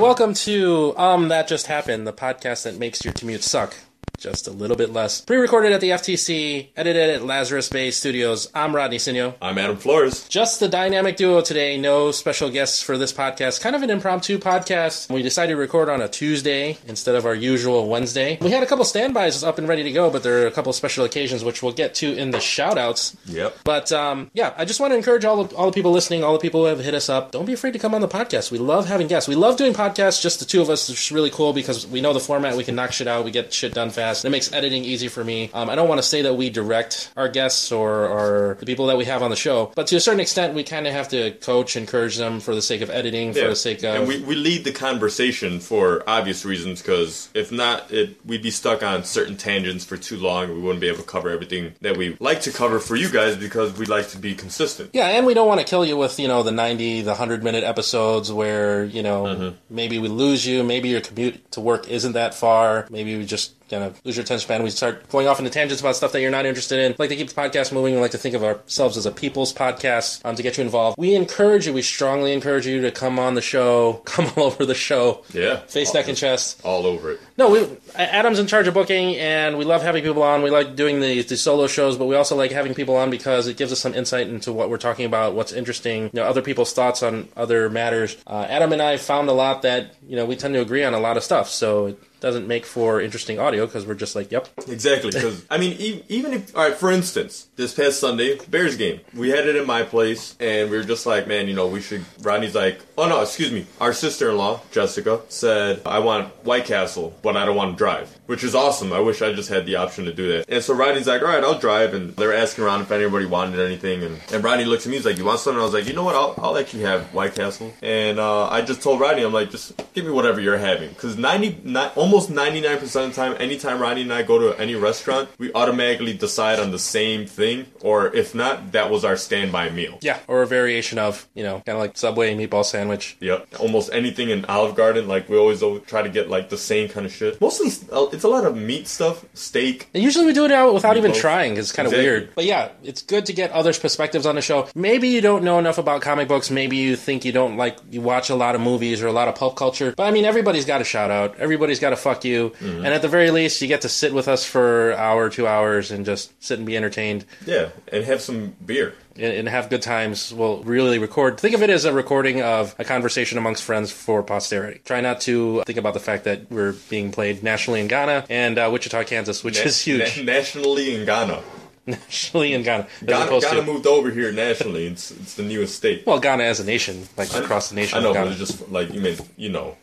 welcome 0.00 0.32
to 0.32 0.94
Um 0.96 1.28
That 1.28 1.46
Just 1.46 1.66
Happened, 1.66 2.06
the 2.06 2.12
podcast 2.12 2.62
that 2.62 2.78
makes 2.78 3.04
your 3.04 3.12
commute 3.12 3.42
suck 3.42 3.76
just 4.20 4.46
a 4.46 4.50
little 4.50 4.76
bit 4.76 4.92
less. 4.92 5.22
Pre-recorded 5.22 5.72
at 5.72 5.80
the 5.80 5.90
FTC, 5.90 6.68
edited 6.76 7.10
at 7.10 7.24
Lazarus 7.24 7.70
Bay 7.70 7.90
Studios. 7.90 8.50
I'm 8.54 8.76
Rodney 8.76 8.98
Sinio. 8.98 9.34
I'm 9.40 9.56
Adam 9.56 9.78
Flores. 9.78 10.28
Just 10.28 10.60
the 10.60 10.68
dynamic 10.68 11.16
duo 11.16 11.40
today. 11.40 11.78
No 11.78 12.12
special 12.12 12.50
guests 12.50 12.82
for 12.82 12.98
this 12.98 13.14
podcast. 13.14 13.62
Kind 13.62 13.74
of 13.74 13.82
an 13.82 13.88
impromptu 13.88 14.38
podcast. 14.38 15.12
We 15.12 15.22
decided 15.22 15.54
to 15.54 15.56
record 15.56 15.88
on 15.88 16.02
a 16.02 16.08
Tuesday 16.08 16.76
instead 16.86 17.14
of 17.14 17.24
our 17.24 17.34
usual 17.34 17.88
Wednesday. 17.88 18.36
We 18.42 18.50
had 18.50 18.62
a 18.62 18.66
couple 18.66 18.84
standbys 18.84 19.42
up 19.42 19.56
and 19.56 19.66
ready 19.66 19.82
to 19.84 19.92
go, 19.92 20.10
but 20.10 20.22
there 20.22 20.42
are 20.42 20.46
a 20.46 20.52
couple 20.52 20.72
special 20.74 21.04
occasions 21.06 21.42
which 21.42 21.62
we'll 21.62 21.72
get 21.72 21.94
to 21.96 22.14
in 22.14 22.30
the 22.30 22.38
shoutouts. 22.38 23.16
Yep. 23.24 23.60
But 23.64 23.90
um, 23.90 24.30
yeah, 24.34 24.52
I 24.58 24.66
just 24.66 24.80
want 24.80 24.92
to 24.92 24.96
encourage 24.96 25.24
all 25.24 25.44
the, 25.44 25.56
all 25.56 25.66
the 25.66 25.72
people 25.74 25.92
listening, 25.92 26.22
all 26.22 26.34
the 26.34 26.38
people 26.38 26.60
who 26.60 26.66
have 26.66 26.80
hit 26.80 26.94
us 26.94 27.08
up. 27.08 27.32
Don't 27.32 27.46
be 27.46 27.54
afraid 27.54 27.72
to 27.72 27.78
come 27.78 27.94
on 27.94 28.02
the 28.02 28.08
podcast. 28.08 28.50
We 28.50 28.58
love 28.58 28.86
having 28.86 29.06
guests. 29.06 29.28
We 29.28 29.34
love 29.34 29.56
doing 29.56 29.72
podcasts. 29.72 30.20
Just 30.20 30.40
the 30.40 30.44
two 30.44 30.60
of 30.60 30.68
us. 30.68 30.90
It's 30.90 31.10
really 31.10 31.30
cool 31.30 31.54
because 31.54 31.86
we 31.86 32.02
know 32.02 32.12
the 32.12 32.20
format. 32.20 32.54
We 32.54 32.64
can 32.64 32.74
knock 32.74 32.92
shit 32.92 33.08
out. 33.08 33.24
We 33.24 33.30
get 33.30 33.50
shit 33.52 33.72
done 33.72 33.88
fast. 33.88 34.09
It 34.24 34.30
makes 34.30 34.52
editing 34.52 34.84
easy 34.84 35.08
for 35.08 35.22
me. 35.24 35.50
Um, 35.54 35.70
I 35.70 35.74
don't 35.74 35.88
want 35.88 35.98
to 36.00 36.06
say 36.06 36.22
that 36.22 36.34
we 36.34 36.50
direct 36.50 37.12
our 37.16 37.28
guests 37.28 37.70
or, 37.72 38.06
or 38.06 38.56
the 38.60 38.66
people 38.66 38.86
that 38.86 38.96
we 38.96 39.04
have 39.06 39.22
on 39.22 39.30
the 39.30 39.36
show, 39.36 39.72
but 39.74 39.86
to 39.88 39.96
a 39.96 40.00
certain 40.00 40.20
extent, 40.20 40.54
we 40.54 40.64
kind 40.64 40.86
of 40.86 40.92
have 40.92 41.08
to 41.08 41.32
coach, 41.32 41.76
encourage 41.76 42.16
them 42.16 42.40
for 42.40 42.54
the 42.54 42.62
sake 42.62 42.80
of 42.80 42.90
editing, 42.90 43.32
for 43.32 43.46
the 43.48 43.56
sake 43.56 43.78
of 43.84 43.94
and 43.96 44.08
we, 44.08 44.20
we 44.22 44.34
lead 44.34 44.64
the 44.64 44.72
conversation 44.72 45.60
for 45.60 46.02
obvious 46.06 46.44
reasons 46.44 46.82
because 46.82 47.28
if 47.34 47.50
not, 47.52 47.90
it 47.90 48.16
we'd 48.26 48.42
be 48.42 48.50
stuck 48.50 48.82
on 48.82 49.04
certain 49.04 49.36
tangents 49.36 49.84
for 49.84 49.96
too 49.96 50.16
long. 50.16 50.48
We 50.52 50.60
wouldn't 50.60 50.80
be 50.80 50.88
able 50.88 50.98
to 50.98 51.04
cover 51.04 51.30
everything 51.30 51.74
that 51.80 51.96
we 51.96 52.16
like 52.20 52.40
to 52.42 52.50
cover 52.52 52.78
for 52.80 52.96
you 52.96 53.10
guys 53.10 53.36
because 53.36 53.76
we 53.78 53.86
like 53.86 54.08
to 54.10 54.18
be 54.18 54.34
consistent. 54.34 54.90
Yeah, 54.92 55.08
and 55.08 55.26
we 55.26 55.34
don't 55.34 55.48
want 55.48 55.60
to 55.60 55.66
kill 55.66 55.84
you 55.84 55.96
with, 55.96 56.18
you 56.18 56.28
know, 56.28 56.42
the 56.42 56.50
90, 56.52 57.02
the 57.02 57.10
100 57.10 57.42
minute 57.42 57.64
episodes 57.64 58.32
where, 58.32 58.84
you 58.84 59.02
know, 59.02 59.20
Mm-hmm. 59.20 59.56
maybe 59.74 59.98
we 59.98 60.08
lose 60.08 60.46
you, 60.46 60.64
maybe 60.64 60.88
your 60.88 61.00
commute 61.00 61.50
to 61.52 61.60
work 61.60 61.88
isn't 61.88 62.12
that 62.12 62.34
far, 62.34 62.86
maybe 62.90 63.16
we 63.16 63.24
just 63.24 63.54
kind 63.70 63.84
of 63.84 64.00
lose 64.04 64.16
your 64.16 64.24
attention 64.24 64.42
span. 64.44 64.62
We 64.62 64.70
start 64.70 65.08
going 65.08 65.26
off 65.26 65.38
into 65.38 65.50
tangents 65.50 65.80
about 65.80 65.96
stuff 65.96 66.12
that 66.12 66.20
you're 66.20 66.30
not 66.30 66.44
interested 66.46 66.78
in. 66.80 66.94
Like 66.98 67.08
to 67.10 67.16
keep 67.16 67.28
the 67.28 67.34
podcast 67.40 67.72
moving. 67.72 67.94
We 67.94 68.00
like 68.00 68.10
to 68.10 68.18
think 68.18 68.34
of 68.34 68.42
ourselves 68.44 68.96
as 68.96 69.06
a 69.06 69.10
people's 69.10 69.52
podcast 69.52 70.20
um, 70.24 70.36
to 70.36 70.42
get 70.42 70.58
you 70.58 70.64
involved. 70.64 70.98
We 70.98 71.14
encourage 71.14 71.66
you, 71.66 71.72
we 71.72 71.82
strongly 71.82 72.32
encourage 72.32 72.66
you 72.66 72.80
to 72.82 72.90
come 72.90 73.18
on 73.18 73.34
the 73.34 73.40
show, 73.42 73.94
come 74.04 74.26
all 74.36 74.44
over 74.44 74.66
the 74.66 74.74
show, 74.74 75.24
Yeah. 75.32 75.56
face, 75.60 75.88
all, 75.88 75.94
neck, 75.94 76.08
and 76.08 76.16
chest. 76.16 76.60
all 76.64 76.86
over 76.86 77.12
it. 77.12 77.20
No, 77.36 77.50
we, 77.50 77.66
Adam's 77.94 78.38
in 78.38 78.46
charge 78.46 78.66
of 78.68 78.74
booking, 78.74 79.16
and 79.16 79.56
we 79.56 79.64
love 79.64 79.82
having 79.82 80.02
people 80.02 80.22
on. 80.22 80.42
We 80.42 80.50
like 80.50 80.76
doing 80.76 81.00
the, 81.00 81.22
the 81.22 81.36
solo 81.36 81.66
shows, 81.66 81.96
but 81.96 82.06
we 82.06 82.14
also 82.16 82.36
like 82.36 82.50
having 82.50 82.74
people 82.74 82.96
on 82.96 83.08
because 83.10 83.46
it 83.46 83.56
gives 83.56 83.72
us 83.72 83.80
some 83.80 83.94
insight 83.94 84.28
into 84.28 84.52
what 84.52 84.68
we're 84.68 84.76
talking 84.78 85.06
about, 85.06 85.34
what's 85.34 85.52
interesting, 85.52 86.04
you 86.04 86.10
know, 86.14 86.24
other 86.24 86.42
people's 86.42 86.72
thoughts 86.72 87.02
on 87.02 87.28
other 87.36 87.70
matters. 87.70 88.16
Uh, 88.26 88.46
Adam 88.48 88.72
and 88.72 88.82
I 88.82 88.96
found 88.98 89.28
a 89.28 89.32
lot 89.32 89.62
that 89.62 89.94
you 90.06 90.16
know 90.16 90.24
we 90.26 90.36
tend 90.36 90.54
to 90.54 90.60
agree 90.60 90.84
on 90.84 90.92
a 90.94 91.00
lot 91.00 91.16
of 91.16 91.22
stuff, 91.22 91.48
so 91.48 91.86
it 91.86 91.98
doesn't 92.20 92.46
make 92.46 92.66
for 92.66 93.00
interesting 93.00 93.38
audio 93.38 93.66
because 93.66 93.86
we're 93.86 93.94
just 93.94 94.14
like, 94.14 94.30
yep, 94.30 94.48
Exactly, 94.68 95.10
because 95.10 95.44
I 95.50 95.58
mean, 95.58 95.76
e- 95.78 96.04
even 96.08 96.32
if 96.32 96.56
all 96.56 96.64
right, 96.64 96.74
for 96.74 96.90
instance, 96.90 97.48
this 97.56 97.74
past 97.74 98.00
Sunday 98.00 98.38
Bears 98.48 98.76
game, 98.76 99.00
we 99.14 99.30
had 99.30 99.46
it 99.46 99.56
in 99.56 99.66
my 99.66 99.82
place, 99.82 100.36
and 100.40 100.70
we 100.70 100.76
were 100.76 100.84
just 100.84 101.06
like, 101.06 101.26
man, 101.26 101.48
you 101.48 101.54
know, 101.54 101.66
we 101.66 101.80
should. 101.80 102.04
Rodney's 102.22 102.54
like, 102.54 102.80
oh 102.98 103.08
no, 103.08 103.20
excuse 103.22 103.50
me, 103.52 103.66
our 103.80 103.92
sister-in-law 103.92 104.60
Jessica 104.70 105.20
said, 105.28 105.82
I 105.86 105.98
want 106.00 106.28
White 106.44 106.64
Castle, 106.66 107.14
but 107.22 107.36
I 107.36 107.44
don't 107.44 107.56
want 107.56 107.72
to 107.72 107.76
drive, 107.78 108.08
which 108.26 108.44
is 108.44 108.54
awesome. 108.54 108.92
I 108.92 109.00
wish 109.00 109.22
I 109.22 109.32
just 109.32 109.48
had 109.48 109.66
the 109.66 109.76
option 109.76 110.04
to 110.04 110.12
do 110.12 110.28
that. 110.32 110.44
And 110.48 110.62
so 110.62 110.74
Rodney's 110.74 111.06
like, 111.06 111.22
all 111.22 111.28
right, 111.28 111.42
I'll 111.42 111.58
drive, 111.58 111.94
and 111.94 112.14
they're 112.16 112.34
asking 112.34 112.64
around 112.64 112.82
if 112.82 112.90
anybody 112.90 113.26
wanted 113.26 113.58
anything, 113.60 114.02
and 114.02 114.20
and 114.32 114.44
Rodney 114.44 114.64
looks 114.64 114.84
at 114.86 114.90
me, 114.90 114.96
and 114.96 115.04
he's 115.04 115.10
like, 115.10 115.18
you 115.18 115.24
want 115.24 115.40
something? 115.40 115.60
I 115.60 115.64
was 115.64 115.74
like, 115.74 115.86
you 115.86 115.94
know 115.94 116.04
what, 116.04 116.14
I'll 116.14 116.34
I'll 116.38 116.52
let 116.52 116.74
you 116.74 116.84
have 116.86 117.12
White 117.14 117.34
Castle, 117.34 117.72
and 117.82 118.18
uh, 118.18 118.48
I 118.48 118.62
just 118.62 118.82
told 118.82 119.00
Rodney, 119.00 119.22
I'm 119.22 119.32
like, 119.32 119.50
just 119.50 119.72
give 119.94 120.04
me 120.04 120.10
whatever 120.10 120.40
you're 120.40 120.58
having, 120.58 120.90
because 120.90 121.16
ninety 121.16 121.58
nine 121.64 121.90
almost 121.96 122.09
nine 122.30 122.52
percent 122.78 123.06
of 123.10 123.14
the 123.14 123.16
time, 123.16 123.36
anytime 123.40 123.80
Ronnie 123.80 124.02
and 124.02 124.12
I 124.12 124.22
go 124.22 124.38
to 124.38 124.60
any 124.60 124.74
restaurant, 124.74 125.28
we 125.38 125.52
automatically 125.54 126.12
decide 126.14 126.58
on 126.60 126.70
the 126.70 126.78
same 126.78 127.26
thing, 127.26 127.66
or 127.82 128.14
if 128.14 128.34
not, 128.34 128.72
that 128.72 128.90
was 128.90 129.04
our 129.04 129.16
standby 129.16 129.70
meal. 129.70 129.98
yeah, 130.02 130.18
or 130.28 130.42
a 130.42 130.46
variation 130.46 130.98
of 130.98 131.28
you 131.34 131.42
know, 131.42 131.62
kind 131.66 131.76
of 131.76 131.78
like 131.78 131.96
Subway 131.96 132.34
meatball 132.34 132.64
sandwich. 132.64 133.16
Yep. 133.20 133.48
Almost 133.60 133.92
anything 133.92 134.30
in 134.30 134.44
Olive 134.46 134.74
Garden, 134.74 135.06
like 135.08 135.28
we 135.28 135.36
always 135.36 135.62
try 135.86 136.02
to 136.02 136.08
get 136.08 136.28
like 136.28 136.48
the 136.48 136.58
same 136.58 136.88
kind 136.88 137.06
of 137.06 137.12
shit. 137.12 137.40
Mostly, 137.40 137.68
uh, 137.92 138.06
it's 138.12 138.24
a 138.24 138.28
lot 138.28 138.44
of 138.44 138.56
meat 138.56 138.86
stuff, 138.88 139.24
steak. 139.34 139.88
And 139.94 140.02
usually 140.02 140.26
we 140.26 140.32
do 140.32 140.44
it 140.44 140.52
out 140.52 140.74
without 140.74 140.96
even 140.96 141.12
trying. 141.12 141.56
It's 141.56 141.72
kind 141.72 141.86
of 141.86 141.92
Exactly. 141.92 142.10
weird. 142.10 142.34
But 142.34 142.44
yeah, 142.44 142.70
it's 142.82 143.02
good 143.02 143.26
to 143.26 143.32
get 143.32 143.50
others' 143.52 143.78
perspectives 143.78 144.26
on 144.26 144.34
the 144.34 144.42
show. 144.42 144.68
Maybe 144.74 145.08
you 145.08 145.20
don't 145.20 145.44
know 145.44 145.58
enough 145.58 145.78
about 145.78 146.02
comic 146.02 146.28
books. 146.28 146.50
Maybe 146.50 146.76
you 146.76 146.96
think 146.96 147.24
you 147.24 147.32
don't 147.32 147.56
like, 147.56 147.76
you 147.90 148.00
watch 148.00 148.30
a 148.30 148.34
lot 148.34 148.54
of 148.54 148.60
movies 148.60 149.02
or 149.02 149.06
a 149.06 149.12
lot 149.12 149.28
of 149.28 149.34
pulp 149.34 149.56
culture. 149.56 149.92
But 149.96 150.04
I 150.04 150.10
mean, 150.10 150.24
everybody's 150.24 150.64
got 150.64 150.80
a 150.80 150.84
shout 150.84 151.10
out. 151.10 151.38
Everybody's 151.38 151.78
got 151.80 151.90
to 151.90 151.96
fuck 152.00 152.24
you. 152.24 152.50
Mm-hmm. 152.50 152.84
And 152.84 152.88
at 152.88 153.02
the 153.02 153.08
very 153.08 153.30
least, 153.30 153.60
you 153.62 153.68
get 153.68 153.82
to 153.82 153.88
sit 153.88 154.12
with 154.12 154.26
us 154.28 154.44
for 154.44 154.90
an 154.90 154.98
hour, 154.98 155.30
two 155.30 155.46
hours, 155.46 155.90
and 155.90 156.04
just 156.04 156.32
sit 156.42 156.58
and 156.58 156.66
be 156.66 156.76
entertained 156.76 157.24
Yeah, 157.46 157.68
and 157.92 158.04
have 158.04 158.20
some 158.20 158.54
beer. 158.64 158.94
and, 159.16 159.32
and 159.32 159.48
have 159.48 159.70
good 159.70 159.82
times. 159.82 160.32
We'll 160.32 160.62
really 160.64 160.98
record. 160.98 161.38
Think 161.38 161.54
of 161.54 161.62
it 161.62 161.70
as 161.70 161.84
a 161.84 161.92
recording 161.92 162.42
of 162.42 162.74
a 162.78 162.84
conversation 162.84 163.38
amongst 163.38 163.62
friends 163.62 163.90
for 163.92 164.22
posterity. 164.22 164.80
Try 164.84 165.00
not 165.00 165.20
to 165.22 165.62
think 165.66 165.78
about 165.78 165.94
the 165.94 166.00
fact 166.00 166.24
that 166.24 166.50
we're 166.50 166.72
being 166.88 167.12
played 167.12 167.42
nationally 167.42 167.80
in 167.80 167.88
Ghana 167.88 168.26
and 168.28 168.58
uh, 168.58 168.68
Wichita, 168.72 169.04
Kansas, 169.04 169.44
which 169.44 169.58
is 169.60 169.80
huge. 169.80 170.16
Na- 170.18 170.22
nationally 170.24 170.94
in 170.94 171.04
Ghana. 171.06 171.42
nationally 171.86 172.52
in 172.52 172.62
Ghana. 172.62 172.86
Ghana, 173.04 173.40
Ghana 173.40 173.60
to, 173.60 173.62
moved 173.62 173.86
over 173.86 174.10
here 174.10 174.30
nationally. 174.32 174.86
It's 174.86 175.10
it's 175.10 175.34
the 175.34 175.42
newest 175.42 175.74
state. 175.76 176.06
well, 176.06 176.20
Ghana 176.20 176.44
as 176.44 176.60
a 176.60 176.64
nation, 176.64 177.08
like 177.16 177.34
across 177.34 177.70
the 177.70 177.74
nation. 177.76 177.98
I 177.98 178.02
know, 178.02 178.08
but 178.12 178.20
Ghana. 178.24 178.30
it's 178.32 178.38
just 178.38 178.70
like 178.70 178.92
you 178.92 179.00
mean, 179.00 179.16
you 179.36 179.48
know. 179.48 179.76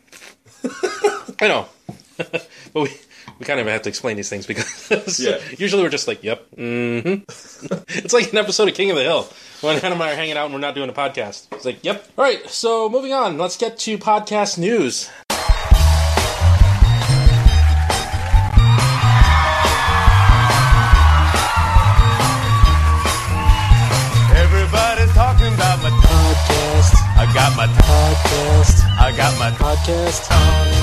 I 1.41 1.47
know, 1.47 1.67
but 2.17 2.49
we 2.73 2.89
we 3.39 3.45
kind 3.45 3.59
of 3.59 3.67
have 3.67 3.81
to 3.83 3.89
explain 3.89 4.15
these 4.17 4.29
things 4.29 4.45
because 4.47 5.19
Yeah. 5.19 5.37
usually 5.57 5.83
we're 5.83 5.89
just 5.89 6.07
like, 6.07 6.23
"Yep, 6.23 6.51
mm-hmm." 6.57 7.73
it's 8.03 8.13
like 8.13 8.31
an 8.31 8.37
episode 8.37 8.67
of 8.69 8.73
King 8.75 8.89
of 8.91 8.97
the 8.97 9.03
Hill 9.03 9.29
when 9.61 9.77
Hannah 9.79 9.95
and 9.95 10.03
I 10.03 10.13
are 10.13 10.15
hanging 10.15 10.37
out 10.37 10.45
and 10.45 10.53
we're 10.53 10.59
not 10.59 10.75
doing 10.75 10.89
a 10.89 10.93
podcast. 10.93 11.47
It's 11.51 11.65
like, 11.65 11.83
"Yep." 11.83 12.11
All 12.17 12.23
right, 12.23 12.47
so 12.49 12.89
moving 12.89 13.13
on, 13.13 13.37
let's 13.37 13.57
get 13.57 13.77
to 13.79 13.97
podcast 13.97 14.57
news. 14.57 15.09
Everybody's 24.35 25.11
talking 25.13 25.53
about 25.53 25.81
my 25.83 25.89
Podcast, 25.89 26.93
I 27.17 27.25
got 27.33 27.55
my 27.57 27.67
podcast, 27.67 28.83
I 28.99 29.11
got 29.15 29.37
my 29.39 29.51
podcast. 29.51 30.76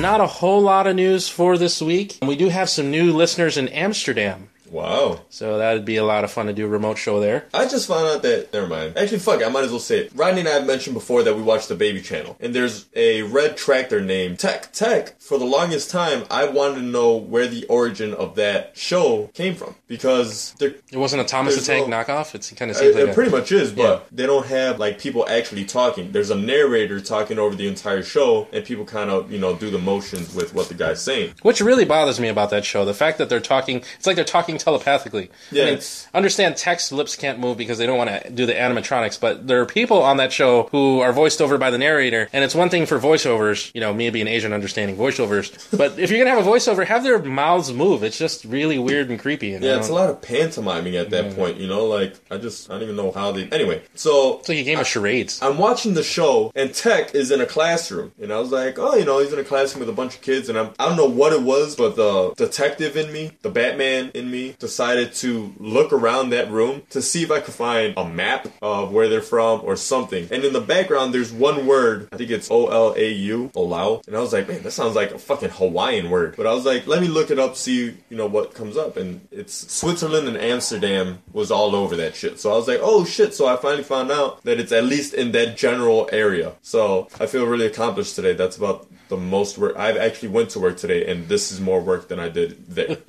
Not 0.00 0.22
a 0.22 0.26
whole 0.26 0.62
lot 0.62 0.86
of 0.86 0.96
news 0.96 1.28
for 1.28 1.58
this 1.58 1.82
week. 1.82 2.16
We 2.22 2.34
do 2.34 2.48
have 2.48 2.70
some 2.70 2.90
new 2.90 3.12
listeners 3.12 3.58
in 3.58 3.68
Amsterdam. 3.68 4.49
Wow. 4.70 5.20
So 5.30 5.58
that'd 5.58 5.84
be 5.84 5.96
a 5.96 6.04
lot 6.04 6.24
of 6.24 6.30
fun 6.30 6.46
to 6.46 6.52
do 6.52 6.64
a 6.66 6.68
remote 6.68 6.98
show 6.98 7.20
there. 7.20 7.46
I 7.52 7.66
just 7.66 7.88
found 7.88 8.06
out 8.06 8.22
that 8.22 8.52
never 8.52 8.66
mind. 8.66 8.96
Actually, 8.96 9.18
fuck, 9.18 9.40
it, 9.40 9.46
I 9.46 9.50
might 9.50 9.64
as 9.64 9.70
well 9.70 9.80
say 9.80 10.00
it. 10.00 10.12
Rodney 10.14 10.40
and 10.40 10.48
I 10.48 10.52
have 10.52 10.66
mentioned 10.66 10.94
before 10.94 11.22
that 11.24 11.34
we 11.36 11.42
watched 11.42 11.68
the 11.68 11.74
Baby 11.74 12.00
Channel, 12.00 12.36
and 12.40 12.54
there's 12.54 12.86
a 12.94 13.22
red 13.22 13.56
tractor 13.56 14.00
named 14.00 14.38
Tec. 14.38 14.72
Tec. 14.72 15.20
For 15.20 15.38
the 15.38 15.44
longest 15.44 15.90
time, 15.90 16.24
I 16.30 16.46
wanted 16.46 16.76
to 16.76 16.82
know 16.82 17.16
where 17.16 17.46
the 17.46 17.64
origin 17.66 18.14
of 18.14 18.34
that 18.36 18.76
show 18.76 19.30
came 19.34 19.54
from 19.54 19.74
because 19.88 20.54
they're 20.58 20.74
It 20.92 20.96
wasn't 20.96 21.22
a 21.22 21.24
Thomas 21.24 21.56
the 21.56 21.62
Tank 21.64 21.88
no- 21.88 21.96
knockoff. 21.96 22.34
It's, 22.34 22.50
kind 22.52 22.70
of 22.70 22.76
It, 22.76 22.94
like 22.94 23.04
it 23.04 23.08
a, 23.10 23.12
pretty 23.14 23.30
much 23.30 23.52
is, 23.52 23.72
but 23.72 23.82
Yeah. 23.82 24.00
they 24.12 24.26
don't 24.26 24.46
have 24.46 24.78
like 24.78 24.98
people 24.98 25.28
actually 25.28 25.64
talking. 25.64 26.12
There's 26.12 26.30
a 26.30 26.34
narrator 26.36 27.00
talking 27.00 27.38
over 27.38 27.54
the 27.54 27.66
entire 27.68 28.02
show, 28.02 28.48
and 28.52 28.64
people 28.64 28.84
kind 28.84 29.10
of 29.10 29.30
you 29.32 29.38
know 29.38 29.54
do 29.56 29.70
the 29.70 29.78
motions 29.78 30.34
with 30.34 30.54
what 30.54 30.68
the 30.68 30.74
guy's 30.74 31.00
saying. 31.02 31.34
which 31.42 31.60
really 31.60 31.84
bothers 31.84 32.20
me 32.20 32.28
about 32.28 32.50
that 32.50 32.64
show. 32.64 32.84
The 32.84 32.94
fact 32.94 33.18
that 33.18 33.28
they're 33.28 33.40
talking, 33.40 33.82
it's 33.98 34.06
like 34.06 34.16
they're 34.16 34.24
talking 34.24 34.58
telepathically. 34.60 35.30
Yeah, 35.50 35.64
I 35.64 35.70
mean, 35.72 35.80
understand 36.14 36.56
Tec's 36.56 36.92
lips 36.92 37.16
can't 37.16 37.38
move 37.38 37.56
because 37.56 37.78
they 37.78 37.86
don't 37.86 37.98
want 37.98 38.10
to 38.10 38.30
do 38.30 38.46
the 38.46 38.54
animatronics, 38.54 39.18
but 39.18 39.46
there 39.46 39.60
are 39.60 39.66
people 39.66 40.02
on 40.02 40.18
that 40.18 40.32
show 40.32 40.68
who 40.70 41.00
are 41.00 41.12
voiced 41.12 41.40
over 41.40 41.58
by 41.58 41.70
the 41.70 41.78
narrator, 41.78 42.28
and 42.32 42.44
it's 42.44 42.54
one 42.54 42.68
thing 42.68 42.86
for 42.86 42.98
voiceovers, 42.98 43.70
you 43.74 43.80
know, 43.80 43.92
me 43.92 44.10
being 44.10 44.26
Asian 44.26 44.52
understanding 44.52 44.96
voiceovers, 44.96 45.50
but 45.76 45.98
if 45.98 46.10
you're 46.10 46.18
gonna 46.18 46.34
have 46.34 46.46
a 46.46 46.48
voiceover, 46.48 46.86
have 46.86 47.02
their 47.02 47.20
mouths 47.20 47.72
move. 47.72 48.02
It's 48.02 48.18
just 48.18 48.44
really 48.44 48.78
weird 48.78 49.10
and 49.10 49.18
creepy. 49.18 49.54
And 49.54 49.64
Yeah, 49.64 49.76
it's 49.76 49.88
a 49.88 49.94
lot 49.94 50.10
of 50.10 50.20
pantomiming 50.22 50.96
at 50.96 51.10
that 51.10 51.34
point. 51.34 51.56
You 51.58 51.66
know, 51.66 51.86
like 51.86 52.14
I 52.30 52.36
just 52.36 52.70
I 52.70 52.74
don't 52.74 52.82
even 52.82 52.96
know 52.96 53.10
how 53.12 53.32
they. 53.32 53.48
Anyway, 53.48 53.82
so 53.94 54.38
It's 54.38 54.48
like 54.48 54.58
a 54.58 54.62
game 54.62 54.78
of 54.78 54.86
charades. 54.86 55.42
I'm 55.42 55.58
watching 55.58 55.94
the 55.94 56.02
show, 56.02 56.52
and 56.54 56.74
Tec 56.74 57.14
is 57.14 57.30
in 57.30 57.40
a 57.40 57.46
classroom, 57.46 58.12
and 58.20 58.32
I 58.32 58.38
was 58.38 58.50
like, 58.50 58.78
oh, 58.78 58.94
you 58.96 59.04
know, 59.04 59.18
he's 59.20 59.32
in 59.32 59.38
a 59.38 59.44
classroom 59.44 59.80
with 59.80 59.88
a 59.88 59.92
bunch 59.92 60.14
of 60.14 60.20
kids, 60.22 60.48
and 60.48 60.58
I'm 60.58 60.70
I 60.78 60.86
don't 60.86 60.96
know 60.96 61.08
what 61.08 61.32
it 61.32 61.42
was, 61.42 61.76
but 61.76 61.96
the 61.96 62.32
detective 62.36 62.96
in 62.96 63.12
me, 63.12 63.32
the 63.42 63.50
Batman 63.50 64.10
in 64.14 64.30
me, 64.30 64.49
decided 64.58 65.14
to 65.14 65.52
look 65.58 65.92
around 65.92 66.30
that 66.30 66.50
room 66.50 66.82
to 66.90 67.02
see 67.02 67.22
if 67.22 67.30
I 67.30 67.40
could 67.40 67.54
find 67.54 67.94
a 67.96 68.08
map 68.08 68.48
of 68.62 68.92
where 68.92 69.08
they're 69.08 69.22
from 69.22 69.60
or 69.64 69.76
something. 69.76 70.28
And 70.30 70.44
in 70.44 70.52
the 70.52 70.60
background, 70.60 71.14
there's 71.14 71.32
one 71.32 71.66
word. 71.66 72.08
I 72.12 72.16
think 72.16 72.30
it's 72.30 72.50
O 72.50 72.66
L 72.68 72.94
A 72.96 73.12
U, 73.12 73.50
Olau. 73.54 74.06
And 74.06 74.16
I 74.16 74.20
was 74.20 74.32
like, 74.32 74.48
man, 74.48 74.62
that 74.62 74.72
sounds 74.72 74.94
like 74.94 75.12
a 75.12 75.18
fucking 75.18 75.50
Hawaiian 75.50 76.10
word. 76.10 76.34
But 76.36 76.46
I 76.46 76.54
was 76.54 76.64
like, 76.64 76.86
let 76.86 77.00
me 77.00 77.08
look 77.08 77.30
it 77.30 77.38
up, 77.38 77.56
see 77.56 77.96
you 78.08 78.16
know 78.16 78.26
what 78.26 78.54
comes 78.54 78.76
up. 78.76 78.96
And 78.96 79.26
it's 79.30 79.72
Switzerland 79.72 80.28
and 80.28 80.36
Amsterdam 80.36 81.22
was 81.32 81.50
all 81.50 81.74
over 81.74 81.96
that 81.96 82.14
shit. 82.14 82.40
So 82.40 82.52
I 82.52 82.56
was 82.56 82.68
like, 82.68 82.80
oh 82.82 83.04
shit. 83.04 83.34
So 83.34 83.46
I 83.46 83.56
finally 83.56 83.84
found 83.84 84.10
out 84.10 84.42
that 84.44 84.60
it's 84.60 84.72
at 84.72 84.84
least 84.84 85.14
in 85.14 85.32
that 85.32 85.56
general 85.56 86.08
area. 86.12 86.54
So 86.62 87.08
I 87.18 87.26
feel 87.26 87.46
really 87.46 87.66
accomplished 87.66 88.16
today. 88.16 88.34
That's 88.34 88.56
about 88.56 88.86
the 89.10 89.16
most 89.18 89.58
work 89.58 89.76
I've 89.76 89.98
actually 89.98 90.30
went 90.30 90.50
to 90.50 90.60
work 90.60 90.78
today, 90.78 91.10
and 91.10 91.28
this 91.28 91.52
is 91.52 91.60
more 91.60 91.80
work 91.82 92.08
than 92.08 92.18
I 92.18 92.30
did 92.30 92.66
there. 92.66 92.96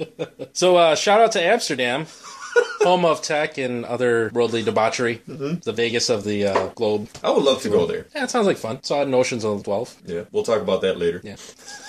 So 0.53 0.75
uh, 0.75 0.95
shout 0.95 1.21
out 1.21 1.31
to 1.33 1.42
Amsterdam, 1.42 2.07
home 2.81 3.06
of 3.06 3.21
Tec 3.21 3.57
and 3.57 3.86
other 3.86 4.30
worldly 4.33 4.63
debauchery, 4.63 5.21
the 5.25 5.71
Vegas 5.71 6.09
of 6.09 6.25
the 6.25 6.48
uh, 6.48 6.68
globe. 6.75 7.07
I 7.24 7.31
would 7.31 7.44
love 7.44 7.62
to 7.62 7.69
go 7.69 7.86
there. 7.86 8.07
Yeah, 8.13 8.25
it 8.25 8.30
sounds 8.30 8.48
like 8.48 8.57
fun. 8.57 8.83
Saw 8.83 9.01
it 9.01 9.07
in 9.07 9.13
Ocean's 9.13 9.45
on 9.45 9.59
the 9.59 9.63
12. 9.63 10.01
Yeah, 10.06 10.24
we'll 10.33 10.44
talk 10.44 10.62
about 10.62 10.81
that 10.81 10.98
later. 10.98 11.21
Yeah. 11.24 11.38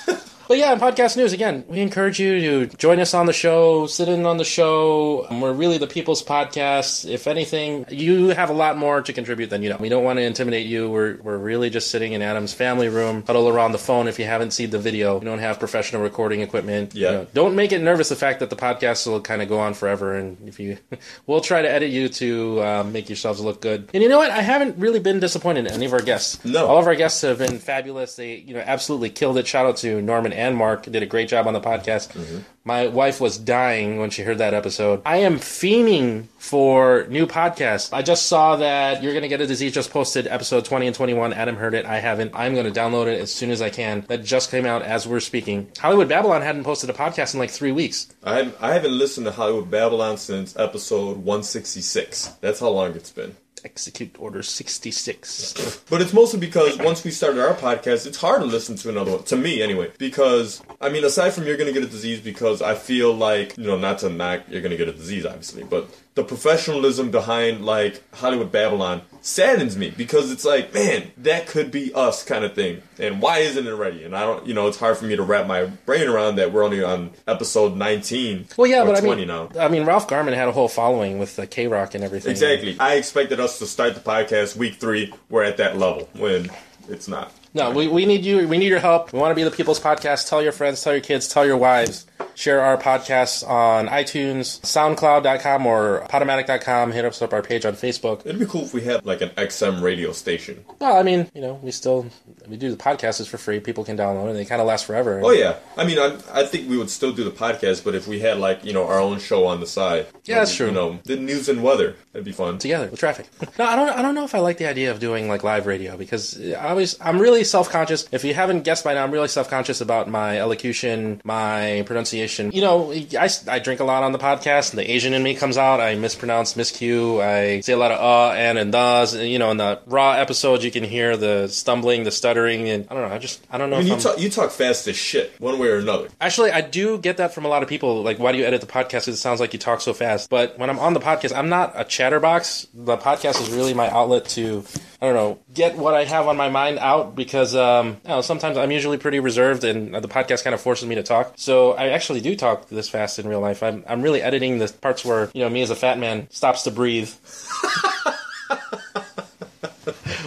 But 0.48 0.58
yeah, 0.58 0.72
in 0.72 0.80
podcast 0.80 1.16
news, 1.16 1.32
again, 1.32 1.64
we 1.68 1.80
encourage 1.80 2.18
you 2.20 2.66
to 2.66 2.76
join 2.76 3.00
us 3.00 3.14
on 3.14 3.26
the 3.26 3.32
show, 3.32 3.86
sit 3.86 4.08
in 4.08 4.26
on 4.26 4.36
the 4.36 4.44
show. 4.44 5.26
We're 5.30 5.52
really 5.52 5.78
the 5.78 5.86
people's 5.86 6.22
podcast. 6.22 7.08
If 7.08 7.26
anything, 7.26 7.86
you 7.90 8.28
have 8.28 8.50
a 8.50 8.52
lot 8.52 8.76
more 8.76 9.02
to 9.02 9.12
contribute 9.12 9.50
than 9.50 9.62
you 9.62 9.70
know. 9.70 9.76
We 9.78 9.88
don't 9.88 10.04
want 10.04 10.18
to 10.18 10.22
intimidate 10.22 10.66
you. 10.66 10.90
We're, 10.90 11.16
we're 11.22 11.38
really 11.38 11.70
just 11.70 11.90
sitting 11.90 12.12
in 12.12 12.22
Adam's 12.22 12.52
family 12.52 12.88
room, 12.88 13.22
huddle 13.26 13.48
around 13.48 13.72
the 13.72 13.78
phone. 13.78 14.08
If 14.08 14.18
you 14.18 14.24
haven't 14.24 14.52
seen 14.52 14.70
the 14.70 14.78
video, 14.78 15.18
we 15.18 15.24
don't 15.24 15.38
have 15.38 15.58
professional 15.58 16.02
recording 16.02 16.40
equipment. 16.40 16.94
Yeah. 16.94 17.10
You 17.10 17.16
know, 17.18 17.26
don't 17.34 17.54
make 17.54 17.72
it 17.72 17.80
nervous 17.80 18.08
the 18.08 18.16
fact 18.16 18.40
that 18.40 18.50
the 18.50 18.56
podcast 18.56 19.06
will 19.06 19.20
kind 19.20 19.42
of 19.42 19.48
go 19.48 19.58
on 19.58 19.74
forever. 19.74 20.16
And 20.16 20.48
if 20.48 20.58
you, 20.58 20.78
we'll 21.26 21.40
try 21.40 21.62
to 21.62 21.70
edit 21.70 21.90
you 21.90 22.08
to 22.08 22.60
uh, 22.62 22.84
make 22.84 23.08
yourselves 23.08 23.40
look 23.40 23.60
good. 23.60 23.88
And 23.94 24.02
you 24.02 24.08
know 24.08 24.18
what? 24.18 24.30
I 24.30 24.42
haven't 24.42 24.76
really 24.78 25.00
been 25.00 25.20
disappointed 25.20 25.66
in 25.66 25.72
any 25.72 25.86
of 25.86 25.92
our 25.92 26.02
guests. 26.02 26.44
No. 26.44 26.66
All 26.66 26.78
of 26.78 26.86
our 26.86 26.96
guests 26.96 27.22
have 27.22 27.38
been 27.38 27.58
fabulous. 27.58 28.16
They, 28.16 28.36
you 28.36 28.54
know, 28.54 28.60
absolutely 28.64 29.10
killed 29.10 29.38
it. 29.38 29.46
Shout 29.46 29.66
out 29.66 29.76
to 29.78 30.02
Norman 30.02 30.31
and 30.32 30.56
Mark. 30.56 30.84
Did 30.84 31.02
a 31.02 31.06
great 31.06 31.29
job 31.29 31.46
on 31.46 31.52
the 31.52 31.61
podcast. 31.61 32.12
Mm-hmm. 32.12 32.38
My 32.64 32.87
wife 32.87 33.20
was 33.20 33.38
dying 33.38 33.99
when 33.99 34.11
she 34.11 34.23
heard 34.23 34.38
that 34.38 34.55
episode. 34.55 35.02
I 35.05 35.19
am 35.19 35.37
fiending 35.37 36.29
for 36.38 37.06
new 37.08 37.26
podcasts. 37.26 37.93
I 37.93 38.02
just 38.02 38.26
saw 38.26 38.56
that 38.56 39.02
You're 39.02 39.14
Gonna 39.14 39.29
Get 39.29 39.40
a 39.40 39.46
Disease 39.46 39.73
just 39.73 39.90
posted 39.90 40.26
episode 40.26 40.64
20 40.64 40.87
and 40.87 40.96
21. 40.96 41.32
Adam 41.32 41.56
heard 41.56 41.75
it. 41.75 41.87
I 41.87 41.99
haven't. 41.99 42.32
I'm 42.34 42.55
going 42.55 42.73
to 42.73 42.81
download 42.81 43.06
it 43.06 43.20
as 43.20 43.32
soon 43.32 43.50
as 43.50 43.61
I 43.61 43.70
can. 43.70 44.05
That 44.08 44.25
just 44.25 44.50
came 44.50 44.64
out 44.67 44.82
as 44.82 45.06
we're 45.06 45.20
speaking. 45.20 45.69
Hollywood 45.79 46.08
Babylon 46.08 46.43
hadn't 46.43 46.64
posted 46.64 46.90
a 46.90 46.93
podcast 46.93 47.35
in 47.35 47.40
like 47.40 47.50
three 47.50 47.73
weeks. 47.73 48.12
I 48.23 48.52
I 48.61 48.73
haven't 48.75 48.96
listened 48.96 49.26
to 49.26 49.32
Hollywood 49.32 49.70
Babylon 49.70 50.17
since 50.17 50.56
episode 50.56 51.19
166. 51.19 52.28
That's 52.40 52.61
how 52.61 52.69
long 52.69 52.94
it's 52.94 53.11
been. 53.11 53.37
Execute 53.64 54.17
Order 54.19 54.43
66. 54.43 55.81
But 55.91 56.00
it's 56.00 56.12
mostly 56.12 56.41
because 56.41 56.79
once 56.79 57.05
we 57.05 57.11
started 57.11 57.43
our 57.43 57.55
podcast, 57.55 58.06
it's 58.06 58.17
hard 58.19 58.41
to 58.41 58.47
listen 58.47 58.76
to 58.76 58.88
another 58.88 59.12
one. 59.12 59.23
To 59.25 59.37
me, 59.37 59.61
anyway. 59.62 59.91
Because, 59.99 60.62
I 60.81 60.88
mean, 60.88 61.05
aside 61.05 61.32
from 61.35 61.47
You're 61.47 61.56
Gonna 61.56 61.73
Get 61.73 61.82
a 61.82 61.87
Disease, 61.87 62.20
because 62.20 62.62
I 62.62 62.75
feel 62.75 63.12
like, 63.12 63.56
you 63.59 63.64
know, 63.64 63.76
not 63.76 63.99
to 63.99 64.09
knock 64.09 64.44
You're 64.49 64.62
Gonna 64.62 64.76
Get 64.76 64.88
a 64.88 64.93
Disease, 64.93 65.26
obviously, 65.26 65.64
but 65.64 65.88
the 66.14 66.25
professionalism 66.25 67.11
behind, 67.11 67.64
like, 67.64 68.03
Hollywood 68.14 68.50
Babylon 68.50 69.03
saddens 69.22 69.78
me 69.78 69.90
because 69.90 70.30
it's 70.30 70.44
like, 70.44 70.74
man, 70.74 71.12
that 71.16 71.46
could 71.46 71.70
be 71.70 71.94
us 71.94 72.24
kind 72.24 72.44
of 72.44 72.54
thing. 72.54 72.82
And 72.98 73.22
why 73.22 73.38
isn't 73.38 73.66
it 73.66 73.72
ready? 73.72 74.04
And 74.04 74.14
I 74.14 74.20
don't, 74.26 74.46
you 74.46 74.52
know, 74.52 74.66
it's 74.66 74.78
hard 74.78 74.98
for 74.98 75.06
me 75.06 75.16
to 75.16 75.22
wrap 75.22 75.46
my 75.46 75.64
brain 75.64 76.08
around 76.08 76.36
that 76.36 76.52
we're 76.52 76.64
only 76.64 76.82
on 76.82 77.12
episode 77.26 77.76
19. 77.76 78.48
Well, 78.56 78.66
yeah, 78.66 78.84
but 78.84 78.96
I 78.96 79.00
20 79.00 79.20
mean, 79.20 79.28
now. 79.28 79.48
I 79.58 79.69
mean, 79.69 79.84
Ralph 79.86 80.08
Garman 80.08 80.34
had 80.34 80.48
a 80.48 80.52
whole 80.52 80.69
following 80.69 81.19
with 81.19 81.38
uh, 81.38 81.42
the 81.42 81.48
KROQ 81.48 81.94
and 81.94 82.04
everything. 82.04 82.30
Exactly. 82.30 82.76
I 82.78 82.94
expected 82.94 83.40
us 83.40 83.58
to 83.60 83.66
start 83.66 83.94
the 83.94 84.00
podcast 84.00 84.56
week 84.56 84.74
three. 84.74 85.14
We're 85.30 85.44
at 85.44 85.56
that 85.56 85.78
level 85.78 86.08
when 86.14 86.50
it's 86.88 87.08
not. 87.08 87.32
No, 87.54 87.70
we, 87.70 87.86
we 87.86 88.06
need 88.06 88.25
you. 88.25 88.48
We 88.48 88.56
need 88.58 88.68
your 88.68 88.78
help. 88.78 89.12
We 89.12 89.18
want 89.18 89.30
to 89.30 89.34
be 89.34 89.44
the 89.44 89.50
people's 89.50 89.78
podcast. 89.78 90.28
Tell 90.28 90.42
your 90.42 90.52
friends, 90.52 90.82
tell 90.82 90.94
your 90.94 91.02
kids, 91.02 91.28
tell 91.28 91.44
your 91.44 91.58
wives. 91.58 92.06
Share 92.34 92.61
our 92.61 92.76
podcasts 92.76 93.49
on 93.49 93.88
iTunes, 93.88 94.61
SoundCloud.com, 94.61 95.67
or 95.67 96.06
Podomatic.com. 96.08 96.93
Hit 96.93 97.05
us 97.05 97.23
up 97.23 97.32
our 97.32 97.43
page 97.43 97.64
on 97.64 97.75
Facebook. 97.75 98.20
It'd 98.20 98.38
be 98.38 98.46
cool 98.46 98.62
if 98.62 98.75
we 98.75 98.82
had 98.82 99.05
like 99.05 99.20
an 99.20 99.31
XM 99.31 99.82
radio 99.82 100.12
station. 100.12 100.64
Well, 100.79 100.96
I 100.96 101.02
mean, 101.02 101.31
you 101.34 101.40
know, 101.40 101.55
we 101.62 101.70
still 101.70 102.06
we 102.49 102.56
do 102.56 102.70
the 102.70 102.76
podcast 102.76 103.20
is 103.20 103.29
for 103.29 103.38
free. 103.38 103.61
People 103.61 103.84
can 103.84 103.96
download 103.96 104.31
it. 104.31 104.34
They 104.34 104.44
kind 104.44 104.61
of 104.61 104.67
last 104.67 104.87
forever. 104.87 105.20
Oh 105.23 105.31
yeah. 105.31 105.58
I 105.76 105.84
mean, 105.84 105.99
I, 105.99 106.19
I 106.32 106.44
think 106.44 106.69
we 106.69 106.79
would 106.79 106.90
still 106.90 107.12
do 107.12 107.25
the 107.25 107.31
podcast, 107.31 107.84
but 107.84 107.94
if 107.94 108.08
we 108.08 108.20
had 108.20 108.38
like 108.38 108.64
you 108.64 108.73
know 108.73 108.87
our 108.87 108.99
own 108.99 109.19
show 109.19 109.46
on 109.46 109.61
the 109.61 109.67
side. 109.67 110.06
Yeah, 110.25 110.38
that's 110.38 110.52
um, 110.52 110.56
true. 110.56 110.67
You 110.67 110.73
know, 110.73 110.99
the 111.05 111.17
news 111.17 111.49
and 111.49 111.62
weather. 111.62 111.96
That'd 112.12 112.25
be 112.25 112.32
fun. 112.32 112.58
together 112.58 112.88
with 112.88 113.00
traffic. 113.00 113.28
no, 113.58 113.64
I 113.64 113.76
don't. 113.76 113.88
I 113.90 114.02
don't 114.02 114.14
know 114.14 114.25
if 114.25 114.35
I 114.35 114.38
like 114.38 114.58
the 114.58 114.67
idea 114.67 114.90
of 114.90 115.00
doing 115.00 115.28
like 115.28 115.44
live 115.44 115.67
radio 115.67 115.96
because 115.96 116.40
I 116.40 116.70
always 116.70 116.99
I'm 117.00 117.19
really 117.19 117.44
self 117.44 117.70
conscious. 117.70 118.08
If 118.11 118.25
you 118.25 118.35
haven't 118.35 118.62
guessed 118.62 118.85
by 118.85 118.94
now, 118.94 119.05
I'm 119.05 119.11
really 119.11 119.28
self 119.28 119.49
conscious 119.49 119.81
about 119.81 120.08
my 120.08 120.38
elocution, 120.38 121.20
my 121.25 121.82
pronunciation. 121.87 122.21
You 122.52 122.60
know, 122.60 122.92
I, 122.92 123.28
I 123.48 123.58
drink 123.58 123.80
a 123.80 123.84
lot 123.84 124.02
on 124.02 124.12
the 124.12 124.19
podcast, 124.19 124.70
and 124.70 124.78
the 124.78 124.90
Asian 124.90 125.14
in 125.14 125.22
me 125.22 125.34
comes 125.34 125.56
out. 125.56 125.80
I 125.80 125.94
mispronounce, 125.94 126.54
miscue. 126.54 127.22
I 127.22 127.60
say 127.60 127.72
a 127.72 127.76
lot 127.76 127.92
of 127.92 128.00
uh 128.00 128.34
and 128.34 128.58
and 128.58 128.72
does. 128.72 129.14
You 129.14 129.38
know, 129.38 129.50
in 129.50 129.56
the 129.56 129.80
raw 129.86 130.12
episodes, 130.12 130.64
you 130.64 130.70
can 130.70 130.84
hear 130.84 131.16
the 131.16 131.48
stumbling, 131.48 132.04
the 132.04 132.10
stuttering, 132.10 132.69
and 132.69 132.86
I 132.90 132.94
don't 132.94 133.08
know. 133.08 133.14
I 133.14 133.19
just 133.19 133.44
I 133.50 133.58
don't 133.58 133.70
know. 133.70 133.76
I 133.76 133.80
mean, 133.80 133.88
you 133.88 133.94
I'm, 133.94 134.00
talk 134.00 134.19
you 134.19 134.30
talk 134.30 134.50
fast 134.50 134.86
as 134.88 134.96
shit, 134.96 135.32
one 135.38 135.58
way 135.58 135.69
or 135.69 135.78
another. 135.78 136.08
Actually, 136.20 136.50
I 136.50 136.60
do 136.60 136.98
get 136.98 137.16
that 137.19 137.34
from 137.34 137.44
a 137.44 137.48
lot 137.48 137.62
of 137.62 137.69
people. 137.69 138.02
Like, 138.02 138.19
why 138.19 138.32
do 138.32 138.38
you 138.38 138.44
edit 138.44 138.60
the 138.60 138.66
podcast? 138.66 139.08
It 139.08 139.16
sounds 139.16 139.40
like 139.40 139.52
you 139.52 139.58
talk 139.58 139.80
so 139.80 139.92
fast. 139.92 140.30
But 140.30 140.58
when 140.58 140.70
I'm 140.70 140.78
on 140.78 140.94
the 140.94 141.00
podcast, 141.00 141.36
I'm 141.36 141.48
not 141.48 141.72
a 141.75 141.84
chatterbox. 141.84 142.66
The 142.75 142.96
podcast 142.96 143.40
is 143.40 143.50
really 143.50 143.75
my 143.75 143.88
outlet 143.90 144.26
to, 144.30 144.64
I 145.02 145.06
don't 145.06 145.14
know, 145.14 145.40
get 145.52 145.76
what 145.76 145.94
I 145.94 146.04
have 146.04 146.28
on 146.28 146.37
my 146.37 146.49
mind 146.49 146.78
out 146.78 147.16
because, 147.16 147.56
um, 147.56 147.96
you 148.04 148.10
know, 148.10 148.20
sometimes 148.20 148.56
I'm 148.56 148.70
usually 148.70 148.99
pretty 148.99 149.19
reserved 149.19 149.64
and 149.64 149.93
the 149.93 150.06
podcast 150.06 150.44
kind 150.44 150.54
of 150.54 150.60
forces 150.60 150.87
me 150.88 150.94
to 150.94 151.02
talk. 151.02 151.32
So 151.34 151.72
I 151.72 151.88
actually 151.88 152.20
do 152.20 152.37
talk 152.37 152.69
this 152.69 152.88
fast 152.88 153.19
in 153.19 153.26
real 153.26 153.40
life. 153.40 153.64
I'm, 153.64 153.82
I'm 153.88 154.00
really 154.00 154.22
editing 154.22 154.58
the 154.58 154.72
parts 154.81 155.04
where, 155.04 155.28
you 155.34 155.43
know, 155.43 155.50
me 155.50 155.60
as 155.60 155.70
a 155.70 155.75
fat 155.75 155.99
man 155.99 156.28
stops 156.31 156.62
to 156.62 156.70
breathe. 156.70 157.10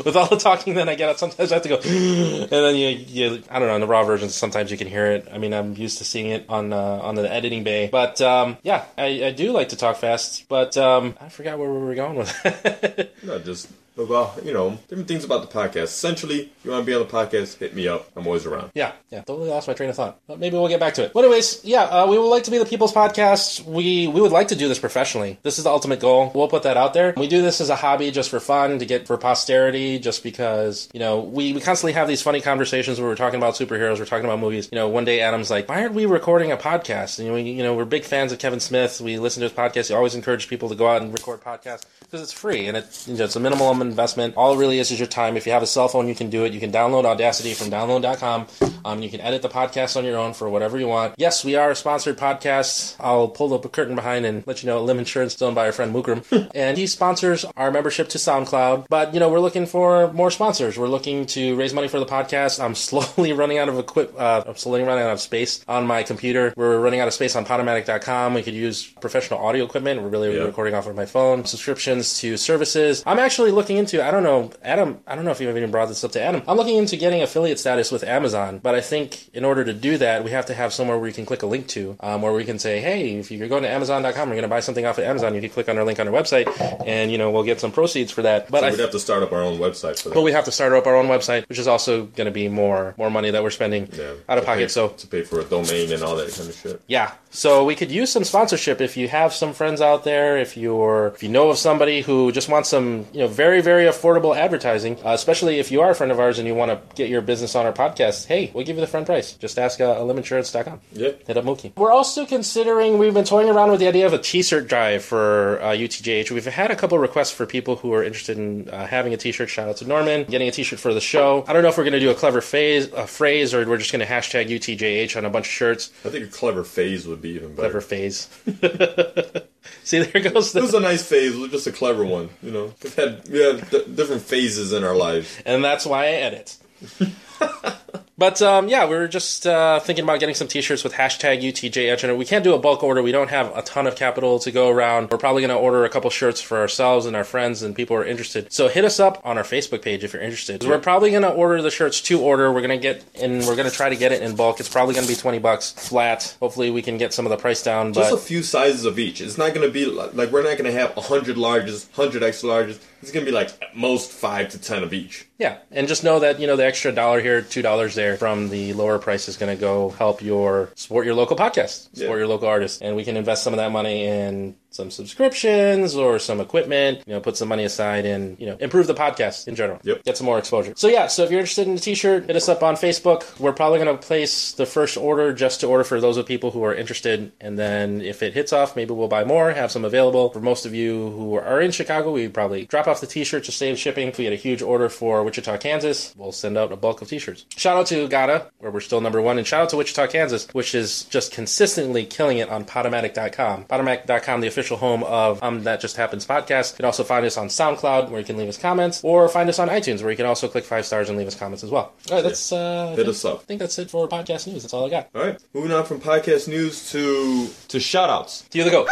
With 0.04 0.18
all 0.18 0.28
the 0.28 0.36
talking 0.36 0.74
that 0.74 0.90
I 0.90 0.96
get 0.96 1.10
out, 1.10 1.20
sometimes 1.20 1.54
I 1.54 1.56
have 1.56 1.64
to 1.64 1.70
go, 1.70 1.76
and 1.82 2.50
then 2.50 2.76
you, 2.76 2.90
you, 2.90 3.44
I 3.50 3.60
don't 3.60 3.70
know, 3.70 3.76
in 3.76 3.82
the 3.82 3.88
raw 3.88 4.04
versions, 4.04 4.36
sometimes 4.36 4.72
you 4.72 4.78
can 4.78 4.88
hear 4.88 5.06
it. 5.06 5.30
I 5.32 5.38
mean, 5.38 5.54
I'm 5.54 5.74
used 5.78 6.00
to 6.00 6.04
seeing 6.04 6.28
it 6.28 6.46
on 6.50 6.74
uh, 6.74 7.00
on 7.02 7.16
the 7.16 7.32
editing 7.32 7.64
bay, 7.64 7.88
but 7.90 8.20
um, 8.22 8.58
yeah, 8.62 8.84
I, 8.98 9.24
I 9.24 9.32
do 9.32 9.54
like 9.54 9.70
to 9.70 9.78
talk 9.78 9.96
fast. 9.96 10.50
But 10.50 10.76
um, 10.76 11.16
I 11.22 11.30
forgot 11.30 11.58
where 11.58 11.72
we 11.72 11.80
were 11.80 11.96
going 11.96 12.18
with 12.18 12.46
it. 12.46 13.16
Not 13.24 13.46
just 13.46 13.70
about 13.98 14.44
you 14.46 14.54
know 14.54 14.78
different 14.88 15.08
things 15.08 15.24
about 15.24 15.42
the 15.42 15.60
podcast. 15.60 15.84
Essentially, 15.84 16.52
you 16.64 16.72
want 16.72 16.84
to 16.84 16.86
be 16.86 16.94
on 16.94 17.02
the 17.02 17.12
podcast, 17.12 17.58
hit 17.58 17.76
me 17.76 17.88
up. 17.88 18.10
I'm 18.16 18.26
always 18.26 18.46
around. 18.46 18.72
yeah, 18.74 18.94
yeah, 19.12 19.22
totally 19.22 19.50
lost 19.50 19.68
my 19.68 19.74
train 19.74 19.90
of 19.90 19.96
thought. 19.96 20.20
But 20.28 20.40
maybe 20.40 20.58
we'll 20.58 20.68
get 20.68 20.80
back 20.80 20.94
to 20.96 21.04
it. 21.04 21.14
But 21.14 21.24
anyways, 21.26 21.64
yeah, 21.64 21.84
uh, 21.84 22.08
we 22.08 22.18
would 22.18 22.28
like 22.28 22.44
to 22.44 22.52
be 22.52 22.58
the 22.58 22.66
People's 22.66 22.94
Podcast. 22.94 23.64
We 23.66 24.08
we 24.08 24.22
would 24.22 24.32
like 24.32 24.50
to 24.50 24.56
do 24.56 24.68
this 24.68 24.80
professionally. 24.80 25.40
This 25.44 25.58
is 25.58 25.64
the 25.64 25.70
ultimate 25.70 26.00
goal. 26.00 26.32
We'll 26.34 26.48
put 26.48 26.64
that 26.64 26.78
out 26.78 26.94
there. 26.94 27.14
We 27.18 27.28
do 27.28 27.42
this 27.42 27.62
as 27.62 27.70
a 27.70 27.76
hobby, 27.76 28.12
just 28.12 28.30
for 28.30 28.40
fun, 28.40 28.80
to 28.80 28.86
get 28.86 29.08
for 29.08 29.18
posterity, 29.18 30.00
just 30.00 30.24
because 30.24 30.90
you 30.94 31.00
know 31.00 31.20
we 31.20 31.54
we 31.54 31.62
constantly 31.62 31.94
have 31.94 32.08
these 32.08 32.22
funny 32.22 32.42
conversations 32.42 33.00
where 33.00 33.10
we're 33.10 33.16
talking 33.16 33.38
about 33.38 33.56
superheroes, 33.56 34.00
we're 34.00 34.06
talking 34.06 34.26
about 34.26 34.40
movies. 34.40 34.70
You 34.72 34.78
know, 34.78 34.90
one 34.90 35.06
day 35.06 35.22
Adam's 35.22 35.50
like, 35.50 35.70
"Why 35.70 35.82
aren't 35.82 35.94
we 35.94 36.06
recording 36.06 36.52
a 36.52 36.58
podcast?" 36.58 37.20
And 37.20 37.34
we, 37.34 37.42
you 37.44 37.64
know, 37.64 37.74
we're 37.76 37.86
big 37.86 38.04
fans 38.04 38.32
of 38.32 38.40
Kevin 38.40 38.60
Smith. 38.60 39.00
We 39.02 39.18
listen 39.20 39.42
to 39.42 39.50
his 39.50 39.58
podcast. 39.58 39.88
He 39.88 39.94
always 39.94 40.16
encourage 40.16 40.48
people 40.48 40.70
to 40.70 40.76
go 40.76 40.88
out 40.88 41.02
and 41.02 41.14
record 41.14 41.42
podcasts 41.42 41.84
because 42.16 42.30
it's 42.30 42.40
free 42.40 42.68
and 42.68 42.78
it, 42.78 43.04
you 43.08 43.16
know, 43.18 43.26
it's 43.26 43.36
a 43.36 43.40
minimum 43.40 43.82
investment. 43.82 44.36
All 44.38 44.54
it 44.54 44.58
really 44.58 44.80
is 44.80 44.90
is 44.92 45.00
your 45.00 45.08
time. 45.08 45.36
If 45.36 45.46
you 45.46 45.52
have 45.52 45.62
a 45.64 45.68
cell 45.68 45.88
phone, 45.90 46.08
you 46.08 46.16
can 46.16 46.30
do 46.30 46.46
it. 46.46 46.54
You 46.54 46.60
can 46.62 46.72
download 46.72 47.04
Audacity 47.06 47.54
from 47.54 47.70
download.com. 47.70 48.48
Um, 48.86 49.02
you 49.02 49.10
can 49.10 49.20
edit 49.20 49.42
the 49.42 49.50
podcast 49.50 49.98
on 49.98 50.06
your 50.06 50.18
own 50.18 50.34
for 50.34 50.50
whatever 50.50 50.80
you 50.80 50.88
want. 50.88 51.16
Yes, 51.18 51.44
we 51.44 51.56
are 51.56 51.72
a 51.72 51.76
sponsored 51.76 52.18
podcast. 52.18 52.96
I'll 53.00 53.28
pull 53.28 53.54
up 53.54 53.66
a 53.66 53.70
curtain 53.70 53.96
behind 53.96 54.26
and 54.26 54.46
let 54.48 54.64
you 54.64 54.68
know 54.68 54.82
Lim 54.82 55.00
Insurance 55.00 55.36
is 55.36 55.42
owned 55.42 55.56
by 55.56 55.66
our 55.66 55.72
friend 55.74 55.94
Mukram. 55.94 56.24
and 56.56 56.78
he 56.78 56.88
sponsors 56.88 57.44
our 57.58 57.70
membership 57.72 58.08
to 58.10 58.18
SoundCloud. 58.18 58.86
But, 58.90 59.14
you 59.14 59.20
know, 59.20 59.28
we're 59.30 59.40
looking 59.40 59.66
for 59.66 60.12
more 60.14 60.32
sponsors. 60.32 60.78
We're 60.78 60.88
looking 60.88 61.26
to 61.28 61.56
raise 61.56 61.74
money 61.74 61.88
for 61.90 62.00
the 62.00 62.06
podcast. 62.06 62.64
I'm 62.64 62.76
slowly 62.86 63.34
running 63.34 63.58
out 63.58 63.68
of 63.68 63.78
equip. 63.78 64.18
Uh, 64.20 64.44
I'm 64.48 64.56
slowly 64.56 64.84
running 64.84 65.04
out 65.04 65.12
of 65.12 65.20
space 65.20 65.64
on 65.68 65.86
my 65.86 66.04
computer. 66.04 66.54
We're 66.56 66.80
running 66.80 67.02
out 67.02 67.08
of 67.08 67.14
space 67.14 67.36
on 67.36 67.46
Podomatic.com. 67.46 68.34
We 68.36 68.44
could 68.44 68.54
use 68.54 68.86
professional 68.88 69.40
audio 69.40 69.66
equipment. 69.66 70.02
We're 70.02 70.10
really 70.10 70.36
Yeah. 70.38 70.44
recording 70.44 70.76
off 70.76 70.88
of 70.88 70.96
my 70.96 71.06
phone. 71.06 71.44
Subscriptions 71.46 72.05
to 72.20 72.38
services. 72.38 73.04
I'm 73.06 73.20
actually 73.20 73.52
looking 73.52 73.78
into. 73.78 74.06
I 74.06 74.12
don't 74.12 74.24
know, 74.24 74.52
Adam. 74.64 75.00
I 75.08 75.16
don't 75.16 75.26
know 75.26 75.32
if 75.32 75.40
you've 75.42 75.56
even 75.56 75.72
brought 75.72 75.88
this 75.88 76.04
up 76.04 76.12
to 76.14 76.22
Adam. 76.22 76.42
I'm 76.48 76.58
looking 76.58 76.78
into 76.78 76.96
getting 76.98 77.22
affiliate 77.22 77.60
status 77.60 77.92
with 77.92 78.04
Amazon, 78.04 78.60
but 78.62 78.76
I 78.76 78.82
think 78.82 79.30
in 79.34 79.44
order 79.46 79.64
to 79.64 79.74
do 79.74 79.98
that, 79.98 80.24
we 80.24 80.32
have 80.32 80.46
to 80.48 80.54
have 80.54 80.74
somewhere 80.74 80.98
where 80.98 81.08
you 81.08 81.14
can 81.14 81.26
click 81.26 81.44
a 81.44 81.46
link 81.48 81.68
to, 81.70 81.98
um, 82.00 82.22
where 82.22 82.34
we 82.34 82.44
can 82.46 82.60
say, 82.60 82.80
hey, 82.80 83.16
if 83.16 83.32
you're 83.32 83.48
going 83.48 83.64
to 83.64 83.70
Amazon.com, 83.70 84.30
you're 84.30 84.36
going 84.36 84.42
to 84.44 84.48
buy 84.48 84.60
something 84.60 84.86
off 84.86 84.98
of 84.98 85.04
Amazon, 85.04 85.34
you 85.36 85.42
can 85.42 85.50
click 85.50 85.70
on 85.70 85.78
our 85.78 85.84
link 85.84 86.00
on 86.00 86.08
our 86.08 86.14
website, 86.14 86.48
and 86.86 87.12
you 87.12 87.18
know 87.18 87.32
we'll 87.32 87.44
get 87.44 87.60
some 87.60 87.72
proceeds 87.72 88.12
for 88.12 88.22
that. 88.24 88.50
But 88.50 88.64
I 88.64 88.72
We'd 88.72 88.80
have 88.80 88.92
to 88.92 89.00
start 89.00 89.24
up 89.24 89.32
our 89.32 89.42
own 89.42 89.58
website 89.60 90.00
for 90.02 90.10
that. 90.10 90.16
but 90.16 90.22
we 90.22 90.32
have 90.32 90.46
to 90.46 90.52
start 90.52 90.74
up 90.74 90.88
our 90.88 90.96
own 90.96 91.08
website, 91.08 91.48
which 91.50 91.60
is 91.60 91.68
also 91.68 92.06
going 92.06 92.26
to 92.26 92.32
be 92.32 92.48
more 92.50 92.94
more 92.98 93.10
money 93.10 93.32
that 93.32 93.44
we're 93.44 93.50
spending 93.50 93.88
yeah, 93.94 94.12
out 94.30 94.38
of 94.38 94.44
to 94.44 94.50
pay- 94.50 94.56
pocket. 94.56 94.72
So 94.72 94.90
to 94.90 95.08
pay 95.08 95.24
for 95.24 95.40
a 95.40 95.44
domain 95.44 95.92
and 95.92 96.04
all 96.04 96.16
that 96.18 96.32
kind 96.34 96.50
of 96.50 96.56
shit. 96.56 96.82
yeah, 96.88 97.12
so 97.30 97.64
we 97.66 97.76
could 97.76 97.92
use 97.92 98.12
some 98.12 98.24
sponsorship 98.24 98.82
if 98.82 98.98
you 98.98 99.08
have 99.08 99.34
some 99.34 99.54
friends 99.54 99.82
out 99.82 100.04
there, 100.04 100.38
if 100.38 100.58
you're 100.58 101.08
if 101.16 101.22
you 101.24 101.30
know 101.30 101.50
of 101.50 101.58
somebody 101.58 101.85
who 102.02 102.32
just 102.32 102.50
wants 102.50 102.70
some 102.70 103.06
you 103.14 103.20
know 103.20 103.28
very 103.28 103.62
very 103.62 103.86
affordable 103.86 104.36
advertising, 104.36 104.98
uh, 105.06 105.10
especially 105.10 105.60
if 105.60 105.72
you 105.72 105.82
are 105.82 105.92
a 105.92 105.96
friend 105.96 106.12
of 106.12 106.20
ours 106.20 106.40
and 106.40 106.48
you 106.48 106.56
want 106.56 106.72
to 106.72 106.96
get 106.96 107.10
your 107.10 107.22
business 107.22 107.56
on 107.56 107.66
our 107.66 107.74
podcast. 107.74 108.26
Hey, 108.26 108.52
we'll 108.54 108.66
give 108.66 108.76
you 108.76 108.82
the 108.82 108.88
front 108.88 109.06
price. 109.06 109.34
Just 109.34 109.58
ask 109.58 109.80
uh, 109.82 109.96
eliminsurance.com. 109.96 110.80
Yeah. 110.94 111.12
Hit 111.26 111.38
up 111.38 111.46
Mookie. 111.46 111.76
We're 111.78 111.92
also 111.92 112.26
considering, 112.26 112.98
we've 112.98 113.14
been 113.14 113.26
toying 113.26 113.50
around 113.50 113.72
with 113.72 113.80
the 113.80 113.88
idea 113.88 114.06
of 114.06 114.14
a 114.14 114.20
t 114.20 114.44
shirt 114.44 114.68
drive 114.68 115.04
for 115.04 115.62
uh, 115.62 115.72
UTJH. 115.72 116.32
We've 116.32 116.46
had 116.46 116.72
a 116.72 116.76
couple 116.76 116.98
requests 117.00 117.32
for 117.32 117.46
people 117.46 117.78
who 117.78 117.94
are 117.94 118.04
interested 118.04 118.38
in 118.38 118.70
uh, 118.70 118.88
having 118.88 119.14
a 119.14 119.18
t 119.18 119.32
shirt. 119.32 119.50
Shout 119.50 119.70
out 119.70 119.78
to 119.78 119.88
Norman, 119.88 120.26
getting 120.26 120.48
a 120.48 120.52
t 120.52 120.64
shirt 120.64 120.80
for 120.80 120.94
the 120.94 121.02
show. 121.02 121.44
I 121.48 121.54
don't 121.54 121.64
know 121.64 121.70
if 121.70 121.78
we're 121.78 121.84
going 121.84 121.94
to 121.94 122.00
do 122.00 122.12
a 122.12 122.16
clever 122.16 122.42
phase, 122.42 122.92
a 122.94 123.08
phrase 123.08 123.54
or 123.54 123.68
we're 123.68 123.78
just 123.78 123.92
going 123.92 124.06
to 124.06 124.12
hashtag 124.12 124.50
UTJH 124.50 125.18
on 125.18 125.26
a 125.26 125.30
bunch 125.30 125.48
of 125.48 125.52
shirts. 125.52 125.92
I 126.04 126.10
think 126.10 126.26
a 126.26 126.30
clever 126.30 126.64
phase 126.64 127.08
would 127.08 127.22
be 127.22 127.30
even 127.30 127.56
better. 127.56 127.70
Clever 127.70 127.82
phase. 127.82 128.30
See, 129.84 130.02
there 130.02 130.22
goes 130.22 130.56
It 130.56 130.62
was 130.62 130.74
a 130.74 130.80
nice 130.80 131.08
phase, 131.08 131.36
it 131.36 131.40
was 131.40 131.52
just 131.52 131.68
a 131.68 131.72
clever 131.72 132.04
one. 132.04 132.30
You 132.42 132.52
know, 132.52 132.74
we've 132.84 132.96
had 132.96 133.28
we 133.30 133.40
have 133.40 133.70
d- 133.70 133.86
different 133.94 134.22
phases 134.22 134.74
in 134.74 134.84
our 134.84 134.96
lives. 134.96 135.36
And 135.46 135.64
that's 135.64 135.86
why 135.86 136.06
I 136.06 136.08
edit. 136.08 136.58
But 138.18 138.42
um, 138.42 138.70
yeah, 138.70 138.86
we 138.86 138.96
were 138.96 139.10
just 139.10 139.46
uh, 139.46 139.80
thinking 139.82 140.04
about 140.04 140.22
getting 140.22 140.36
some 140.36 140.48
T-shirts 140.48 140.86
with 140.86 140.94
hashtag 140.94 141.42
UTJ 141.44 142.04
in 142.04 142.10
it. 142.10 142.18
We 142.18 142.24
can't 142.24 142.46
do 142.46 142.54
a 142.54 142.58
bulk 142.58 142.82
order. 142.82 143.04
We 143.04 143.12
don't 143.12 143.30
have 143.30 143.56
a 143.58 143.62
ton 143.62 143.88
of 143.88 143.98
capital 143.98 144.40
to 144.40 144.52
go 144.52 144.70
around. 144.70 145.12
We're 145.12 145.18
probably 145.18 145.42
going 145.42 145.50
to 145.50 145.62
order 145.62 145.84
a 145.84 145.90
couple 145.90 146.10
shirts 146.10 146.40
for 146.40 146.58
ourselves 146.58 147.06
and 147.06 147.16
our 147.16 147.26
friends 147.26 147.62
and 147.62 147.76
people 147.76 147.98
who 147.98 148.04
are 148.04 148.06
interested. 148.06 148.54
So 148.54 148.70
hit 148.70 148.86
us 148.86 149.02
up 149.02 149.22
on 149.26 149.38
our 149.38 149.44
Facebook 149.44 149.82
page 149.82 150.04
if 150.06 150.14
you're 150.14 150.22
interested. 150.22 150.64
We're 150.64 150.80
probably 150.80 151.12
going 151.12 151.24
to 151.24 151.30
order 151.30 151.62
the 151.62 151.72
shirts 151.72 152.00
to 152.02 152.22
order. 152.22 152.54
We're 152.54 152.62
going 152.66 152.80
to 152.80 152.82
get 152.82 153.04
and 153.22 153.40
we're 153.46 153.58
going 153.58 153.70
to 153.70 153.76
try 153.76 153.90
to 153.90 153.98
get 153.98 154.14
it 154.14 154.22
in 154.22 154.36
bulk. 154.36 154.62
It's 154.62 154.70
probably 154.70 154.96
going 154.96 155.08
to 155.08 155.14
be 155.14 155.20
twenty 155.20 155.40
bucks 155.40 155.72
flat. 155.72 156.38
Hopefully, 156.40 156.72
we 156.72 156.82
can 156.82 156.98
get 156.98 157.14
some 157.14 157.26
of 157.26 157.32
the 157.32 157.38
price 157.38 157.64
down. 157.64 157.92
Just 157.92 158.12
But 158.12 158.16
a 158.16 158.22
few 158.22 158.44
sizes 158.44 158.86
of 158.86 158.98
each. 158.98 159.20
It's 159.20 159.38
not 159.38 159.54
going 159.54 159.68
to 159.68 159.74
be 159.74 159.86
li- 159.86 160.10
like 160.14 160.32
we're 160.32 160.44
not 160.44 160.58
going 160.58 160.72
to 160.72 160.80
have 160.80 160.94
hundred 160.94 161.36
larges, 161.36 161.92
hundred 161.94 162.24
extra 162.24 162.50
larges. 162.50 162.80
It's 163.06 163.12
going 163.12 163.24
to 163.24 163.32
be 163.32 163.36
like 163.36 163.50
at 163.62 163.78
most 163.78 164.12
five 164.12 164.50
to 164.50 164.58
ten 164.60 164.82
of 164.82 164.92
each. 164.92 165.28
Yeah, 165.38 165.60
and 165.70 165.88
just 165.88 166.04
know 166.04 166.18
that 166.22 166.40
you 166.40 166.48
know 166.48 166.56
the 166.56 166.66
extra 166.66 166.92
dollar 166.92 167.22
here, 167.22 167.44
two 167.44 167.62
dollars 167.62 167.94
there 167.94 168.18
from 168.18 168.50
the 168.50 168.74
lower 168.74 168.98
price 168.98 169.30
is 169.30 169.38
going 169.38 169.56
to 169.56 169.62
go 169.62 169.92
help 169.92 170.24
your 170.24 170.72
support 170.74 171.06
your 171.06 171.14
local 171.14 171.38
podcast, 171.38 171.84
support 171.96 172.00
Yeah. 172.00 172.16
your 172.16 172.28
local 172.28 172.48
artist, 172.48 172.82
and 172.82 172.96
we 172.96 173.04
can 173.04 173.16
invest 173.16 173.44
some 173.44 173.54
of 173.54 173.58
that 173.58 173.72
money 173.72 174.06
in 174.06 174.56
some 174.76 174.92
subscriptions 174.92 175.96
or 175.96 176.20
some 176.20 176.40
equipment. 176.40 177.02
You 177.08 177.14
know, 177.14 177.22
put 177.22 177.38
some 177.38 177.48
money 177.48 177.64
aside 177.64 178.06
and 178.06 178.40
you 178.40 178.46
know 178.46 178.58
improve 178.60 178.88
the 178.88 178.94
podcast 178.94 179.48
in 179.48 179.56
general. 179.56 179.80
Yep. 179.84 180.04
get 180.04 180.18
some 180.18 180.26
more 180.26 180.38
exposure. 180.38 180.74
So 180.76 180.88
yeah, 180.88 181.08
so 181.08 181.24
if 181.24 181.32
you're 181.32 181.40
interested 181.40 181.68
in 181.68 181.76
the 181.76 181.82
T-shirt, 181.82 182.26
hit 182.28 182.36
us 182.36 182.50
up 182.50 182.62
on 182.62 182.76
Facebook. 182.76 183.40
We're 183.40 183.54
probably 183.54 183.80
going 183.80 183.98
to 183.98 184.06
place 184.06 184.52
the 184.52 184.66
first 184.66 184.98
order 184.98 185.34
just 185.34 185.62
to 185.62 185.68
order 185.68 185.84
for 185.84 186.02
those 186.02 186.18
of 186.18 186.26
people 186.26 186.52
who 186.52 186.64
are 186.64 186.76
interested, 186.76 187.32
and 187.40 187.58
then 187.58 188.02
if 188.02 188.22
it 188.22 188.34
hits 188.34 188.54
off, 188.54 188.76
maybe 188.76 188.94
we'll 188.94 189.08
buy 189.08 189.24
more, 189.24 189.52
have 189.52 189.72
some 189.72 189.86
available 189.86 190.30
for 190.30 190.42
most 190.42 190.66
of 190.66 190.74
you 190.74 191.10
who 191.12 191.36
are 191.36 191.62
in 191.62 191.72
Chicago. 191.72 192.12
We 192.12 192.28
probably 192.28 192.66
drop 192.66 192.88
off 192.88 193.02
the 193.02 193.08
T-shirt 193.08 193.46
to 193.46 193.52
save 193.52 193.80
shipping. 193.80 194.10
If 194.10 194.18
we 194.18 194.26
get 194.26 194.34
a 194.34 194.38
huge 194.38 194.62
order 194.62 194.90
for 194.90 195.24
Wichita, 195.24 195.58
Kansas, 195.58 196.14
we'll 196.18 196.32
send 196.32 196.58
out 196.58 196.72
a 196.72 196.76
bulk 196.76 197.02
of 197.02 197.08
T-shirts. 197.08 197.46
Shout 197.56 197.78
out 197.78 197.88
to 197.88 198.08
Ghana, 198.08 198.48
where 198.60 198.72
we're 198.72 198.80
still 198.82 199.02
number 199.02 199.22
one, 199.22 199.38
and 199.38 199.48
shout 199.48 199.64
out 199.64 199.70
to 199.70 199.78
Wichita, 199.78 200.08
Kansas, 200.08 200.48
which 200.52 200.76
is 200.76 201.04
just 201.06 201.32
consistently 201.32 202.06
killing 202.06 202.38
it 202.40 202.50
on 202.50 202.66
Podomatic.com. 202.66 203.66
Podomatic.com, 203.66 204.42
the 204.42 204.48
official 204.48 204.65
home 204.74 205.04
of 205.04 205.42
um, 205.44 205.64
That 205.64 205.80
Just 205.80 205.96
Happens 205.98 206.26
podcast. 206.26 206.72
You 206.74 206.78
can 206.78 206.86
also 206.86 207.04
find 207.04 207.26
us 207.26 207.38
on 207.38 207.48
SoundCloud, 207.48 208.10
where 208.10 208.20
you 208.20 208.26
can 208.26 208.38
leave 208.38 208.50
us 208.50 208.58
comments, 208.58 209.02
or 209.04 209.28
find 209.30 209.48
us 209.50 209.60
on 209.60 209.70
iTunes, 209.70 210.02
where 210.02 210.10
you 210.12 210.18
can 210.18 210.26
also 210.26 210.48
click 210.48 210.64
five 210.66 210.86
stars 210.86 211.10
and 211.10 211.18
leave 211.18 211.28
us 211.28 211.36
comments 211.36 211.64
as 211.64 211.70
well. 211.70 211.94
All 212.10 212.16
right, 212.16 212.24
that's 212.24 212.52
uh, 212.52 212.88
I 212.88 212.90
Hit 212.90 212.96
think- 212.98 213.08
us 213.10 213.26
up. 213.26 213.40
I 213.42 213.44
think 213.44 213.60
that's 213.60 213.78
it 213.78 213.92
for 213.92 214.08
podcast 214.08 214.48
news. 214.48 214.64
That's 214.64 214.74
all 214.74 214.86
I 214.88 214.90
got. 214.90 215.10
All 215.14 215.22
right, 215.22 215.40
moving 215.54 215.72
on 215.72 215.86
from 215.86 216.00
podcast 216.02 216.48
news 216.48 216.92
to 216.92 217.48
to 217.68 217.80
shout 217.80 218.10
outs. 218.10 218.42
To 218.50 218.58
you 218.58 218.64
the 218.64 218.72
go. 218.72 218.88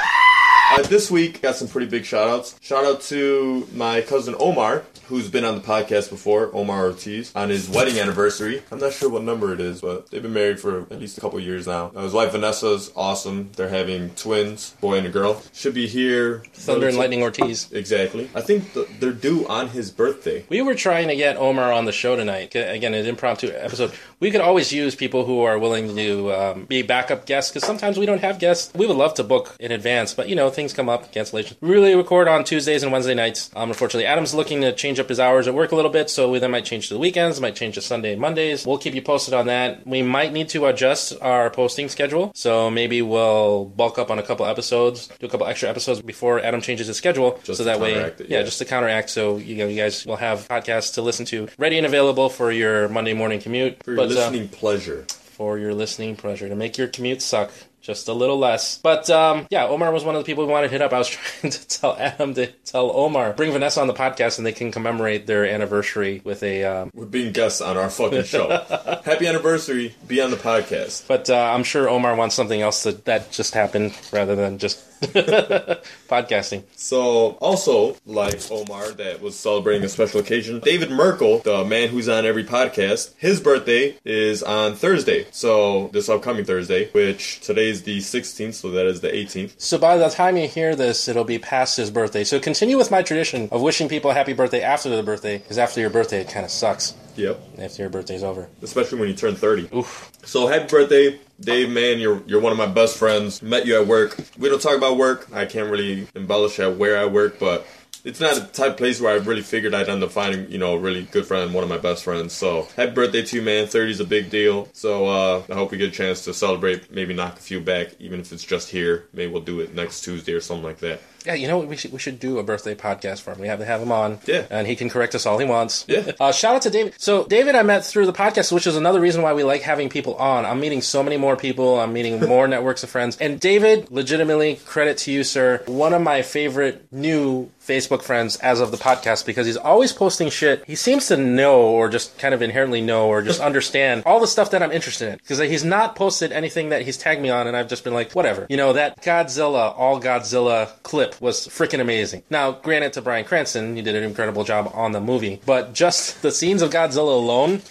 Uh, 0.72 0.82
this 0.84 1.12
week, 1.12 1.42
got 1.42 1.56
some 1.56 1.68
pretty 1.68 1.88
big 1.88 2.06
shout 2.06 2.28
outs. 2.30 2.56
Shout 2.62 2.86
out 2.86 3.02
to 3.02 3.68
my 3.74 4.02
cousin 4.02 4.34
Omar, 4.40 4.84
who's 5.08 5.30
been 5.30 5.44
on 5.46 5.56
the 5.56 5.62
podcast 5.62 6.10
before, 6.10 6.50
Omar 6.54 6.86
Ortiz, 6.86 7.32
on 7.36 7.50
his 7.50 7.70
wedding 7.70 8.00
anniversary. 8.00 8.62
I'm 8.72 8.80
not 8.80 8.94
sure 8.94 9.10
what 9.10 9.24
number 9.24 9.54
it 9.54 9.60
is, 9.60 9.82
but 9.82 10.10
they've 10.10 10.22
been 10.22 10.34
married 10.34 10.60
for 10.60 10.82
at 10.82 11.00
least 11.00 11.18
a 11.18 11.22
couple 11.22 11.40
years 11.40 11.68
now. 11.68 11.92
Uh, 11.96 12.04
his 12.04 12.14
wife 12.14 12.32
Vanessa's 12.32 12.92
awesome. 12.96 13.50
They're 13.56 13.70
having 13.70 14.12
twins, 14.12 14.72
boy 14.82 14.98
and 14.98 15.08
a 15.08 15.10
girl. 15.10 15.42
Should 15.54 15.74
be 15.74 15.88
here. 15.88 16.44
Thunder 16.54 16.88
and 16.88 16.98
Lightning 16.98 17.22
Ortiz. 17.22 17.72
Exactly. 17.72 18.30
I 18.34 18.42
think 18.42 18.74
th- 18.74 18.88
they're 19.00 19.12
due 19.12 19.48
on 19.48 19.70
his 19.70 19.92
birthday. 19.92 20.46
We 20.50 20.62
were 20.62 20.76
trying 20.76 21.08
to 21.10 21.16
get 21.16 21.38
Omar 21.38 21.72
on 21.72 21.86
the 21.86 21.92
show 21.92 22.16
tonight. 22.16 22.56
Again, 22.56 22.94
an 22.94 23.06
impromptu 23.06 23.52
episode. 23.54 23.94
We 24.20 24.32
could 24.32 24.42
always 24.42 24.72
use 24.72 24.96
people 24.96 25.26
who 25.26 25.42
are 25.42 25.60
willing 25.60 25.96
to 25.96 26.32
um, 26.34 26.66
be 26.66 26.82
backup 26.82 27.26
guests 27.26 27.52
because 27.52 27.66
sometimes 27.66 27.98
we 27.98 28.06
don't 28.06 28.22
have 28.22 28.40
guests. 28.40 28.74
We 28.74 28.88
would 28.88 28.96
love 28.98 29.14
to 29.16 29.24
book 29.24 29.56
in 29.60 29.72
advance, 29.72 30.14
but 30.14 30.30
you 30.30 30.36
know 30.36 30.50
things 30.50 30.74
come 30.74 30.88
up, 30.90 31.14
cancellations. 31.14 31.56
We 31.62 31.70
really 31.72 31.96
record 31.96 32.28
on 32.28 32.44
Tuesdays 32.44 32.84
and 32.84 32.92
Wednesday 32.92 33.14
nights. 33.14 33.50
Um, 33.56 33.70
unfortunately, 33.70 34.06
Adam's 34.06 34.34
looking 34.34 34.62
to 34.62 34.72
change 34.74 34.93
up 35.00 35.10
his 35.10 35.20
hours 35.20 35.48
at 35.48 35.54
work 35.54 35.72
a 35.72 35.76
little 35.76 35.92
bit, 35.92 36.10
so 36.10 36.30
we 36.30 36.40
then 36.40 36.52
might 36.52 36.66
change 36.66 36.88
to 36.88 36.94
the 36.94 37.00
weekends, 37.00 37.40
might 37.42 37.56
change 37.56 37.76
to 37.76 37.82
Sunday 37.82 38.12
and 38.14 38.22
Mondays. 38.22 38.66
We'll 38.66 38.78
keep 38.78 38.94
you 38.96 39.02
posted 39.02 39.34
on 39.34 39.48
that. 39.48 39.86
We 39.88 40.02
might 40.02 40.34
need 40.34 40.50
to 40.50 40.66
adjust 40.68 41.14
our 41.22 41.50
posting 41.50 41.90
schedule, 41.90 42.32
so 42.36 42.70
maybe 42.70 43.02
we'll 43.02 43.66
bulk 43.66 43.98
up 43.98 44.10
on 44.12 44.20
a 44.20 44.24
couple 44.24 44.46
episodes, 44.46 45.08
do 45.20 45.26
a 45.26 45.30
couple 45.30 45.48
extra 45.48 45.70
episodes 45.70 46.02
before 46.02 46.40
Adam 46.40 46.62
changes 46.62 46.88
his 46.88 46.98
schedule, 46.98 47.40
Just 47.44 47.58
so 47.58 47.64
to 47.64 47.64
that 47.66 47.80
way, 47.80 47.94
it, 47.94 48.20
yeah, 48.22 48.38
yeah. 48.40 48.44
just 48.44 48.60
to 48.60 48.66
counteract. 48.66 49.10
So 49.10 49.38
you 49.38 49.56
know, 49.56 49.68
you 49.68 49.76
guys 49.78 50.06
will 50.06 50.18
have 50.18 50.48
podcasts 50.48 50.94
to 50.96 51.02
listen 51.02 51.26
to, 51.28 51.48
ready 51.58 51.78
and 51.78 51.86
available 51.86 52.30
for 52.30 52.52
your 52.52 52.88
Monday 52.90 53.14
morning 53.14 53.40
commute. 53.42 53.84
For 53.84 53.92
your 53.92 53.98
But, 53.98 54.12
uh, 54.12 54.16
listening 54.16 54.48
pleasure. 54.50 55.06
for 55.10 55.58
your 55.58 55.74
listening 55.74 56.16
pleasure 56.16 56.48
to 56.48 56.56
make 56.56 56.78
your 56.78 56.88
commute 56.88 57.22
suck 57.22 57.52
just 57.84 58.08
a 58.08 58.14
little 58.14 58.40
less. 58.40 58.80
But 58.80 59.10
um, 59.10 59.46
yeah, 59.52 59.68
Omar 59.68 59.92
was 59.92 60.04
one 60.04 60.16
of 60.16 60.22
the 60.22 60.26
people 60.26 60.46
who 60.46 60.52
wanted 60.52 60.68
to 60.68 60.72
hit 60.72 60.82
up. 60.82 60.94
I 60.94 60.98
was 60.98 61.10
trying 61.10 61.52
to 61.52 61.68
tell 61.68 61.96
Adam 61.98 62.34
to 62.36 62.48
tell 62.48 62.90
Omar 62.92 63.34
bring 63.34 63.52
Vanessa 63.52 63.82
on 63.82 63.88
the 63.88 63.94
podcast 63.94 64.38
and 64.38 64.46
they 64.48 64.54
can 64.54 64.72
commemorate 64.72 65.28
their 65.28 65.46
anniversary 65.46 66.22
with 66.24 66.42
a. 66.42 66.64
Um, 66.64 66.92
We're 66.96 67.06
being 67.06 67.34
guests 67.34 67.62
on 67.62 67.78
our 67.78 67.90
fucking 67.90 68.24
show. 68.24 68.48
Happy 69.06 69.28
anniversary. 69.28 69.94
Be 70.08 70.22
on 70.22 70.32
the 70.32 70.38
podcast. 70.38 71.08
but 71.08 71.30
uh, 71.30 71.36
I'm 71.36 71.64
sure 71.64 71.90
Omar 71.90 72.16
wants 72.16 72.36
something 72.36 72.62
else 72.62 72.84
that 72.84 73.06
that 73.06 73.32
just 73.32 73.54
happened 73.54 73.94
rather 74.12 74.36
than 74.36 74.58
just 74.58 74.80
podcasting. 76.08 76.64
So, 76.76 77.32
also, 77.42 77.96
like 78.06 78.40
Omar, 78.52 78.92
that 78.92 79.22
was 79.22 79.36
celebrating 79.36 79.84
a 79.84 79.90
special 79.90 80.20
occasion, 80.20 80.60
David 80.60 80.92
Merkel, 80.92 81.40
the 81.40 81.64
man 81.66 81.90
who's 81.90 82.10
on 82.10 82.26
every 82.26 82.44
podcast, 82.44 83.14
his 83.18 83.40
birthday 83.40 83.98
is 84.06 84.44
on 84.44 84.76
Thursday. 84.76 85.28
So, 85.32 85.90
this 85.90 86.10
upcoming 86.10 86.46
Thursday, 86.46 86.90
which 86.92 87.40
today 87.42 87.70
is 87.70 87.84
the 87.84 88.00
16th, 88.00 88.54
so 88.54 88.72
that 88.72 88.86
is 88.86 89.02
the 89.02 89.10
18th. 89.10 89.54
So 89.58 89.78
by 89.78 89.98
the 89.98 90.10
time 90.10 90.38
you 90.38 90.48
hear 90.48 90.76
this, 90.76 91.08
it'll 91.08 91.24
be 91.24 91.40
past 91.40 91.78
his 91.78 91.92
birthday. 91.92 92.24
So 92.24 92.40
continue 92.40 92.78
with 92.78 92.92
my 92.92 93.02
tradition 93.02 93.50
of 93.52 93.62
wishing 93.62 93.90
people 93.90 94.12
a 94.12 94.14
happy 94.14 94.34
birthday 94.34 94.62
after 94.62 94.90
their 94.90 95.04
birthday, 95.04 95.38
because 95.38 95.58
after 95.58 95.80
your 95.80 95.90
birthday, 95.90 96.22
it 96.22 96.30
kind 96.30 96.46
of 96.46 96.52
sucks. 96.52 96.94
Yep. 97.16 97.42
After 97.60 97.84
your 97.84 97.90
birthday's 97.90 98.24
over. 98.24 98.50
Especially 98.62 99.00
when 99.00 99.10
you 99.10 99.16
turn 99.16 99.36
30. 99.36 99.70
Oof. 99.76 100.12
So, 100.24 100.48
happy 100.48 100.68
birthday, 100.68 101.20
Dave, 101.40 101.70
man. 101.70 102.00
You're, 102.00 102.24
you're 102.26 102.42
one 102.42 102.52
of 102.52 102.58
my 102.58 102.68
best 102.68 102.98
friends. 102.98 103.42
Met 103.42 103.66
you 103.66 103.80
at 103.80 103.88
work. 103.88 104.18
We 104.38 104.50
don't 104.50 104.62
talk 104.62 104.78
about 104.78 104.98
work. 104.98 105.28
I 105.34 105.46
can't 105.46 105.70
really 105.70 106.08
embellish 106.16 106.60
at 106.60 106.78
where 106.78 106.98
I 106.98 107.06
work, 107.06 107.40
but 107.40 107.66
it's 108.04 108.20
not 108.20 108.38
a 108.38 108.42
type 108.42 108.72
of 108.72 108.78
place 108.78 109.00
where 109.00 109.14
I 109.14 109.24
really 109.24 109.42
figured 109.42 109.74
I'd 109.74 109.88
end 109.88 110.04
up 110.04 110.12
finding, 110.12 110.52
you 110.52 110.58
know, 110.58 110.74
a 110.74 110.78
really 110.78 111.04
good 111.04 111.26
friend, 111.26 111.54
one 111.54 111.64
of 111.64 111.70
my 111.70 111.78
best 111.78 112.04
friends. 112.04 112.34
So, 112.34 112.68
happy 112.76 112.92
birthday 112.92 113.22
to 113.22 113.36
you, 113.38 113.42
man. 113.42 113.68
30 113.68 113.92
is 113.92 114.00
a 114.00 114.06
big 114.06 114.30
deal. 114.30 114.68
So, 114.74 115.08
uh, 115.08 115.44
I 115.50 115.54
hope 115.54 115.72
we 115.72 115.78
get 115.78 115.90
a 115.90 115.96
chance 115.96 116.24
to 116.26 116.34
celebrate, 116.34 116.92
maybe 116.92 117.14
knock 117.14 117.38
a 117.38 117.42
few 117.42 117.62
back, 117.62 117.90
even 118.00 118.20
if 118.20 118.32
it's 118.34 118.44
just 118.44 118.70
here. 118.70 119.06
Maybe 119.14 119.32
we'll 119.32 119.42
do 119.42 119.62
it 119.62 119.74
next 119.74 120.02
Tuesday 120.02 120.34
or 120.34 120.42
something 120.42 120.66
like 120.66 120.80
that. 120.80 121.02
Yeah, 121.26 121.34
you 121.36 121.48
know 121.48 121.58
what? 121.58 121.68
We 121.68 121.76
should 121.76 121.92
we 121.94 122.00
should 122.00 122.20
do 122.20 122.40
a 122.40 122.44
birthday 122.44 122.76
podcast 122.76 123.22
for 123.22 123.32
him. 123.32 123.40
We 123.40 123.48
have 123.48 123.60
to 123.60 123.66
have 123.66 123.82
him 123.82 123.92
on. 123.92 124.20
Yeah. 124.26 124.46
and 124.50 124.68
he 124.68 124.76
can 124.76 124.90
correct 124.90 125.16
us 125.16 125.26
all 125.26 125.38
he 125.38 125.46
wants. 125.46 125.86
Yeah. 125.88 126.12
Uh, 126.20 126.32
shout 126.32 126.56
out 126.56 126.62
to 126.64 126.70
David. 126.70 126.94
So 126.98 127.26
David, 127.26 127.56
I 127.56 127.64
met 127.64 127.86
through 127.86 128.06
the 128.06 128.14
podcast, 128.14 128.52
which 128.52 128.68
is 128.68 128.76
another 128.76 129.00
reason 129.00 129.22
why 129.22 129.34
we 129.34 129.44
like 129.44 129.62
having 129.62 129.90
people 129.90 130.16
on. 130.16 130.46
I'm 130.46 130.60
meeting 130.60 130.82
so 130.82 131.04
many 131.04 131.18
more 131.18 131.36
people. 131.36 131.80
I'm 131.80 131.94
meeting 131.94 132.20
more 132.20 132.48
networks 132.56 132.84
of 132.84 132.90
friends. 132.90 133.18
And 133.20 133.40
David, 133.40 133.92
legitimately, 133.92 134.58
credit 134.66 134.98
to 135.00 135.12
you, 135.12 135.24
sir. 135.24 135.64
One 135.66 135.94
of 135.94 136.02
my 136.02 136.22
favorite 136.22 136.86
new 136.92 137.50
Facebook 137.66 138.02
friends 138.02 138.36
as 138.38 138.60
of 138.60 138.72
the 138.72 138.78
podcast 138.78 139.26
because 139.26 139.46
he's 139.46 139.58
always 139.58 139.92
posting 139.92 140.30
shit. 140.30 140.64
He 140.66 140.76
seems 140.76 141.08
to 141.08 141.18
know 141.18 141.62
or 141.62 141.90
just 141.90 142.18
kind 142.20 142.34
of 142.34 142.42
inherently 142.42 142.82
know 142.82 143.08
or 143.08 143.22
just 143.22 143.40
understand 143.50 144.04
all 144.06 144.20
the 144.20 144.28
stuff 144.28 144.52
that 144.52 144.62
I'm 144.62 144.72
interested 144.72 145.10
in. 145.10 145.18
Because 145.18 145.40
he's 145.40 145.64
not 145.64 145.96
posted 145.96 146.32
anything 146.32 146.70
that 146.70 146.82
he's 146.84 146.98
tagged 146.98 147.22
me 147.22 147.30
on 147.30 147.48
and 147.48 147.56
I've 147.56 147.68
just 147.68 147.84
been 147.84 147.94
like, 147.94 148.12
whatever. 148.14 148.46
You 148.50 148.58
know, 148.58 148.74
that 148.74 149.02
Godzilla, 149.02 149.74
all 149.78 150.00
Godzilla 150.00 150.70
clip 150.84 151.20
was 151.22 151.48
freaking 151.48 151.80
amazing. 151.80 152.24
Now, 152.30 152.52
granted 152.52 152.94
to 152.94 153.02
Bryan 153.02 153.26
Cranston, 153.26 153.76
he 153.76 153.82
did 153.82 153.96
an 153.96 154.04
incredible 154.04 154.44
job 154.44 154.72
on 154.74 154.92
the 154.92 155.02
movie, 155.02 155.42
but 155.46 155.74
just 155.74 156.22
the 156.22 156.32
scenes 156.32 156.62
of 156.62 156.72
Godzilla 156.72 157.16
alone, 157.16 157.62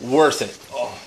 worth 0.00 0.42
it. 0.42 0.58
Oh. 0.72 0.98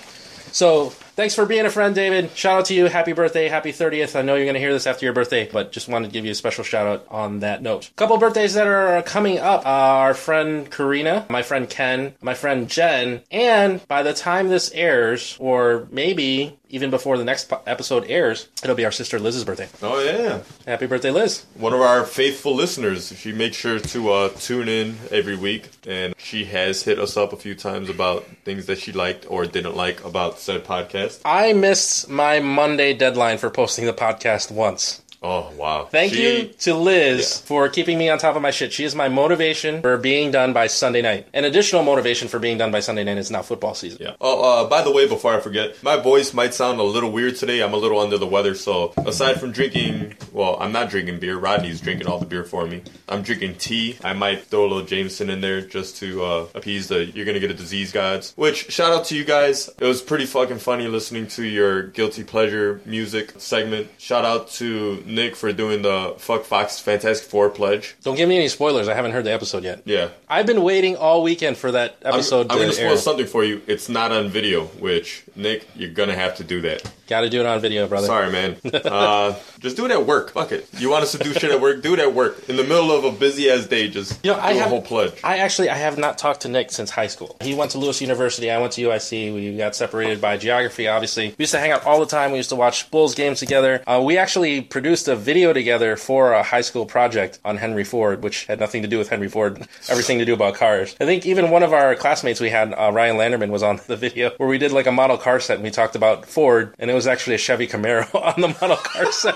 So 0.52 0.92
thanks 1.16 1.34
for 1.34 1.46
being 1.46 1.66
a 1.66 1.70
friend, 1.70 1.94
David. 1.94 2.30
Shout 2.36 2.58
out 2.60 2.64
to 2.66 2.74
you. 2.74 2.86
Happy 2.86 3.12
birthday. 3.12 3.48
Happy 3.48 3.72
30th. 3.72 4.14
I 4.14 4.22
know 4.22 4.34
you're 4.36 4.44
going 4.44 4.54
to 4.54 4.60
hear 4.60 4.72
this 4.72 4.86
after 4.86 5.04
your 5.04 5.12
birthday, 5.14 5.48
but 5.50 5.72
just 5.72 5.88
wanted 5.88 6.08
to 6.08 6.12
give 6.12 6.24
you 6.24 6.30
a 6.30 6.34
special 6.34 6.62
shout 6.62 6.86
out 6.86 7.06
on 7.10 7.40
that 7.40 7.62
note. 7.62 7.90
couple 7.96 8.16
birthdays 8.18 8.54
that 8.54 8.66
are 8.66 9.02
coming 9.02 9.38
up. 9.38 9.66
Uh, 9.66 9.68
our 9.68 10.14
friend 10.14 10.70
Karina, 10.70 11.26
my 11.28 11.42
friend 11.42 11.68
Ken, 11.68 12.14
my 12.20 12.34
friend 12.34 12.68
Jen, 12.68 13.22
and 13.30 13.86
by 13.88 14.02
the 14.02 14.12
time 14.12 14.48
this 14.48 14.70
airs, 14.72 15.36
or 15.40 15.88
maybe 15.90 16.58
even 16.68 16.90
before 16.90 17.16
the 17.18 17.24
next 17.24 17.52
episode 17.66 18.04
airs, 18.08 18.48
it'll 18.62 18.74
be 18.76 18.84
our 18.84 18.92
sister 18.92 19.18
Liz's 19.18 19.44
birthday. 19.44 19.68
Oh 19.82 20.02
yeah, 20.02 20.40
Happy 20.66 20.86
birthday, 20.86 21.10
Liz. 21.10 21.44
one 21.54 21.72
of 21.72 21.80
our 21.80 22.04
faithful 22.04 22.54
listeners. 22.54 23.12
She 23.16 23.32
makes 23.32 23.56
sure 23.56 23.78
to 23.78 24.10
uh, 24.12 24.28
tune 24.30 24.68
in 24.68 24.96
every 25.10 25.36
week, 25.36 25.68
and 25.86 26.14
she 26.18 26.44
has 26.46 26.82
hit 26.82 26.98
us 26.98 27.16
up 27.16 27.32
a 27.32 27.36
few 27.36 27.54
times 27.54 27.88
about 27.88 28.24
things 28.44 28.66
that 28.66 28.78
she 28.78 28.92
liked 28.92 29.26
or 29.30 29.46
didn't 29.46 29.76
like 29.76 30.04
about 30.04 30.38
said 30.38 30.64
podcast. 30.64 31.20
I 31.24 31.52
missed 31.52 32.08
my 32.08 32.40
Monday 32.40 32.92
deadline 32.94 33.38
for 33.38 33.50
posting 33.50 33.86
the 33.86 33.92
podcast 33.92 34.50
once. 34.50 35.02
Oh 35.28 35.50
wow! 35.56 35.86
Thank 35.90 36.12
She- 36.14 36.22
you 36.22 36.44
to 36.60 36.74
Liz 36.74 37.18
Yeah. 37.42 37.46
for 37.48 37.68
keeping 37.68 37.98
me 37.98 38.08
on 38.08 38.18
top 38.18 38.36
of 38.36 38.42
my 38.42 38.52
shit. 38.52 38.72
She 38.72 38.84
is 38.84 38.94
my 38.94 39.08
motivation 39.08 39.82
for 39.82 39.96
being 39.96 40.30
done 40.30 40.52
by 40.52 40.68
Sunday 40.68 41.02
night. 41.02 41.26
An 41.34 41.44
additional 41.44 41.82
motivation 41.82 42.28
for 42.28 42.38
being 42.38 42.58
done 42.58 42.70
by 42.70 42.78
Sunday 42.80 43.02
night 43.02 43.18
is 43.18 43.30
now 43.30 43.42
football 43.42 43.74
season. 43.74 43.98
Yeah. 44.00 44.12
Oh, 44.20 44.64
uh, 44.66 44.68
by 44.68 44.82
the 44.82 44.92
way, 44.92 45.08
before 45.08 45.34
I 45.34 45.40
forget, 45.40 45.82
my 45.82 45.96
voice 45.96 46.32
might 46.32 46.54
sound 46.54 46.78
a 46.78 46.84
little 46.84 47.10
weird 47.10 47.34
today. 47.36 47.60
I'm 47.60 47.74
a 47.74 47.76
little 47.76 47.98
under 47.98 48.18
the 48.18 48.26
weather, 48.26 48.54
so 48.54 48.92
aside 48.98 49.40
from 49.40 49.50
drinking, 49.52 50.14
well, 50.32 50.56
I'm 50.60 50.70
not 50.70 50.90
drinking 50.90 51.18
beer. 51.18 51.36
Rodney's 51.38 51.80
drinking 51.80 52.06
all 52.06 52.20
the 52.20 52.26
beer 52.26 52.44
for 52.44 52.64
me. 52.66 52.82
I'm 53.08 53.22
drinking 53.22 53.56
tea. 53.56 53.96
I 54.04 54.12
might 54.12 54.44
throw 54.44 54.60
a 54.64 54.68
little 54.68 54.84
Jameson 54.86 55.28
in 55.30 55.40
there 55.40 55.60
just 55.60 55.96
to 55.98 56.24
uh, 56.24 56.46
appease 56.54 56.86
the 56.88 57.04
"you're 57.06 57.24
gonna 57.26 57.40
get 57.40 57.50
a 57.50 57.54
disease" 57.54 57.90
gods. 57.90 58.32
Which 58.36 58.70
shout 58.70 58.92
out 58.92 59.06
to 59.06 59.16
you 59.16 59.24
guys. 59.24 59.68
It 59.80 59.84
was 59.86 60.02
pretty 60.02 60.26
fucking 60.26 60.58
funny 60.58 60.86
listening 60.86 61.26
to 61.28 61.42
your 61.44 61.82
guilty 61.88 62.22
pleasure 62.22 62.80
music 62.84 63.32
segment. 63.38 63.88
Shout 63.98 64.24
out 64.24 64.50
to 64.52 65.02
Nick 65.16 65.34
for 65.34 65.52
doing 65.52 65.82
the 65.82 66.14
"fuck 66.18 66.44
Fox 66.44 66.78
Fantastic 66.78 67.28
Four" 67.28 67.50
pledge. 67.50 67.96
Don't 68.04 68.14
give 68.14 68.28
me 68.28 68.36
any 68.36 68.46
spoilers. 68.48 68.86
I 68.86 68.94
haven't 68.94 69.10
heard 69.10 69.24
the 69.24 69.32
episode 69.32 69.64
yet. 69.64 69.82
Yeah. 69.84 70.10
I've 70.28 70.46
been 70.46 70.62
waiting 70.62 70.94
all 70.96 71.24
weekend 71.24 71.56
for 71.56 71.72
that 71.72 71.96
I'm, 72.04 72.14
episode 72.14 72.46
I'm 72.52 72.58
to 72.58 72.62
gonna 72.64 72.72
spoil 72.72 72.90
air. 72.90 72.96
something 72.96 73.26
for 73.26 73.42
you. 73.42 73.62
It's 73.66 73.88
not 73.88 74.12
on 74.12 74.28
video, 74.28 74.66
which 74.66 75.24
Nick, 75.34 75.66
you're 75.74 75.90
gonna 75.90 76.14
have 76.14 76.36
to 76.36 76.44
do 76.44 76.60
that. 76.60 76.88
Got 77.06 77.20
to 77.22 77.30
do 77.30 77.40
it 77.40 77.46
on 77.46 77.60
video, 77.60 77.86
brother. 77.86 78.06
Sorry, 78.06 78.30
man. 78.32 78.56
Uh, 78.72 79.34
just 79.60 79.76
do 79.76 79.84
it 79.84 79.90
at 79.90 80.06
work. 80.06 80.30
Fuck 80.32 80.52
it. 80.52 80.68
You 80.78 80.90
want 80.90 81.04
us 81.04 81.12
to 81.12 81.18
do 81.18 81.32
shit 81.32 81.50
at 81.50 81.60
work? 81.60 81.82
Do 81.82 81.94
it 81.94 82.00
at 82.00 82.12
work. 82.12 82.48
In 82.48 82.56
the 82.56 82.62
middle 82.64 82.90
of 82.90 83.04
a 83.04 83.12
busy 83.12 83.48
ass 83.50 83.66
day, 83.66 83.88
just 83.88 84.24
You 84.24 84.32
know, 84.32 84.38
I 84.40 84.52
do 84.52 84.58
a 84.58 84.60
have- 84.62 84.70
whole 84.70 84.82
pledge. 84.82 85.12
I 85.22 85.38
actually 85.38 85.70
I 85.70 85.76
have 85.76 85.98
not 85.98 86.18
talked 86.18 86.40
to 86.42 86.48
Nick 86.48 86.70
since 86.72 86.90
high 86.90 87.06
school. 87.06 87.36
He 87.40 87.54
went 87.54 87.70
to 87.72 87.78
Lewis 87.78 88.00
University. 88.00 88.50
I 88.50 88.58
went 88.58 88.72
to 88.74 88.82
UIC. 88.82 89.34
We 89.34 89.56
got 89.56 89.74
separated 89.76 90.20
by 90.20 90.36
geography. 90.36 90.88
Obviously, 90.88 91.28
we 91.28 91.34
used 91.44 91.52
to 91.52 91.58
hang 91.60 91.70
out 91.70 91.84
all 91.86 92.00
the 92.00 92.06
time. 92.06 92.32
We 92.32 92.38
used 92.38 92.50
to 92.50 92.56
watch 92.56 92.90
Bulls 92.90 93.14
games 93.14 93.38
together. 93.38 93.82
Uh, 93.86 94.00
we 94.04 94.18
actually 94.18 94.60
produced 94.60 95.08
a 95.08 95.16
video 95.16 95.52
together 95.52 95.96
for 95.96 96.32
a 96.32 96.42
high 96.42 96.60
school 96.60 96.86
project 96.86 97.38
on 97.44 97.56
Henry 97.58 97.84
Ford, 97.84 98.22
which 98.22 98.46
had 98.46 98.58
nothing 98.60 98.82
to 98.82 98.88
do 98.88 98.98
with 98.98 99.08
Henry 99.10 99.28
Ford, 99.28 99.66
everything 99.88 100.18
to 100.18 100.24
do 100.24 100.34
about 100.34 100.54
cars. 100.54 100.96
I 101.00 101.04
think 101.04 101.24
even 101.26 101.50
one 101.50 101.62
of 101.62 101.72
our 101.72 101.94
classmates 101.94 102.40
we 102.40 102.50
had, 102.50 102.72
uh, 102.74 102.90
Ryan 102.92 103.16
Landerman, 103.16 103.50
was 103.50 103.62
on 103.62 103.80
the 103.86 103.96
video 103.96 104.30
where 104.38 104.48
we 104.48 104.58
did 104.58 104.72
like 104.72 104.86
a 104.86 104.92
model 104.92 105.16
car 105.18 105.38
set 105.40 105.54
and 105.56 105.64
we 105.64 105.70
talked 105.70 105.94
about 105.96 106.26
Ford, 106.26 106.74
and 106.78 106.90
it 106.90 106.94
was 106.96 107.06
actually 107.06 107.34
a 107.36 107.38
Chevy 107.38 107.68
Camaro 107.68 108.12
on 108.36 108.40
the 108.40 108.48
model 108.48 108.76
car 108.76 109.12
set. 109.12 109.34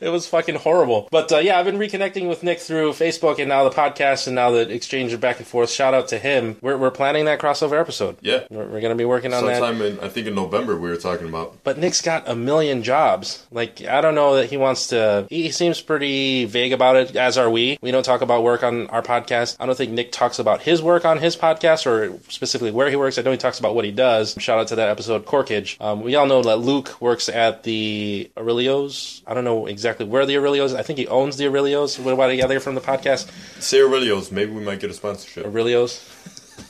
it 0.00 0.10
was 0.10 0.26
fucking 0.26 0.56
horrible. 0.56 1.08
But 1.10 1.32
uh, 1.32 1.38
yeah, 1.38 1.58
I've 1.58 1.64
been 1.64 1.78
reconnecting 1.78 2.28
with 2.28 2.42
Nick 2.42 2.58
through 2.60 2.90
Facebook 2.92 3.38
and 3.38 3.48
now 3.48 3.64
the 3.64 3.70
podcast 3.74 4.26
and 4.26 4.34
now 4.36 4.50
the 4.50 4.68
exchange 4.68 5.12
of 5.12 5.20
back 5.20 5.38
and 5.38 5.46
forth. 5.46 5.70
Shout 5.70 5.94
out 5.94 6.08
to 6.08 6.18
him. 6.18 6.56
We're, 6.60 6.76
we're 6.76 6.90
planning 6.90 7.24
that 7.24 7.40
crossover 7.40 7.80
episode. 7.80 8.16
yeah. 8.20 8.44
We're, 8.50 8.64
we're 8.66 8.80
going 8.80 8.90
to 8.90 8.94
be 8.96 9.04
working 9.04 9.32
on 9.32 9.46
that. 9.46 9.58
Sometime 9.58 9.80
in 9.82 10.00
I 10.00 10.08
think 10.08 10.26
in 10.26 10.34
November 10.34 10.76
we 10.76 10.88
were 10.90 10.96
talking 10.96 11.28
about. 11.28 11.62
But 11.64 11.78
Nick's 11.78 12.02
got 12.02 12.28
a 12.28 12.34
million 12.34 12.82
jobs. 12.82 13.46
Like, 13.50 13.82
I 13.84 14.00
don't 14.00 14.14
know 14.14 14.36
that 14.36 14.50
he 14.50 14.56
wants 14.56 14.88
to. 14.88 15.26
He 15.30 15.50
seems 15.50 15.80
pretty 15.80 16.44
vague 16.44 16.72
about 16.72 16.96
it, 16.96 17.16
as 17.16 17.38
are 17.38 17.48
we. 17.48 17.78
We 17.80 17.90
don't 17.90 18.02
talk 18.04 18.20
about 18.20 18.42
work 18.42 18.62
on 18.62 18.88
our 18.88 19.02
podcast. 19.02 19.56
I 19.60 19.66
don't 19.66 19.76
think 19.76 19.92
Nick 19.92 20.12
talks 20.12 20.38
about 20.38 20.60
his 20.62 20.82
work 20.82 21.04
on 21.04 21.18
his 21.18 21.36
podcast 21.36 21.86
or 21.86 22.18
specifically 22.28 22.70
where 22.70 22.90
he 22.90 22.96
works. 22.96 23.18
I 23.18 23.22
know 23.22 23.30
he 23.30 23.36
talks 23.36 23.58
about 23.58 23.74
what 23.74 23.84
he 23.84 23.92
does. 23.92 24.34
Shout 24.38 24.58
out 24.58 24.68
to 24.68 24.76
that 24.76 24.88
episode, 24.88 25.24
Corkage. 25.26 25.80
Um, 25.80 26.02
we 26.02 26.14
all 26.16 26.26
know 26.26 26.42
that 26.42 26.56
Luke 26.80 26.98
works 26.98 27.28
at 27.28 27.62
the 27.62 28.30
Aurelio's. 28.38 29.22
I 29.26 29.34
don't 29.34 29.44
know 29.44 29.66
exactly 29.66 30.06
where 30.06 30.24
the 30.24 30.38
Aurelio's. 30.38 30.72
I 30.72 30.80
think 30.80 30.98
he 30.98 31.06
owns 31.08 31.36
the 31.36 31.46
Aurelio's. 31.46 31.98
What 31.98 32.14
about 32.14 32.28
together 32.28 32.58
from 32.58 32.74
the 32.74 32.80
podcast? 32.80 33.30
Say 33.60 33.82
Aurelio's, 33.82 34.32
maybe 34.32 34.52
we 34.52 34.62
might 34.62 34.80
get 34.80 34.88
a 34.88 34.94
sponsorship. 34.94 35.44
Aurelio's. 35.44 36.02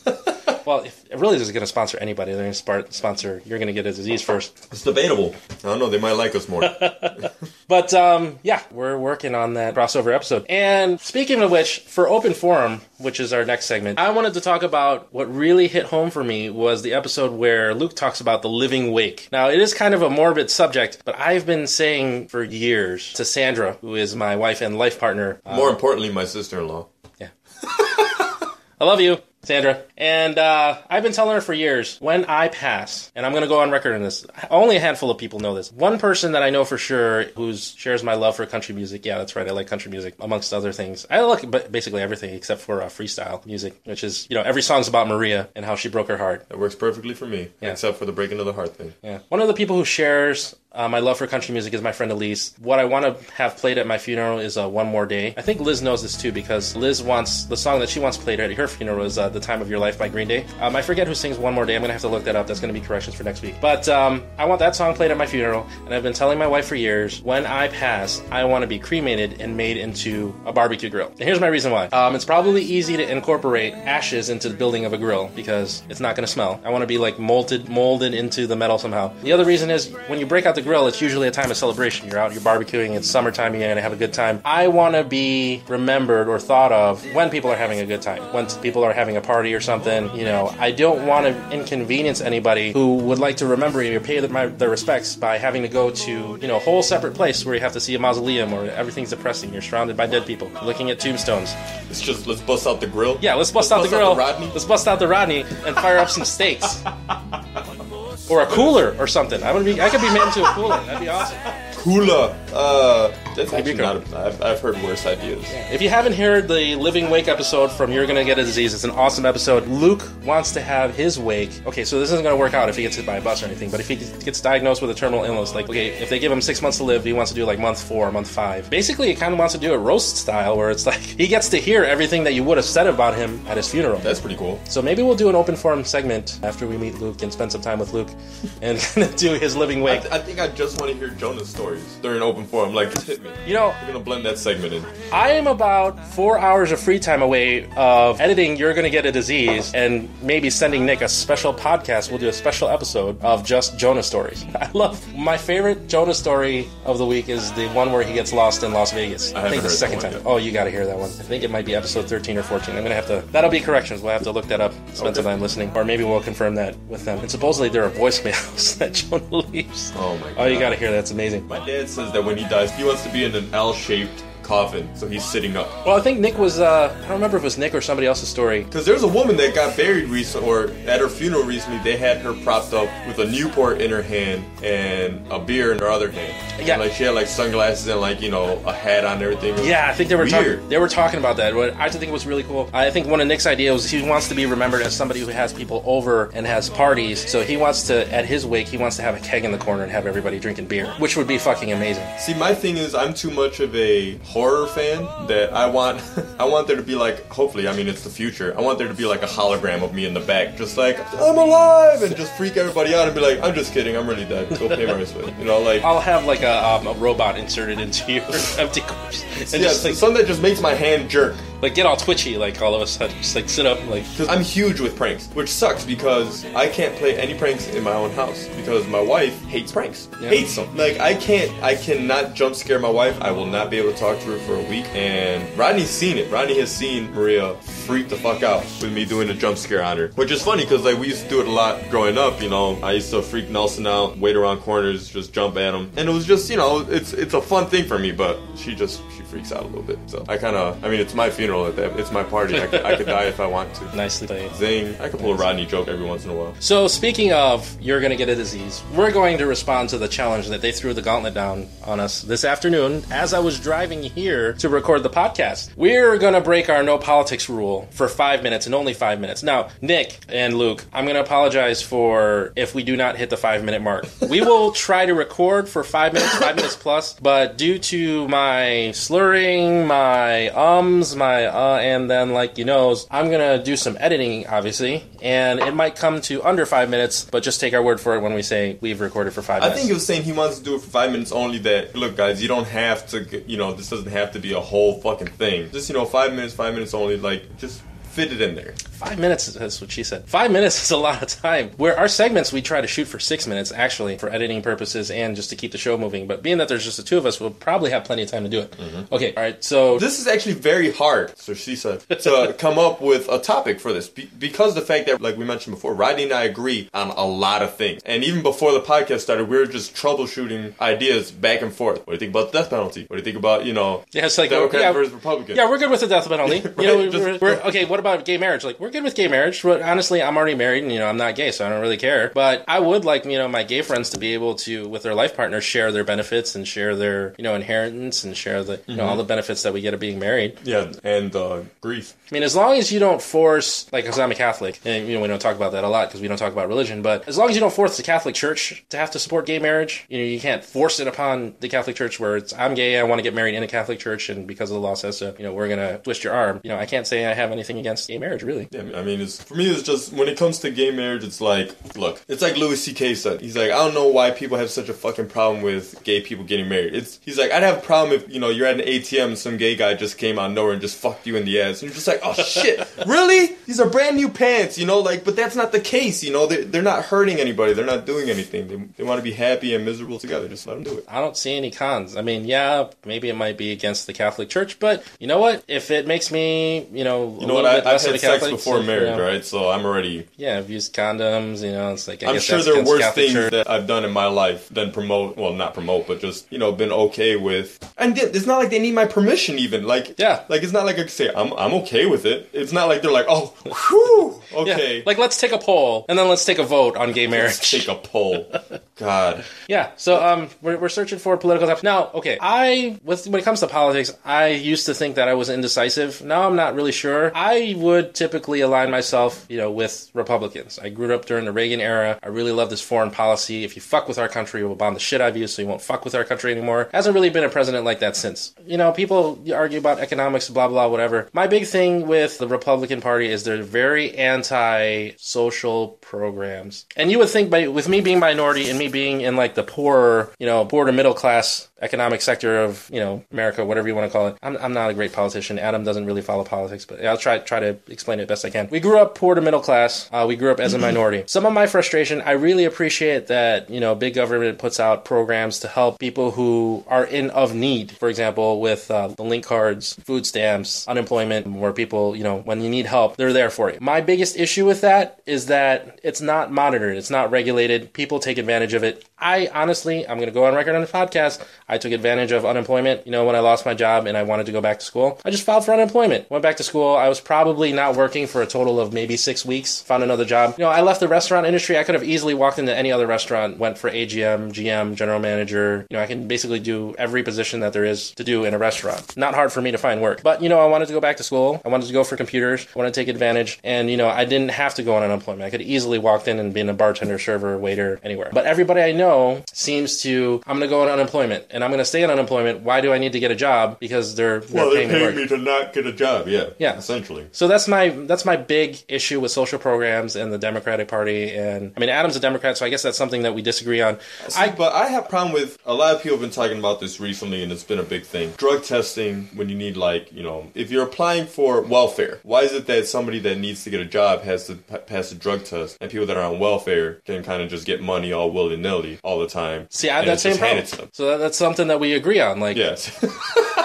well, 0.66 0.80
if 0.80 1.04
Aurelio's 1.12 1.42
is 1.42 1.52
going 1.52 1.60
to 1.60 1.68
sponsor 1.68 1.96
anybody, 1.98 2.32
they're 2.32 2.42
going 2.42 2.84
to 2.86 2.92
sponsor. 2.92 3.40
You're 3.44 3.60
going 3.60 3.68
to 3.68 3.72
get 3.72 3.86
a 3.86 3.92
disease 3.92 4.20
first. 4.20 4.66
It's 4.72 4.82
debatable. 4.82 5.32
I 5.62 5.68
don't 5.68 5.78
know. 5.78 5.88
They 5.88 6.00
might 6.00 6.12
like 6.12 6.34
us 6.34 6.48
more. 6.48 6.62
But 7.70 7.94
um, 7.94 8.40
yeah, 8.42 8.60
we're 8.72 8.98
working 8.98 9.36
on 9.36 9.54
that 9.54 9.76
crossover 9.76 10.12
episode. 10.12 10.44
And 10.48 11.00
speaking 11.00 11.40
of 11.40 11.52
which, 11.52 11.78
for 11.78 12.08
Open 12.08 12.34
Forum, 12.34 12.80
which 12.98 13.20
is 13.20 13.32
our 13.32 13.44
next 13.44 13.66
segment, 13.66 14.00
I 14.00 14.10
wanted 14.10 14.34
to 14.34 14.40
talk 14.40 14.64
about 14.64 15.14
what 15.14 15.32
really 15.32 15.68
hit 15.68 15.84
home 15.86 16.10
for 16.10 16.24
me 16.24 16.50
was 16.50 16.82
the 16.82 16.94
episode 16.94 17.30
where 17.30 17.72
Luke 17.72 17.94
talks 17.94 18.20
about 18.20 18.42
the 18.42 18.48
living 18.48 18.90
wake. 18.90 19.28
Now, 19.30 19.50
it 19.50 19.60
is 19.60 19.72
kind 19.72 19.94
of 19.94 20.02
a 20.02 20.10
morbid 20.10 20.50
subject, 20.50 21.02
but 21.04 21.16
I've 21.16 21.46
been 21.46 21.68
saying 21.68 22.26
for 22.26 22.42
years 22.42 23.12
to 23.12 23.24
Sandra, 23.24 23.74
who 23.82 23.94
is 23.94 24.16
my 24.16 24.34
wife 24.34 24.62
and 24.62 24.76
life 24.76 24.98
partner, 24.98 25.40
more 25.46 25.70
importantly, 25.70 26.10
my 26.10 26.24
sister-in-law. 26.24 26.88
Yeah. 27.20 27.28
I 27.62 28.50
love 28.80 29.00
you, 29.00 29.18
Sandra. 29.42 29.82
And 29.96 30.38
uh, 30.38 30.78
I've 30.88 31.02
been 31.02 31.12
telling 31.12 31.34
her 31.34 31.40
for 31.40 31.54
years 31.54 31.96
when 31.98 32.26
I 32.26 32.48
pass, 32.48 33.10
and 33.14 33.24
I'm 33.24 33.32
going 33.32 33.42
to 33.42 33.48
go 33.48 33.60
on 33.60 33.70
record 33.70 33.94
on 33.94 34.02
this. 34.02 34.26
Only 34.50 34.76
a 34.76 34.80
handful 34.80 35.10
of 35.10 35.16
people 35.18 35.40
know 35.40 35.54
this. 35.54 35.72
One 35.72 35.98
person 35.98 36.32
that 36.32 36.42
I 36.42 36.50
know 36.50 36.64
for 36.64 36.76
sure 36.76 37.24
who 37.36 37.54
shares 37.56 38.02
my 38.02 38.14
love 38.14 38.36
for 38.36 38.44
country 38.46 38.74
music. 38.74 39.06
Yeah, 39.06 39.18
that's 39.18 39.34
right. 39.36 39.48
I 39.48 39.52
like 39.52 39.66
country 39.66 39.90
music 39.90 40.14
amongst 40.20 40.52
other 40.52 40.72
things. 40.72 41.06
I 41.10 41.20
like 41.22 41.70
basically 41.72 42.02
everything 42.02 42.34
except 42.34 42.60
for 42.60 42.82
uh, 42.82 42.86
freestyle 42.86 43.44
music, 43.46 43.80
which 43.84 44.04
is 44.04 44.26
you 44.28 44.36
know 44.36 44.42
every 44.42 44.62
song's 44.62 44.88
about 44.88 45.08
Maria 45.08 45.48
and 45.56 45.64
how 45.64 45.74
she 45.74 45.88
broke 45.88 46.08
her 46.08 46.18
heart. 46.18 46.48
That 46.50 46.58
works 46.58 46.74
perfectly 46.74 47.14
for 47.14 47.26
me, 47.26 47.48
Yeah. 47.62 47.70
except 47.70 47.96
for 47.98 48.04
the 48.04 48.12
breaking 48.12 48.40
of 48.40 48.46
the 48.46 48.52
heart 48.52 48.76
thing. 48.76 48.92
Yeah. 49.02 49.20
One 49.30 49.40
of 49.40 49.48
the 49.48 49.54
people 49.54 49.76
who 49.76 49.84
shares 49.86 50.54
uh, 50.72 50.88
my 50.88 51.00
love 51.00 51.18
for 51.18 51.26
country 51.26 51.52
music 51.52 51.74
is 51.74 51.82
my 51.82 51.90
friend 51.90 52.12
Elise. 52.12 52.54
What 52.60 52.78
I 52.78 52.84
want 52.84 53.04
to 53.04 53.32
have 53.34 53.56
played 53.56 53.76
at 53.78 53.86
my 53.86 53.98
funeral 53.98 54.38
is 54.38 54.56
uh, 54.56 54.68
One 54.68 54.86
More 54.86 55.04
Day. 55.04 55.34
I 55.36 55.42
think 55.42 55.60
Liz 55.60 55.82
knows 55.82 56.02
this 56.02 56.16
too 56.16 56.30
because 56.30 56.76
Liz 56.76 57.02
wants 57.02 57.44
the 57.44 57.56
song 57.56 57.80
that 57.80 57.88
she 57.88 57.98
wants 57.98 58.16
played 58.16 58.38
at 58.38 58.52
her 58.52 58.68
funeral 58.68 59.04
is 59.04 59.18
uh, 59.18 59.28
The 59.28 59.40
Time 59.40 59.60
of 59.60 59.68
Your 59.68 59.80
Life 59.80 59.98
by 59.98 60.08
Green 60.08 60.28
Day. 60.28 60.46
Um, 60.60 60.76
I 60.76 60.82
forget 60.82 61.08
who 61.08 61.14
sings 61.14 61.38
One 61.38 61.54
More 61.54 61.66
Day. 61.66 61.74
I'm 61.74 61.82
going 61.82 61.88
to 61.88 61.92
have 61.92 62.02
to 62.02 62.08
look 62.08 62.24
that 62.24 62.36
up. 62.36 62.46
That's 62.46 62.60
going 62.60 62.72
to 62.72 62.80
be 62.80 62.86
corrections 62.86 63.16
for 63.16 63.24
next 63.24 63.42
week. 63.42 63.56
But 63.60 63.88
um, 63.88 64.22
I 64.38 64.44
want 64.44 64.60
that 64.60 64.76
song 64.76 64.94
played 64.94 65.10
at 65.10 65.16
my 65.16 65.26
funeral, 65.26 65.66
and 65.84 65.92
I've 65.94 66.04
been 66.04 66.12
telling 66.12 66.38
my 66.38 66.46
wife 66.46 66.66
for 66.66 66.76
years 66.76 67.20
when 67.22 67.46
I 67.46 67.68
pass, 67.68 68.22
I 68.30 68.44
want 68.44 68.62
to 68.62 68.68
be 68.68 68.78
cremated 68.78 69.40
and 69.40 69.56
made 69.56 69.76
into 69.76 70.34
a 70.46 70.52
barbecue 70.52 70.88
grill. 70.88 71.08
And 71.08 71.20
here's 71.22 71.40
my 71.40 71.48
reason 71.48 71.72
why. 71.72 71.86
Um, 71.86 72.14
it's 72.14 72.24
probably 72.24 72.62
easy 72.62 72.96
to 72.96 73.10
incorporate 73.10 73.74
ashes 73.74 74.30
into 74.30 74.48
the 74.48 74.54
building 74.54 74.84
of 74.84 74.92
a 74.92 74.98
grill 74.98 75.30
because 75.34 75.82
it's 75.88 76.00
not 76.00 76.14
going 76.14 76.26
to 76.26 76.32
smell. 76.32 76.60
I 76.64 76.70
want 76.70 76.82
to 76.82 76.86
be 76.86 76.98
like 76.98 77.18
molded, 77.18 77.68
molded 77.68 78.14
into 78.14 78.46
the 78.46 78.54
metal 78.54 78.78
somehow. 78.78 79.12
The 79.22 79.32
other 79.32 79.44
reason 79.44 79.70
is 79.70 79.88
when 80.06 80.20
you 80.20 80.26
break 80.26 80.46
out 80.46 80.54
the 80.54 80.59
grill, 80.62 80.86
it's 80.86 81.00
usually 81.00 81.28
a 81.28 81.30
time 81.30 81.50
of 81.50 81.56
celebration. 81.56 82.08
You're 82.08 82.18
out, 82.18 82.32
you're 82.32 82.42
barbecuing, 82.42 82.96
it's 82.96 83.08
summertime, 83.08 83.54
you're 83.54 83.74
to 83.74 83.80
have 83.80 83.92
a 83.92 83.96
good 83.96 84.12
time. 84.12 84.40
I 84.44 84.68
want 84.68 84.94
to 84.94 85.04
be 85.04 85.62
remembered 85.68 86.28
or 86.28 86.38
thought 86.38 86.72
of 86.72 87.04
when 87.14 87.30
people 87.30 87.50
are 87.50 87.56
having 87.56 87.80
a 87.80 87.86
good 87.86 88.02
time, 88.02 88.22
when 88.32 88.46
people 88.62 88.84
are 88.84 88.92
having 88.92 89.16
a 89.16 89.20
party 89.20 89.54
or 89.54 89.60
something. 89.60 90.14
You 90.16 90.24
know, 90.24 90.54
I 90.58 90.70
don't 90.70 91.06
want 91.06 91.26
to 91.26 91.50
inconvenience 91.50 92.20
anybody 92.20 92.72
who 92.72 92.96
would 92.96 93.18
like 93.18 93.36
to 93.38 93.46
remember 93.46 93.82
you 93.82 93.96
or 93.96 94.00
pay 94.00 94.20
their, 94.20 94.30
my, 94.30 94.46
their 94.46 94.70
respects 94.70 95.16
by 95.16 95.38
having 95.38 95.62
to 95.62 95.68
go 95.68 95.90
to, 95.90 96.38
you 96.40 96.48
know, 96.48 96.56
a 96.56 96.60
whole 96.60 96.82
separate 96.82 97.14
place 97.14 97.44
where 97.44 97.54
you 97.54 97.60
have 97.60 97.72
to 97.72 97.80
see 97.80 97.94
a 97.94 97.98
mausoleum 97.98 98.52
or 98.52 98.64
everything's 98.70 99.10
depressing. 99.10 99.52
You're 99.52 99.62
surrounded 99.62 99.96
by 99.96 100.06
dead 100.06 100.26
people, 100.26 100.50
looking 100.62 100.90
at 100.90 101.00
tombstones. 101.00 101.54
It's 101.88 102.00
just 102.00 102.26
let's 102.26 102.40
bust 102.40 102.66
out 102.66 102.80
the 102.80 102.86
grill. 102.86 103.18
Yeah, 103.20 103.34
let's 103.34 103.50
bust 103.50 103.72
out 103.72 103.78
the 103.78 103.82
bust 103.84 103.94
out 103.94 103.98
grill. 103.98 104.14
the 104.14 104.20
Rodney. 104.20 104.46
Let's 104.48 104.64
bust 104.64 104.88
out 104.88 104.98
the 104.98 105.08
Rodney 105.08 105.40
and 105.66 105.74
fire 105.76 105.98
up 105.98 106.10
some 106.10 106.24
steaks. 106.24 106.82
Or 108.30 108.42
a 108.42 108.46
cooler 108.46 108.96
or 108.98 109.06
something. 109.06 109.42
I 109.42 109.52
would 109.52 109.64
be. 109.64 109.80
I 109.80 109.90
could 109.90 110.00
be 110.00 110.12
made 110.12 110.22
into 110.22 110.42
a 110.42 110.52
cooler. 110.54 110.80
That'd 110.84 111.00
be 111.00 111.08
awesome. 111.08 111.36
Hula. 111.82 112.36
Uh, 112.52 113.14
that's 113.34 113.52
actually 113.52 113.74
not. 113.74 113.96
A, 114.12 114.18
I've, 114.18 114.42
I've 114.42 114.60
heard 114.60 114.74
worse 114.82 115.06
ideas. 115.06 115.44
If 115.72 115.80
you 115.80 115.88
haven't 115.88 116.12
heard 116.12 116.46
the 116.46 116.74
Living 116.74 117.08
Wake 117.08 117.26
episode 117.28 117.70
from 117.70 117.90
You're 117.90 118.06
Gonna 118.06 118.24
Get 118.24 118.38
a 118.38 118.44
Disease, 118.44 118.74
it's 118.74 118.84
an 118.84 118.90
awesome 118.90 119.24
episode. 119.24 119.66
Luke 119.66 120.06
wants 120.24 120.52
to 120.52 120.60
have 120.60 120.94
his 120.94 121.18
wake. 121.18 121.62
Okay, 121.66 121.84
so 121.84 121.98
this 121.98 122.10
isn't 122.12 122.22
gonna 122.22 122.36
work 122.36 122.52
out 122.52 122.68
if 122.68 122.76
he 122.76 122.82
gets 122.82 122.96
hit 122.96 123.06
by 123.06 123.16
a 123.16 123.20
bus 123.22 123.42
or 123.42 123.46
anything, 123.46 123.70
but 123.70 123.80
if 123.80 123.88
he 123.88 123.96
gets 123.96 124.40
diagnosed 124.40 124.82
with 124.82 124.90
a 124.90 124.94
terminal 124.94 125.24
illness, 125.24 125.54
like, 125.54 125.70
okay, 125.70 125.88
if 125.88 126.10
they 126.10 126.18
give 126.18 126.30
him 126.30 126.42
six 126.42 126.60
months 126.60 126.76
to 126.78 126.84
live, 126.84 127.04
he 127.04 127.12
wants 127.14 127.30
to 127.30 127.34
do 127.34 127.44
like 127.46 127.58
month 127.58 127.82
four, 127.82 128.10
month 128.12 128.28
five. 128.28 128.68
Basically, 128.68 129.08
he 129.08 129.14
kind 129.14 129.32
of 129.32 129.38
wants 129.38 129.54
to 129.54 129.60
do 129.60 129.72
a 129.72 129.78
roast 129.78 130.16
style, 130.16 130.56
where 130.56 130.70
it's 130.70 130.84
like 130.84 130.98
he 131.20 131.28
gets 131.28 131.48
to 131.50 131.56
hear 131.56 131.84
everything 131.84 132.24
that 132.24 132.34
you 132.34 132.44
would 132.44 132.58
have 132.58 132.66
said 132.66 132.86
about 132.88 133.16
him 133.16 133.40
at 133.46 133.56
his 133.56 133.70
funeral. 133.70 133.98
That's 134.00 134.20
pretty 134.20 134.36
cool. 134.36 134.60
So 134.64 134.82
maybe 134.82 135.02
we'll 135.02 135.16
do 135.16 135.28
an 135.28 135.34
open 135.34 135.56
forum 135.56 135.84
segment 135.84 136.40
after 136.42 136.66
we 136.66 136.76
meet 136.76 136.96
Luke 137.00 137.22
and 137.22 137.32
spend 137.32 137.52
some 137.52 137.62
time 137.62 137.78
with 137.78 137.92
Luke 137.92 138.10
and 138.62 138.78
do 139.16 139.34
his 139.34 139.56
living 139.56 139.78
I, 139.80 139.84
wake. 139.84 140.00
th- 140.02 140.12
I 140.12 140.18
think 140.18 140.40
I 140.40 140.48
just 140.48 140.78
want 140.80 140.92
to 140.92 140.98
hear 140.98 141.08
Jonah's 141.10 141.48
story. 141.48 141.69
Stories 141.70 141.98
during 142.02 142.22
open 142.22 142.44
forum. 142.46 142.74
Like, 142.74 142.90
just 142.92 143.06
hit 143.06 143.22
me. 143.22 143.30
You 143.46 143.54
know, 143.54 143.74
We're 143.82 143.88
gonna 143.88 144.00
blend 144.00 144.24
that 144.24 144.38
segment 144.38 144.72
in. 144.72 144.84
I 145.12 145.30
am 145.30 145.46
about 145.46 145.98
four 146.14 146.38
hours 146.38 146.72
of 146.72 146.80
free 146.80 146.98
time 146.98 147.22
away 147.22 147.70
of 147.76 148.20
editing 148.20 148.56
You're 148.56 148.74
Gonna 148.74 148.90
Get 148.90 149.06
a 149.06 149.12
Disease 149.12 149.72
and 149.74 150.08
maybe 150.22 150.50
sending 150.50 150.84
Nick 150.84 151.00
a 151.02 151.08
special 151.08 151.54
podcast. 151.54 152.10
We'll 152.10 152.18
do 152.18 152.28
a 152.28 152.32
special 152.32 152.68
episode 152.68 153.20
of 153.22 153.44
just 153.44 153.78
Jonah 153.78 154.02
stories. 154.02 154.44
I 154.54 154.70
love 154.74 155.00
my 155.14 155.36
favorite 155.36 155.86
Jonah 155.88 156.14
story 156.14 156.68
of 156.84 156.98
the 156.98 157.06
week 157.06 157.28
is 157.28 157.52
the 157.52 157.68
one 157.68 157.92
where 157.92 158.02
he 158.02 158.12
gets 158.14 158.32
lost 158.32 158.62
in 158.62 158.72
Las 158.72 158.92
Vegas. 158.92 159.32
I, 159.32 159.40
haven't 159.40 159.50
think 159.52 159.62
the 159.62 159.70
second 159.70 160.00
time. 160.00 160.12
yet. 160.12 160.22
Oh, 160.24 160.36
you 160.36 160.52
gotta 160.52 160.70
hear 160.70 160.86
that 160.86 160.96
one. 160.96 161.10
I 161.10 161.22
think 161.22 161.44
it 161.44 161.50
might 161.50 161.64
be 161.66 161.74
episode 161.74 162.08
13 162.08 162.36
or 162.38 162.42
14. 162.42 162.74
I'm 162.76 162.82
gonna 162.82 162.94
have 162.94 163.06
to, 163.06 163.22
that'll 163.32 163.50
be 163.50 163.60
corrections. 163.60 164.02
We'll 164.02 164.12
have 164.12 164.22
to 164.22 164.32
look 164.32 164.46
that 164.48 164.60
up, 164.60 164.72
spend 164.94 164.96
some 164.96 165.06
Okay. 165.08 165.22
time 165.22 165.40
listening. 165.40 165.70
Or 165.74 165.84
maybe 165.84 166.04
we'll 166.04 166.20
confirm 166.20 166.54
that 166.56 166.76
with 166.88 167.04
them. 167.04 167.18
And 167.20 167.30
supposedly 167.30 167.68
there 167.68 167.84
are 167.84 167.90
voicemails 167.90 168.76
that 168.78 168.94
Jonah 168.94 169.24
leaves. 169.48 169.92
Oh 169.96 170.16
my 170.18 170.28
god. 170.28 170.34
Oh, 170.38 170.46
you 170.46 170.58
gotta 170.58 170.76
hear 170.76 170.90
that. 170.90 170.98
It's 171.00 171.10
amazing. 171.10 171.46
My 171.48 171.59
dad 171.66 171.88
says 171.88 172.12
that 172.12 172.24
when 172.24 172.36
he 172.36 172.44
dies, 172.44 172.74
he 172.76 172.84
wants 172.84 173.02
to 173.04 173.12
be 173.12 173.24
in 173.24 173.34
an 173.34 173.52
L-shaped 173.52 174.24
coffin, 174.42 174.88
so 174.96 175.06
he's 175.06 175.24
sitting 175.24 175.56
up. 175.56 175.68
Well, 175.86 175.96
I 175.96 176.00
think 176.00 176.18
Nick 176.18 176.36
was, 176.38 176.58
uh, 176.58 176.92
I 176.96 177.00
don't 177.02 177.12
remember 177.12 177.36
if 177.36 177.42
it 177.42 177.46
was 177.46 177.58
Nick 177.58 177.74
or 177.74 177.80
somebody 177.80 178.06
else's 178.06 178.28
story. 178.28 178.64
Because 178.64 178.84
there's 178.84 179.04
a 179.04 179.08
woman 179.08 179.36
that 179.36 179.54
got 179.54 179.76
buried 179.76 180.08
recently, 180.08 180.48
or 180.48 180.70
at 180.86 181.00
her 181.00 181.08
funeral 181.08 181.44
recently, 181.44 181.78
they 181.84 181.96
had 181.96 182.18
her 182.18 182.32
propped 182.42 182.72
up 182.72 182.88
with 183.06 183.18
a 183.20 183.26
Newport 183.26 183.80
in 183.80 183.90
her 183.90 184.02
hand 184.02 184.44
and 184.62 185.24
a 185.30 185.38
beer 185.38 185.72
in 185.72 185.78
her 185.78 185.88
other 185.88 186.10
hand. 186.10 186.34
Yeah. 186.66 186.74
And, 186.74 186.82
like 186.82 186.92
she 186.92 187.04
had 187.04 187.14
like 187.14 187.26
sunglasses 187.26 187.86
and 187.86 188.00
like 188.00 188.20
you 188.20 188.30
know 188.30 188.60
a 188.66 188.72
hat 188.72 189.04
on 189.04 189.20
and 189.22 189.34
everything. 189.34 189.66
Yeah, 189.66 189.88
I 189.88 189.94
think 189.94 190.08
they 190.08 190.16
were 190.16 190.26
talking. 190.26 190.68
They 190.68 190.78
were 190.78 190.88
talking 190.88 191.18
about 191.18 191.36
that. 191.36 191.54
What 191.54 191.74
I 191.76 191.88
think 191.88 192.04
it 192.04 192.12
was 192.12 192.26
really 192.26 192.42
cool. 192.42 192.70
I 192.72 192.90
think 192.90 193.06
one 193.06 193.20
of 193.20 193.28
Nick's 193.28 193.46
ideas 193.46 193.74
was 193.74 193.90
he 193.90 194.02
wants 194.02 194.28
to 194.28 194.34
be 194.34 194.46
remembered 194.46 194.82
as 194.82 194.94
somebody 194.94 195.20
who 195.20 195.26
has 195.26 195.52
people 195.52 195.82
over 195.86 196.30
and 196.32 196.46
has 196.46 196.70
parties. 196.70 197.28
So 197.28 197.42
he 197.42 197.56
wants 197.56 197.86
to, 197.88 198.12
at 198.12 198.24
his 198.24 198.46
wake, 198.46 198.68
he 198.68 198.76
wants 198.76 198.96
to 198.96 199.02
have 199.02 199.16
a 199.16 199.20
keg 199.20 199.44
in 199.44 199.52
the 199.52 199.58
corner 199.58 199.82
and 199.82 199.92
have 199.92 200.06
everybody 200.06 200.38
drinking 200.38 200.66
beer, 200.66 200.92
which 200.98 201.16
would 201.16 201.26
be 201.26 201.38
fucking 201.38 201.72
amazing. 201.72 202.06
See, 202.18 202.34
my 202.34 202.54
thing 202.54 202.76
is, 202.76 202.94
I'm 202.94 203.14
too 203.14 203.30
much 203.30 203.60
of 203.60 203.74
a 203.74 204.16
horror 204.30 204.68
fan 204.68 205.02
that 205.26 205.52
I 205.52 205.66
want. 205.66 206.00
I 206.38 206.44
want 206.44 206.68
there 206.68 206.76
to 206.76 206.82
be 206.82 206.94
like, 206.94 207.28
hopefully, 207.28 207.66
I 207.66 207.74
mean, 207.74 207.88
it's 207.88 208.04
the 208.04 208.10
future. 208.10 208.56
I 208.56 208.60
want 208.60 208.78
there 208.78 208.86
to 208.86 208.94
be 208.94 209.04
like 209.04 209.22
a 209.22 209.26
hologram 209.26 209.82
of 209.82 209.92
me 209.92 210.06
in 210.06 210.14
the 210.14 210.20
back, 210.20 210.56
just 210.56 210.76
like 210.76 210.98
I'm 211.14 211.36
alive, 211.36 212.02
and 212.02 212.14
just 212.16 212.32
freak 212.36 212.56
everybody 212.56 212.94
out 212.94 213.06
and 213.06 213.14
be 213.14 213.20
like, 213.20 213.40
I'm 213.42 213.54
just 213.54 213.72
kidding, 213.72 213.96
I'm 213.96 214.08
really 214.08 214.24
dead. 214.24 214.48
Go 214.58 214.68
pay 214.68 214.86
my 214.86 214.92
respect. 214.92 215.36
You 215.38 215.44
know, 215.44 215.60
like. 215.60 215.82
I'll 215.82 216.00
have 216.00 216.24
like 216.26 216.42
a, 216.42 216.64
um, 216.64 216.86
a 216.86 216.94
robot 216.94 217.36
inserted 217.36 217.80
into 217.80 218.12
your 218.12 218.22
empty 218.58 218.82
corpse 218.82 219.22
and 219.52 219.62
yeah, 219.62 219.68
just 219.68 219.84
like, 219.84 219.94
something 219.94 220.22
that 220.22 220.28
just 220.28 220.42
makes 220.42 220.60
my 220.60 220.74
hand 220.74 221.10
jerk. 221.10 221.36
Like 221.62 221.74
get 221.74 221.86
all 221.86 221.96
twitchy, 221.96 222.36
like 222.36 222.60
all 222.62 222.74
of 222.74 222.82
a 222.82 222.86
sudden, 222.86 223.16
just 223.18 223.34
like 223.34 223.48
sit 223.48 223.66
up, 223.66 223.78
like 223.88 224.08
Because 224.10 224.28
I'm 224.28 224.42
huge 224.42 224.80
with 224.80 224.96
pranks, 224.96 225.28
which 225.28 225.48
sucks 225.48 225.84
because 225.84 226.44
I 226.54 226.68
can't 226.68 226.94
play 226.96 227.18
any 227.18 227.34
pranks 227.34 227.68
in 227.68 227.82
my 227.82 227.92
own 227.92 228.10
house 228.12 228.48
because 228.56 228.86
my 228.88 229.00
wife 229.00 229.40
hates 229.44 229.72
pranks. 229.72 230.08
Yeah. 230.20 230.30
Hates 230.30 230.56
them. 230.56 230.76
Like 230.76 230.98
I 230.98 231.14
can't, 231.14 231.50
I 231.62 231.74
cannot 231.74 232.34
jump 232.34 232.54
scare 232.54 232.78
my 232.78 232.90
wife. 232.90 233.20
I 233.20 233.30
will 233.30 233.46
not 233.46 233.70
be 233.70 233.78
able 233.78 233.92
to 233.92 233.98
talk 233.98 234.18
to 234.20 234.26
her 234.26 234.38
for 234.40 234.54
a 234.54 234.62
week. 234.70 234.86
And 234.94 235.56
Rodney's 235.58 235.90
seen 235.90 236.18
it. 236.18 236.30
Rodney 236.30 236.58
has 236.60 236.74
seen 236.74 237.12
Maria 237.12 237.54
freak 237.56 238.08
the 238.08 238.16
fuck 238.16 238.42
out 238.42 238.62
with 238.80 238.92
me 238.92 239.04
doing 239.04 239.28
a 239.30 239.34
jump 239.34 239.58
scare 239.58 239.82
on 239.82 239.98
her, 239.98 240.08
which 240.14 240.30
is 240.30 240.42
funny 240.42 240.62
because 240.64 240.84
like 240.84 240.98
we 240.98 241.08
used 241.08 241.24
to 241.24 241.28
do 241.28 241.40
it 241.40 241.46
a 241.48 241.50
lot 241.50 241.88
growing 241.90 242.16
up. 242.16 242.40
You 242.40 242.48
know, 242.48 242.78
I 242.82 242.92
used 242.92 243.10
to 243.10 243.22
freak 243.22 243.50
Nelson 243.50 243.86
out, 243.86 244.18
wait 244.18 244.36
around 244.36 244.60
corners, 244.60 245.08
just 245.08 245.32
jump 245.32 245.56
at 245.56 245.74
him, 245.74 245.90
and 245.96 246.08
it 246.08 246.12
was 246.12 246.26
just 246.26 246.48
you 246.50 246.56
know, 246.56 246.80
it's 246.88 247.12
it's 247.12 247.34
a 247.34 247.40
fun 247.42 247.66
thing 247.66 247.84
for 247.84 247.98
me. 247.98 248.12
But 248.12 248.38
she 248.56 248.74
just 248.74 249.02
freaks 249.30 249.52
out 249.52 249.62
a 249.62 249.66
little 249.66 249.82
bit. 249.82 249.98
So 250.06 250.24
I 250.28 250.36
kind 250.36 250.56
of, 250.56 250.84
I 250.84 250.88
mean, 250.90 251.00
it's 251.00 251.14
my 251.14 251.30
funeral. 251.30 251.66
It's 251.66 252.10
my 252.10 252.24
party. 252.24 252.60
I 252.60 252.66
could, 252.66 252.84
I 252.84 252.96
could 252.96 253.06
die 253.06 253.24
if 253.24 253.40
I 253.40 253.46
want 253.46 253.72
to. 253.76 253.84
nicely 253.96 254.26
played. 254.26 254.54
Zing. 254.56 255.00
I 255.00 255.08
could 255.08 255.20
pull 255.20 255.32
a 255.32 255.36
Rodney 255.36 255.66
joke 255.66 255.88
every 255.88 256.04
once 256.04 256.24
in 256.24 256.30
a 256.30 256.34
while. 256.34 256.54
So, 256.58 256.88
speaking 256.88 257.32
of 257.32 257.80
you're 257.80 258.00
going 258.00 258.10
to 258.10 258.16
get 258.16 258.28
a 258.28 258.34
disease, 258.34 258.82
we're 258.94 259.12
going 259.12 259.38
to 259.38 259.46
respond 259.46 259.88
to 259.90 259.98
the 259.98 260.08
challenge 260.08 260.48
that 260.48 260.60
they 260.60 260.72
threw 260.72 260.92
the 260.94 261.02
gauntlet 261.02 261.34
down 261.34 261.68
on 261.84 262.00
us 262.00 262.22
this 262.22 262.44
afternoon 262.44 263.04
as 263.10 263.32
I 263.32 263.38
was 263.38 263.60
driving 263.60 264.02
here 264.02 264.54
to 264.54 264.68
record 264.68 265.02
the 265.02 265.10
podcast. 265.10 265.76
We're 265.76 266.18
going 266.18 266.34
to 266.34 266.40
break 266.40 266.68
our 266.68 266.82
no 266.82 266.98
politics 266.98 267.48
rule 267.48 267.88
for 267.92 268.08
five 268.08 268.42
minutes 268.42 268.66
and 268.66 268.74
only 268.74 268.94
five 268.94 269.20
minutes. 269.20 269.42
Now, 269.42 269.68
Nick 269.80 270.18
and 270.28 270.54
Luke, 270.54 270.84
I'm 270.92 271.04
going 271.04 271.14
to 271.14 271.22
apologize 271.22 271.82
for 271.82 272.52
if 272.56 272.74
we 272.74 272.82
do 272.82 272.96
not 272.96 273.16
hit 273.16 273.30
the 273.30 273.36
five 273.36 273.64
minute 273.64 273.82
mark. 273.82 274.06
We 274.28 274.40
will 274.40 274.72
try 274.72 275.06
to 275.06 275.14
record 275.14 275.68
for 275.68 275.84
five 275.84 276.12
minutes, 276.12 276.34
five 276.38 276.56
minutes 276.56 276.76
plus, 276.76 277.14
but 277.14 277.56
due 277.56 277.78
to 277.78 278.26
my 278.28 278.90
slurring, 279.20 279.86
my 279.86 280.48
ums, 280.50 281.14
my 281.14 281.44
uh, 281.44 281.76
and 281.78 282.10
then 282.10 282.32
like 282.32 282.56
you 282.56 282.64
know, 282.64 282.96
I'm 283.10 283.28
to 283.30 283.62
do 283.62 283.76
some 283.76 283.96
editing, 284.00 284.46
obviously, 284.46 285.04
and 285.22 285.60
it 285.60 285.74
might 285.74 285.94
come 285.94 286.22
to 286.22 286.42
under 286.42 286.64
five 286.64 286.88
minutes, 286.88 287.24
but 287.30 287.42
just 287.42 287.60
take 287.60 287.74
our 287.74 287.82
word 287.82 288.00
for 288.00 288.16
it 288.16 288.20
when 288.20 288.32
we 288.32 288.40
say 288.42 288.78
we've 288.80 289.00
recorded 289.00 289.34
for 289.34 289.42
five 289.42 289.62
I 289.62 289.66
minutes. 289.66 289.80
think 289.80 289.88
he 289.88 289.92
was 289.94 290.06
saying 290.06 290.22
he 290.22 290.32
wants 290.32 290.58
to 290.58 290.64
do 290.64 290.74
it 290.74 290.80
for 290.80 290.88
five 290.88 291.12
minutes 291.12 291.32
only. 291.32 291.58
That 291.58 291.94
look, 291.94 292.16
guys, 292.16 292.40
you 292.40 292.48
don't 292.48 292.66
have 292.68 293.06
to. 293.08 293.42
You 293.46 293.58
know, 293.58 293.72
this 293.74 293.90
doesn't 293.90 294.10
have 294.10 294.32
to 294.32 294.38
be 294.38 294.54
a 294.54 294.60
whole 294.60 295.00
fucking 295.00 295.28
thing. 295.28 295.70
Just 295.70 295.90
you 295.90 295.94
know, 295.94 296.06
five 296.06 296.32
minutes, 296.32 296.54
five 296.54 296.72
minutes 296.72 296.94
only. 296.94 297.18
Like 297.18 297.58
just 297.58 297.82
fit 298.10 298.32
it 298.32 298.40
in 298.40 298.54
there. 298.54 298.74
Five 299.00 299.18
minutes, 299.18 299.46
that's 299.46 299.80
what 299.80 299.90
she 299.90 300.04
said. 300.04 300.26
Five 300.26 300.50
minutes 300.50 300.82
is 300.82 300.90
a 300.90 300.96
lot 300.98 301.22
of 301.22 301.28
time. 301.28 301.70
Where 301.78 301.98
our 301.98 302.06
segments, 302.06 302.52
we 302.52 302.60
try 302.60 302.82
to 302.82 302.86
shoot 302.86 303.06
for 303.06 303.18
six 303.18 303.46
minutes, 303.46 303.72
actually, 303.72 304.18
for 304.18 304.28
editing 304.28 304.60
purposes 304.60 305.10
and 305.10 305.34
just 305.34 305.48
to 305.50 305.56
keep 305.56 305.72
the 305.72 305.78
show 305.78 305.96
moving. 305.96 306.26
But 306.26 306.42
being 306.42 306.58
that 306.58 306.68
there's 306.68 306.84
just 306.84 306.98
the 306.98 307.02
two 307.02 307.16
of 307.16 307.24
us, 307.24 307.40
we'll 307.40 307.50
probably 307.50 307.90
have 307.92 308.04
plenty 308.04 308.22
of 308.22 308.30
time 308.30 308.44
to 308.44 308.50
do 308.50 308.60
it. 308.60 308.72
Mm-hmm. 308.72 309.14
Okay, 309.14 309.34
all 309.34 309.42
right, 309.42 309.64
so 309.64 309.98
This 309.98 310.20
is 310.20 310.26
actually 310.26 310.54
very 310.54 310.92
hard, 310.92 311.36
so 311.38 311.54
she 311.54 311.76
said, 311.76 312.00
to 312.10 312.54
come 312.58 312.78
up 312.78 313.00
with 313.00 313.26
a 313.30 313.38
topic 313.38 313.80
for 313.80 313.92
this. 313.94 314.08
Be- 314.10 314.28
because 314.38 314.74
the 314.74 314.82
fact 314.82 315.06
that, 315.06 315.20
like 315.22 315.36
we 315.38 315.44
mentioned 315.46 315.76
before, 315.76 315.94
Rodney 315.94 316.24
and 316.24 316.32
I 316.32 316.44
agree 316.44 316.90
on 316.92 317.08
a 317.08 317.24
lot 317.24 317.62
of 317.62 317.74
things. 317.76 318.02
And 318.04 318.22
even 318.22 318.42
before 318.42 318.72
the 318.72 318.80
podcast 318.80 319.20
started, 319.20 319.48
we 319.48 319.56
were 319.56 319.64
just 319.66 319.94
troubleshooting 319.96 320.78
ideas 320.80 321.30
back 321.30 321.62
and 321.62 321.72
forth. 321.72 321.98
What 322.00 322.06
do 322.06 322.12
you 322.12 322.18
think 322.18 322.30
about 322.32 322.52
the 322.52 322.58
death 322.58 322.70
penalty? 322.70 323.04
What 323.06 323.16
do 323.16 323.20
you 323.20 323.24
think 323.24 323.36
about, 323.38 323.64
you 323.64 323.72
know, 323.72 324.04
Yeah, 324.12 324.26
it's 324.26 324.36
like 324.36 324.50
Democrat 324.50 324.82
yeah, 324.82 324.92
versus 324.92 325.12
Republican? 325.14 325.56
Yeah, 325.56 325.68
we're 325.70 325.78
good 325.78 325.90
with 325.90 326.00
the 326.00 326.06
death 326.08 326.28
penalty. 326.28 326.60
You 326.80 326.86
know, 326.86 326.96
we're, 326.98 327.10
just- 327.10 327.40
we're, 327.42 327.60
okay. 327.62 327.84
What 327.84 328.00
about 328.00 328.24
gay 328.24 328.38
marriage? 328.38 328.64
Like, 328.64 328.80
we're 328.80 328.89
good 328.92 329.02
with 329.04 329.14
gay 329.14 329.28
marriage. 329.28 329.62
But 329.62 329.82
honestly, 329.82 330.22
I'm 330.22 330.36
already 330.36 330.54
married, 330.54 330.82
and 330.84 330.92
you 330.92 330.98
know, 330.98 331.06
I'm 331.06 331.16
not 331.16 331.34
gay, 331.34 331.50
so 331.50 331.66
I 331.66 331.68
don't 331.68 331.80
really 331.80 331.96
care. 331.96 332.30
But 332.34 332.64
I 332.68 332.78
would 332.80 333.04
like 333.04 333.24
you 333.24 333.38
know 333.38 333.48
my 333.48 333.62
gay 333.62 333.82
friends 333.82 334.10
to 334.10 334.18
be 334.18 334.34
able 334.34 334.54
to, 334.56 334.88
with 334.88 335.02
their 335.02 335.14
life 335.14 335.36
partners, 335.36 335.64
share 335.64 335.92
their 335.92 336.04
benefits 336.04 336.54
and 336.54 336.66
share 336.66 336.94
their 336.96 337.34
you 337.38 337.44
know 337.44 337.54
inheritance 337.54 338.24
and 338.24 338.36
share 338.36 338.62
the 338.64 338.80
you 338.86 338.96
know 338.96 339.00
Mm-hmm. 339.00 339.08
all 339.10 339.16
the 339.16 339.24
benefits 339.24 339.62
that 339.62 339.72
we 339.72 339.80
get 339.80 339.94
of 339.94 340.00
being 340.00 340.18
married. 340.18 340.58
Yeah, 340.62 340.92
and 341.02 341.34
uh, 341.34 341.62
grief. 341.80 342.14
I 342.30 342.34
mean, 342.34 342.42
as 342.42 342.54
long 342.54 342.76
as 342.76 342.92
you 342.92 342.98
don't 343.00 343.22
force, 343.22 343.90
like, 343.92 344.04
because 344.04 344.18
I'm 344.18 344.30
a 344.30 344.34
Catholic, 344.34 344.78
and 344.84 345.08
you 345.08 345.14
know 345.14 345.22
we 345.22 345.28
don't 345.28 345.40
talk 345.40 345.56
about 345.56 345.72
that 345.72 345.84
a 345.84 345.88
lot 345.88 346.08
because 346.08 346.20
we 346.20 346.28
don't 346.28 346.36
talk 346.36 346.52
about 346.52 346.68
religion. 346.68 347.00
But 347.02 347.26
as 347.26 347.38
long 347.38 347.48
as 347.48 347.54
you 347.54 347.60
don't 347.60 347.72
force 347.72 347.96
the 347.96 348.02
Catholic 348.02 348.34
Church 348.34 348.84
to 348.90 348.96
have 348.98 349.10
to 349.12 349.18
support 349.18 349.46
gay 349.46 349.58
marriage, 349.58 350.04
you 350.08 350.18
know, 350.18 350.24
you 350.24 350.38
can't 350.38 350.62
force 350.64 351.00
it 351.00 351.06
upon 351.08 351.54
the 351.60 351.68
Catholic 351.68 351.96
Church 351.96 352.20
where 352.20 352.36
it's 352.36 352.52
I'm 352.52 352.74
gay, 352.74 352.98
I 352.98 353.02
want 353.04 353.18
to 353.18 353.22
get 353.22 353.34
married 353.34 353.54
in 353.54 353.62
a 353.62 353.66
Catholic 353.68 353.98
Church, 353.98 354.28
and 354.28 354.46
because 354.46 354.70
of 354.70 354.74
the 354.74 354.80
law 354.80 354.94
says 354.94 355.16
so, 355.16 355.34
you 355.38 355.44
know, 355.44 355.52
we're 355.54 355.68
gonna 355.68 355.98
twist 355.98 356.24
your 356.24 356.34
arm. 356.34 356.60
You 356.62 356.70
know, 356.70 356.76
I 356.78 356.86
can't 356.86 357.06
say 357.06 357.24
I 357.26 357.32
have 357.34 357.50
anything 357.52 357.78
against 357.78 358.06
gay 358.08 358.18
marriage, 358.18 358.42
really. 358.42 358.68
Yeah, 358.70 358.79
I 358.94 359.02
mean, 359.02 359.20
it's 359.20 359.42
for 359.42 359.54
me. 359.54 359.70
It's 359.70 359.82
just 359.82 360.12
when 360.12 360.28
it 360.28 360.38
comes 360.38 360.58
to 360.60 360.70
gay 360.70 360.90
marriage, 360.90 361.24
it's 361.24 361.40
like, 361.40 361.74
look, 361.96 362.22
it's 362.28 362.42
like 362.42 362.56
Louis 362.56 362.76
C.K. 362.82 363.14
said. 363.14 363.40
He's 363.40 363.56
like, 363.56 363.70
I 363.70 363.76
don't 363.76 363.94
know 363.94 364.08
why 364.08 364.30
people 364.30 364.56
have 364.58 364.70
such 364.70 364.88
a 364.88 364.94
fucking 364.94 365.28
problem 365.28 365.62
with 365.62 366.02
gay 366.04 366.20
people 366.20 366.44
getting 366.44 366.68
married. 366.68 366.94
It's 366.94 367.20
he's 367.24 367.38
like, 367.38 367.50
I'd 367.52 367.62
have 367.62 367.78
a 367.78 367.80
problem 367.80 368.18
if 368.18 368.32
you 368.32 368.40
know 368.40 368.48
you're 368.50 368.66
at 368.66 368.80
an 368.80 368.86
ATM 368.86 369.28
and 369.28 369.38
some 369.38 369.56
gay 369.56 369.76
guy 369.76 369.94
just 369.94 370.18
came 370.18 370.38
out 370.38 370.50
of 370.50 370.52
nowhere 370.52 370.72
and 370.72 370.80
just 370.80 370.96
fucked 370.96 371.26
you 371.26 371.36
in 371.36 371.44
the 371.44 371.60
ass, 371.60 371.82
and 371.82 371.90
you're 371.90 371.94
just 371.94 372.08
like, 372.08 372.20
oh 372.24 372.32
shit, 372.42 372.86
really? 373.06 373.56
These 373.66 373.80
are 373.80 373.88
brand 373.88 374.16
new 374.16 374.28
pants, 374.28 374.78
you 374.78 374.86
know, 374.86 374.98
like, 375.00 375.24
but 375.24 375.36
that's 375.36 375.56
not 375.56 375.72
the 375.72 375.80
case, 375.80 376.24
you 376.24 376.32
know. 376.32 376.46
They 376.46 376.64
they're 376.64 376.82
not 376.82 377.04
hurting 377.04 377.38
anybody. 377.38 377.72
They're 377.72 377.86
not 377.86 378.06
doing 378.06 378.30
anything. 378.30 378.68
They 378.68 378.76
they 378.96 379.04
want 379.04 379.18
to 379.18 379.22
be 379.22 379.32
happy 379.32 379.74
and 379.74 379.84
miserable 379.84 380.18
together. 380.18 380.48
Just 380.48 380.66
let 380.66 380.74
them 380.74 380.84
do 380.84 380.98
it. 380.98 381.04
I 381.08 381.20
don't 381.20 381.36
see 381.36 381.56
any 381.56 381.70
cons. 381.70 382.16
I 382.16 382.22
mean, 382.22 382.44
yeah, 382.44 382.88
maybe 383.04 383.28
it 383.28 383.36
might 383.36 383.56
be 383.56 383.72
against 383.72 384.06
the 384.06 384.12
Catholic 384.12 384.48
Church, 384.48 384.78
but 384.78 385.04
you 385.18 385.26
know 385.26 385.38
what? 385.38 385.64
If 385.68 385.90
it 385.90 386.06
makes 386.06 386.30
me, 386.30 386.86
you 386.92 387.04
know, 387.04 387.38
You 387.40 387.46
know 387.46 387.54
what? 387.54 387.66
I, 387.66 387.78
I've 387.78 387.84
had 387.84 388.00
sex 388.00 388.22
Catholics, 388.22 388.64
before 388.78 388.80
you 388.80 388.86
marriage, 389.00 389.16
know, 389.18 389.22
right? 389.24 389.44
So 389.44 389.70
I'm 389.70 389.84
already. 389.84 390.26
Yeah, 390.36 390.58
I've 390.58 390.70
used 390.70 390.94
condoms. 390.94 391.62
You 391.62 391.72
know, 391.72 391.92
it's 391.92 392.06
like 392.08 392.22
I 392.22 392.28
I'm 392.28 392.34
guess 392.34 392.44
sure 392.44 392.62
there 392.62 392.78
are 392.80 392.84
worse 392.84 393.00
Catholic 393.00 393.14
things 393.26 393.32
Church. 393.34 393.50
that 393.52 393.70
I've 393.70 393.86
done 393.86 394.04
in 394.04 394.12
my 394.12 394.26
life 394.26 394.68
than 394.68 394.92
promote. 394.92 395.36
Well, 395.36 395.52
not 395.54 395.74
promote, 395.74 396.06
but 396.06 396.20
just 396.20 396.50
you 396.52 396.58
know, 396.58 396.72
been 396.72 396.92
okay 396.92 397.36
with. 397.36 397.78
And 397.98 398.16
it's 398.18 398.46
not 398.46 398.58
like 398.58 398.70
they 398.70 398.78
need 398.78 398.94
my 398.94 399.04
permission, 399.06 399.58
even. 399.58 399.84
Like, 399.86 400.18
Yeah. 400.18 400.44
like 400.48 400.62
it's 400.62 400.72
not 400.72 400.84
like 400.86 400.96
I 400.96 401.00
can 401.00 401.08
say 401.08 401.30
I'm 401.34 401.52
I'm 401.54 401.74
okay 401.82 402.06
with 402.06 402.24
it. 402.26 402.48
It's 402.52 402.72
not 402.72 402.88
like 402.88 403.02
they're 403.02 403.10
like, 403.12 403.26
oh, 403.28 403.54
whew, 403.64 404.42
Yeah, 404.52 404.74
okay. 404.74 405.02
like 405.06 405.18
let's 405.18 405.38
take 405.40 405.52
a 405.52 405.58
poll 405.58 406.06
and 406.08 406.18
then 406.18 406.28
let's 406.28 406.44
take 406.44 406.58
a 406.58 406.64
vote 406.64 406.96
on 406.96 407.12
gay 407.12 407.26
marriage. 407.26 407.58
Take 407.70 407.88
a 407.88 407.94
poll. 407.94 408.50
God, 408.96 409.44
Yeah, 409.66 409.92
so 409.96 410.22
um, 410.22 410.48
we're, 410.60 410.76
we're 410.76 410.90
searching 410.90 411.18
for 411.18 411.36
political 411.38 411.66
topics 411.66 411.82
now. 411.82 412.10
Okay, 412.14 412.36
I 412.40 412.98
with 413.02 413.26
when 413.26 413.40
it 413.40 413.44
comes 413.44 413.60
to 413.60 413.66
politics, 413.66 414.12
I 414.24 414.48
used 414.48 414.86
to 414.86 414.94
think 414.94 415.14
that 415.16 415.26
I 415.26 415.34
was 415.34 415.48
indecisive. 415.48 416.22
Now 416.22 416.46
I'm 416.46 416.56
not 416.56 416.74
really 416.74 416.92
sure. 416.92 417.32
I 417.34 417.74
would 417.78 418.14
typically 418.14 418.59
align 418.60 418.90
myself, 418.90 419.46
you 419.48 419.56
know, 419.56 419.70
with 419.70 420.10
Republicans. 420.14 420.78
I 420.78 420.88
grew 420.88 421.14
up 421.14 421.24
during 421.24 421.44
the 421.44 421.52
Reagan 421.52 421.80
era. 421.80 422.18
I 422.22 422.28
really 422.28 422.52
love 422.52 422.70
this 422.70 422.80
foreign 422.80 423.10
policy. 423.10 423.64
If 423.64 423.76
you 423.76 423.82
fuck 423.82 424.08
with 424.08 424.18
our 424.18 424.28
country, 424.28 424.64
we'll 424.64 424.76
bomb 424.76 424.94
the 424.94 425.00
shit 425.00 425.20
out 425.20 425.30
of 425.30 425.36
you, 425.36 425.46
so 425.46 425.62
you 425.62 425.68
won't 425.68 425.82
fuck 425.82 426.04
with 426.04 426.14
our 426.14 426.24
country 426.24 426.52
anymore. 426.52 426.88
Hasn't 426.92 427.14
really 427.14 427.30
been 427.30 427.44
a 427.44 427.48
president 427.48 427.84
like 427.84 428.00
that 428.00 428.16
since. 428.16 428.54
You 428.64 428.76
know, 428.76 428.92
people 428.92 429.42
argue 429.54 429.78
about 429.78 430.00
economics, 430.00 430.48
blah 430.50 430.68
blah, 430.68 430.88
whatever. 430.88 431.28
My 431.32 431.46
big 431.46 431.66
thing 431.66 432.06
with 432.06 432.38
the 432.38 432.48
Republican 432.48 433.00
Party 433.00 433.28
is 433.28 433.44
they're 433.44 433.62
very 433.62 434.14
anti-social 434.16 435.88
programs. 436.00 436.86
And 436.96 437.10
you 437.10 437.18
would 437.18 437.30
think, 437.30 437.50
by 437.50 437.68
with 437.68 437.88
me 437.88 438.00
being 438.00 438.18
minority 438.18 438.68
and 438.68 438.78
me 438.78 438.88
being 438.88 439.20
in 439.22 439.36
like 439.36 439.54
the 439.54 439.62
poor, 439.62 440.30
you 440.38 440.46
know, 440.46 440.64
border 440.64 440.92
middle 440.92 441.14
class 441.14 441.68
economic 441.80 442.20
sector 442.20 442.62
of 442.62 442.88
you 442.92 443.00
know 443.00 443.24
America, 443.32 443.64
whatever 443.64 443.88
you 443.88 443.94
want 443.94 444.10
to 444.10 444.12
call 444.12 444.28
it. 444.28 444.36
I'm, 444.42 444.56
I'm 444.58 444.72
not 444.72 444.90
a 444.90 444.94
great 444.94 445.12
politician. 445.12 445.58
Adam 445.58 445.84
doesn't 445.84 446.06
really 446.06 446.22
follow 446.22 446.44
politics, 446.44 446.84
but 446.84 447.04
I'll 447.04 447.16
try 447.16 447.38
try 447.38 447.60
to 447.60 447.78
explain 447.88 448.20
it 448.20 448.28
best 448.28 448.44
I 448.44 448.50
can. 448.50 448.68
We 448.70 448.80
grew 448.80 448.98
up 448.98 449.14
poor 449.14 449.34
to 449.34 449.40
middle 449.40 449.60
class. 449.60 450.08
Uh, 450.12 450.24
we 450.28 450.36
grew 450.36 450.50
up 450.50 450.60
as 450.60 450.74
a 450.74 450.78
minority. 450.78 451.24
Some 451.26 451.46
of 451.46 451.52
my 451.52 451.66
frustration, 451.66 452.20
I 452.22 452.32
really 452.32 452.64
appreciate 452.64 453.28
that 453.28 453.70
you 453.70 453.80
know 453.80 453.94
big 453.94 454.14
government 454.14 454.58
puts 454.58 454.78
out 454.78 455.04
programs 455.04 455.60
to 455.60 455.68
help 455.68 455.98
people 455.98 456.32
who 456.32 456.84
are 456.86 457.04
in 457.04 457.30
of 457.30 457.54
need. 457.54 457.92
For 457.92 458.08
example, 458.08 458.60
with 458.60 458.90
uh, 458.90 459.08
the 459.08 459.22
link 459.22 459.44
cards, 459.44 459.94
food 460.04 460.26
stamps, 460.26 460.86
unemployment, 460.86 461.46
where 461.46 461.72
people 461.72 462.16
you 462.16 462.24
know 462.24 462.38
when 462.38 462.60
you 462.60 462.70
need 462.70 462.86
help, 462.86 463.16
they're 463.16 463.32
there 463.32 463.50
for 463.50 463.70
you. 463.70 463.78
My 463.80 464.00
biggest 464.00 464.36
issue 464.36 464.66
with 464.66 464.82
that 464.82 465.20
is 465.26 465.46
that 465.46 466.00
it's 466.02 466.20
not 466.20 466.52
monitored. 466.52 466.96
It's 466.96 467.10
not 467.10 467.30
regulated. 467.30 467.92
People 467.92 468.18
take 468.18 468.38
advantage 468.38 468.74
of 468.74 468.84
it. 468.84 469.04
I 469.18 469.50
honestly, 469.52 470.06
I'm 470.06 470.16
going 470.16 470.28
to 470.28 470.34
go 470.34 470.44
on 470.44 470.54
record 470.54 470.74
on 470.74 470.80
the 470.80 470.86
podcast. 470.86 471.44
I 471.70 471.78
took 471.78 471.92
advantage 471.92 472.32
of 472.32 472.44
unemployment. 472.44 473.06
You 473.06 473.12
know, 473.12 473.24
when 473.24 473.36
I 473.36 473.40
lost 473.40 473.64
my 473.64 473.74
job 473.74 474.06
and 474.06 474.16
I 474.16 474.24
wanted 474.24 474.46
to 474.46 474.52
go 474.52 474.60
back 474.60 474.80
to 474.80 474.84
school, 474.84 475.20
I 475.24 475.30
just 475.30 475.44
filed 475.44 475.64
for 475.64 475.72
unemployment. 475.72 476.28
Went 476.28 476.42
back 476.42 476.56
to 476.56 476.64
school. 476.64 476.96
I 476.96 477.08
was 477.08 477.20
probably 477.20 477.72
not 477.72 477.96
working 477.96 478.26
for 478.26 478.42
a 478.42 478.46
total 478.46 478.80
of 478.80 478.92
maybe 478.92 479.16
six 479.16 479.44
weeks. 479.44 479.80
Found 479.82 480.02
another 480.02 480.24
job. 480.24 480.54
You 480.58 480.64
know, 480.64 480.70
I 480.70 480.80
left 480.82 480.98
the 480.98 481.06
restaurant 481.06 481.46
industry. 481.46 481.78
I 481.78 481.84
could 481.84 481.94
have 481.94 482.02
easily 482.02 482.34
walked 482.34 482.58
into 482.58 482.76
any 482.76 482.90
other 482.90 483.06
restaurant, 483.06 483.58
went 483.58 483.78
for 483.78 483.88
AGM, 483.88 484.52
GM, 484.52 484.96
general 484.96 485.20
manager. 485.20 485.86
You 485.90 485.96
know, 485.96 486.02
I 486.02 486.06
can 486.06 486.26
basically 486.26 486.58
do 486.58 486.94
every 486.98 487.22
position 487.22 487.60
that 487.60 487.72
there 487.72 487.84
is 487.84 488.10
to 488.12 488.24
do 488.24 488.44
in 488.44 488.52
a 488.52 488.58
restaurant. 488.58 489.16
Not 489.16 489.34
hard 489.34 489.52
for 489.52 489.62
me 489.62 489.70
to 489.70 489.78
find 489.78 490.02
work. 490.02 490.22
But, 490.24 490.42
you 490.42 490.48
know, 490.48 490.58
I 490.58 490.66
wanted 490.66 490.86
to 490.86 490.92
go 490.92 491.00
back 491.00 491.18
to 491.18 491.22
school. 491.22 491.62
I 491.64 491.68
wanted 491.68 491.86
to 491.86 491.92
go 491.92 492.02
for 492.02 492.16
computers. 492.16 492.66
I 492.74 492.78
wanted 492.78 492.94
to 492.94 493.00
take 493.00 493.08
advantage. 493.08 493.60
And, 493.62 493.88
you 493.88 493.96
know, 493.96 494.08
I 494.08 494.24
didn't 494.24 494.50
have 494.50 494.74
to 494.74 494.82
go 494.82 494.96
on 494.96 495.04
unemployment. 495.04 495.44
I 495.44 495.50
could 495.50 495.62
easily 495.62 495.98
walked 495.98 496.26
in 496.26 496.40
and 496.40 496.52
been 496.52 496.68
a 496.68 496.74
bartender, 496.74 497.18
server, 497.18 497.56
waiter, 497.56 498.00
anywhere. 498.02 498.30
But 498.32 498.46
everybody 498.46 498.82
I 498.82 498.90
know 498.90 499.44
seems 499.52 500.02
to, 500.02 500.42
I'm 500.48 500.58
going 500.58 500.68
to 500.68 500.74
go 500.74 500.82
on 500.82 500.88
unemployment 500.88 501.46
and 501.50 501.59
I'm 501.62 501.70
going 501.70 501.78
to 501.78 501.84
stay 501.84 502.02
on 502.04 502.10
unemployment. 502.10 502.60
Why 502.60 502.80
do 502.80 502.92
I 502.92 502.98
need 502.98 503.12
to 503.12 503.20
get 503.20 503.30
a 503.30 503.36
job? 503.36 503.78
Because 503.80 504.14
they're, 504.14 504.40
they're 504.40 504.56
Well, 504.64 504.70
they're 504.74 504.86
paying 504.88 504.88
me 504.88 504.94
to 504.94 504.98
paying 505.00 505.16
work. 505.16 505.30
me 505.30 505.36
to 505.36 505.38
not 505.38 505.72
get 505.72 505.86
a 505.86 505.92
job. 505.92 506.28
Yeah. 506.28 506.50
Yeah. 506.58 506.76
Essentially. 506.76 507.26
So 507.32 507.48
that's 507.48 507.66
my 507.68 507.88
that's 507.90 508.24
my 508.24 508.36
big 508.36 508.78
issue 508.88 509.20
with 509.20 509.30
social 509.32 509.58
programs 509.58 510.16
and 510.16 510.32
the 510.32 510.38
Democratic 510.38 510.88
Party. 510.88 511.30
And 511.30 511.72
I 511.76 511.80
mean, 511.80 511.88
Adam's 511.88 512.16
a 512.16 512.20
Democrat, 512.20 512.56
so 512.58 512.66
I 512.66 512.68
guess 512.68 512.82
that's 512.82 512.98
something 512.98 513.22
that 513.22 513.34
we 513.34 513.42
disagree 513.42 513.80
on. 513.80 513.98
See, 514.28 514.40
I 514.40 514.50
but 514.50 514.72
I 514.74 514.88
have 514.88 515.04
a 515.04 515.08
problem 515.08 515.32
with 515.32 515.58
a 515.66 515.74
lot 515.74 515.94
of 515.94 516.02
people 516.02 516.16
have 516.18 516.22
been 516.22 516.30
talking 516.30 516.58
about 516.58 516.80
this 516.80 517.00
recently, 517.00 517.42
and 517.42 517.50
it's 517.52 517.64
been 517.64 517.78
a 517.78 517.82
big 517.84 518.04
thing. 518.04 518.32
Drug 518.36 518.62
testing 518.64 519.28
when 519.34 519.48
you 519.48 519.54
need, 519.56 519.76
like, 519.76 520.12
you 520.12 520.22
know, 520.22 520.50
if 520.54 520.70
you're 520.70 520.84
applying 520.84 521.26
for 521.26 521.60
welfare, 521.62 522.20
why 522.22 522.42
is 522.42 522.52
it 522.52 522.66
that 522.66 522.86
somebody 522.86 523.18
that 523.20 523.38
needs 523.38 523.64
to 523.64 523.70
get 523.70 523.80
a 523.80 523.84
job 523.84 524.22
has 524.22 524.46
to 524.46 524.54
p- 524.56 524.76
pass 524.78 525.12
a 525.12 525.14
drug 525.14 525.44
test, 525.44 525.76
and 525.80 525.90
people 525.90 526.06
that 526.06 526.16
are 526.16 526.22
on 526.32 526.38
welfare 526.38 526.94
can 527.04 527.22
kind 527.22 527.42
of 527.42 527.48
just 527.50 527.66
get 527.66 527.82
money 527.82 528.12
all 528.12 528.30
willy 528.30 528.56
nilly 528.56 528.98
all 529.02 529.18
the 529.18 529.26
time? 529.28 529.66
see 529.70 529.90
I 529.90 529.96
have 529.96 530.06
that 530.06 530.20
same 530.20 530.36
problem. 530.36 530.56
handed 530.58 530.70
to 530.70 530.76
them? 530.76 530.88
So 530.92 531.06
that, 531.06 531.16
that's 531.18 531.36
something 531.38 531.49
that 531.68 531.80
we 531.80 531.92
agree 531.94 532.20
on. 532.20 532.40
Like, 532.40 532.56
Yes. 532.56 532.90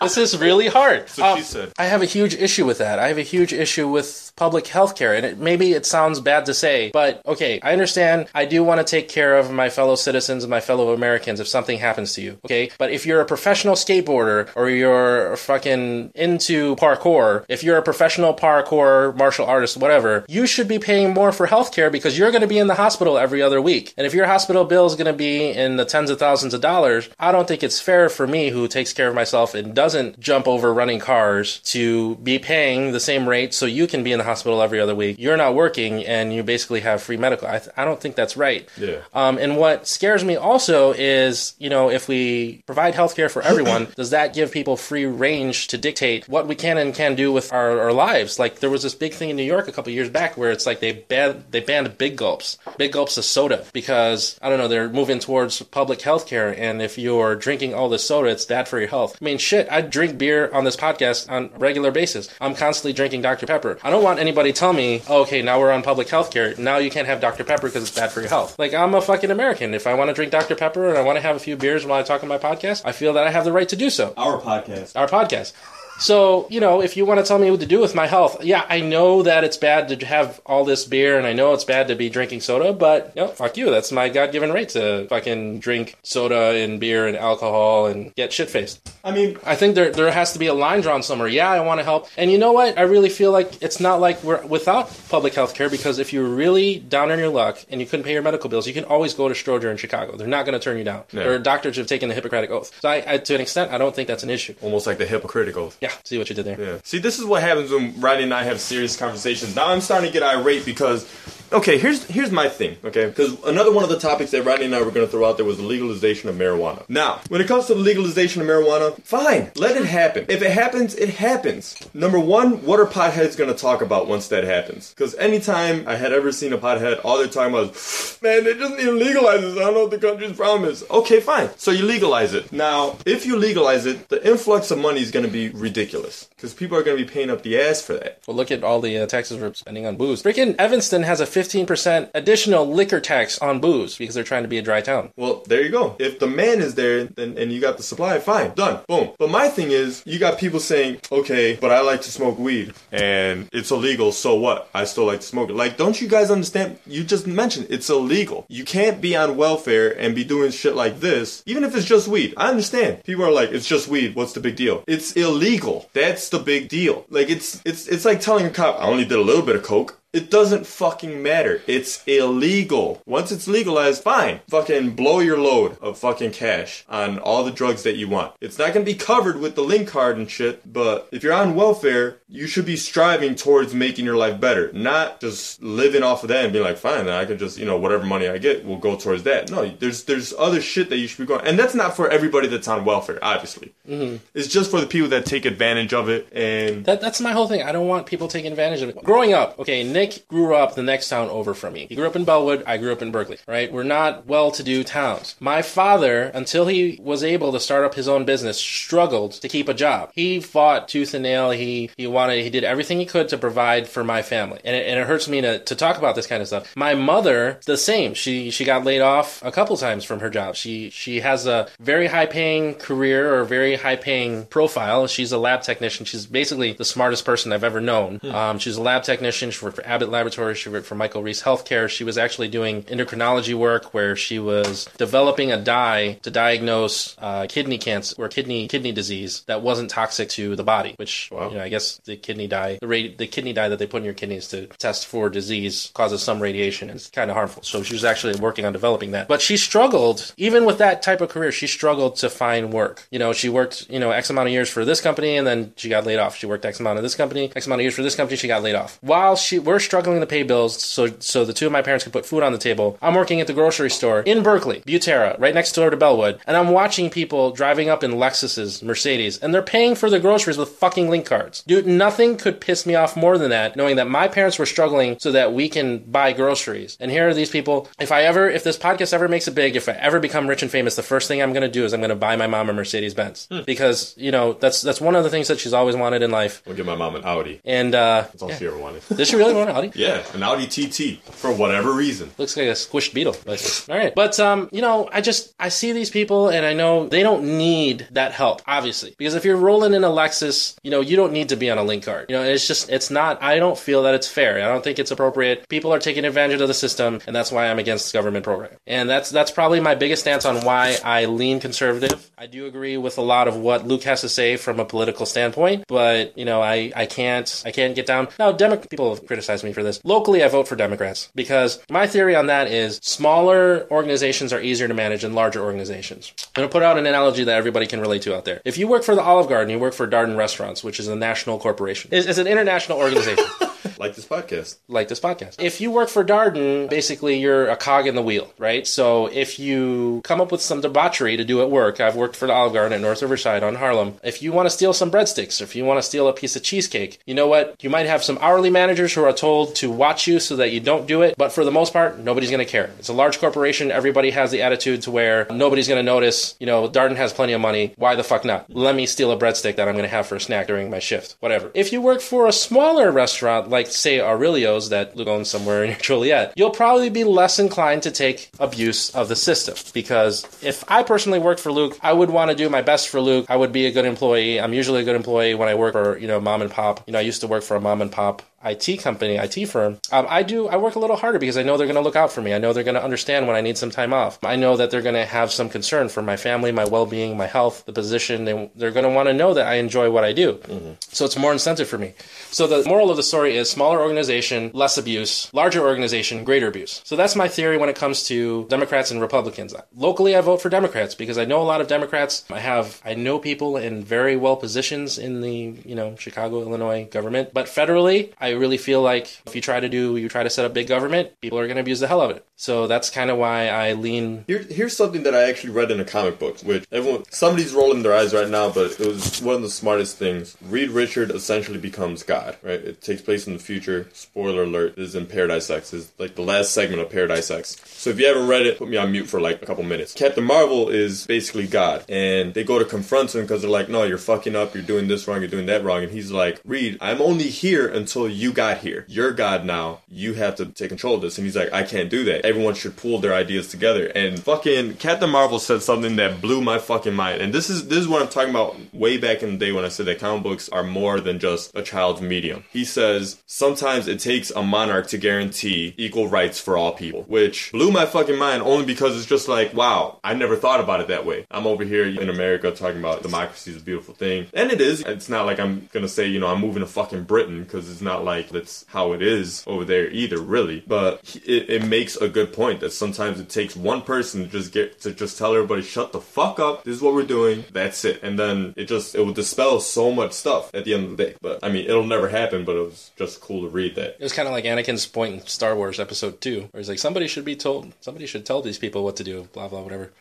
this 0.00 0.16
is 0.16 0.36
really 0.38 0.68
hard. 0.68 1.08
So 1.08 1.24
Um, 1.24 1.38
she 1.38 1.44
said. 1.44 1.72
I 1.78 1.86
have 1.86 2.02
a 2.02 2.06
huge 2.06 2.34
issue 2.34 2.64
with 2.66 2.78
that. 2.78 2.98
I 2.98 3.08
have 3.08 3.18
a 3.18 3.22
huge 3.22 3.52
issue 3.52 3.88
with 3.88 4.32
public 4.36 4.66
health 4.66 4.94
care. 4.96 5.14
And 5.14 5.24
it, 5.24 5.38
maybe 5.38 5.72
it 5.72 5.86
sounds 5.86 6.20
bad 6.20 6.44
to 6.46 6.54
say, 6.54 6.90
but 6.92 7.22
okay, 7.26 7.58
I 7.62 7.72
understand. 7.72 8.28
I 8.34 8.44
do 8.44 8.62
want 8.62 8.80
to 8.80 8.84
take 8.84 9.08
care 9.08 9.36
of 9.36 9.50
my 9.50 9.70
fellow 9.70 9.94
citizens 9.94 10.44
and 10.44 10.50
my 10.50 10.60
fellow 10.60 10.92
Americans 10.92 11.40
if 11.40 11.48
something 11.48 11.78
happens 11.78 12.12
to 12.14 12.20
you. 12.20 12.38
Okay. 12.44 12.70
But 12.78 12.90
if 12.90 13.06
you're 13.06 13.20
a 13.20 13.24
professional 13.24 13.74
skateboarder 13.74 14.50
or 14.54 14.68
you're 14.68 15.36
fucking 15.38 16.12
into 16.14 16.76
parkour, 16.76 17.44
if 17.48 17.64
you're 17.64 17.78
a 17.78 17.82
professional 17.82 18.34
parkour 18.34 19.16
martial 19.16 19.46
artist, 19.46 19.76
whatever, 19.78 20.24
you 20.28 20.46
should 20.46 20.68
be 20.68 20.78
paying 20.78 21.14
more 21.14 21.32
for 21.32 21.46
health 21.46 21.72
care 21.72 21.90
because 21.90 22.18
you're 22.18 22.30
going 22.30 22.42
to 22.42 22.46
be 22.46 22.58
in 22.58 22.66
the 22.66 22.74
hospital 22.74 23.16
every 23.16 23.40
other 23.40 23.60
week. 23.62 23.94
And 23.96 24.06
if 24.06 24.12
your 24.12 24.26
hospital 24.26 24.64
bill 24.64 24.86
is 24.86 24.94
going 24.96 25.06
to 25.06 25.12
be 25.12 25.48
in 25.50 25.76
the 25.76 25.84
tens 25.86 26.10
of 26.10 26.18
thousands 26.18 26.52
of 26.52 26.60
dollars, 26.60 27.08
I 27.18 27.32
don't 27.32 27.48
think 27.48 27.62
it's 27.62 27.80
fair 27.80 28.08
for 28.08 28.26
me 28.26 28.50
who 28.50 28.68
takes 28.68 28.92
care 28.92 29.08
of 29.08 29.14
myself 29.14 29.54
and 29.54 29.74
doesn't 29.86 30.18
jump 30.18 30.48
over 30.48 30.74
running 30.74 30.98
cars 30.98 31.60
to 31.60 32.16
be 32.16 32.40
paying 32.40 32.90
the 32.90 32.98
same 32.98 33.28
rate 33.28 33.54
so 33.54 33.66
you 33.66 33.86
can 33.86 34.02
be 34.02 34.10
in 34.10 34.18
the 34.18 34.24
hospital 34.24 34.60
every 34.60 34.80
other 34.80 34.96
week. 34.96 35.16
You're 35.16 35.36
not 35.36 35.54
working 35.54 36.04
and 36.04 36.34
you 36.34 36.42
basically 36.42 36.80
have 36.80 37.00
free 37.00 37.16
medical. 37.16 37.46
I, 37.46 37.60
th- 37.60 37.70
I 37.76 37.84
don't 37.84 38.00
think 38.00 38.16
that's 38.16 38.36
right. 38.36 38.68
Yeah. 38.76 38.96
Um, 39.14 39.38
and 39.38 39.56
what 39.56 39.86
scares 39.86 40.24
me 40.24 40.34
also 40.34 40.92
is, 40.92 41.54
you 41.60 41.70
know, 41.70 41.88
if 41.88 42.08
we 42.08 42.64
provide 42.66 42.94
healthcare 42.94 43.30
for 43.30 43.42
everyone, 43.42 43.86
does 43.96 44.10
that 44.10 44.34
give 44.34 44.50
people 44.50 44.76
free 44.76 45.06
range 45.06 45.68
to 45.68 45.78
dictate 45.78 46.28
what 46.28 46.48
we 46.48 46.56
can 46.56 46.78
and 46.78 46.92
can 46.92 47.14
do 47.14 47.30
with 47.30 47.52
our, 47.52 47.78
our 47.78 47.92
lives? 47.92 48.40
Like 48.40 48.58
there 48.58 48.70
was 48.70 48.82
this 48.82 48.96
big 48.96 49.14
thing 49.14 49.30
in 49.30 49.36
New 49.36 49.44
York 49.44 49.68
a 49.68 49.72
couple 49.72 49.92
years 49.92 50.10
back 50.10 50.36
where 50.36 50.50
it's 50.50 50.66
like 50.66 50.80
they 50.80 50.94
banned 50.94 51.44
they 51.52 51.60
banned 51.60 51.96
big 51.96 52.16
gulps, 52.16 52.58
big 52.76 52.90
gulps 52.90 53.16
of 53.18 53.24
soda 53.24 53.64
because 53.72 54.36
I 54.42 54.48
don't 54.48 54.58
know 54.58 54.66
they're 54.66 54.88
moving 54.88 55.20
towards 55.20 55.62
public 55.62 56.00
healthcare, 56.00 56.58
and 56.58 56.82
if 56.82 56.98
you're 56.98 57.36
drinking 57.36 57.72
all 57.72 57.88
this 57.88 58.04
soda, 58.04 58.30
it's 58.30 58.44
bad 58.44 58.66
for 58.66 58.80
your 58.80 58.88
health. 58.88 59.16
I 59.20 59.24
mean, 59.24 59.38
shit, 59.38 59.68
I 59.70 59.75
drink 59.80 60.18
beer 60.18 60.50
on 60.52 60.64
this 60.64 60.76
podcast 60.76 61.30
on 61.30 61.50
a 61.54 61.58
regular 61.58 61.90
basis. 61.90 62.28
I'm 62.40 62.54
constantly 62.54 62.92
drinking 62.92 63.22
Dr 63.22 63.46
Pepper. 63.46 63.78
I 63.82 63.90
don't 63.90 64.02
want 64.02 64.18
anybody 64.18 64.52
to 64.52 64.58
tell 64.58 64.72
me, 64.72 65.02
oh, 65.08 65.22
okay, 65.22 65.42
now 65.42 65.58
we're 65.58 65.70
on 65.70 65.82
public 65.82 66.08
health 66.08 66.30
care. 66.30 66.54
Now 66.56 66.78
you 66.78 66.90
can't 66.90 67.06
have 67.06 67.20
Dr. 67.20 67.44
Pepper 67.44 67.68
because 67.68 67.82
it's 67.82 67.96
bad 67.96 68.12
for 68.12 68.20
your 68.20 68.28
health. 68.28 68.58
Like, 68.58 68.74
I'm 68.74 68.94
a 68.94 69.00
fucking 69.00 69.30
American. 69.30 69.74
If 69.74 69.86
I 69.86 69.94
want 69.94 70.08
to 70.08 70.14
drink 70.14 70.32
Dr. 70.32 70.54
Pepper 70.54 70.88
and 70.88 70.98
I 70.98 71.02
want 71.02 71.16
to 71.16 71.22
have 71.22 71.36
a 71.36 71.40
few 71.40 71.56
beers 71.56 71.84
while 71.84 71.98
I 71.98 72.02
talk 72.02 72.22
on 72.22 72.28
my 72.28 72.38
podcast, 72.38 72.82
I 72.84 72.92
feel 72.92 73.12
that 73.14 73.26
I 73.26 73.30
have 73.30 73.44
the 73.44 73.52
right 73.52 73.68
to 73.68 73.76
do 73.76 73.90
so. 73.90 74.14
Our 74.16 74.40
podcast. 74.40 74.96
Our 74.96 75.08
podcast. 75.08 75.52
So, 75.98 76.46
you 76.50 76.60
know, 76.60 76.82
if 76.82 76.96
you 76.96 77.06
want 77.06 77.20
to 77.20 77.26
tell 77.26 77.38
me 77.38 77.50
what 77.50 77.60
to 77.60 77.66
do 77.66 77.80
with 77.80 77.94
my 77.94 78.06
health, 78.06 78.44
yeah, 78.44 78.66
I 78.68 78.80
know 78.80 79.22
that 79.22 79.44
it's 79.44 79.56
bad 79.56 79.88
to 79.88 80.06
have 80.06 80.40
all 80.44 80.64
this 80.64 80.84
beer 80.84 81.16
and 81.18 81.26
I 81.26 81.32
know 81.32 81.54
it's 81.54 81.64
bad 81.64 81.88
to 81.88 81.94
be 81.96 82.10
drinking 82.10 82.42
soda, 82.42 82.72
but, 82.72 83.12
you 83.16 83.22
know, 83.22 83.28
fuck 83.28 83.56
you. 83.56 83.70
That's 83.70 83.90
my 83.92 84.08
God 84.08 84.30
given 84.30 84.52
right 84.52 84.68
to 84.70 85.06
fucking 85.08 85.60
drink 85.60 85.96
soda 86.02 86.54
and 86.54 86.78
beer 86.78 87.06
and 87.06 87.16
alcohol 87.16 87.86
and 87.86 88.14
get 88.14 88.32
shit 88.32 88.50
faced. 88.50 88.86
I 89.02 89.12
mean, 89.12 89.38
I 89.44 89.54
think 89.56 89.74
there 89.74 89.90
there 89.90 90.10
has 90.10 90.32
to 90.32 90.38
be 90.38 90.48
a 90.48 90.54
line 90.54 90.80
drawn 90.80 91.02
somewhere. 91.02 91.28
Yeah, 91.28 91.48
I 91.50 91.60
want 91.60 91.80
to 91.80 91.84
help. 91.84 92.08
And 92.18 92.30
you 92.30 92.38
know 92.38 92.52
what? 92.52 92.76
I 92.76 92.82
really 92.82 93.08
feel 93.08 93.32
like 93.32 93.62
it's 93.62 93.80
not 93.80 94.00
like 94.00 94.22
we're 94.22 94.44
without 94.46 94.90
public 95.08 95.32
health 95.34 95.54
care 95.54 95.70
because 95.70 95.98
if 95.98 96.12
you're 96.12 96.28
really 96.28 96.78
down 96.78 97.10
on 97.10 97.18
your 97.18 97.28
luck 97.28 97.64
and 97.68 97.80
you 97.80 97.86
couldn't 97.86 98.04
pay 98.04 98.12
your 98.12 98.22
medical 98.22 98.50
bills, 98.50 98.66
you 98.66 98.74
can 98.74 98.84
always 98.84 99.14
go 99.14 99.28
to 99.28 99.34
Stroger 99.34 99.70
in 99.70 99.76
Chicago. 99.76 100.16
They're 100.16 100.26
not 100.26 100.44
going 100.44 100.58
to 100.58 100.62
turn 100.62 100.76
you 100.76 100.84
down. 100.84 101.04
Yeah. 101.12 101.22
There 101.22 101.34
are 101.34 101.38
doctors 101.38 101.76
who 101.76 101.80
have 101.80 101.88
taken 101.88 102.08
the 102.08 102.14
Hippocratic 102.14 102.50
Oath. 102.50 102.72
So 102.80 102.88
I, 102.88 103.04
I, 103.06 103.18
to 103.18 103.34
an 103.34 103.40
extent, 103.40 103.70
I 103.70 103.78
don't 103.78 103.94
think 103.94 104.08
that's 104.08 104.24
an 104.24 104.30
issue. 104.30 104.54
almost 104.60 104.86
like 104.86 104.98
the 104.98 105.06
hypocritical. 105.06 105.72
Yeah, 105.80 105.85
see 106.04 106.18
what 106.18 106.28
you 106.28 106.34
did 106.34 106.44
there. 106.44 106.60
Yeah. 106.60 106.78
See, 106.84 106.98
this 106.98 107.18
is 107.18 107.24
what 107.24 107.42
happens 107.42 107.70
when 107.70 108.00
Rodney 108.00 108.24
and 108.24 108.34
I 108.34 108.44
have 108.44 108.60
serious 108.60 108.96
conversations. 108.96 109.54
Now 109.56 109.68
I'm 109.68 109.80
starting 109.80 110.08
to 110.08 110.12
get 110.12 110.22
irate 110.22 110.64
because, 110.64 111.10
okay, 111.52 111.78
here's 111.78 112.04
here's 112.04 112.30
my 112.30 112.48
thing. 112.48 112.76
Okay, 112.84 113.06
because 113.06 113.42
another 113.44 113.72
one 113.72 113.84
of 113.84 113.90
the 113.90 113.98
topics 113.98 114.30
that 114.32 114.42
Rodney 114.42 114.66
and 114.66 114.74
I 114.74 114.82
were 114.82 114.90
going 114.90 115.06
to 115.06 115.10
throw 115.10 115.28
out 115.28 115.36
there 115.36 115.46
was 115.46 115.58
the 115.58 115.62
legalization 115.64 116.28
of 116.28 116.36
marijuana. 116.36 116.88
Now, 116.88 117.20
when 117.28 117.40
it 117.40 117.48
comes 117.48 117.66
to 117.66 117.74
the 117.74 117.80
legalization 117.80 118.42
of 118.42 118.48
marijuana, 118.48 119.00
fine, 119.02 119.50
let 119.56 119.76
it 119.76 119.86
happen. 119.86 120.26
If 120.28 120.42
it 120.42 120.50
happens, 120.50 120.94
it 120.94 121.10
happens. 121.10 121.76
Number 121.94 122.18
one, 122.18 122.64
what 122.64 122.80
are 122.80 122.86
potheads 122.86 123.36
going 123.36 123.52
to 123.52 123.58
talk 123.58 123.82
about 123.82 124.08
once 124.08 124.28
that 124.28 124.44
happens? 124.44 124.90
Because 124.90 125.14
anytime 125.16 125.86
I 125.86 125.96
had 125.96 126.12
ever 126.12 126.32
seen 126.32 126.52
a 126.52 126.58
pothead, 126.58 127.00
all 127.04 127.18
they're 127.18 127.28
talking 127.28 127.54
about 127.54 127.74
is, 127.74 128.18
man, 128.22 128.44
they 128.44 128.54
just 128.54 128.76
need 128.76 128.84
to 128.84 128.92
legalize 128.92 129.40
this. 129.40 129.56
I 129.56 129.60
don't 129.60 129.74
know 129.74 129.82
what 129.82 129.90
the 129.90 129.98
country's 129.98 130.36
problem 130.36 130.68
is. 130.70 130.84
Okay, 130.90 131.20
fine. 131.20 131.50
So 131.56 131.70
you 131.70 131.84
legalize 131.84 132.34
it. 132.34 132.52
Now, 132.52 132.96
if 133.06 133.26
you 133.26 133.36
legalize 133.36 133.86
it, 133.86 134.08
the 134.08 134.26
influx 134.28 134.70
of 134.70 134.78
money 134.78 135.00
is 135.00 135.10
going 135.10 135.24
to 135.24 135.30
be 135.30 135.48
ridiculous 135.76 136.28
because 136.36 136.54
people 136.54 136.76
are 136.76 136.82
going 136.82 136.96
to 136.96 137.04
be 137.04 137.10
paying 137.10 137.30
up 137.30 137.42
the 137.42 137.60
ass 137.60 137.82
for 137.82 137.94
that. 137.94 138.20
Well, 138.26 138.36
look 138.36 138.50
at 138.50 138.64
all 138.64 138.80
the 138.80 138.96
uh, 138.98 139.06
taxes 139.06 139.40
we're 139.40 139.52
spending 139.54 139.86
on 139.86 139.96
booze. 139.96 140.22
Freaking 140.22 140.54
Evanston 140.58 141.02
has 141.02 141.20
a 141.20 141.26
15% 141.26 142.10
additional 142.14 142.66
liquor 142.66 143.00
tax 143.00 143.38
on 143.40 143.60
booze 143.60 143.96
because 143.96 144.14
they're 144.14 144.24
trying 144.24 144.42
to 144.42 144.48
be 144.48 144.58
a 144.58 144.62
dry 144.62 144.80
town. 144.80 145.10
Well, 145.16 145.42
there 145.46 145.62
you 145.62 145.70
go. 145.70 145.96
If 145.98 146.18
the 146.18 146.26
man 146.26 146.60
is 146.60 146.74
there 146.76 147.04
then, 147.04 147.36
and 147.36 147.52
you 147.52 147.60
got 147.60 147.76
the 147.76 147.82
supply, 147.82 148.18
fine, 148.18 148.54
done, 148.54 148.80
boom. 148.88 149.10
But 149.18 149.30
my 149.30 149.48
thing 149.48 149.70
is, 149.70 150.02
you 150.06 150.18
got 150.18 150.38
people 150.38 150.60
saying, 150.60 151.00
okay, 151.12 151.56
but 151.60 151.70
I 151.70 151.80
like 151.80 152.02
to 152.02 152.10
smoke 152.10 152.38
weed 152.38 152.72
and 152.90 153.48
it's 153.52 153.70
illegal, 153.70 154.12
so 154.12 154.34
what? 154.34 154.70
I 154.74 154.84
still 154.84 155.04
like 155.06 155.20
to 155.20 155.26
smoke 155.26 155.50
it. 155.50 155.56
Like, 155.56 155.76
don't 155.76 156.00
you 156.00 156.08
guys 156.08 156.30
understand? 156.30 156.78
You 156.86 157.04
just 157.04 157.26
mentioned 157.26 157.66
it's 157.68 157.90
illegal. 157.90 158.46
You 158.48 158.64
can't 158.64 159.00
be 159.00 159.14
on 159.14 159.36
welfare 159.36 159.98
and 159.98 160.14
be 160.14 160.24
doing 160.24 160.50
shit 160.52 160.74
like 160.74 161.00
this, 161.00 161.42
even 161.44 161.64
if 161.64 161.76
it's 161.76 161.86
just 161.86 162.08
weed. 162.08 162.32
I 162.36 162.48
understand. 162.48 163.04
People 163.04 163.24
are 163.24 163.30
like, 163.30 163.50
it's 163.50 163.68
just 163.68 163.88
weed. 163.88 164.14
What's 164.14 164.32
the 164.32 164.40
big 164.40 164.56
deal? 164.56 164.82
It's 164.86 165.12
illegal. 165.12 165.65
That's 165.92 166.28
the 166.28 166.38
big 166.38 166.68
deal. 166.68 167.04
Like, 167.10 167.28
it's 167.28 167.60
it's 167.64 167.86
it's 167.86 168.04
like 168.04 168.20
telling 168.20 168.46
a 168.46 168.50
cop, 168.50 168.80
I 168.80 168.84
only 168.84 169.04
did 169.04 169.18
a 169.18 169.22
little 169.22 169.42
bit 169.44 169.56
of 169.56 169.62
coke. 169.62 170.00
It 170.12 170.30
doesn't 170.30 170.66
fucking 170.66 171.22
matter. 171.22 171.60
It's 171.66 172.02
illegal. 172.06 173.02
Once 173.06 173.30
it's 173.32 173.48
legalized, 173.48 174.02
fine. 174.02 174.40
Fucking 174.48 174.92
blow 174.92 175.20
your 175.20 175.38
load 175.38 175.76
of 175.82 175.98
fucking 175.98 176.30
cash 176.30 176.84
on 176.88 177.18
all 177.18 177.44
the 177.44 177.50
drugs 177.50 177.82
that 177.82 177.96
you 177.96 178.08
want. 178.08 178.32
It's 178.40 178.58
not 178.58 178.72
gonna 178.72 178.84
be 178.84 178.94
covered 178.94 179.40
with 179.40 179.56
the 179.56 179.62
link 179.62 179.88
card 179.88 180.16
and 180.16 180.30
shit, 180.30 180.72
but 180.72 181.08
if 181.12 181.22
you're 181.22 181.34
on 181.34 181.54
welfare, 181.54 182.18
you 182.28 182.46
should 182.46 182.64
be 182.64 182.76
striving 182.76 183.34
towards 183.34 183.74
making 183.74 184.04
your 184.04 184.16
life 184.16 184.40
better, 184.40 184.72
not 184.72 185.20
just 185.20 185.62
living 185.62 186.02
off 186.02 186.22
of 186.22 186.28
that 186.28 186.44
and 186.44 186.52
being 186.52 186.64
like, 186.64 186.78
fine, 186.78 187.04
then 187.04 187.14
I 187.14 187.24
can 187.24 187.38
just, 187.38 187.58
you 187.58 187.66
know, 187.66 187.76
whatever 187.76 188.04
money 188.04 188.26
I 188.28 188.38
get 188.38 188.64
will 188.64 188.78
go 188.78 188.96
towards 188.96 189.24
that. 189.24 189.50
No, 189.50 189.68
there's 189.68 190.04
there's 190.04 190.32
other 190.38 190.60
shit 190.60 190.88
that 190.88 190.96
you 190.96 191.08
should 191.08 191.18
be 191.18 191.26
going, 191.26 191.46
and 191.46 191.58
that's 191.58 191.74
not 191.74 191.94
for 191.94 192.08
everybody 192.08 192.48
that's 192.48 192.68
on 192.68 192.84
welfare, 192.84 193.18
obviously. 193.22 193.74
Mm-hmm. 193.88 194.16
It's 194.34 194.48
just 194.48 194.70
for 194.70 194.80
the 194.80 194.86
people 194.86 195.08
that 195.08 195.26
take 195.26 195.44
advantage 195.44 195.92
of 195.92 196.08
it 196.08 196.28
and 196.32 196.84
That, 196.84 197.00
that's 197.00 197.20
my 197.20 197.32
whole 197.32 197.48
thing. 197.48 197.62
I 197.62 197.72
don't 197.72 197.86
want 197.86 198.06
people 198.06 198.28
taking 198.28 198.50
advantage 198.50 198.82
of 198.82 198.88
it. 198.88 199.04
Growing 199.04 199.34
up, 199.34 199.58
okay, 199.58 199.84
Nick 199.96 200.28
grew 200.28 200.54
up 200.54 200.74
the 200.74 200.82
next 200.82 201.08
town 201.08 201.30
over 201.30 201.54
from 201.54 201.72
me. 201.72 201.86
He 201.88 201.96
grew 201.96 202.06
up 202.06 202.16
in 202.16 202.26
Bellwood. 202.26 202.62
I 202.66 202.76
grew 202.76 202.92
up 202.92 203.00
in 203.00 203.10
Berkeley, 203.10 203.38
right? 203.48 203.72
We're 203.72 203.82
not 203.82 204.26
well-to-do 204.26 204.84
towns. 204.84 205.36
My 205.40 205.62
father, 205.62 206.24
until 206.34 206.66
he 206.66 206.98
was 207.02 207.24
able 207.24 207.50
to 207.52 207.58
start 207.58 207.82
up 207.82 207.94
his 207.94 208.06
own 208.06 208.26
business, 208.26 208.60
struggled 208.60 209.32
to 209.32 209.48
keep 209.48 209.70
a 209.70 209.74
job. 209.74 210.10
He 210.12 210.38
fought 210.40 210.88
tooth 210.88 211.14
and 211.14 211.22
nail. 211.22 211.50
He, 211.50 211.90
he 211.96 212.06
wanted, 212.06 212.44
he 212.44 212.50
did 212.50 212.62
everything 212.62 212.98
he 212.98 213.06
could 213.06 213.30
to 213.30 213.38
provide 213.38 213.88
for 213.88 214.04
my 214.04 214.20
family. 214.20 214.60
And 214.64 214.76
it, 214.76 214.86
and 214.86 215.00
it 215.00 215.06
hurts 215.06 215.28
me 215.28 215.40
to, 215.40 215.60
to 215.60 215.74
talk 215.74 215.96
about 215.96 216.14
this 216.14 216.26
kind 216.26 216.42
of 216.42 216.48
stuff. 216.48 216.76
My 216.76 216.94
mother, 216.94 217.58
the 217.64 217.78
same. 217.78 218.12
She, 218.12 218.50
she 218.50 218.66
got 218.66 218.84
laid 218.84 219.00
off 219.00 219.42
a 219.42 219.50
couple 219.50 219.78
times 219.78 220.04
from 220.04 220.20
her 220.20 220.28
job. 220.28 220.56
She, 220.56 220.90
she 220.90 221.20
has 221.20 221.46
a 221.46 221.68
very 221.80 222.06
high-paying 222.06 222.74
career 222.74 223.34
or 223.34 223.44
very 223.44 223.76
high-paying 223.76 224.44
profile. 224.46 225.06
She's 225.06 225.32
a 225.32 225.38
lab 225.38 225.62
technician. 225.62 226.04
She's 226.04 226.26
basically 226.26 226.74
the 226.74 226.84
smartest 226.84 227.24
person 227.24 227.50
I've 227.50 227.64
ever 227.64 227.80
known. 227.80 228.20
Um, 228.24 228.58
she's 228.58 228.76
a 228.76 228.82
lab 228.82 229.02
technician. 229.02 229.46
For 229.46 229.72
Abbott 229.86 230.10
Laboratories. 230.10 230.58
She 230.58 230.68
worked 230.68 230.86
for 230.86 230.94
Michael 230.94 231.22
Reese 231.22 231.42
Healthcare. 231.42 231.88
She 231.88 232.04
was 232.04 232.18
actually 232.18 232.48
doing 232.48 232.82
endocrinology 232.84 233.54
work 233.54 233.94
where 233.94 234.16
she 234.16 234.38
was 234.38 234.86
developing 234.98 235.52
a 235.52 235.60
dye 235.60 236.14
to 236.22 236.30
diagnose 236.30 237.16
uh, 237.18 237.46
kidney 237.48 237.78
cancer 237.78 238.14
or 238.18 238.28
kidney 238.28 238.68
kidney 238.68 238.92
disease 238.92 239.42
that 239.46 239.62
wasn't 239.62 239.90
toxic 239.90 240.28
to 240.30 240.56
the 240.56 240.64
body. 240.64 240.94
Which 240.96 241.28
Wow. 241.30 241.50
you 241.50 241.56
know, 241.56 241.62
I 241.62 241.68
guess 241.68 241.98
the 242.04 242.16
kidney 242.16 242.46
dye, 242.46 242.78
the 242.80 242.86
radi- 242.86 243.16
the 243.16 243.26
kidney 243.26 243.52
dye 243.52 243.68
that 243.68 243.78
they 243.78 243.86
put 243.86 243.98
in 243.98 244.04
your 244.04 244.14
kidneys 244.14 244.48
to 244.48 244.66
test 244.78 245.06
for 245.06 245.28
disease 245.30 245.90
causes 245.94 246.22
some 246.22 246.40
radiation. 246.40 246.90
It's 246.90 247.10
kind 247.10 247.30
of 247.30 247.36
harmful. 247.36 247.62
So 247.62 247.82
she 247.82 247.92
was 247.94 248.04
actually 248.04 248.36
working 248.40 248.64
on 248.64 248.72
developing 248.72 249.12
that. 249.12 249.28
But 249.28 249.40
she 249.42 249.56
struggled, 249.56 250.32
even 250.36 250.64
with 250.64 250.78
that 250.78 251.02
type 251.02 251.20
of 251.20 251.28
career, 251.28 251.52
she 251.52 251.66
struggled 251.66 252.16
to 252.16 252.30
find 252.30 252.72
work. 252.72 253.06
You 253.10 253.18
know, 253.18 253.32
she 253.32 253.48
worked, 253.48 253.88
you 253.90 253.98
know, 253.98 254.10
X 254.10 254.30
amount 254.30 254.48
of 254.48 254.52
years 254.52 254.68
for 254.70 254.84
this 254.84 255.00
company 255.00 255.36
and 255.36 255.46
then 255.46 255.72
she 255.76 255.88
got 255.88 256.04
laid 256.06 256.18
off. 256.18 256.36
She 256.36 256.46
worked 256.46 256.64
X 256.64 256.80
amount 256.80 256.98
of 256.98 257.02
this 257.02 257.14
company, 257.14 257.52
X 257.54 257.66
amount 257.66 257.80
of 257.80 257.84
years 257.84 257.94
for 257.94 258.02
this 258.02 258.14
company, 258.14 258.36
she 258.36 258.48
got 258.48 258.62
laid 258.62 258.74
off. 258.74 258.98
While 259.00 259.36
she 259.36 259.58
we're 259.76 259.80
struggling 259.80 260.20
to 260.20 260.26
pay 260.26 260.42
bills 260.42 260.82
so 260.82 261.06
so 261.18 261.44
the 261.44 261.52
two 261.52 261.66
of 261.66 261.72
my 261.72 261.82
parents 261.82 262.02
could 262.02 262.12
put 262.14 262.24
food 262.24 262.42
on 262.42 262.52
the 262.52 262.56
table, 262.58 262.96
I'm 263.02 263.14
working 263.14 263.42
at 263.42 263.46
the 263.46 263.52
grocery 263.52 263.90
store 263.90 264.20
in 264.20 264.42
Berkeley, 264.42 264.80
Butera, 264.80 265.38
right 265.38 265.52
next 265.52 265.72
door 265.72 265.90
to 265.90 265.98
Bellwood, 265.98 266.40
and 266.46 266.56
I'm 266.56 266.70
watching 266.70 267.10
people 267.10 267.50
driving 267.50 267.90
up 267.90 268.02
in 268.02 268.12
Lexuses, 268.12 268.82
Mercedes, 268.82 269.36
and 269.36 269.52
they're 269.52 269.60
paying 269.60 269.94
for 269.94 270.08
the 270.08 270.18
groceries 270.18 270.56
with 270.56 270.70
fucking 270.70 271.10
link 271.10 271.26
cards. 271.26 271.62
Dude, 271.66 271.86
nothing 271.86 272.38
could 272.38 272.58
piss 272.58 272.86
me 272.86 272.94
off 272.94 273.18
more 273.18 273.36
than 273.36 273.50
that, 273.50 273.76
knowing 273.76 273.96
that 273.96 274.08
my 274.08 274.28
parents 274.28 274.58
were 274.58 274.64
struggling 274.64 275.18
so 275.18 275.30
that 275.30 275.52
we 275.52 275.68
can 275.68 275.98
buy 275.98 276.32
groceries. 276.32 276.96
And 276.98 277.10
here 277.10 277.28
are 277.28 277.34
these 277.34 277.50
people. 277.50 277.86
If 278.00 278.10
I 278.10 278.22
ever, 278.22 278.48
if 278.48 278.64
this 278.64 278.78
podcast 278.78 279.12
ever 279.12 279.28
makes 279.28 279.46
it 279.46 279.54
big, 279.54 279.76
if 279.76 279.90
I 279.90 279.92
ever 279.92 280.20
become 280.20 280.46
rich 280.46 280.62
and 280.62 280.70
famous, 280.70 280.96
the 280.96 281.02
first 281.02 281.28
thing 281.28 281.42
I'm 281.42 281.52
going 281.52 281.68
to 281.70 281.78
do 281.78 281.84
is 281.84 281.92
I'm 281.92 282.00
going 282.00 282.08
to 282.08 282.16
buy 282.16 282.36
my 282.36 282.46
mom 282.46 282.70
a 282.70 282.72
Mercedes 282.72 283.12
Benz 283.12 283.46
because 283.66 284.14
you 284.16 284.30
know 284.30 284.54
that's 284.54 284.80
that's 284.80 285.02
one 285.02 285.14
of 285.14 285.22
the 285.22 285.28
things 285.30 285.48
that 285.48 285.58
she's 285.58 285.74
always 285.74 285.96
wanted 285.96 286.22
in 286.22 286.30
life. 286.30 286.62
I'll 286.66 286.72
give 286.72 286.86
my 286.86 286.96
mom 286.96 287.14
an 287.14 287.24
Audi. 287.26 287.60
And 287.66 287.94
uh, 287.94 288.22
That's 288.22 288.42
all 288.42 288.48
yeah. 288.48 288.56
she 288.56 288.66
ever 288.66 288.78
wanted. 288.78 289.02
does 289.14 289.28
she 289.28 289.36
really 289.36 289.52
want 289.52 289.65
an 289.68 289.76
Audi? 289.76 289.92
yeah, 289.94 290.24
an 290.34 290.42
Audi 290.42 290.66
TT 290.66 291.22
for 291.32 291.52
whatever 291.52 291.92
reason. 291.92 292.30
Looks 292.38 292.56
like 292.56 292.66
a 292.66 292.72
squished 292.72 293.14
beetle. 293.14 293.36
All 293.46 293.96
right, 293.96 294.14
but 294.14 294.38
um, 294.40 294.68
you 294.72 294.80
know, 294.82 295.08
I 295.12 295.20
just 295.20 295.54
I 295.58 295.68
see 295.68 295.92
these 295.92 296.10
people 296.10 296.48
and 296.48 296.64
I 296.64 296.72
know 296.74 297.08
they 297.08 297.22
don't 297.22 297.58
need 297.58 298.08
that 298.12 298.32
help, 298.32 298.62
obviously, 298.66 299.14
because 299.16 299.34
if 299.34 299.44
you're 299.44 299.56
rolling 299.56 299.94
in 299.94 300.04
a 300.04 300.08
Lexus, 300.08 300.76
you 300.82 300.90
know, 300.90 301.00
you 301.00 301.16
don't 301.16 301.32
need 301.32 301.48
to 301.50 301.56
be 301.56 301.70
on 301.70 301.78
a 301.78 301.82
link 301.82 302.04
card. 302.04 302.26
You 302.28 302.36
know, 302.36 302.42
it's 302.42 302.66
just 302.66 302.90
it's 302.90 303.10
not. 303.10 303.42
I 303.42 303.58
don't 303.58 303.78
feel 303.78 304.02
that 304.04 304.14
it's 304.14 304.28
fair. 304.28 304.56
I 304.56 304.68
don't 304.72 304.82
think 304.84 304.98
it's 304.98 305.10
appropriate. 305.10 305.68
People 305.68 305.92
are 305.92 305.98
taking 305.98 306.24
advantage 306.24 306.60
of 306.60 306.68
the 306.68 306.74
system, 306.74 307.20
and 307.26 307.34
that's 307.34 307.52
why 307.52 307.68
I'm 307.68 307.78
against 307.78 308.12
government 308.12 308.44
program. 308.44 308.70
And 308.86 309.08
that's 309.08 309.30
that's 309.30 309.50
probably 309.50 309.80
my 309.80 309.94
biggest 309.94 310.22
stance 310.22 310.44
on 310.44 310.64
why 310.64 310.96
I 311.04 311.26
lean 311.26 311.60
conservative. 311.60 312.30
I 312.38 312.46
do 312.46 312.66
agree 312.66 312.96
with 312.96 313.18
a 313.18 313.22
lot 313.22 313.48
of 313.48 313.56
what 313.56 313.86
Luke 313.86 314.02
has 314.04 314.20
to 314.22 314.28
say 314.28 314.56
from 314.56 314.80
a 314.80 314.84
political 314.84 315.26
standpoint, 315.26 315.84
but 315.88 316.36
you 316.36 316.44
know, 316.44 316.62
I 316.62 316.92
I 316.94 317.06
can't 317.06 317.62
I 317.66 317.70
can't 317.70 317.94
get 317.94 318.06
down. 318.06 318.28
Now, 318.38 318.52
Demo- 318.52 318.76
people 318.76 319.14
have 319.14 319.26
criticized 319.26 319.55
me 319.64 319.72
for 319.72 319.82
this. 319.82 320.00
Locally, 320.04 320.42
I 320.42 320.48
vote 320.48 320.68
for 320.68 320.76
Democrats 320.76 321.30
because 321.34 321.80
my 321.90 322.06
theory 322.06 322.34
on 322.34 322.46
that 322.46 322.68
is 322.68 322.98
smaller 323.02 323.86
organizations 323.90 324.52
are 324.52 324.60
easier 324.60 324.88
to 324.88 324.94
manage 324.94 325.22
than 325.22 325.34
larger 325.34 325.62
organizations. 325.62 326.32
I'm 326.38 326.62
going 326.62 326.68
to 326.68 326.72
put 326.72 326.82
out 326.82 326.98
an 326.98 327.06
analogy 327.06 327.44
that 327.44 327.56
everybody 327.56 327.86
can 327.86 328.00
relate 328.00 328.22
to 328.22 328.36
out 328.36 328.44
there. 328.44 328.60
If 328.64 328.78
you 328.78 328.88
work 328.88 329.04
for 329.04 329.14
the 329.14 329.22
Olive 329.22 329.48
Garden, 329.48 329.70
you 329.70 329.78
work 329.78 329.94
for 329.94 330.06
Darden 330.06 330.36
Restaurants, 330.36 330.82
which 330.82 331.00
is 331.00 331.08
a 331.08 331.16
national 331.16 331.58
corporation. 331.58 332.10
It's 332.12 332.38
an 332.38 332.46
international 332.46 332.98
organization 332.98 333.44
Like 333.98 334.14
this 334.14 334.26
podcast. 334.26 334.76
like 334.88 335.08
this 335.08 335.20
podcast. 335.20 335.56
If 335.60 335.80
you 335.80 335.90
work 335.90 336.08
for 336.08 336.24
Darden, 336.24 336.88
basically 336.90 337.38
you're 337.38 337.68
a 337.68 337.76
cog 337.76 338.06
in 338.06 338.14
the 338.14 338.22
wheel, 338.22 338.52
right? 338.58 338.86
So 338.86 339.26
if 339.26 339.58
you 339.58 340.20
come 340.24 340.40
up 340.40 340.52
with 340.52 340.60
some 340.60 340.80
debauchery 340.80 341.36
to 341.36 341.44
do 341.44 341.62
at 341.62 341.70
work, 341.70 342.00
I've 342.00 342.16
worked 342.16 342.36
for 342.36 342.46
the 342.46 342.52
Olive 342.52 342.72
Garden 342.74 342.92
at 342.92 343.00
North 343.00 343.22
Riverside 343.22 343.62
on 343.62 343.76
Harlem. 343.76 344.14
If 344.22 344.42
you 344.42 344.52
want 344.52 344.66
to 344.66 344.70
steal 344.70 344.92
some 344.92 345.10
breadsticks, 345.10 345.60
if 345.60 345.74
you 345.74 345.84
want 345.84 345.98
to 345.98 346.02
steal 346.02 346.28
a 346.28 346.32
piece 346.32 346.56
of 346.56 346.62
cheesecake, 346.62 347.20
you 347.26 347.34
know 347.34 347.46
what? 347.46 347.82
You 347.82 347.90
might 347.90 348.06
have 348.06 348.22
some 348.22 348.38
hourly 348.40 348.70
managers 348.70 349.14
who 349.14 349.24
are 349.24 349.32
told 349.32 349.74
to 349.76 349.90
watch 349.90 350.26
you 350.26 350.40
so 350.40 350.56
that 350.56 350.72
you 350.72 350.80
don't 350.80 351.06
do 351.06 351.22
it, 351.22 351.36
but 351.38 351.52
for 351.52 351.64
the 351.64 351.70
most 351.70 351.92
part, 351.92 352.18
nobody's 352.18 352.50
going 352.50 352.64
to 352.64 352.70
care. 352.70 352.90
It's 352.98 353.08
a 353.08 353.12
large 353.12 353.38
corporation. 353.38 353.90
Everybody 353.90 354.30
has 354.30 354.50
the 354.50 354.62
attitude 354.62 355.02
to 355.02 355.10
where 355.10 355.46
nobody's 355.50 355.88
going 355.88 355.98
to 355.98 356.02
notice. 356.02 356.54
You 356.60 356.66
know, 356.66 356.88
Darden 356.88 357.16
has 357.16 357.32
plenty 357.32 357.52
of 357.52 357.60
money. 357.60 357.94
Why 357.96 358.14
the 358.14 358.24
fuck 358.24 358.44
not? 358.44 358.68
Let 358.68 358.94
me 358.94 359.06
steal 359.06 359.32
a 359.32 359.38
breadstick 359.38 359.76
that 359.76 359.88
I'm 359.88 359.94
going 359.94 360.04
to 360.04 360.08
have 360.08 360.26
for 360.26 360.36
a 360.36 360.40
snack 360.40 360.66
during 360.66 360.90
my 360.90 360.98
shift. 360.98 361.36
Whatever. 361.40 361.70
If 361.74 361.92
you 361.92 362.00
work 362.00 362.20
for 362.20 362.46
a 362.46 362.52
smaller 362.52 363.10
restaurant 363.10 363.68
like, 363.68 363.85
say, 363.92 364.20
Aurelio's 364.20 364.90
that 364.90 365.18
owns 365.18 365.50
somewhere 365.50 365.84
in 365.84 365.90
your 365.90 365.98
Joliet, 366.00 366.52
you'll 366.56 366.70
probably 366.70 367.10
be 367.10 367.24
less 367.24 367.58
inclined 367.58 368.02
to 368.04 368.10
take 368.10 368.50
abuse 368.58 369.14
of 369.14 369.28
the 369.28 369.36
system. 369.36 369.74
Because 369.92 370.46
if 370.62 370.84
I 370.90 371.02
personally 371.02 371.38
worked 371.38 371.60
for 371.60 371.72
Luke, 371.72 371.98
I 372.02 372.12
would 372.12 372.30
want 372.30 372.50
to 372.50 372.56
do 372.56 372.68
my 372.68 372.82
best 372.82 373.08
for 373.08 373.20
Luke. 373.20 373.46
I 373.48 373.56
would 373.56 373.72
be 373.72 373.86
a 373.86 373.92
good 373.92 374.04
employee. 374.04 374.60
I'm 374.60 374.72
usually 374.72 375.00
a 375.00 375.04
good 375.04 375.16
employee 375.16 375.54
when 375.54 375.68
I 375.68 375.74
work 375.74 375.92
for, 375.92 376.18
you 376.18 376.28
know, 376.28 376.40
mom 376.40 376.62
and 376.62 376.70
pop. 376.70 377.02
You 377.06 377.12
know, 377.12 377.18
I 377.18 377.22
used 377.22 377.40
to 377.40 377.46
work 377.46 377.62
for 377.62 377.76
a 377.76 377.80
mom 377.80 378.02
and 378.02 378.10
pop 378.10 378.42
IT 378.66 379.00
company, 379.00 379.36
IT 379.36 379.66
firm, 379.66 379.98
um, 380.12 380.26
I 380.28 380.42
do. 380.42 380.68
I 380.68 380.76
work 380.76 380.94
a 380.94 380.98
little 380.98 381.16
harder 381.16 381.38
because 381.38 381.56
I 381.56 381.62
know 381.62 381.76
they're 381.76 381.86
going 381.86 381.96
to 381.96 382.02
look 382.02 382.16
out 382.16 382.32
for 382.32 382.42
me. 382.42 382.54
I 382.54 382.58
know 382.58 382.72
they're 382.72 382.84
going 382.84 382.94
to 382.94 383.04
understand 383.04 383.46
when 383.46 383.56
I 383.56 383.60
need 383.60 383.78
some 383.78 383.90
time 383.90 384.12
off. 384.12 384.38
I 384.44 384.56
know 384.56 384.76
that 384.76 384.90
they're 384.90 385.02
going 385.02 385.14
to 385.14 385.24
have 385.24 385.52
some 385.52 385.68
concern 385.68 386.08
for 386.08 386.22
my 386.22 386.36
family, 386.36 386.72
my 386.72 386.84
well-being, 386.84 387.36
my 387.36 387.46
health, 387.46 387.84
the 387.86 387.92
position. 387.92 388.44
They, 388.44 388.70
they're 388.74 388.90
going 388.90 389.04
to 389.04 389.10
want 389.10 389.28
to 389.28 389.32
know 389.32 389.54
that 389.54 389.66
I 389.66 389.74
enjoy 389.74 390.10
what 390.10 390.24
I 390.24 390.32
do. 390.32 390.60
So 391.08 391.24
it's 391.24 391.36
more 391.36 391.52
incentive 391.52 391.88
for 391.88 391.98
me. 391.98 392.14
So 392.50 392.66
the 392.66 392.88
moral 392.88 393.10
of 393.10 393.16
the 393.16 393.22
story 393.22 393.56
is 393.56 393.70
smaller 393.70 394.00
organization, 394.00 394.70
less 394.74 394.98
abuse. 394.98 395.52
Larger 395.52 395.80
organization, 395.80 396.44
greater 396.44 396.68
abuse. 396.68 397.02
So 397.04 397.16
that's 397.16 397.36
my 397.36 397.48
theory 397.48 397.78
when 397.78 397.88
it 397.88 397.96
comes 397.96 398.24
to 398.24 398.66
Democrats 398.68 399.10
and 399.10 399.20
Republicans. 399.20 399.74
Locally, 399.94 400.36
I 400.36 400.40
vote 400.40 400.60
for 400.60 400.68
Democrats 400.68 401.14
because 401.14 401.38
I 401.38 401.44
know 401.44 401.60
a 401.60 401.64
lot 401.64 401.80
of 401.80 401.88
Democrats. 401.88 402.44
I 402.50 402.60
have 402.60 403.00
I 403.04 403.14
know 403.14 403.38
people 403.38 403.76
in 403.76 404.02
very 404.02 404.36
well 404.36 404.56
positions 404.56 405.18
in 405.18 405.40
the 405.40 405.76
you 405.84 405.94
know 405.94 406.16
Chicago, 406.16 406.62
Illinois 406.62 407.06
government. 407.10 407.52
But 407.52 407.66
federally, 407.66 408.32
I 408.40 408.50
really 408.56 408.78
feel 408.78 409.02
like 409.02 409.42
if 409.46 409.54
you 409.54 409.60
try 409.60 409.80
to 409.80 409.88
do 409.88 410.16
you 410.16 410.28
try 410.28 410.42
to 410.42 410.50
set 410.50 410.64
up 410.64 410.74
big 410.74 410.86
government, 410.86 411.32
people 411.40 411.58
are 411.58 411.66
going 411.66 411.76
to 411.76 411.80
abuse 411.80 412.00
the 412.00 412.08
hell 412.08 412.20
out 412.20 412.30
of 412.30 412.36
it. 412.38 412.46
So 412.56 412.86
that's 412.86 413.10
kind 413.10 413.30
of 413.30 413.36
why 413.36 413.68
I 413.68 413.92
lean. 413.92 414.44
Here, 414.46 414.62
here's 414.62 414.96
something 414.96 415.24
that 415.24 415.34
I 415.34 415.44
actually 415.44 415.70
read 415.74 415.90
in 415.90 416.00
a 416.00 416.04
comic 416.04 416.38
book, 416.38 416.60
which 416.60 416.86
everyone, 416.90 417.24
somebody's 417.30 417.74
rolling 417.74 418.02
their 418.02 418.14
eyes 418.14 418.32
right 418.32 418.48
now, 418.48 418.70
but 418.70 418.98
it 418.98 419.06
was 419.06 419.42
one 419.42 419.56
of 419.56 419.62
the 419.62 419.70
smartest 419.70 420.16
things. 420.16 420.56
Reed 420.62 420.90
Richard 420.90 421.30
essentially 421.30 421.78
becomes 421.78 422.22
God, 422.22 422.56
right? 422.62 422.80
It 422.80 423.02
takes 423.02 423.20
place 423.20 423.46
in 423.46 423.52
the 423.52 423.58
future. 423.58 424.08
Spoiler 424.12 424.62
alert, 424.62 424.96
this 424.96 425.10
is 425.10 425.14
in 425.14 425.26
Paradise 425.26 425.68
X. 425.68 425.92
Is 425.92 426.12
like 426.18 426.34
the 426.34 426.42
last 426.42 426.72
segment 426.72 427.02
of 427.02 427.10
Paradise 427.10 427.50
X. 427.50 427.76
So 427.84 428.10
if 428.10 428.18
you 428.18 428.26
haven't 428.26 428.46
read 428.46 428.66
it, 428.66 428.78
put 428.78 428.88
me 428.88 428.96
on 428.96 429.12
mute 429.12 429.28
for 429.28 429.40
like 429.40 429.62
a 429.62 429.66
couple 429.66 429.84
minutes. 429.84 430.14
Captain 430.14 430.44
Marvel 430.44 430.88
is 430.88 431.26
basically 431.26 431.66
God, 431.66 432.04
and 432.08 432.54
they 432.54 432.64
go 432.64 432.78
to 432.78 432.84
confront 432.84 433.34
him 433.34 433.42
because 433.42 433.62
they're 433.62 433.70
like, 433.70 433.88
no, 433.88 434.04
you're 434.04 434.18
fucking 434.18 434.56
up, 434.56 434.74
you're 434.74 434.82
doing 434.82 435.08
this 435.08 435.28
wrong, 435.28 435.40
you're 435.40 435.50
doing 435.50 435.66
that 435.66 435.84
wrong. 435.84 436.02
And 436.02 436.12
he's 436.12 436.30
like, 436.30 436.60
Reed, 436.64 436.96
I'm 437.00 437.20
only 437.20 437.48
here 437.48 437.86
until 437.86 438.28
you 438.36 438.52
got 438.52 438.78
here. 438.78 439.04
You're 439.08 439.32
God 439.32 439.64
now. 439.64 440.00
You 440.08 440.34
have 440.34 440.56
to 440.56 440.66
take 440.66 440.88
control 440.88 441.14
of 441.14 441.22
this. 441.22 441.38
And 441.38 441.44
he's 441.44 441.56
like, 441.56 441.72
I 441.72 441.82
can't 441.82 442.10
do 442.10 442.24
that. 442.24 442.44
Everyone 442.44 442.74
should 442.74 442.96
pull 442.96 443.18
their 443.18 443.34
ideas 443.34 443.68
together. 443.68 444.06
And 444.06 444.38
fucking 444.38 444.94
Captain 444.94 445.30
Marvel 445.30 445.58
said 445.58 445.82
something 445.82 446.16
that 446.16 446.40
blew 446.40 446.60
my 446.60 446.78
fucking 446.78 447.14
mind. 447.14 447.40
And 447.40 447.52
this 447.52 447.70
is 447.70 447.88
this 447.88 447.98
is 447.98 448.08
what 448.08 448.22
I'm 448.22 448.28
talking 448.28 448.50
about 448.50 448.76
way 448.94 449.16
back 449.16 449.42
in 449.42 449.52
the 449.52 449.58
day 449.58 449.72
when 449.72 449.84
I 449.84 449.88
said 449.88 450.06
that 450.06 450.18
comic 450.18 450.42
books 450.42 450.68
are 450.68 450.82
more 450.82 451.20
than 451.20 451.38
just 451.38 451.74
a 451.74 451.82
child's 451.82 452.20
medium. 452.20 452.64
He 452.70 452.84
says 452.84 453.42
sometimes 453.46 454.08
it 454.08 454.20
takes 454.20 454.50
a 454.50 454.62
monarch 454.62 455.06
to 455.08 455.18
guarantee 455.18 455.94
equal 455.96 456.28
rights 456.28 456.60
for 456.60 456.76
all 456.76 456.92
people, 456.92 457.22
which 457.24 457.72
blew 457.72 457.90
my 457.90 458.06
fucking 458.06 458.38
mind 458.38 458.62
only 458.62 458.84
because 458.84 459.16
it's 459.16 459.26
just 459.26 459.48
like, 459.48 459.72
wow, 459.74 460.18
I 460.22 460.34
never 460.34 460.56
thought 460.56 460.80
about 460.80 461.00
it 461.00 461.08
that 461.08 461.24
way. 461.24 461.46
I'm 461.50 461.66
over 461.66 461.84
here 461.84 462.06
in 462.06 462.28
America 462.28 462.70
talking 462.70 463.00
about 463.00 463.22
democracy 463.22 463.70
is 463.70 463.78
a 463.78 463.84
beautiful 463.84 464.14
thing. 464.14 464.46
And 464.52 464.70
it 464.70 464.80
is. 464.80 465.00
It's 465.00 465.28
not 465.28 465.46
like 465.46 465.58
I'm 465.58 465.88
gonna 465.92 466.08
say, 466.08 466.26
you 466.26 466.38
know, 466.38 466.48
I'm 466.48 466.60
moving 466.60 466.80
to 466.80 466.86
fucking 466.86 467.24
Britain 467.24 467.62
because 467.62 467.90
it's 467.90 468.02
not 468.02 468.24
like 468.26 468.50
that's 468.50 468.84
how 468.88 469.12
it 469.12 469.22
is 469.22 469.64
over 469.66 469.86
there 469.86 470.10
either, 470.10 470.38
really. 470.38 470.84
But 470.86 471.36
it, 471.46 471.70
it 471.70 471.84
makes 471.84 472.16
a 472.16 472.28
good 472.28 472.52
point 472.52 472.80
that 472.80 472.92
sometimes 472.92 473.40
it 473.40 473.48
takes 473.48 473.74
one 473.74 474.02
person 474.02 474.42
to 474.42 474.48
just 474.48 474.72
get 474.72 475.00
to 475.00 475.12
just 475.12 475.38
tell 475.38 475.54
everybody, 475.54 475.80
shut 475.80 476.12
the 476.12 476.20
fuck 476.20 476.60
up. 476.60 476.84
This 476.84 476.96
is 476.96 477.02
what 477.02 477.14
we're 477.14 477.22
doing. 477.22 477.64
That's 477.72 478.04
it. 478.04 478.22
And 478.22 478.38
then 478.38 478.74
it 478.76 478.84
just 478.84 479.14
it 479.14 479.20
will 479.20 479.32
dispel 479.32 479.80
so 479.80 480.12
much 480.12 480.32
stuff 480.32 480.74
at 480.74 480.84
the 480.84 480.92
end 480.92 481.04
of 481.04 481.16
the 481.16 481.24
day. 481.24 481.34
But 481.40 481.60
I 481.62 481.70
mean, 481.70 481.86
it'll 481.86 482.04
never 482.04 482.28
happen. 482.28 482.66
But 482.66 482.76
it 482.76 482.80
was 482.80 483.10
just 483.16 483.40
cool 483.40 483.62
to 483.62 483.68
read 483.68 483.94
that. 483.94 484.16
It 484.18 484.22
was 484.22 484.34
kind 484.34 484.46
of 484.46 484.52
like 484.52 484.64
Anakin's 484.64 485.06
point 485.06 485.34
in 485.34 485.46
Star 485.46 485.74
Wars 485.74 485.98
Episode 485.98 486.40
Two, 486.42 486.68
where 486.72 486.80
he's 486.80 486.88
like, 486.88 486.98
"Somebody 486.98 487.28
should 487.28 487.44
be 487.44 487.56
told. 487.56 487.94
Somebody 488.00 488.26
should 488.26 488.44
tell 488.44 488.60
these 488.60 488.78
people 488.78 489.04
what 489.04 489.16
to 489.16 489.24
do." 489.24 489.48
Blah 489.52 489.68
blah 489.68 489.80
whatever. 489.80 490.12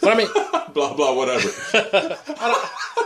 But 0.00 0.12
I 0.12 0.16
mean, 0.16 0.28
Blah 0.74 0.94
blah 0.94 1.14
whatever. 1.14 1.48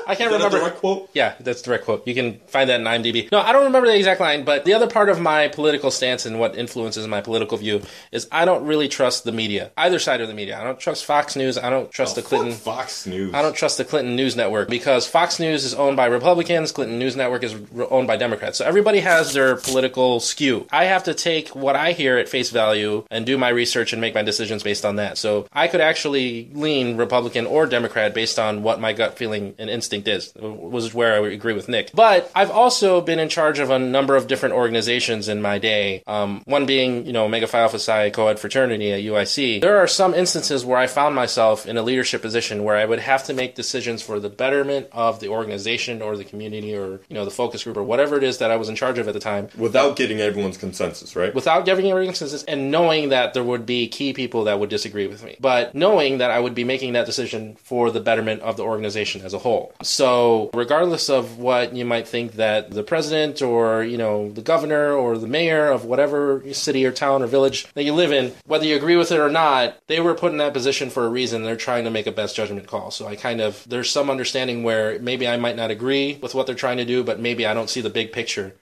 I 0.09 0.15
can't 0.15 0.33
Is 0.33 0.39
that 0.39 0.41
a 0.41 0.45
remember. 0.47 0.59
direct 0.61 0.79
quote? 0.79 1.11
Yeah, 1.13 1.35
that's 1.39 1.61
direct 1.61 1.85
quote. 1.85 2.07
You 2.07 2.15
can 2.15 2.39
find 2.47 2.71
that 2.71 2.81
in 2.81 2.87
IMDb. 2.87 3.31
No, 3.31 3.41
I 3.41 3.53
don't 3.53 3.65
remember 3.65 3.89
the 3.89 3.97
exact 3.97 4.21
line, 4.23 4.43
but 4.43 4.65
the 4.65 4.73
other 4.73 4.87
part 4.87 5.11
of 5.11 5.21
my 5.21 5.49
political 5.49 5.91
stance 5.91 6.25
and 6.25 6.41
what 6.41 6.57
influences 6.57 7.07
my 7.07 7.21
political 7.21 7.59
view 7.59 7.83
is 8.11 8.27
I 8.33 8.47
don't 8.47 8.65
really 8.65 8.89
trust 8.89 9.25
the 9.25 9.33
media, 9.33 9.71
either 9.77 9.99
side 9.99 10.23
of 10.23 10.29
the 10.29 10.33
media. 10.33 10.59
I 10.59 10.65
don't 10.65 10.81
trust 10.81 11.05
Fox 11.05 11.37
News. 11.37 11.59
I 11.59 11.69
don't 11.69 11.91
trust 11.91 12.17
oh, 12.17 12.23
the 12.23 12.27
Clinton. 12.27 12.53
Fox 12.55 13.07
News. 13.07 13.35
I 13.35 13.43
don't 13.43 13.55
trust 13.55 13.77
the 13.77 13.85
Clinton 13.85 14.17
News 14.17 14.35
Network 14.35 14.71
because 14.71 15.07
Fox 15.07 15.39
News 15.39 15.67
is 15.67 15.75
owned 15.75 15.99
by 15.99 16.07
Republicans, 16.07 16.73
Clinton 16.73 16.99
News 16.99 17.15
Network 17.15 17.43
is 17.43 17.55
owned 17.91 18.07
by 18.07 18.17
Democrats. 18.17 18.57
So 18.57 18.65
everybody 18.65 19.01
has 19.01 19.35
their 19.35 19.57
political 19.57 20.21
skew. 20.21 20.67
I 20.73 20.85
have 20.85 21.05
to 21.05 21.13
take 21.13 21.55
what 21.55 21.77
I 21.77 21.93
hear 21.93 22.17
at 22.17 22.31
face 22.31 22.49
value 22.49 23.05
and 23.11 23.27
do 23.27 23.37
my 23.37 23.51
research 23.51 23.93
and 23.93 24.01
make 24.01 24.15
my 24.15 24.23
decisions 24.23 24.63
based 24.63 24.87
on 24.87 24.97
that. 24.97 25.19
So 25.19 25.47
I 25.53 25.69
could 25.69 25.83
actually 25.83 26.49
lean 26.55 26.97
Republican 26.97 27.45
or 27.45 27.58
Democrat 27.67 28.15
based 28.15 28.39
on 28.39 28.63
what 28.63 28.81
my 28.81 28.93
gut 28.93 29.17
feeling 29.17 29.55
and 29.59 29.69
instinct 29.71 30.09
is, 30.09 30.33
was 30.37 30.95
where 30.95 31.15
I 31.15 31.21
would 31.21 31.33
agree 31.33 31.53
with 31.53 31.69
Nick. 31.69 31.91
But 31.93 32.31
I've 32.35 32.51
also 32.51 33.01
been 33.01 33.19
in 33.19 33.29
charge 33.29 33.59
of 33.59 33.71
a 33.71 33.79
number 33.79 34.17
of 34.17 34.27
different 34.27 34.55
organizations 34.55 35.29
in 35.29 35.43
my 35.43 35.59
day. 35.59 36.03
Um, 36.07 36.43
one 36.45 36.67
being, 36.67 37.07
you 37.07 37.13
know, 37.13 37.25
Omega 37.25 37.47
Phi 37.47 37.61
Alpha 37.61 37.79
Psi 37.79 38.11
Co-ed 38.11 38.39
fraternity 38.39 38.93
at 38.93 39.01
UIC. 39.01 39.61
There 39.61 39.79
are 39.79 39.87
some 39.87 40.15
instances 40.15 40.65
where 40.65 40.79
I 40.79 40.87
found 40.87 41.15
myself 41.15 41.67
in 41.67 41.77
a 41.77 41.83
leadership 41.83 42.23
position 42.23 42.65
where 42.65 42.77
I 42.77 42.85
would 42.85 43.01
have 43.01 43.25
to 43.25 43.35
make 43.35 43.55
decisions 43.55 44.03
for 44.03 44.21
the 44.21 44.29
betterment 44.29 44.89
of 44.93 45.21
the 45.21 45.29
organization 45.29 46.03
or 46.03 46.17
the 46.17 46.25
community 46.25 46.77
or, 46.77 47.01
you 47.09 47.15
know, 47.15 47.25
the 47.25 47.31
focus 47.31 47.65
group 47.65 47.77
or 47.77 47.83
whatever 47.83 48.17
it 48.17 48.23
is 48.23 48.39
that 48.39 48.51
I 48.51 48.57
was 48.57 48.69
in 48.69 48.77
charge 48.77 48.99
of 48.99 49.09
at 49.09 49.15
the 49.15 49.21
time 49.21 49.49
Without 49.57 49.97
getting 49.97 50.21
everyone's 50.21 50.57
consensus, 50.59 51.17
right? 51.17 51.35
without 51.35 51.65
getting 51.65 51.91
everyone's 51.91 52.19
consensus 52.19 52.45
and 52.45 52.71
knowing 52.71 53.11
that 53.11 53.35
there 53.35 53.45
would 53.45 53.67
be 53.67 53.89
key 53.89 54.13
people 54.13 54.45
that 54.45 54.59
would 54.59 54.69
disagree 54.71 55.07
with 55.07 55.23
me, 55.23 55.37
but 55.41 55.75
knowing 55.75 56.19
that 56.19 56.31
I 56.31 56.39
would 56.41 56.55
be 56.55 56.65
making 56.65 56.93
that 56.95 57.07
decision 57.07 57.48
for 57.57 57.91
the 57.91 58.01
betterment 58.01 58.43
of 58.43 58.57
the 58.57 58.63
organization 58.63 59.23
as 59.23 59.35
a 59.35 59.39
whole. 59.39 59.75
So, 59.83 60.51
regardless 60.55 61.09
of 61.09 61.39
what 61.39 61.75
you 61.75 61.85
might 61.85 62.09
think 62.09 62.33
that 62.33 62.71
the 62.71 62.83
president 62.83 63.43
or, 63.43 63.83
you 63.83 63.99
know, 63.99 64.31
the 64.31 64.43
governor 64.43 64.93
or 64.93 65.19
the 65.19 65.27
mayor 65.27 65.71
of 65.71 65.85
whatever 65.85 66.43
city 66.53 66.85
or 66.85 66.93
town 66.93 67.23
or 67.23 67.27
village 67.27 67.67
that 67.75 67.85
you 67.85 67.95
live 67.95 68.13
in, 68.13 68.33
whether 68.47 68.65
you 68.65 68.77
agree 68.77 68.97
with 68.97 69.13
it 69.13 69.21
or 69.21 69.31
not, 69.31 69.77
they 69.87 70.01
were 70.01 70.15
put 70.15 70.33
in 70.33 70.39
that 70.39 70.53
position 70.53 70.91
for 70.91 71.05
a 71.05 71.09
reason. 71.09 71.43
They're 71.43 71.57
trying 71.57 71.85
to 71.85 71.91
make 71.91 72.07
a 72.07 72.13
best 72.13 72.37
judgment 72.37 72.67
call. 72.67 72.91
So, 72.91 73.07
I 73.07 73.17
kind 73.17 73.41
of, 73.41 73.65
there's 73.69 73.91
some 73.91 74.11
understanding 74.11 74.63
where 74.63 74.99
maybe 74.99 75.27
I 75.29 75.37
might 75.37 75.57
not 75.57 75.71
agree 75.71 76.19
with 76.23 76.35
what 76.35 76.47
they're 76.47 76.55
trying 76.55 76.79
to 76.79 76.85
do, 76.85 77.05
but 77.05 77.21
maybe 77.21 77.47
I 77.47 77.55
don't 77.55 77.71
see 77.71 77.81
the 77.81 77.91
big 77.91 78.13
picture 78.13 78.55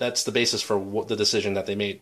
that's 0.00 0.24
the 0.24 0.32
basis 0.32 0.62
for 0.62 0.76
what 0.76 1.06
the 1.06 1.14
decision 1.14 1.54
that 1.54 1.66
they 1.66 1.76
made. 1.76 2.00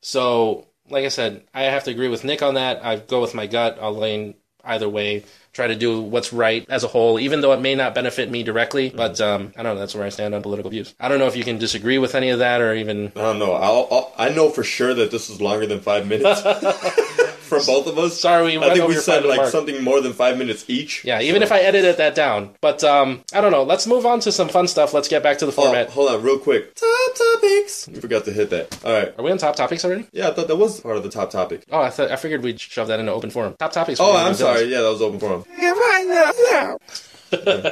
So, 0.00 0.68
like 0.88 1.04
I 1.04 1.08
said, 1.08 1.44
I 1.52 1.64
have 1.64 1.84
to 1.84 1.90
agree 1.90 2.08
with 2.08 2.24
Nick 2.24 2.40
on 2.40 2.54
that. 2.54 2.82
I 2.82 2.96
go 2.96 3.20
with 3.20 3.34
my 3.34 3.46
gut. 3.46 3.78
I'll 3.82 3.94
lean 3.94 4.34
either 4.66 4.88
way. 4.88 5.24
Try 5.52 5.68
to 5.68 5.74
do 5.74 6.02
what's 6.02 6.34
right 6.34 6.66
as 6.68 6.84
a 6.84 6.88
whole, 6.88 7.18
even 7.18 7.40
though 7.40 7.52
it 7.52 7.60
may 7.60 7.74
not 7.74 7.94
benefit 7.94 8.30
me 8.30 8.42
directly. 8.42 8.90
But 8.90 9.20
um, 9.22 9.54
I 9.56 9.62
don't 9.62 9.74
know. 9.74 9.80
That's 9.80 9.94
where 9.94 10.04
I 10.04 10.10
stand 10.10 10.34
on 10.34 10.42
political 10.42 10.70
views. 10.70 10.94
I 11.00 11.08
don't 11.08 11.18
know 11.18 11.28
if 11.28 11.36
you 11.36 11.44
can 11.44 11.56
disagree 11.56 11.96
with 11.96 12.14
any 12.14 12.28
of 12.28 12.40
that 12.40 12.60
or 12.60 12.74
even. 12.74 13.06
I 13.16 13.20
don't 13.20 13.38
know. 13.38 13.52
I'll, 13.52 13.88
I'll, 13.90 14.12
I 14.18 14.28
know 14.28 14.50
for 14.50 14.62
sure 14.62 14.92
that 14.92 15.10
this 15.10 15.30
is 15.30 15.40
longer 15.40 15.66
than 15.66 15.80
five 15.80 16.06
minutes 16.06 16.42
for 17.46 17.58
both 17.64 17.86
of 17.86 17.98
us. 17.98 18.20
Sorry, 18.20 18.44
we 18.44 18.56
I 18.56 18.60
went 18.60 18.72
think 18.72 18.82
over 18.82 18.88
we 18.88 18.94
your 18.94 19.02
said 19.02 19.14
five-minute 19.14 19.28
like 19.30 19.38
mark. 19.44 19.50
something 19.52 19.82
more 19.82 20.00
than 20.00 20.12
five 20.12 20.36
minutes 20.38 20.64
each. 20.68 21.04
Yeah, 21.04 21.20
even 21.20 21.42
if 21.42 21.50
I 21.52 21.60
edited 21.60 21.96
that 21.96 22.14
down. 22.14 22.50
But 22.60 22.84
um, 22.84 23.22
I 23.32 23.40
don't 23.40 23.52
know. 23.52 23.62
Let's 23.62 23.86
move 23.86 24.04
on 24.04 24.20
to 24.20 24.32
some 24.32 24.48
fun 24.48 24.68
stuff. 24.68 24.92
Let's 24.92 25.08
get 25.08 25.22
back 25.22 25.38
to 25.38 25.46
the 25.46 25.52
Oh, 25.52 25.62
format. 25.62 25.90
hold 25.90 26.10
on, 26.10 26.22
real 26.22 26.38
quick. 26.38 26.74
Top 26.74 27.14
topics. 27.14 27.88
You 27.88 28.00
forgot 28.00 28.24
to 28.26 28.32
hit 28.32 28.50
that. 28.50 28.84
All 28.84 28.92
right. 28.92 29.14
Are 29.18 29.24
we 29.24 29.30
on 29.30 29.38
top 29.38 29.56
topics 29.56 29.84
already? 29.84 30.06
Yeah, 30.12 30.28
I 30.28 30.32
thought 30.32 30.48
that 30.48 30.56
was 30.56 30.80
part 30.80 30.96
of 30.96 31.02
the 31.02 31.08
top 31.10 31.30
topic. 31.30 31.64
Oh, 31.70 31.80
I 31.80 31.90
thought 31.90 32.10
I 32.10 32.16
figured 32.16 32.42
we'd 32.42 32.60
shove 32.60 32.88
that 32.88 33.00
into 33.00 33.12
open 33.12 33.30
forum. 33.30 33.54
Top 33.58 33.72
topics. 33.72 34.00
Oh, 34.00 34.16
I'm 34.16 34.34
sorry. 34.34 34.64
Yeah, 34.64 34.82
that 34.82 34.90
was 34.90 35.02
open 35.02 35.18
forum. 35.20 35.44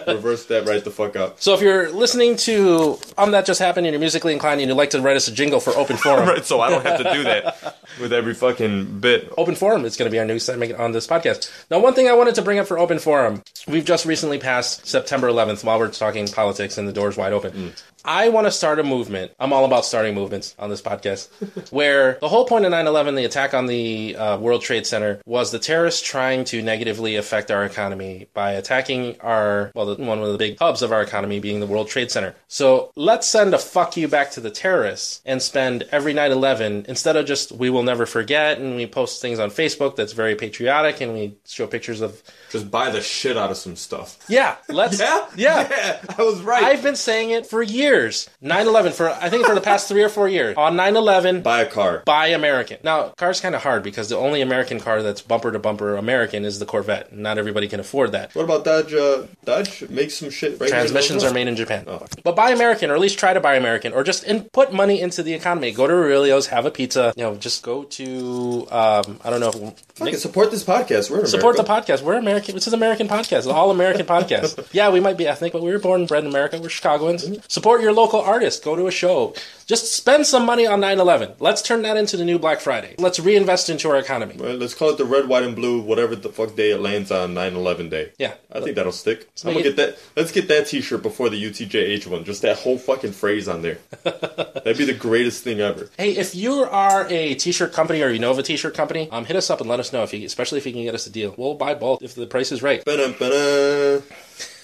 Reverse 0.07 0.47
that 0.47 0.67
right 0.67 0.83
the 0.85 0.91
fuck 0.91 1.17
up. 1.17 1.41
So 1.41 1.55
if 1.55 1.61
you're 1.61 1.91
listening 1.91 2.37
to 2.39 2.99
Um 3.17 3.31
That 3.33 3.47
Just 3.47 3.61
Happened 3.61 3.87
and 3.87 3.93
you're 3.95 4.01
musically 4.01 4.33
inclined 4.33 4.61
and 4.61 4.69
you'd 4.69 4.77
like 4.77 4.91
to 4.91 5.01
write 5.01 5.17
us 5.17 5.29
a 5.29 5.33
jingle 5.33 5.61
for 5.61 5.71
Open 5.77 5.97
Forum, 6.05 6.29
Right, 6.29 6.45
so 6.45 6.61
I 6.61 6.71
don't 6.71 6.85
have 6.85 6.99
to 6.99 7.13
do 7.13 7.23
that 7.25 7.77
with 8.01 8.13
every 8.13 8.35
fucking 8.35 9.01
bit. 9.01 9.33
Open 9.39 9.55
Forum 9.55 9.85
is 9.85 9.97
going 9.97 10.07
to 10.09 10.13
be 10.13 10.19
our 10.19 10.25
new 10.25 10.39
segment 10.39 10.73
on 10.75 10.93
this 10.93 11.07
podcast. 11.07 11.51
Now, 11.71 11.79
one 11.79 11.95
thing 11.95 12.09
I 12.09 12.13
wanted 12.15 12.35
to 12.37 12.43
bring 12.43 12.59
up 12.59 12.67
for 12.67 12.79
Open 12.79 12.99
Forum, 12.99 13.43
we've 13.69 13.85
just 13.85 14.05
recently 14.07 14.39
passed 14.39 14.87
September 14.87 15.29
11th 15.29 15.65
while 15.65 15.79
we're 15.79 15.91
talking 15.91 16.27
politics 16.29 16.79
and 16.79 16.89
the 16.89 16.93
doors 16.93 17.17
wide 17.17 17.33
open. 17.33 17.73
I 18.05 18.29
want 18.29 18.47
to 18.47 18.51
start 18.51 18.79
a 18.79 18.83
movement. 18.83 19.33
I'm 19.41 19.53
all 19.53 19.65
about 19.65 19.87
starting 19.87 20.15
movements 20.15 20.55
on 20.59 20.69
this 20.69 20.83
podcast, 20.83 21.29
where 21.73 22.19
the 22.21 22.29
whole 22.29 22.45
point 22.45 22.67
of 22.67 22.71
9 22.71 22.87
11, 22.87 23.15
the 23.15 23.25
attack 23.25 23.55
on 23.55 23.67
the 23.67 24.15
uh, 24.17 24.39
World 24.39 24.61
Trade 24.61 24.87
Center, 24.87 25.23
was 25.25 25.51
the 25.51 25.59
terrorists 25.59 26.03
trying 26.03 26.45
to 26.45 26.61
negatively 26.61 27.17
affect 27.17 27.51
our 27.51 27.65
economy 27.65 28.29
by 28.35 28.53
attacking 28.53 29.19
our, 29.21 29.73
well, 29.75 29.87
the, 29.87 30.05
one 30.05 30.19
of 30.19 30.31
the 30.31 30.37
big 30.37 30.59
hubs 30.59 30.83
of 30.83 30.93
our 30.93 31.01
economy 31.01 31.41
being 31.41 31.61
the 31.61 31.67
World 31.67 31.89
Trade 31.89 32.11
Center. 32.11 32.35
So 32.47 32.93
let's 32.95 33.27
send 33.27 33.55
a 33.55 33.59
fuck 33.59 33.97
you 33.97 34.07
back 34.07 34.31
to 34.33 34.41
the 34.41 34.51
terrorists 34.51 35.23
and 35.25 35.41
spend 35.41 35.85
every 35.91 36.13
9 36.13 36.31
11, 36.31 36.85
instead 36.89 37.17
of 37.17 37.25
just 37.25 37.53
we 37.53 37.71
will 37.71 37.83
never 37.83 38.05
forget 38.05 38.59
and 38.59 38.77
we 38.77 38.87
post 38.87 39.23
things 39.23 39.39
on 39.39 39.51
Facebook 39.51 39.97
that's 39.97 40.13
very 40.13 40.35
patriotic 40.35 41.01
and 41.01 41.15
we 41.15 41.39
show 41.47 41.67
pictures 41.67 42.03
of, 42.03 42.23
Just 42.55 42.71
buy 42.71 42.89
the 42.89 43.01
shit 43.01 43.37
out 43.37 43.51
of 43.51 43.57
some 43.57 43.75
stuff. 43.75 44.17
yeah, 44.29 44.55
let's, 44.69 45.01
Yeah? 45.05 45.27
yeah. 45.35 45.67
Yeah, 45.69 46.01
I 46.17 46.23
was 46.23 46.41
right. 46.41 46.63
I've 46.63 46.85
been 46.85 46.95
saying 46.95 47.31
it 47.31 47.47
for 47.47 47.65
years. 47.65 48.29
9/11 48.45 48.93
for 48.93 49.09
I 49.11 49.29
think 49.29 49.45
for 49.45 49.57
the 49.57 49.61
past 49.61 49.89
3 49.89 50.01
or 50.05 50.09
4 50.09 50.29
years. 50.29 50.57
On 50.57 50.77
9/11 50.77 51.43
buy 51.43 51.63
a 51.63 51.67
car. 51.69 52.05
buy 52.07 52.29
American. 52.29 52.79
Now, 52.85 53.09
car's 53.17 53.41
kind 53.41 53.57
of 53.57 53.63
hard 53.65 53.83
because 53.83 54.09
the 54.09 54.17
only 54.17 54.41
American 54.41 54.79
car 54.79 55.03
that's 55.03 55.21
bumper 55.21 55.51
to 55.51 55.59
bumper 55.59 55.97
American 55.97 56.45
is 56.45 56.61
the 56.61 56.65
Corvette. 56.67 57.13
Not 57.13 57.39
everybody 57.39 57.67
can 57.67 57.81
afford 57.81 58.13
that. 58.13 58.33
What 58.37 58.45
about 58.45 58.65
Dodge? 58.65 58.95
Uh, 58.95 59.25
Dodge 59.45 59.89
makes 59.89 60.15
some 60.15 60.31
shit. 60.31 60.61
Right 60.61 60.71
Transmissions 60.71 61.25
are 61.25 61.33
made 61.33 61.49
in 61.49 61.57
Japan. 61.57 61.87
Oh. 61.89 62.07
But 62.23 62.37
buy 62.37 62.51
American, 62.51 62.89
or 62.93 62.95
at 62.95 63.01
least 63.01 63.19
try 63.19 63.33
to 63.33 63.41
buy 63.41 63.57
American, 63.57 63.93
or 63.93 64.05
just 64.05 64.23
in, 64.23 64.45
put 64.45 64.73
money 64.73 65.01
into 65.01 65.25
the 65.25 65.33
economy. 65.33 65.73
Go 65.73 65.89
to 65.89 65.93
Aurelio's, 65.93 66.47
have 66.49 66.67
a 66.67 66.71
pizza. 66.71 67.13
You 67.17 67.25
know, 67.25 67.35
just 67.35 67.65
go 67.65 67.83
to 67.83 68.69
um, 68.71 69.19
I 69.25 69.31
don't 69.31 69.41
know. 69.41 69.75
It, 70.07 70.19
support 70.21 70.53
this 70.53 70.63
podcast. 70.63 71.11
We're 71.11 71.21
in 71.21 71.27
Support 71.27 71.57
the 71.57 71.65
podcast. 71.65 72.03
We're 72.03 72.15
American. 72.15 72.44
This 72.47 72.67
is 72.67 72.73
American 72.73 73.09
podcast. 73.09 73.53
All 73.53 73.71
American 73.71 74.07
podcast. 74.07 74.69
Yeah, 74.73 74.91
we 74.91 75.01
might 75.01 75.17
be 75.17 75.27
ethnic, 75.27 75.53
but 75.53 75.63
we 75.63 75.71
were 75.73 75.79
born 75.79 76.01
and 76.01 76.09
bred 76.09 76.25
in 76.25 76.31
America. 76.31 76.59
We're 76.61 76.69
Chicagoans. 76.69 77.25
Support 77.53 77.81
your 77.81 77.93
local 77.93 78.21
artist. 78.21 78.65
Go 78.65 78.77
to 78.77 78.87
a 78.87 78.91
show. 78.91 79.35
Just 79.67 79.95
spend 79.95 80.27
some 80.27 80.45
money 80.45 80.67
on 80.67 80.81
9/11. 80.81 81.37
Let's 81.39 81.63
turn 81.63 81.83
that 81.83 81.97
into 81.97 82.17
the 82.19 82.25
new 82.25 82.39
Black 82.39 82.61
Friday. 82.61 82.95
Let's 82.99 83.19
reinvest 83.19 83.71
into 83.71 83.89
our 83.89 83.97
economy. 83.97 84.37
Well, 84.39 84.55
let's 84.57 84.75
call 84.75 84.91
it 84.91 84.99
the 84.99 85.05
red, 85.07 85.27
white, 85.27 85.43
and 85.43 85.57
blue, 85.57 85.81
whatever 85.81 86.15
the 86.15 86.29
fuck 86.29 86.55
day 86.55 86.71
it 86.73 86.81
lands 86.81 87.11
on 87.11 87.35
9-11 87.35 87.89
day. 87.89 88.13
Yeah. 88.19 88.35
I 88.53 88.61
think 88.61 88.77
that'll 88.77 88.93
stick. 88.93 89.27
I'm 89.45 89.55
gonna 89.55 89.61
it- 89.61 89.63
get 89.63 89.77
that. 89.77 89.99
Let's 90.17 90.33
get 90.33 90.49
that 90.49 90.67
T-shirt 90.67 91.03
before 91.03 91.31
the 91.31 91.43
UTJH 91.43 92.07
one. 92.07 92.25
Just 92.25 92.43
that 92.43 92.59
whole 92.59 92.77
fucking 92.79 93.13
phrase 93.13 93.49
on 93.49 93.63
there. 93.63 93.79
That'd 94.05 94.77
be 94.79 94.85
the 94.85 94.93
greatest 94.95 95.43
thing 95.45 95.61
ever. 95.61 95.89
Hey, 95.97 96.13
if 96.17 96.35
you 96.35 96.63
are 96.65 97.07
a 97.09 97.35
t-shirt 97.35 97.73
company 97.73 98.03
or 98.03 98.09
you 98.11 98.19
know 98.19 98.31
of 98.31 98.39
a 98.39 98.43
t-shirt 98.43 98.75
company, 98.75 99.09
um, 99.11 99.25
hit 99.25 99.37
us 99.37 99.49
up 99.51 99.61
and 99.61 99.69
let 99.69 99.81
us 99.81 99.93
know 99.93 100.03
if 100.03 100.13
you, 100.13 100.25
especially 100.27 100.59
if 100.59 100.67
you 100.67 100.73
can 100.73 100.83
get 100.83 100.95
us 100.95 101.07
a 101.07 101.11
deal. 101.11 101.35
We'll 101.37 101.55
buy 101.55 101.75
both 101.75 102.03
if 102.03 102.15
the 102.15 102.27
price 102.35 102.51
is 102.51 102.65
right. 102.65 102.85
Ba-dum-ba-da. 102.85 104.01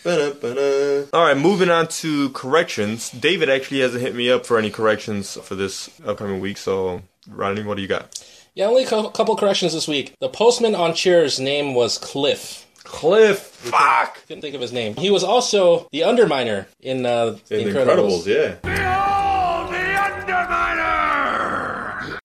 Ba-dum-ba-da. 0.03 1.05
All 1.17 1.23
right, 1.25 1.37
moving 1.37 1.71
on 1.71 1.87
to 2.03 2.31
corrections. 2.31 3.11
David 3.11 3.49
actually 3.49 3.79
hasn't 3.79 4.03
hit 4.03 4.13
me 4.13 4.29
up 4.29 4.45
for 4.45 4.59
any 4.59 4.71
corrections 4.71 5.35
for 5.45 5.55
this 5.55 5.89
upcoming 6.05 6.41
week. 6.41 6.57
So, 6.59 7.03
Ronnie, 7.29 7.63
what 7.63 7.77
do 7.77 7.83
you 7.83 7.87
got? 7.87 8.21
Yeah, 8.57 8.67
only 8.67 8.83
a 8.83 8.89
couple 8.89 9.37
corrections 9.37 9.73
this 9.73 9.87
week. 9.87 10.15
The 10.19 10.29
postman 10.29 10.75
on 10.75 10.95
Cheers' 10.95 11.39
name 11.39 11.75
was 11.77 11.97
Cliff. 11.97 12.67
Cliff. 12.83 13.39
Fuck. 13.39 14.27
Couldn't 14.27 14.43
think 14.43 14.57
of 14.57 14.61
his 14.61 14.73
name. 14.73 14.97
He 14.97 15.13
was 15.13 15.23
also 15.23 15.87
the 15.93 16.01
Underminer 16.01 16.67
in 16.81 17.07
uh, 17.07 17.37
In 17.51 17.69
Incredibles. 17.69 18.25
the 18.25 18.59
Incredibles, 18.65 18.65
yeah. 18.65 19.30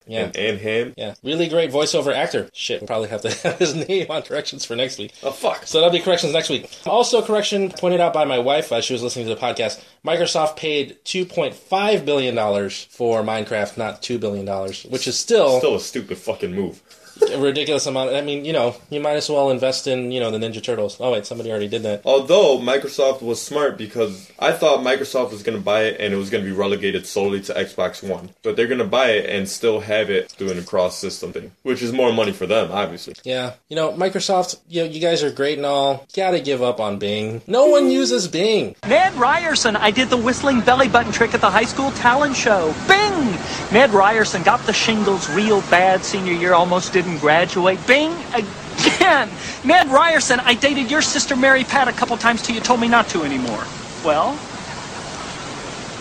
Yeah. 0.07 0.31
And 0.35 0.59
him. 0.59 0.93
Yeah, 0.97 1.15
really 1.23 1.47
great 1.47 1.71
voiceover 1.71 2.13
actor. 2.13 2.49
Shit, 2.53 2.81
we'll 2.81 2.87
probably 2.87 3.09
have 3.09 3.21
to 3.21 3.29
have 3.43 3.57
his 3.59 3.75
name 3.75 4.07
on 4.09 4.21
corrections 4.21 4.63
for 4.65 4.75
next 4.75 4.97
week. 4.99 5.13
Oh 5.23 5.31
fuck. 5.31 5.65
So 5.65 5.79
that'll 5.79 5.91
be 5.91 5.99
corrections 5.99 6.33
next 6.33 6.49
week. 6.49 6.69
Also, 6.85 7.21
correction 7.21 7.71
pointed 7.71 7.99
out 7.99 8.13
by 8.13 8.25
my 8.25 8.39
wife 8.39 8.71
as 8.71 8.85
she 8.85 8.93
was 8.93 9.01
listening 9.03 9.27
to 9.27 9.33
the 9.35 9.41
podcast. 9.41 9.83
Microsoft 10.05 10.55
paid 10.57 10.97
two 11.03 11.25
point 11.25 11.55
five 11.55 12.05
billion 12.05 12.35
dollars 12.35 12.85
for 12.91 13.23
Minecraft, 13.23 13.77
not 13.77 14.01
two 14.01 14.19
billion 14.19 14.45
dollars, 14.45 14.83
which 14.83 15.07
is 15.07 15.17
still, 15.17 15.59
Still 15.59 15.75
a 15.75 15.79
stupid 15.79 16.17
fucking 16.17 16.53
move. 16.53 16.81
A 17.21 17.39
ridiculous 17.39 17.85
amount. 17.85 18.13
I 18.13 18.21
mean, 18.21 18.45
you 18.45 18.53
know, 18.53 18.75
you 18.89 18.99
might 18.99 19.15
as 19.15 19.29
well 19.29 19.49
invest 19.49 19.87
in 19.87 20.11
you 20.11 20.19
know 20.19 20.31
the 20.31 20.37
Ninja 20.37 20.61
Turtles. 20.63 20.97
Oh 20.99 21.11
wait, 21.11 21.25
somebody 21.25 21.49
already 21.51 21.67
did 21.67 21.83
that. 21.83 22.01
Although 22.05 22.59
Microsoft 22.59 23.21
was 23.21 23.41
smart 23.41 23.77
because 23.77 24.31
I 24.39 24.51
thought 24.51 24.79
Microsoft 24.79 25.31
was 25.31 25.43
going 25.43 25.57
to 25.57 25.63
buy 25.63 25.83
it 25.83 25.97
and 25.99 26.13
it 26.13 26.17
was 26.17 26.29
going 26.29 26.43
to 26.43 26.49
be 26.49 26.55
relegated 26.55 27.05
solely 27.05 27.41
to 27.41 27.53
Xbox 27.53 28.07
One. 28.07 28.29
But 28.43 28.55
they're 28.55 28.67
going 28.67 28.79
to 28.79 28.85
buy 28.85 29.11
it 29.11 29.29
and 29.29 29.47
still 29.47 29.79
have 29.81 30.09
it 30.09 30.33
doing 30.37 30.57
a 30.57 30.63
cross 30.63 30.97
system 30.97 31.31
thing, 31.33 31.51
which 31.63 31.81
is 31.81 31.91
more 31.91 32.11
money 32.11 32.31
for 32.31 32.45
them, 32.45 32.71
obviously. 32.71 33.15
Yeah, 33.23 33.53
you 33.69 33.75
know, 33.75 33.91
Microsoft, 33.93 34.59
you 34.67 34.83
know, 34.83 34.89
you 34.89 34.99
guys 34.99 35.23
are 35.23 35.31
great 35.31 35.57
and 35.57 35.65
all. 35.65 36.05
Gotta 36.15 36.39
give 36.39 36.61
up 36.61 36.79
on 36.79 36.99
Bing. 36.99 37.41
No 37.47 37.67
one 37.67 37.89
uses 37.89 38.27
Bing. 38.27 38.75
Ned 38.87 39.13
Ryerson, 39.15 39.75
I 39.75 39.91
did 39.91 40.09
the 40.09 40.17
whistling 40.17 40.61
belly 40.61 40.87
button 40.87 41.11
trick 41.11 41.33
at 41.33 41.41
the 41.41 41.49
high 41.49 41.65
school 41.65 41.91
talent 41.91 42.35
show. 42.35 42.73
Bing! 42.87 43.31
Ned 43.71 43.91
Ryerson 43.91 44.43
got 44.43 44.65
the 44.65 44.73
shingles 44.73 45.29
real 45.29 45.61
bad 45.61 46.03
senior 46.03 46.33
year, 46.33 46.53
almost 46.53 46.93
didn't 47.05 47.19
graduate. 47.19 47.79
Bing! 47.87 48.11
Again! 48.33 49.29
Ned 49.63 49.87
Ryerson, 49.87 50.39
I 50.41 50.55
dated 50.55 50.89
your 50.89 51.01
sister 51.01 51.35
Mary 51.35 51.63
Pat 51.63 51.87
a 51.87 51.91
couple 51.91 52.17
times 52.17 52.41
till 52.41 52.55
you 52.55 52.61
told 52.61 52.79
me 52.79 52.87
not 52.87 53.07
to 53.09 53.23
anymore. 53.23 53.63
Well, 54.03 54.39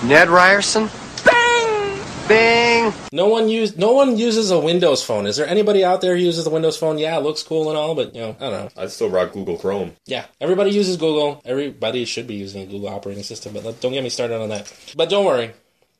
Ned 0.02 0.28
Ryerson? 0.28 0.88
bing! 1.24 2.00
Bing! 2.28 2.92
No 3.12 3.28
one 3.28 3.48
use 3.48 3.76
no 3.76 3.92
one 3.92 4.16
uses 4.16 4.50
a 4.50 4.58
Windows 4.58 5.02
phone. 5.02 5.26
Is 5.26 5.36
there 5.36 5.46
anybody 5.46 5.84
out 5.84 6.00
there 6.00 6.16
who 6.16 6.22
uses 6.22 6.46
a 6.46 6.50
Windows 6.50 6.76
phone? 6.76 6.98
Yeah, 6.98 7.18
it 7.18 7.22
looks 7.22 7.42
cool 7.42 7.68
and 7.68 7.78
all, 7.78 7.94
but 7.94 8.14
you 8.14 8.20
know, 8.20 8.36
I 8.40 8.50
don't 8.50 8.52
know. 8.52 8.82
I 8.82 8.86
still 8.88 9.10
rock 9.10 9.32
Google 9.32 9.58
Chrome. 9.58 9.92
Yeah, 10.06 10.26
everybody 10.40 10.70
uses 10.70 10.96
Google. 10.96 11.40
Everybody 11.44 12.04
should 12.06 12.26
be 12.26 12.34
using 12.34 12.62
a 12.62 12.66
Google 12.66 12.88
operating 12.88 13.22
system, 13.24 13.54
but 13.54 13.80
don't 13.80 13.92
get 13.92 14.02
me 14.02 14.10
started 14.10 14.40
on 14.40 14.48
that. 14.48 14.72
But 14.96 15.10
don't 15.10 15.24
worry. 15.24 15.52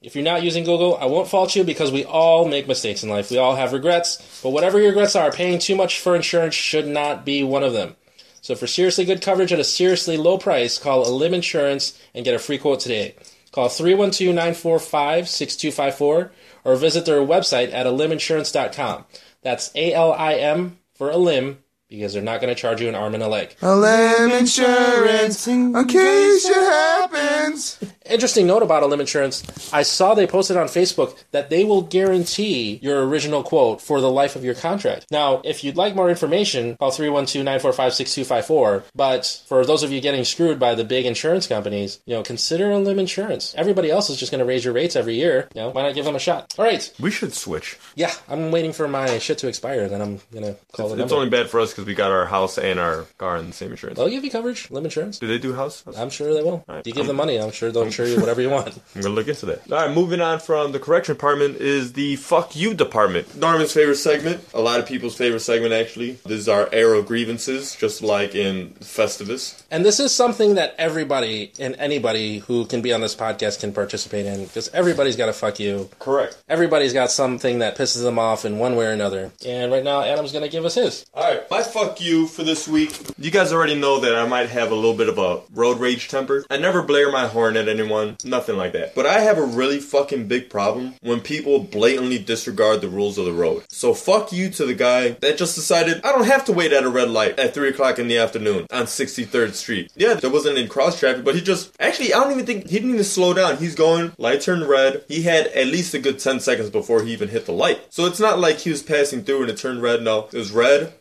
If 0.05 0.15
you're 0.15 0.23
not 0.23 0.43
using 0.43 0.65
Google, 0.65 0.99
I 0.99 1.07
won't 1.07 1.29
fault 1.29 1.57
you 1.57 1.65
because 1.65 1.91
we 1.91 2.05
all 2.05 2.47
make 2.47 2.69
mistakes 2.69 3.03
in 3.03 3.09
life. 3.09 3.31
We 3.31 3.39
all 3.39 3.57
have 3.57 3.73
regrets, 3.73 4.41
but 4.43 4.51
whatever 4.51 4.79
your 4.79 4.89
regrets 4.89 5.17
are, 5.17 5.33
paying 5.33 5.59
too 5.59 5.75
much 5.75 5.99
for 5.99 6.15
insurance 6.15 6.55
should 6.55 6.87
not 6.87 7.25
be 7.25 7.43
one 7.43 7.63
of 7.63 7.73
them. 7.73 7.97
So 8.43 8.55
for 8.55 8.67
seriously 8.67 9.07
good 9.07 9.23
coverage 9.23 9.51
at 9.51 9.61
a 9.61 9.65
seriously 9.65 10.19
low 10.19 10.37
price, 10.37 10.77
call 10.77 11.07
Alim 11.07 11.33
Insurance 11.33 11.99
and 12.15 12.23
get 12.23 12.35
a 12.35 12.39
free 12.39 12.59
quote 12.59 12.81
today. 12.81 13.15
Call 13.51 13.71
312-945-6254 13.71 16.31
or 16.65 16.77
visit 16.77 17.07
their 17.07 17.21
website 17.21 17.73
at 17.73 17.87
aliminsurance.com. 17.87 19.07
That's 19.41 19.71
A-L-I-M 19.75 20.81
for 20.93 21.11
Alim 21.11 21.64
because 21.97 22.13
they're 22.13 22.23
not 22.23 22.41
going 22.41 22.55
to 22.55 22.61
charge 22.61 22.81
you 22.81 22.89
an 22.89 22.95
arm 22.95 23.15
and 23.15 23.23
a 23.23 23.29
leg. 23.29 23.55
A 23.63 23.77
limb 23.77 24.31
insurance 24.31 25.47
in 25.47 25.73
case 25.87 26.45
it 26.47 26.55
happens. 26.55 27.79
Interesting 28.07 28.47
note 28.47 28.63
about 28.63 28.83
Alim 28.83 29.01
Insurance. 29.01 29.73
I 29.73 29.83
saw 29.83 30.13
they 30.13 30.27
posted 30.27 30.59
on 30.59 30.67
Facebook 30.67 31.17
that 31.31 31.49
they 31.49 31.65
will 31.65 31.81
guarantee 31.81 32.79
your 32.83 33.07
original 33.07 33.43
quote 33.43 33.81
for 33.81 34.03
the 34.03 34.11
life 34.11 34.37
of 34.37 34.45
your 34.45 34.55
contract. 34.55 35.07
Now, 35.11 35.41
if 35.43 35.65
you'd 35.65 35.79
like 35.79 35.95
more 35.95 36.11
information, 36.11 36.77
call 36.77 36.91
312-945-6254. 36.91 38.83
But 38.95 39.43
for 39.47 39.65
those 39.65 39.83
of 39.83 39.91
you 39.91 40.03
getting 40.03 40.25
screwed 40.25 40.59
by 40.59 40.75
the 40.75 40.85
big 40.85 41.07
insurance 41.07 41.47
companies, 41.47 42.01
you 42.05 42.15
know, 42.15 42.23
consider 42.23 42.71
Alim 42.71 42.99
Insurance. 42.99 43.55
Everybody 43.57 43.91
else 43.91 44.11
is 44.11 44.19
just 44.19 44.31
going 44.31 44.41
to 44.41 44.45
raise 44.45 44.67
your 44.67 44.75
rates 44.75 44.97
every 44.97 45.15
year. 45.15 45.49
You 45.55 45.63
know, 45.63 45.71
why 45.71 45.81
not 45.83 45.95
give 45.95 46.05
them 46.05 46.15
a 46.17 46.21
shot? 46.21 46.55
All 46.59 46.65
right. 46.67 46.93
We 47.01 47.11
should 47.11 47.33
switch. 47.33 47.79
Yeah, 47.95 48.13
I'm 48.29 48.51
waiting 48.51 48.75
for 48.75 48.87
my 48.87 49.19
shit 49.19 49.39
to 49.39 49.49
expire. 49.49 49.89
Then 49.89 50.03
I'm 50.03 50.21
going 50.31 50.45
to 50.45 50.57
call 50.73 50.91
the 50.91 51.03
It's 51.03 51.13
only 51.13 51.31
bad 51.31 51.49
for 51.49 51.59
us 51.61 51.71
because 51.71 51.84
we 51.85 51.95
got 51.95 52.11
our 52.11 52.27
house 52.27 52.59
and 52.59 52.79
our 52.79 53.05
car 53.19 53.37
in 53.37 53.47
the 53.49 53.53
same 53.53 53.71
insurance. 53.71 53.99
They'll 53.99 54.09
give 54.09 54.25
you 54.25 54.31
coverage, 54.31 54.71
Alim 54.71 54.85
Insurance. 54.85 55.19
Do 55.19 55.27
they 55.27 55.39
do 55.39 55.53
house? 55.55 55.85
I'm 55.97 56.11
sure 56.11 56.33
they 56.35 56.43
will. 56.43 56.65
right, 56.69 56.87
you 56.87 56.93
give 56.93 57.03
I'm- 57.03 57.07
them 57.09 57.17
money, 57.17 57.39
I'm 57.41 57.51
sure 57.53 57.71
they'll 57.71 57.83
insure 57.83 58.07
you 58.07 58.19
whatever 58.21 58.41
you 58.41 58.51
want. 58.51 58.69
I'm 58.95 59.03
gonna 59.03 59.15
look 59.15 59.29
into 59.29 59.47
that. 59.47 59.71
All 59.71 59.79
right, 59.87 59.95
moving 59.95 60.21
on 60.21 60.39
from 60.41 60.73
the 60.73 60.79
correction 60.79 61.15
department 61.15 61.57
is 61.57 61.93
the 61.95 62.17
fuck 62.17 62.55
you 62.57 62.75
department. 62.75 63.37
Norman's 63.37 63.73
favorite 63.73 63.97
segment, 63.97 64.45
a 64.55 64.61
lot 64.61 64.81
of 64.81 64.87
people's 64.87 65.17
favorite 65.17 65.41
segment 65.41 65.73
actually. 65.73 66.13
This 66.25 66.41
is 66.41 66.49
our 66.49 66.69
arrow 66.73 67.03
grievances, 67.03 67.75
just 67.77 68.03
like 68.03 68.35
in 68.35 68.71
Festivus. 68.81 69.63
And 69.71 69.85
this 69.85 69.99
is 70.01 70.15
something 70.15 70.55
that 70.55 70.75
everybody 70.79 71.53
and 71.59 71.75
anybody 71.79 72.39
who 72.39 72.65
can 72.67 72.81
be 72.83 72.93
on 72.93 73.01
this 73.01 73.15
podcast 73.15 73.61
can 73.61 73.73
participate 73.73 74.25
in 74.27 74.45
because 74.45 74.69
everybody's 74.71 75.17
got 75.17 75.27
to 75.27 75.33
fuck 75.33 75.59
you. 75.61 75.89
Correct. 75.99 76.37
Everybody's 76.49 76.93
got 76.93 77.11
something 77.11 77.59
that 77.59 77.77
pisses 77.77 78.03
them 78.03 78.19
off 78.19 78.45
in 78.45 78.59
one 78.59 78.77
way 78.77 78.87
or 78.87 78.91
another. 78.93 79.33
And 79.47 79.73
right 79.73 79.83
now, 79.85 80.03
Adam's 80.03 80.33
going 80.33 80.45
to 80.45 80.51
give 80.51 80.65
us 80.65 80.75
his. 80.77 81.05
All 81.15 81.23
right, 81.23 81.51
my 81.51 81.63
fuck 81.75 82.01
you 82.01 82.29
for 82.29 82.45
this 82.45 82.69
week. 82.69 82.97
You 83.19 83.33
guys 83.33 83.53
already 83.53 83.75
know 83.75 83.99
that 83.99 84.15
I 84.15 84.29
might 84.29 84.49
have 84.49 84.71
a 84.71 84.77
little 84.77 84.95
bit 84.95 85.09
of 85.09 85.19
a 85.19 85.41
road 85.53 85.81
rage 85.81 86.07
temper. 86.07 86.47
I 86.49 86.57
never 86.57 86.85
blare 86.85 87.11
my 87.11 87.27
horn 87.27 87.57
at 87.57 87.69
anyone, 87.69 88.17
nothing 88.25 88.57
like 88.57 88.75
that. 88.75 88.95
But 88.95 89.07
I 89.07 89.19
have 89.19 89.39
a 89.39 89.45
really 89.45 89.81
fucking 89.81 90.29
big 90.29 90.49
problem 90.49 90.95
when 91.03 91.19
people 91.21 91.59
blatantly 91.59 92.21
disregard 92.21 92.81
the 92.81 92.89
rules 92.89 93.19
of 93.19 93.25
the 93.25 93.33
road. 93.33 93.65
So 93.71 93.93
fuck 93.93 94.33
you 94.33 94.51
to 94.51 94.65
the 94.65 94.75
guy 94.75 95.11
that 95.15 95.37
just 95.37 95.57
decided 95.57 96.01
I 96.05 96.13
don't 96.13 96.29
have 96.29 96.45
to 96.45 96.53
wait 96.53 96.73
at 96.73 96.85
a 96.85 96.89
red 96.89 97.11
light 97.11 97.41
at 97.41 97.55
3 97.55 97.71
o'clock 97.71 97.99
in 97.99 98.07
the 98.07 98.19
afternoon 98.19 98.69
on 98.71 98.85
63rd 98.85 99.55
Street. 99.55 99.91
Yeah, 99.97 100.15
there 100.15 100.31
wasn't 100.31 100.57
any 100.57 100.69
cross 100.69 101.01
traffic, 101.01 101.25
but 101.25 101.35
he 101.35 101.41
just, 101.41 101.75
actually, 101.81 102.15
I 102.15 102.23
don't 102.23 102.31
even 102.31 102.47
think, 102.47 102.69
he 102.69 102.77
didn't 102.77 102.93
even 102.93 103.03
slow 103.03 103.35
down. 103.35 103.57
He's 103.57 103.75
going, 103.75 104.13
light 104.17 104.43
turned 104.43 104.69
red. 104.69 105.05
He 105.09 105.23
had 105.23 105.49
at 105.49 105.67
least 105.67 105.93
a 105.93 105.99
good 105.99 106.21
10 106.21 106.39
seconds 106.39 106.71
before 106.71 107.03
he 107.03 107.13
even 107.13 107.31
hit 107.31 107.47
the 107.47 107.53
light. 107.53 107.93
So 107.93 108.07
it's 108.07 108.21
not 108.21 108.39
like 108.39 108.59
he 108.59 108.71
was 108.71 108.85
passing 108.85 109.25
through 109.25 109.43
and 109.43 109.51
it 109.51 109.57
turned 109.57 109.83
red. 109.83 110.05
No, 110.05 110.29
it 110.33 110.35
was 110.35 110.53
red, 110.53 110.95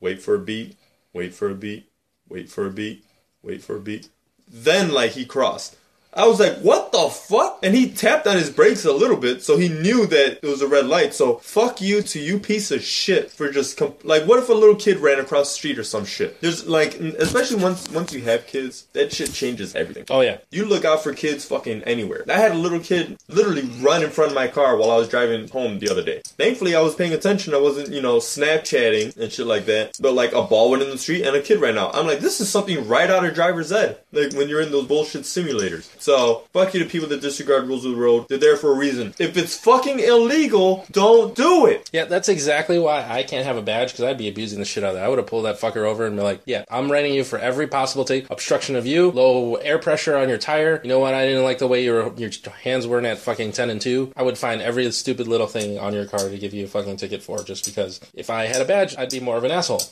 wait 0.00 0.20
for 0.20 0.34
a 0.34 0.38
beat, 0.38 0.76
wait 1.12 1.34
for 1.34 1.50
a 1.50 1.54
beat, 1.54 1.90
wait 2.28 2.48
for 2.50 2.66
a 2.66 2.70
beat, 2.70 3.04
wait 3.42 3.62
for 3.62 3.76
a 3.76 3.80
beat. 3.80 4.08
Then, 4.46 4.90
like, 4.90 5.12
he 5.12 5.24
crossed. 5.24 5.76
I 6.14 6.26
was 6.26 6.40
like, 6.40 6.58
what 6.58 6.90
the 6.90 7.08
fuck? 7.08 7.60
And 7.62 7.74
he 7.74 7.90
tapped 7.90 8.26
on 8.26 8.36
his 8.36 8.50
brakes 8.50 8.84
a 8.84 8.92
little 8.92 9.16
bit, 9.16 9.42
so 9.42 9.56
he 9.56 9.68
knew 9.68 10.06
that 10.06 10.38
it 10.42 10.46
was 10.46 10.62
a 10.62 10.68
red 10.68 10.86
light. 10.86 11.14
So, 11.14 11.36
fuck 11.36 11.80
you 11.80 12.02
to 12.02 12.18
you 12.18 12.38
piece 12.38 12.70
of 12.70 12.82
shit 12.82 13.30
for 13.30 13.50
just, 13.50 13.76
comp- 13.76 14.04
like, 14.04 14.24
what 14.24 14.38
if 14.38 14.48
a 14.48 14.54
little 14.54 14.74
kid 14.74 14.98
ran 14.98 15.20
across 15.20 15.50
the 15.50 15.54
street 15.54 15.78
or 15.78 15.84
some 15.84 16.04
shit? 16.04 16.40
There's, 16.40 16.66
like, 16.66 16.94
especially 16.94 17.62
once, 17.62 17.90
once 17.90 18.12
you 18.12 18.22
have 18.22 18.46
kids, 18.46 18.86
that 18.94 19.12
shit 19.12 19.32
changes 19.32 19.74
everything. 19.74 20.04
Oh, 20.10 20.22
yeah. 20.22 20.38
You 20.50 20.64
look 20.64 20.84
out 20.84 21.02
for 21.02 21.12
kids 21.12 21.44
fucking 21.44 21.82
anywhere. 21.82 22.24
I 22.28 22.38
had 22.38 22.52
a 22.52 22.58
little 22.58 22.80
kid 22.80 23.18
literally 23.28 23.68
run 23.80 24.02
in 24.02 24.10
front 24.10 24.30
of 24.30 24.34
my 24.34 24.48
car 24.48 24.76
while 24.76 24.90
I 24.90 24.96
was 24.96 25.08
driving 25.08 25.48
home 25.48 25.78
the 25.78 25.90
other 25.90 26.02
day. 26.02 26.22
Thankfully, 26.24 26.74
I 26.74 26.80
was 26.80 26.94
paying 26.94 27.12
attention. 27.12 27.54
I 27.54 27.58
wasn't, 27.58 27.90
you 27.90 28.00
know, 28.02 28.16
Snapchatting 28.16 29.16
and 29.18 29.30
shit 29.30 29.46
like 29.46 29.66
that. 29.66 29.96
But 30.00 30.14
like 30.14 30.32
a 30.32 30.42
ball 30.42 30.70
went 30.70 30.82
in 30.82 30.90
the 30.90 30.98
street 30.98 31.24
and 31.24 31.36
a 31.36 31.42
kid 31.42 31.60
ran 31.60 31.78
out. 31.78 31.94
I'm 31.94 32.06
like, 32.06 32.20
this 32.20 32.40
is 32.40 32.48
something 32.48 32.88
right 32.88 33.10
out 33.10 33.24
of 33.24 33.34
driver's 33.34 33.72
ed. 33.72 33.98
Like 34.12 34.32
when 34.32 34.48
you're 34.48 34.62
in 34.62 34.72
those 34.72 34.86
bullshit 34.86 35.22
simulators. 35.22 35.88
So 36.00 36.44
fuck 36.52 36.74
you 36.74 36.82
to 36.82 36.88
people 36.88 37.08
that 37.08 37.20
disregard 37.20 37.66
rules 37.66 37.84
of 37.84 37.92
the 37.92 37.96
road. 37.96 38.26
They're 38.28 38.38
there 38.38 38.56
for 38.56 38.72
a 38.72 38.76
reason. 38.76 39.14
If 39.18 39.36
it's 39.36 39.56
fucking 39.56 40.00
illegal, 40.00 40.86
don't 40.90 41.34
do 41.34 41.66
it. 41.66 41.88
Yeah, 41.92 42.04
that's 42.04 42.28
exactly 42.28 42.78
why 42.78 43.06
I 43.08 43.22
can't 43.22 43.46
have 43.46 43.56
a 43.56 43.62
badge 43.62 43.92
because 43.92 44.04
I'd 44.04 44.18
be 44.18 44.28
abusing 44.28 44.58
the 44.58 44.64
shit 44.64 44.84
out 44.84 44.90
of 44.90 44.94
that. 44.96 45.04
I 45.04 45.08
would 45.08 45.18
have 45.18 45.26
pulled 45.26 45.44
that 45.44 45.60
fucker 45.60 45.84
over 45.86 46.06
and 46.06 46.16
be 46.16 46.22
like, 46.22 46.40
yeah, 46.44 46.64
I'm 46.70 46.90
renting 46.90 47.14
you 47.14 47.24
for 47.24 47.38
every 47.38 47.66
possible 47.66 48.04
take. 48.04 48.30
Obstruction 48.30 48.76
of 48.76 48.86
you, 48.86 49.10
low 49.10 49.56
air 49.56 49.78
pressure 49.78 50.16
on 50.16 50.28
your 50.28 50.38
tire. 50.38 50.80
You 50.82 50.88
know 50.88 50.98
what? 50.98 51.14
I 51.14 51.26
didn't 51.26 51.44
like 51.44 51.58
the 51.58 51.68
way 51.68 51.84
your 51.84 52.12
your 52.16 52.30
hands 52.62 52.86
weren't 52.86 53.06
at 53.06 53.18
fucking 53.18 53.52
10 53.52 53.70
and 53.70 53.80
2. 53.80 54.12
I 54.16 54.22
would 54.22 54.38
find 54.38 54.60
every 54.60 54.90
stupid 54.92 55.28
little 55.28 55.46
thing 55.46 55.78
on 55.78 55.92
your 55.94 56.06
car 56.06 56.28
to 56.28 56.38
give 56.38 56.54
you 56.54 56.64
a 56.64 56.68
fucking 56.68 56.96
ticket 56.96 57.22
for 57.22 57.42
just 57.42 57.64
because 57.64 58.00
if 58.14 58.30
I 58.30 58.44
had 58.44 58.62
a 58.62 58.64
badge, 58.64 58.96
I'd 58.96 59.10
be 59.10 59.20
more 59.20 59.36
of 59.36 59.44
an 59.44 59.50
asshole. 59.50 59.82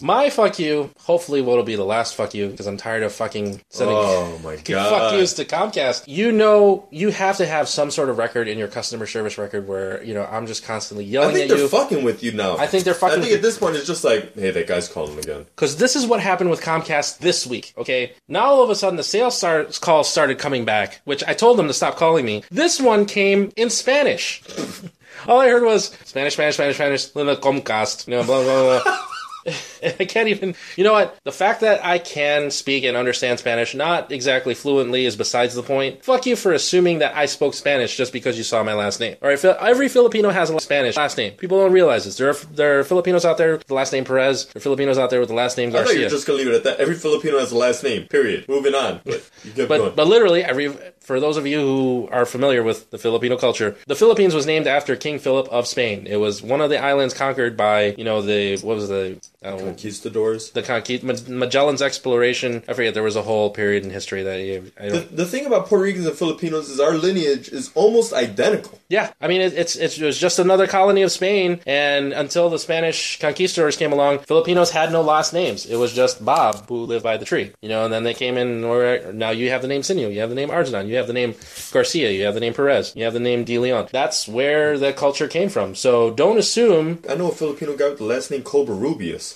My 0.00 0.30
fuck 0.30 0.58
you, 0.58 0.90
hopefully, 1.00 1.40
what'll 1.42 1.64
be 1.64 1.76
the 1.76 1.84
last 1.84 2.14
fuck 2.14 2.34
you 2.34 2.48
because 2.48 2.66
I'm 2.66 2.76
tired 2.76 3.02
of 3.02 3.12
fucking 3.12 3.62
sending 3.70 3.96
Oh 3.96 4.38
my 4.44 4.56
god. 4.64 4.90
fuck 4.90 5.12
yous 5.14 5.32
to 5.34 5.44
Comcast. 5.44 6.04
You 6.06 6.32
know, 6.32 6.86
you 6.90 7.10
have 7.10 7.38
to 7.38 7.46
have 7.46 7.68
some 7.68 7.90
sort 7.90 8.08
of 8.10 8.18
record 8.18 8.48
in 8.48 8.58
your 8.58 8.68
customer 8.68 9.06
service 9.06 9.38
record 9.38 9.66
where 9.68 10.02
you 10.04 10.14
know 10.14 10.24
I'm 10.30 10.46
just 10.46 10.64
constantly 10.64 11.04
yelling 11.04 11.30
I 11.30 11.32
think 11.32 11.44
at 11.44 11.54
they're 11.54 11.64
you 11.64 11.68
fucking 11.68 12.04
with 12.04 12.22
you 12.22 12.32
now. 12.32 12.56
I 12.58 12.66
think 12.66 12.84
they're 12.84 12.94
fucking 12.94 13.18
I 13.18 13.22
think 13.22 13.34
at 13.34 13.42
this 13.42 13.58
point 13.58 13.76
it's 13.76 13.86
just 13.86 14.04
like, 14.04 14.34
hey, 14.34 14.50
that 14.50 14.66
guy's 14.66 14.88
calling 14.88 15.18
again. 15.18 15.44
because 15.54 15.76
this 15.76 15.96
is 15.96 16.06
what 16.06 16.20
happened 16.20 16.50
with 16.50 16.60
Comcast 16.60 17.18
this 17.18 17.46
week. 17.46 17.72
Okay, 17.78 18.12
now 18.28 18.44
all 18.44 18.62
of 18.62 18.70
a 18.70 18.74
sudden 18.74 18.96
the 18.96 19.02
sales 19.02 19.36
start, 19.36 19.78
calls 19.80 20.08
started 20.08 20.38
coming 20.38 20.64
back, 20.64 21.00
which 21.04 21.22
I 21.26 21.34
told 21.34 21.58
them 21.58 21.66
to 21.68 21.72
stop 21.74 21.96
calling 21.96 22.24
me. 22.24 22.42
This 22.50 22.80
one 22.80 23.06
came 23.06 23.50
in 23.56 23.70
Spanish. 23.70 24.42
all 25.26 25.40
I 25.40 25.48
heard 25.48 25.62
was 25.64 25.86
Spanish, 26.04 26.34
Spanish, 26.34 26.54
Spanish, 26.56 26.76
Spanish, 26.76 27.14
Linda 27.14 27.36
Comcast, 27.36 28.06
you 28.06 28.14
know, 28.16 28.24
blah 28.24 28.42
blah 28.42 28.82
blah. 28.82 28.98
I 29.82 30.04
can't 30.04 30.28
even. 30.28 30.54
You 30.76 30.84
know 30.84 30.92
what? 30.92 31.16
The 31.24 31.32
fact 31.32 31.60
that 31.60 31.84
I 31.84 31.98
can 31.98 32.50
speak 32.50 32.84
and 32.84 32.96
understand 32.96 33.38
Spanish, 33.38 33.74
not 33.74 34.10
exactly 34.12 34.54
fluently, 34.54 35.06
is 35.06 35.16
besides 35.16 35.54
the 35.54 35.62
point. 35.62 36.04
Fuck 36.04 36.26
you 36.26 36.36
for 36.36 36.52
assuming 36.52 36.98
that 36.98 37.16
I 37.16 37.26
spoke 37.26 37.54
Spanish 37.54 37.96
just 37.96 38.12
because 38.12 38.36
you 38.38 38.44
saw 38.44 38.62
my 38.62 38.74
last 38.74 39.00
name. 39.00 39.16
All 39.22 39.28
right, 39.28 39.44
every 39.44 39.88
Filipino 39.88 40.30
has 40.30 40.50
a 40.50 40.58
Spanish 40.60 40.96
last 40.96 41.16
name. 41.16 41.32
People 41.32 41.58
don't 41.58 41.72
realize 41.72 42.04
this. 42.04 42.16
There 42.16 42.30
are 42.30 42.34
there 42.34 42.80
are 42.80 42.84
Filipinos 42.84 43.24
out 43.24 43.38
there 43.38 43.52
with 43.52 43.66
the 43.66 43.74
last 43.74 43.92
name 43.92 44.04
Perez. 44.04 44.46
There 44.46 44.58
are 44.58 44.62
Filipinos 44.62 44.98
out 44.98 45.10
there 45.10 45.20
with 45.20 45.28
the 45.28 45.34
last 45.34 45.56
name 45.56 45.68
I 45.70 45.72
thought 45.72 45.78
you 45.80 45.84
Garcia. 45.86 46.04
were 46.04 46.10
just 46.10 46.26
gonna 46.26 46.38
leave 46.38 46.48
it 46.48 46.54
at 46.54 46.64
that. 46.64 46.80
Every 46.80 46.94
Filipino 46.94 47.38
has 47.38 47.52
a 47.52 47.56
last 47.56 47.82
name. 47.84 48.06
Period. 48.08 48.48
Moving 48.48 48.74
on. 48.74 49.00
But. 49.04 49.28
But 49.68 49.96
but 49.96 50.06
literally 50.06 50.42
every 50.44 50.68
for 51.00 51.18
those 51.20 51.36
of 51.36 51.46
you 51.46 51.60
who 51.60 52.08
are 52.10 52.26
familiar 52.26 52.62
with 52.62 52.90
the 52.90 52.98
Filipino 52.98 53.36
culture, 53.36 53.76
the 53.86 53.94
Philippines 53.94 54.34
was 54.34 54.44
named 54.46 54.66
after 54.66 54.96
King 54.96 55.18
Philip 55.18 55.48
of 55.48 55.66
Spain. 55.66 56.06
It 56.06 56.16
was 56.16 56.42
one 56.42 56.60
of 56.60 56.68
the 56.70 56.78
islands 56.78 57.14
conquered 57.14 57.56
by 57.56 57.94
you 57.96 58.04
know 58.04 58.22
the 58.22 58.58
what 58.58 58.76
was 58.76 58.88
the 58.88 59.20
Uh, 59.46 59.58
Conquistadors. 59.58 60.50
the 60.50 60.62
Conquist- 60.62 61.28
Magellan's 61.28 61.82
exploration. 61.82 62.62
I 62.68 62.72
forget 62.72 62.94
there 62.94 63.02
was 63.02 63.16
a 63.16 63.22
whole 63.22 63.50
period 63.50 63.84
in 63.84 63.90
history 63.90 64.22
that 64.24 64.38
he, 64.40 64.56
I 64.80 64.88
The, 64.90 65.00
the 65.10 65.24
thing 65.26 65.46
about 65.46 65.66
Puerto 65.66 65.84
Ricans 65.84 66.06
and 66.06 66.16
Filipinos 66.16 66.68
is 66.68 66.80
our 66.80 66.94
lineage 66.94 67.48
is 67.48 67.70
almost 67.74 68.12
identical. 68.12 68.78
Yeah, 68.88 69.12
I 69.20 69.28
mean 69.28 69.40
it, 69.40 69.52
it's 69.54 69.76
it's 69.76 69.98
it 69.98 70.04
was 70.04 70.18
just 70.18 70.38
another 70.38 70.66
colony 70.66 71.02
of 71.02 71.10
Spain, 71.12 71.60
and 71.66 72.12
until 72.12 72.48
the 72.50 72.58
Spanish 72.58 73.18
conquistadors 73.20 73.76
came 73.76 73.92
along, 73.92 74.20
Filipinos 74.20 74.70
had 74.70 74.92
no 74.92 75.02
last 75.02 75.32
names. 75.32 75.66
It 75.66 75.76
was 75.76 75.92
just 75.92 76.24
Bob 76.24 76.68
who 76.68 76.84
lived 76.84 77.02
by 77.04 77.16
the 77.16 77.24
tree, 77.24 77.52
you 77.62 77.68
know. 77.68 77.84
And 77.84 77.92
then 77.92 78.04
they 78.04 78.14
came 78.14 78.36
in, 78.36 78.64
or 78.64 79.12
now 79.12 79.30
you 79.30 79.50
have 79.50 79.62
the 79.62 79.68
name 79.68 79.82
Sinio, 79.82 80.12
you 80.12 80.20
have 80.20 80.28
the 80.30 80.34
name 80.36 80.48
Arzanan, 80.50 80.88
you 80.88 80.96
have 80.96 81.06
the 81.06 81.12
name 81.12 81.34
Garcia, 81.72 82.10
you 82.10 82.24
have 82.24 82.34
the 82.34 82.40
name 82.40 82.54
Perez, 82.54 82.92
you 82.96 83.04
have 83.04 83.12
the 83.14 83.20
name 83.20 83.44
De 83.44 83.58
Leon. 83.58 83.88
That's 83.92 84.28
where 84.28 84.78
the 84.78 84.92
culture 84.92 85.28
came 85.28 85.48
from. 85.48 85.74
So 85.74 86.10
don't 86.10 86.38
assume. 86.38 87.00
I 87.08 87.14
know 87.14 87.30
a 87.30 87.34
Filipino 87.34 87.76
guy 87.76 87.88
with 87.90 87.98
the 87.98 88.04
last 88.04 88.30
name 88.30 88.42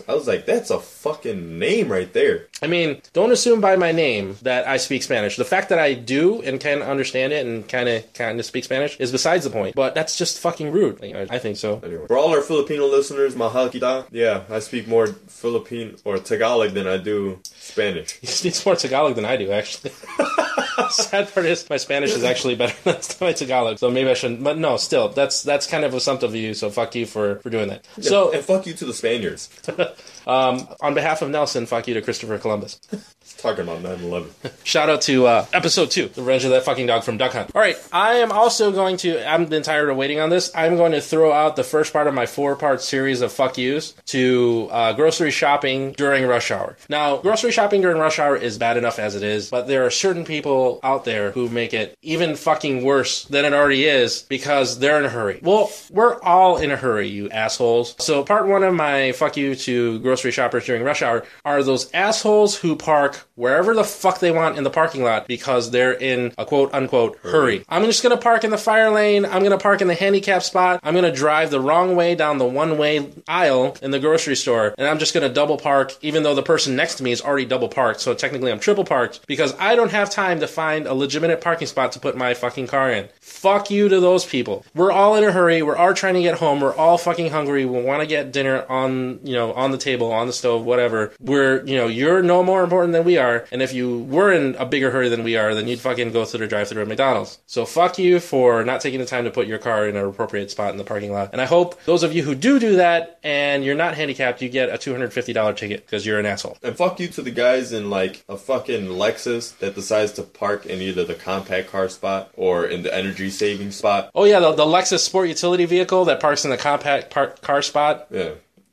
I 0.08 0.14
was 0.14 0.26
like, 0.26 0.46
that's 0.46 0.70
a 0.70 0.78
fucking 0.78 1.58
name 1.58 1.90
right 1.90 2.12
there. 2.12 2.46
I 2.62 2.66
mean, 2.66 3.00
don't 3.12 3.32
assume 3.32 3.60
by 3.60 3.76
my 3.76 3.92
name 3.92 4.36
that 4.42 4.66
I 4.66 4.76
speak 4.76 5.02
Spanish. 5.02 5.36
The 5.36 5.44
fact 5.44 5.68
that 5.70 5.78
I 5.78 5.94
do 5.94 6.42
and 6.42 6.60
can 6.60 6.82
understand 6.82 7.32
it 7.32 7.46
and 7.46 7.68
kind 7.68 7.88
of 7.88 8.12
kind 8.12 8.38
of 8.38 8.44
speak 8.46 8.64
Spanish 8.64 8.98
is 9.00 9.12
besides 9.12 9.44
the 9.44 9.50
point. 9.50 9.74
But 9.74 9.94
that's 9.94 10.16
just 10.16 10.38
fucking 10.40 10.70
rude. 10.72 11.02
I 11.02 11.26
I 11.30 11.38
think 11.38 11.56
so. 11.56 11.80
Anyway, 11.82 12.06
for 12.06 12.18
all 12.18 12.30
our 12.30 12.42
Filipino 12.42 12.86
listeners, 12.86 13.34
mahal 13.36 13.68
kita. 13.70 14.06
Yeah, 14.10 14.42
I 14.50 14.58
speak 14.58 14.86
more 14.88 15.06
Philippine 15.06 15.96
or 16.04 16.18
Tagalog 16.18 16.70
than 16.72 16.86
I 16.86 16.96
do 16.98 17.38
Spanish. 17.44 18.18
He 18.20 18.26
speaks 18.26 18.64
more 18.66 18.76
Tagalog 18.76 19.14
than 19.14 19.24
I 19.24 19.36
do, 19.36 19.50
actually. 19.52 19.92
Sad 20.90 21.32
part 21.32 21.46
is 21.46 21.68
my 21.68 21.76
Spanish 21.76 22.12
is 22.12 22.24
actually 22.24 22.54
better 22.56 22.74
than 22.84 23.00
my 23.20 23.32
Tagalog, 23.32 23.78
so 23.78 23.90
maybe 23.90 24.10
I 24.10 24.14
shouldn't. 24.14 24.42
But 24.42 24.58
no, 24.58 24.76
still, 24.76 25.08
that's 25.08 25.42
that's 25.42 25.66
kind 25.66 25.84
of 25.84 25.94
assumptive 25.94 26.30
of 26.30 26.36
you. 26.36 26.54
So 26.54 26.70
fuck 26.70 26.94
you 26.94 27.06
for 27.06 27.36
for 27.40 27.50
doing 27.50 27.68
that. 27.68 27.86
So 28.00 28.32
and 28.32 28.44
fuck 28.44 28.66
you 28.66 28.74
to 28.74 28.84
the 28.84 28.94
Spaniards. 28.94 29.48
Um, 30.26 30.68
on 30.82 30.94
behalf 30.94 31.22
of 31.22 31.30
Nelson, 31.30 31.64
fuck 31.66 31.88
you 31.88 31.94
to 31.94 32.02
Christopher 32.02 32.38
Columbus. 32.38 32.78
Talking 33.40 33.64
about 33.64 33.82
9/11. 33.82 34.30
Shout 34.64 34.90
out 34.90 35.00
to 35.02 35.26
uh, 35.26 35.46
episode 35.52 35.90
two, 35.90 36.08
the 36.08 36.20
revenge 36.20 36.44
of 36.44 36.50
that 36.50 36.64
fucking 36.64 36.86
dog 36.86 37.04
from 37.04 37.16
Duck 37.16 37.32
Hunt. 37.32 37.50
All 37.54 37.60
right, 37.60 37.76
I 37.92 38.16
am 38.16 38.32
also 38.32 38.70
going 38.70 38.96
to. 38.98 39.26
I've 39.26 39.48
been 39.48 39.62
tired 39.62 39.88
of 39.88 39.96
waiting 39.96 40.20
on 40.20 40.30
this. 40.30 40.50
I'm 40.54 40.76
going 40.76 40.92
to 40.92 41.00
throw 41.00 41.32
out 41.32 41.56
the 41.56 41.64
first 41.64 41.92
part 41.92 42.06
of 42.06 42.14
my 42.14 42.26
four 42.26 42.54
part 42.56 42.82
series 42.82 43.20
of 43.22 43.32
fuck 43.32 43.56
yous 43.56 43.92
to 44.06 44.68
uh, 44.70 44.92
grocery 44.92 45.30
shopping 45.30 45.92
during 45.92 46.26
rush 46.26 46.50
hour. 46.50 46.76
Now, 46.88 47.16
grocery 47.16 47.52
shopping 47.52 47.80
during 47.80 47.98
rush 47.98 48.18
hour 48.18 48.36
is 48.36 48.58
bad 48.58 48.76
enough 48.76 48.98
as 48.98 49.14
it 49.14 49.22
is, 49.22 49.50
but 49.50 49.66
there 49.66 49.86
are 49.86 49.90
certain 49.90 50.24
people 50.24 50.80
out 50.82 51.04
there 51.04 51.30
who 51.30 51.48
make 51.48 51.72
it 51.72 51.96
even 52.02 52.36
fucking 52.36 52.84
worse 52.84 53.24
than 53.24 53.44
it 53.44 53.52
already 53.52 53.84
is 53.84 54.22
because 54.22 54.78
they're 54.78 54.98
in 54.98 55.04
a 55.04 55.08
hurry. 55.08 55.40
Well, 55.42 55.70
we're 55.90 56.20
all 56.22 56.58
in 56.58 56.70
a 56.70 56.76
hurry, 56.76 57.08
you 57.08 57.30
assholes. 57.30 57.96
So, 57.98 58.22
part 58.22 58.46
one 58.46 58.62
of 58.62 58.74
my 58.74 59.12
fuck 59.12 59.36
you 59.36 59.54
to 59.54 59.98
grocery 60.00 60.30
shoppers 60.30 60.66
during 60.66 60.82
rush 60.82 61.02
hour 61.02 61.24
are 61.44 61.62
those 61.62 61.90
assholes 61.94 62.56
who 62.56 62.76
park 62.76 63.26
wherever 63.40 63.74
the 63.74 63.82
fuck 63.82 64.20
they 64.20 64.30
want 64.30 64.58
in 64.58 64.64
the 64.64 64.70
parking 64.70 65.02
lot 65.02 65.26
because 65.26 65.70
they're 65.70 65.94
in 65.94 66.32
a 66.36 66.44
quote 66.44 66.72
unquote 66.74 67.18
hurry. 67.22 67.64
I'm 67.68 67.84
just 67.86 68.02
gonna 68.02 68.18
park 68.18 68.44
in 68.44 68.50
the 68.50 68.58
fire 68.58 68.90
lane. 68.90 69.24
I'm 69.24 69.42
gonna 69.42 69.58
park 69.58 69.80
in 69.80 69.88
the 69.88 69.94
handicap 69.94 70.42
spot. 70.42 70.80
I'm 70.82 70.94
gonna 70.94 71.10
drive 71.10 71.50
the 71.50 71.60
wrong 71.60 71.96
way 71.96 72.14
down 72.14 72.36
the 72.36 72.44
one 72.44 72.76
way 72.76 73.10
aisle 73.26 73.76
in 73.82 73.90
the 73.92 73.98
grocery 73.98 74.36
store, 74.36 74.74
and 74.76 74.86
I'm 74.86 74.98
just 74.98 75.14
gonna 75.14 75.30
double 75.30 75.56
park 75.56 75.96
even 76.02 76.22
though 76.22 76.34
the 76.34 76.42
person 76.42 76.76
next 76.76 76.96
to 76.96 77.02
me 77.02 77.12
is 77.12 77.22
already 77.22 77.46
double 77.46 77.68
parked. 77.68 78.00
So 78.00 78.12
technically 78.12 78.52
I'm 78.52 78.60
triple 78.60 78.84
parked 78.84 79.26
because 79.26 79.54
I 79.58 79.74
don't 79.74 79.90
have 79.90 80.10
time 80.10 80.40
to 80.40 80.46
find 80.46 80.86
a 80.86 80.92
legitimate 80.92 81.40
parking 81.40 81.66
spot 81.66 81.92
to 81.92 82.00
put 82.00 82.16
my 82.16 82.34
fucking 82.34 82.66
car 82.66 82.90
in. 82.90 83.08
Fuck 83.20 83.70
you 83.70 83.88
to 83.88 84.00
those 84.00 84.26
people. 84.26 84.66
We're 84.74 84.92
all 84.92 85.14
in 85.14 85.24
a 85.24 85.32
hurry. 85.32 85.62
We're 85.62 85.76
all 85.76 85.94
trying 85.94 86.14
to 86.14 86.22
get 86.22 86.38
home. 86.38 86.60
We're 86.60 86.76
all 86.76 86.98
fucking 86.98 87.30
hungry. 87.30 87.64
We 87.64 87.80
want 87.80 88.02
to 88.02 88.06
get 88.06 88.32
dinner 88.32 88.66
on, 88.68 89.20
you 89.24 89.32
know, 89.32 89.54
on 89.54 89.70
the 89.70 89.78
table, 89.78 90.12
on 90.12 90.26
the 90.26 90.32
stove, 90.32 90.64
whatever. 90.64 91.12
We're, 91.20 91.64
you 91.64 91.76
know, 91.76 91.86
you're 91.86 92.22
no 92.22 92.42
more 92.42 92.62
important 92.62 92.92
than 92.92 93.04
we 93.04 93.16
are. 93.16 93.29
And 93.52 93.62
if 93.62 93.72
you 93.72 94.00
were 94.00 94.32
in 94.32 94.54
a 94.56 94.66
bigger 94.66 94.90
hurry 94.90 95.08
than 95.08 95.22
we 95.22 95.36
are, 95.36 95.54
then 95.54 95.68
you'd 95.68 95.80
fucking 95.80 96.12
go 96.12 96.24
through 96.24 96.40
the 96.40 96.46
drive-through 96.46 96.82
at 96.82 96.88
McDonald's. 96.88 97.38
So 97.46 97.64
fuck 97.64 97.98
you 97.98 98.20
for 98.20 98.64
not 98.64 98.80
taking 98.80 99.00
the 99.00 99.06
time 99.06 99.24
to 99.24 99.30
put 99.30 99.46
your 99.46 99.58
car 99.58 99.88
in 99.88 99.96
an 99.96 100.04
appropriate 100.04 100.50
spot 100.50 100.70
in 100.72 100.76
the 100.76 100.84
parking 100.84 101.12
lot. 101.12 101.30
And 101.32 101.40
I 101.40 101.46
hope 101.46 101.82
those 101.84 102.02
of 102.02 102.12
you 102.14 102.22
who 102.22 102.34
do 102.34 102.58
do 102.58 102.76
that 102.76 103.18
and 103.22 103.64
you're 103.64 103.74
not 103.74 103.94
handicapped, 103.94 104.42
you 104.42 104.48
get 104.48 104.68
a 104.68 104.78
$250 104.78 105.56
ticket 105.56 105.86
because 105.86 106.04
you're 106.06 106.18
an 106.18 106.26
asshole. 106.26 106.56
And 106.62 106.76
fuck 106.76 107.00
you 107.00 107.08
to 107.08 107.22
the 107.22 107.30
guys 107.30 107.72
in 107.72 107.90
like 107.90 108.24
a 108.28 108.36
fucking 108.36 108.86
Lexus 108.86 109.56
that 109.58 109.74
decides 109.74 110.12
to 110.12 110.22
park 110.22 110.66
in 110.66 110.80
either 110.80 111.04
the 111.04 111.14
compact 111.14 111.70
car 111.70 111.88
spot 111.88 112.30
or 112.36 112.66
in 112.66 112.82
the 112.82 112.94
energy 112.94 113.30
saving 113.30 113.70
spot. 113.70 114.10
Oh 114.14 114.24
yeah, 114.24 114.40
the, 114.40 114.52
the 114.52 114.64
Lexus 114.64 115.00
Sport 115.00 115.28
Utility 115.28 115.64
Vehicle 115.64 116.04
that 116.06 116.20
parks 116.20 116.44
in 116.44 116.50
the 116.50 116.56
compact 116.56 117.10
park 117.10 117.40
car 117.42 117.62
spot. 117.62 118.06
Yeah. 118.10 118.32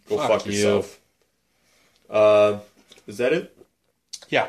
Go 0.10 0.18
Fuck 0.18 0.30
fuck, 0.30 0.46
you. 0.46 0.54
yourself. 0.54 1.00
Uh, 2.10 2.60
is 3.08 3.18
that 3.18 3.34
it? 3.34 3.57
Yeah. 4.30 4.48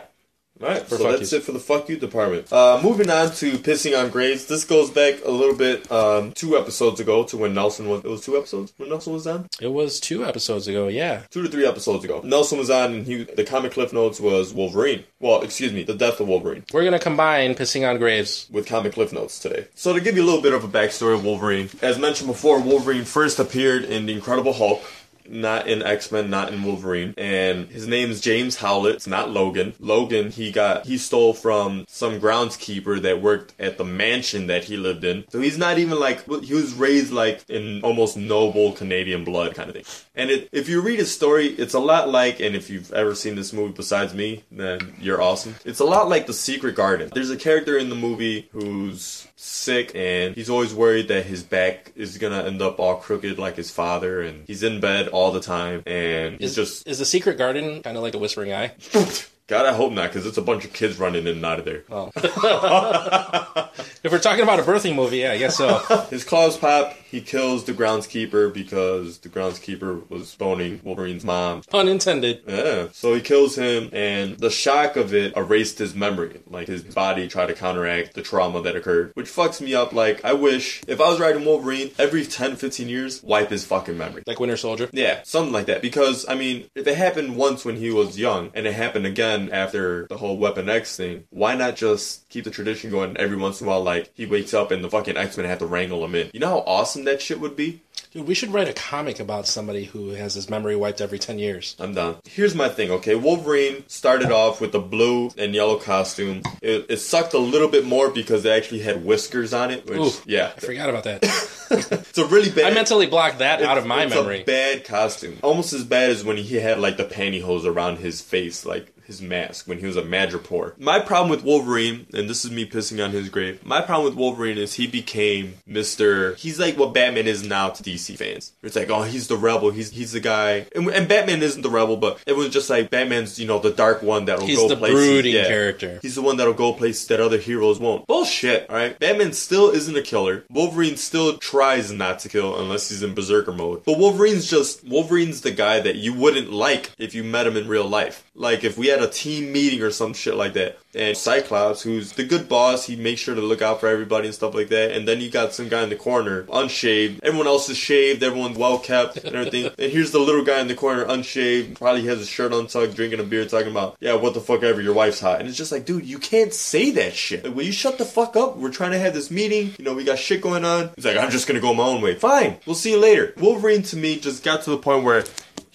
All 0.60 0.66
right, 0.68 0.82
For 0.82 0.96
so 0.96 1.04
that's 1.04 1.20
yous. 1.20 1.32
it 1.34 1.42
for 1.44 1.52
the 1.52 1.60
fuck 1.60 1.88
you 1.88 1.96
department. 1.98 2.52
Uh, 2.52 2.80
moving 2.82 3.08
on 3.10 3.30
to 3.34 3.52
pissing 3.58 3.96
on 3.96 4.10
graves. 4.10 4.46
This 4.46 4.64
goes 4.64 4.90
back 4.90 5.24
a 5.24 5.30
little 5.30 5.54
bit, 5.54 5.88
um, 5.92 6.32
two 6.32 6.58
episodes 6.58 6.98
ago 6.98 7.22
to 7.22 7.36
when 7.36 7.54
Nelson 7.54 7.88
was. 7.88 8.04
It 8.04 8.08
was 8.08 8.24
two 8.24 8.36
episodes 8.36 8.72
when 8.76 8.88
Nelson 8.88 9.12
was 9.12 9.24
on. 9.28 9.46
It 9.60 9.68
was 9.68 10.00
two 10.00 10.24
episodes 10.26 10.66
ago, 10.66 10.88
yeah. 10.88 11.22
Two 11.30 11.44
to 11.44 11.48
three 11.48 11.64
episodes 11.64 12.04
ago. 12.04 12.22
Nelson 12.24 12.58
was 12.58 12.70
on, 12.70 12.92
and 12.92 13.06
he 13.06 13.22
the 13.22 13.44
comic 13.44 13.70
cliff 13.70 13.92
notes 13.92 14.18
was 14.18 14.52
Wolverine. 14.52 15.04
Well, 15.20 15.42
excuse 15.42 15.72
me, 15.72 15.84
the 15.84 15.94
death 15.94 16.18
of 16.18 16.26
Wolverine 16.26 16.64
We're 16.72 16.82
gonna 16.82 16.98
combine 16.98 17.54
Pissing 17.54 17.88
on 17.88 17.98
Graves. 17.98 18.48
with 18.50 18.66
comic 18.66 18.94
cliff 18.94 19.12
notes 19.12 19.38
today. 19.38 19.68
So 19.76 19.92
to 19.92 20.00
give 20.00 20.16
you 20.16 20.24
a 20.24 20.26
little 20.26 20.42
bit 20.42 20.54
of 20.54 20.64
a 20.64 20.68
backstory 20.68 21.14
of 21.14 21.24
Wolverine, 21.24 21.70
as 21.82 22.00
mentioned 22.00 22.26
before, 22.26 22.60
Wolverine 22.60 23.04
first 23.04 23.38
appeared 23.38 23.84
in 23.84 24.06
the 24.06 24.12
Incredible 24.12 24.54
Hulk. 24.54 24.82
Not 25.28 25.68
in 25.68 25.82
X 25.82 26.10
Men, 26.10 26.30
not 26.30 26.52
in 26.52 26.62
Wolverine, 26.62 27.14
and 27.16 27.68
his 27.68 27.86
name 27.86 28.10
is 28.10 28.20
James 28.20 28.56
Howlett. 28.56 28.96
It's 28.96 29.06
not 29.06 29.30
Logan. 29.30 29.74
Logan, 29.78 30.30
he 30.30 30.50
got 30.50 30.86
he 30.86 30.98
stole 30.98 31.34
from 31.34 31.84
some 31.88 32.20
groundskeeper 32.20 33.00
that 33.02 33.22
worked 33.22 33.54
at 33.58 33.78
the 33.78 33.84
mansion 33.84 34.46
that 34.46 34.64
he 34.64 34.76
lived 34.76 35.04
in. 35.04 35.24
So 35.30 35.40
he's 35.40 35.58
not 35.58 35.78
even 35.78 35.98
like 36.00 36.24
he 36.42 36.54
was 36.54 36.74
raised 36.74 37.12
like 37.12 37.48
in 37.48 37.82
almost 37.82 38.16
noble 38.16 38.72
Canadian 38.72 39.24
blood 39.24 39.54
kind 39.54 39.68
of 39.68 39.76
thing. 39.76 39.84
And 40.18 40.30
it, 40.30 40.48
if 40.52 40.68
you 40.68 40.80
read 40.80 40.98
his 40.98 41.14
story, 41.14 41.46
it's 41.46 41.74
a 41.74 41.78
lot 41.78 42.08
like, 42.10 42.40
and 42.40 42.56
if 42.56 42.68
you've 42.68 42.92
ever 42.92 43.14
seen 43.14 43.36
this 43.36 43.52
movie 43.52 43.72
besides 43.72 44.12
me, 44.12 44.42
then 44.50 44.94
you're 45.00 45.22
awesome. 45.22 45.54
It's 45.64 45.80
a 45.80 45.84
lot 45.84 46.08
like 46.08 46.26
The 46.26 46.32
Secret 46.32 46.74
Garden. 46.74 47.10
There's 47.14 47.30
a 47.30 47.36
character 47.36 47.78
in 47.78 47.88
the 47.88 47.94
movie 47.94 48.48
who's 48.52 49.28
sick 49.36 49.92
and 49.94 50.34
he's 50.34 50.50
always 50.50 50.74
worried 50.74 51.08
that 51.08 51.24
his 51.24 51.44
back 51.44 51.92
is 51.94 52.18
gonna 52.18 52.42
end 52.42 52.60
up 52.60 52.80
all 52.80 52.96
crooked 52.96 53.38
like 53.38 53.56
his 53.56 53.70
father 53.70 54.20
and 54.20 54.44
he's 54.46 54.64
in 54.64 54.80
bed 54.80 55.06
all 55.08 55.30
the 55.30 55.40
time 55.40 55.82
and 55.86 56.40
he's 56.40 56.50
Is 56.50 56.56
just 56.56 56.88
is 56.88 56.98
the 56.98 57.04
Secret 57.04 57.38
Garden 57.38 57.82
kind 57.82 57.96
of 57.96 58.02
like 58.02 58.14
a 58.14 58.18
Whispering 58.18 58.52
Eye? 58.52 58.72
God 59.49 59.64
I 59.64 59.72
hope 59.72 59.92
not 59.92 60.11
because 60.11 60.26
it's 60.26 60.36
a 60.36 60.42
bunch 60.42 60.66
of 60.66 60.74
kids 60.74 60.99
running 60.99 61.26
in 61.26 61.36
and 61.36 61.44
out 61.44 61.59
of 61.59 61.64
there. 61.64 61.84
Oh. 61.90 62.11
If 64.05 64.12
we're 64.12 64.20
talking 64.20 64.44
about 64.44 64.61
a 64.61 64.62
birthing 64.62 64.94
movie, 64.94 65.18
yeah, 65.18 65.32
I 65.32 65.38
guess 65.38 65.57
so. 65.57 65.78
His 66.11 66.22
claws 66.22 66.57
pop, 66.57 66.94
he 67.11 67.20
kills 67.20 67.64
the 67.64 67.72
groundskeeper 67.72 68.53
because 68.53 69.18
the 69.18 69.28
groundskeeper 69.28 70.09
was 70.09 70.34
boning 70.36 70.80
Wolverine's 70.84 71.24
mom. 71.24 71.62
Unintended. 71.72 72.42
Yeah. 72.46 72.88
So 72.92 73.14
he 73.14 73.20
kills 73.20 73.57
him, 73.57 73.90
and 73.92 74.38
the 74.38 74.51
shock 74.51 74.96
of 74.96 75.12
it 75.14 75.36
erased 75.36 75.78
his 75.78 75.94
memory. 75.94 76.40
Like 76.49 76.68
his 76.68 76.82
body 76.82 77.26
tried 77.28 77.46
to 77.46 77.55
counteract 77.55 78.14
the 78.14 78.22
trauma 78.22 78.62
that 78.62 78.76
occurred, 78.76 79.11
which 79.14 79.26
fucks 79.26 79.61
me 79.61 79.74
up. 79.74 79.92
Like, 79.92 80.24
I 80.24 80.32
wish 80.32 80.82
if 80.86 81.01
I 81.01 81.09
was 81.09 81.18
riding 81.18 81.44
Wolverine 81.44 81.90
every 81.99 82.24
10, 82.24 82.57
15 82.57 82.88
years, 82.88 83.22
wipe 83.22 83.51
his 83.51 83.64
fucking 83.64 83.99
memory. 83.99 84.22
Like 84.26 84.38
Winter 84.38 84.57
Soldier. 84.57 84.88
Yeah, 84.92 85.22
something 85.24 85.53
like 85.53 85.66
that. 85.66 85.82
Because, 85.82 86.24
I 86.28 86.34
mean, 86.34 86.70
if 86.74 86.86
it 86.86 86.96
happened 86.96 87.36
once 87.36 87.64
when 87.64 87.76
he 87.76 87.90
was 87.90 88.18
young, 88.18 88.51
and 88.55 88.66
it 88.66 88.74
happened 88.74 89.07
again 89.07 89.38
after 89.53 90.07
the 90.09 90.16
whole 90.16 90.36
Weapon 90.36 90.68
X 90.68 90.97
thing, 90.97 91.24
why 91.30 91.55
not 91.55 91.76
just 91.76 92.28
keep 92.28 92.45
the 92.45 92.51
tradition 92.51 92.91
going 92.91 93.16
every 93.16 93.36
once 93.36 93.61
in 93.61 93.66
a 93.66 93.70
while? 93.70 93.82
Like, 93.82 94.11
he 94.14 94.26
wakes 94.26 94.53
up 94.55 94.70
and 94.70 94.82
the 94.82 94.91
fucking 94.91 95.16
X 95.16 95.36
Men 95.36 95.47
have 95.47 95.59
to 95.61 95.66
wrangle 95.66 96.05
him 96.05 96.14
in. 96.14 96.30
You 96.32 96.41
know 96.41 96.49
how 96.49 96.64
awesome 96.66 97.05
that 97.05 97.22
shit 97.22 97.41
would 97.41 97.57
be? 97.57 97.80
Dude, 98.11 98.26
we 98.26 98.34
should 98.34 98.53
write 98.53 98.68
a 98.68 98.72
comic 98.72 99.20
about 99.20 99.47
somebody 99.47 99.84
who 99.84 100.11
has 100.11 100.32
his 100.32 100.49
memory 100.49 100.74
wiped 100.74 101.03
every 101.03 101.18
10 101.18 101.39
years. 101.39 101.76
I'm 101.78 101.93
done. 101.93 102.16
Here's 102.24 102.55
my 102.55 102.70
thing, 102.70 102.91
okay? 102.91 103.14
Wolverine 103.14 103.84
started 103.86 104.32
off 104.32 104.62
with 104.62 104.72
the 104.72 104.78
blue 104.78 105.30
and 105.36 105.55
yellow 105.55 105.78
costume. 105.78 106.43
It, 106.62 106.86
it 106.89 106.97
sucked 106.99 107.34
a 107.34 107.39
little 107.39 107.68
bit 107.68 107.84
more 107.84 108.11
because 108.11 108.47
it 108.47 108.51
actually 108.51 108.80
had 108.80 109.05
whiskers 109.05 109.53
on 109.53 109.70
it. 109.70 109.86
Which, 109.86 109.99
Ooh, 109.99 110.12
yeah, 110.24 110.53
I 110.57 110.61
forgot 110.61 110.89
about 110.89 111.05
that. 111.05 111.22
it's 111.70 112.18
a 112.18 112.26
really 112.26 112.51
bad. 112.51 112.72
I 112.72 112.74
mentally 112.74 113.07
blocked 113.07 113.41
that 113.41 113.62
out 113.62 113.76
of 113.76 113.86
my 113.86 114.05
it's 114.05 114.14
memory. 114.14 114.41
A 114.41 114.45
bad 114.45 114.84
costume, 114.84 115.39
almost 115.43 115.74
as 115.74 115.84
bad 115.84 116.11
as 116.11 116.24
when 116.24 116.39
he 116.39 116.57
had 116.57 116.78
like 116.80 116.97
the 116.97 117.05
pantyhose 117.05 117.66
around 117.66 117.99
his 117.99 118.22
face, 118.22 118.64
like 118.64 118.95
his 119.09 119.20
mask 119.22 119.66
when 119.66 119.78
he 119.78 119.86
was 119.86 119.96
a 119.96 120.02
Madripoor. 120.02 120.78
My 120.78 121.00
problem 121.00 121.30
with 121.30 121.42
Wolverine, 121.42 122.06
and 122.12 122.28
this 122.28 122.44
is 122.44 122.50
me 122.52 122.64
pissing 122.66 123.02
on 123.04 123.11
his 123.11 123.28
grave. 123.30 123.64
My 123.64 123.80
problem 123.80 124.04
with 124.04 124.14
Wolverine 124.14 124.59
is 124.59 124.74
he 124.74 124.86
became 124.86 125.54
Mister. 125.66 126.34
He's 126.34 126.61
like 126.61 126.76
what 126.76 126.92
Batman 126.94 127.26
is 127.26 127.42
now 127.42 127.70
to 127.70 127.82
DC 127.82 128.16
fans. 128.16 128.52
It's 128.62 128.76
like, 128.76 128.90
oh, 128.90 129.02
he's 129.02 129.26
the 129.26 129.36
rebel. 129.36 129.70
He's 129.70 129.90
he's 129.90 130.12
the 130.12 130.20
guy, 130.20 130.66
and, 130.74 130.86
and 130.90 131.09
Batman 131.09 131.42
isn't 131.42 131.62
the 131.62 131.70
rebel, 131.70 131.96
but 131.96 132.20
it 132.26 132.36
was 132.36 132.50
just 132.50 132.68
like 132.70 132.90
Batman's, 132.90 133.38
you 133.38 133.46
know, 133.46 133.59
the 133.59 133.70
dark 133.70 134.02
one 134.02 134.26
that'll 134.26 134.46
He's 134.46 134.59
go 134.59 134.68
the 134.68 134.76
places. 134.76 134.94
brooding 135.00 135.34
Yeah. 135.34 135.48
character. 135.48 135.98
He's 136.02 136.14
the 136.14 136.22
one 136.22 136.36
that'll 136.36 136.52
go 136.52 136.74
places 136.74 137.06
that 137.09 137.18
other 137.20 137.38
heroes 137.38 137.80
won't. 137.80 138.06
Bullshit, 138.06 138.68
alright? 138.68 138.98
Batman 138.98 139.32
still 139.32 139.70
isn't 139.70 139.96
a 139.96 140.02
killer. 140.02 140.44
Wolverine 140.50 140.98
still 140.98 141.38
tries 141.38 141.90
not 141.90 142.18
to 142.20 142.28
kill 142.28 142.61
unless 142.61 142.90
he's 142.90 143.02
in 143.02 143.14
berserker 143.14 143.52
mode. 143.52 143.84
But 143.84 143.98
Wolverine's 143.98 144.48
just 144.50 144.84
Wolverine's 144.86 145.40
the 145.40 145.50
guy 145.50 145.80
that 145.80 145.96
you 145.96 146.12
wouldn't 146.12 146.52
like 146.52 146.90
if 146.98 147.14
you 147.14 147.24
met 147.24 147.46
him 147.46 147.56
in 147.56 147.68
real 147.68 147.88
life. 147.88 148.24
Like 148.34 148.64
if 148.64 148.76
we 148.76 148.88
had 148.88 148.97
a 149.03 149.09
team 149.09 149.53
meeting 149.53 149.82
or 149.82 149.90
some 149.90 150.14
shit 150.14 150.34
like 150.34 150.55
that. 150.55 150.78
And 150.94 151.16
Cyclops, 151.16 151.82
who's 151.82 152.12
the 152.12 152.24
good 152.24 152.49
boss, 152.49 152.86
he 152.86 152.96
makes 152.96 153.20
sure 153.20 153.34
to 153.34 153.40
look 153.40 153.61
out 153.61 153.78
for 153.78 153.88
everybody 153.88 154.26
and 154.26 154.34
stuff 154.34 154.55
like 154.55 154.68
that. 154.68 154.92
And 154.92 155.07
then 155.07 155.20
you 155.20 155.30
got 155.30 155.53
some 155.53 155.68
guy 155.68 155.82
in 155.82 155.90
the 155.90 155.96
corner, 155.96 156.44
unshaved. 156.44 157.20
Everyone 157.22 157.46
else 157.46 157.68
is 157.68 157.76
shaved, 157.76 158.22
everyone's 158.22 158.57
well 158.57 158.78
kept 158.78 159.18
and 159.18 159.36
everything. 159.36 159.66
and 159.78 159.92
here's 159.92 160.12
the 160.12 160.18
little 160.18 160.44
guy 160.44 160.61
in 160.61 160.68
the 160.68 160.74
corner, 160.74 161.05
unshaved, 161.05 161.78
probably 161.78 162.05
has 162.07 162.18
his 162.18 162.28
shirt 162.28 162.53
untucked, 162.53 162.96
drinking 162.96 163.20
a 163.20 163.22
beer, 163.22 163.44
talking 163.44 163.70
about, 163.70 163.96
yeah, 164.01 164.14
what 164.14 164.34
the 164.34 164.40
fuck 164.40 164.62
ever, 164.62 164.80
your 164.80 164.94
wife's 164.94 165.20
hot. 165.20 165.40
And 165.40 165.49
it's 165.49 165.59
just 165.59 165.72
like, 165.72 165.84
dude, 165.84 166.07
you 166.07 166.18
can't 166.18 166.55
say 166.55 166.90
that 166.92 167.14
shit. 167.14 167.44
Like, 167.44 167.55
will 167.55 167.64
you 167.64 167.72
shut 167.72 167.99
the 167.99 168.05
fuck 168.07 168.34
up? 168.34 168.57
We're 168.57 168.72
trying 168.72 168.92
to 168.92 168.99
have 168.99 169.14
this 169.14 169.30
meeting. 169.30 169.74
You 169.78 169.84
know, 169.84 169.94
we 169.94 170.05
got 170.05 170.18
shit 170.18 170.40
going 170.40 170.64
on. 170.64 170.90
He's 170.96 171.05
like, 171.05 171.18
I'm 171.18 171.30
just 171.30 171.46
gonna 171.46 171.61
go 171.61 171.74
my 171.74 171.84
own 171.84 172.01
way. 172.01 172.14
Fine, 172.14 172.59
we'll 172.66 172.74
see 172.74 172.92
you 172.92 172.99
later. 172.99 173.34
Wolverine 173.36 173.82
to 173.82 173.96
me 173.96 174.18
just 174.18 174.42
got 174.42 174.62
to 174.62 174.70
the 174.70 174.78
point 174.78 175.05
where 175.05 175.24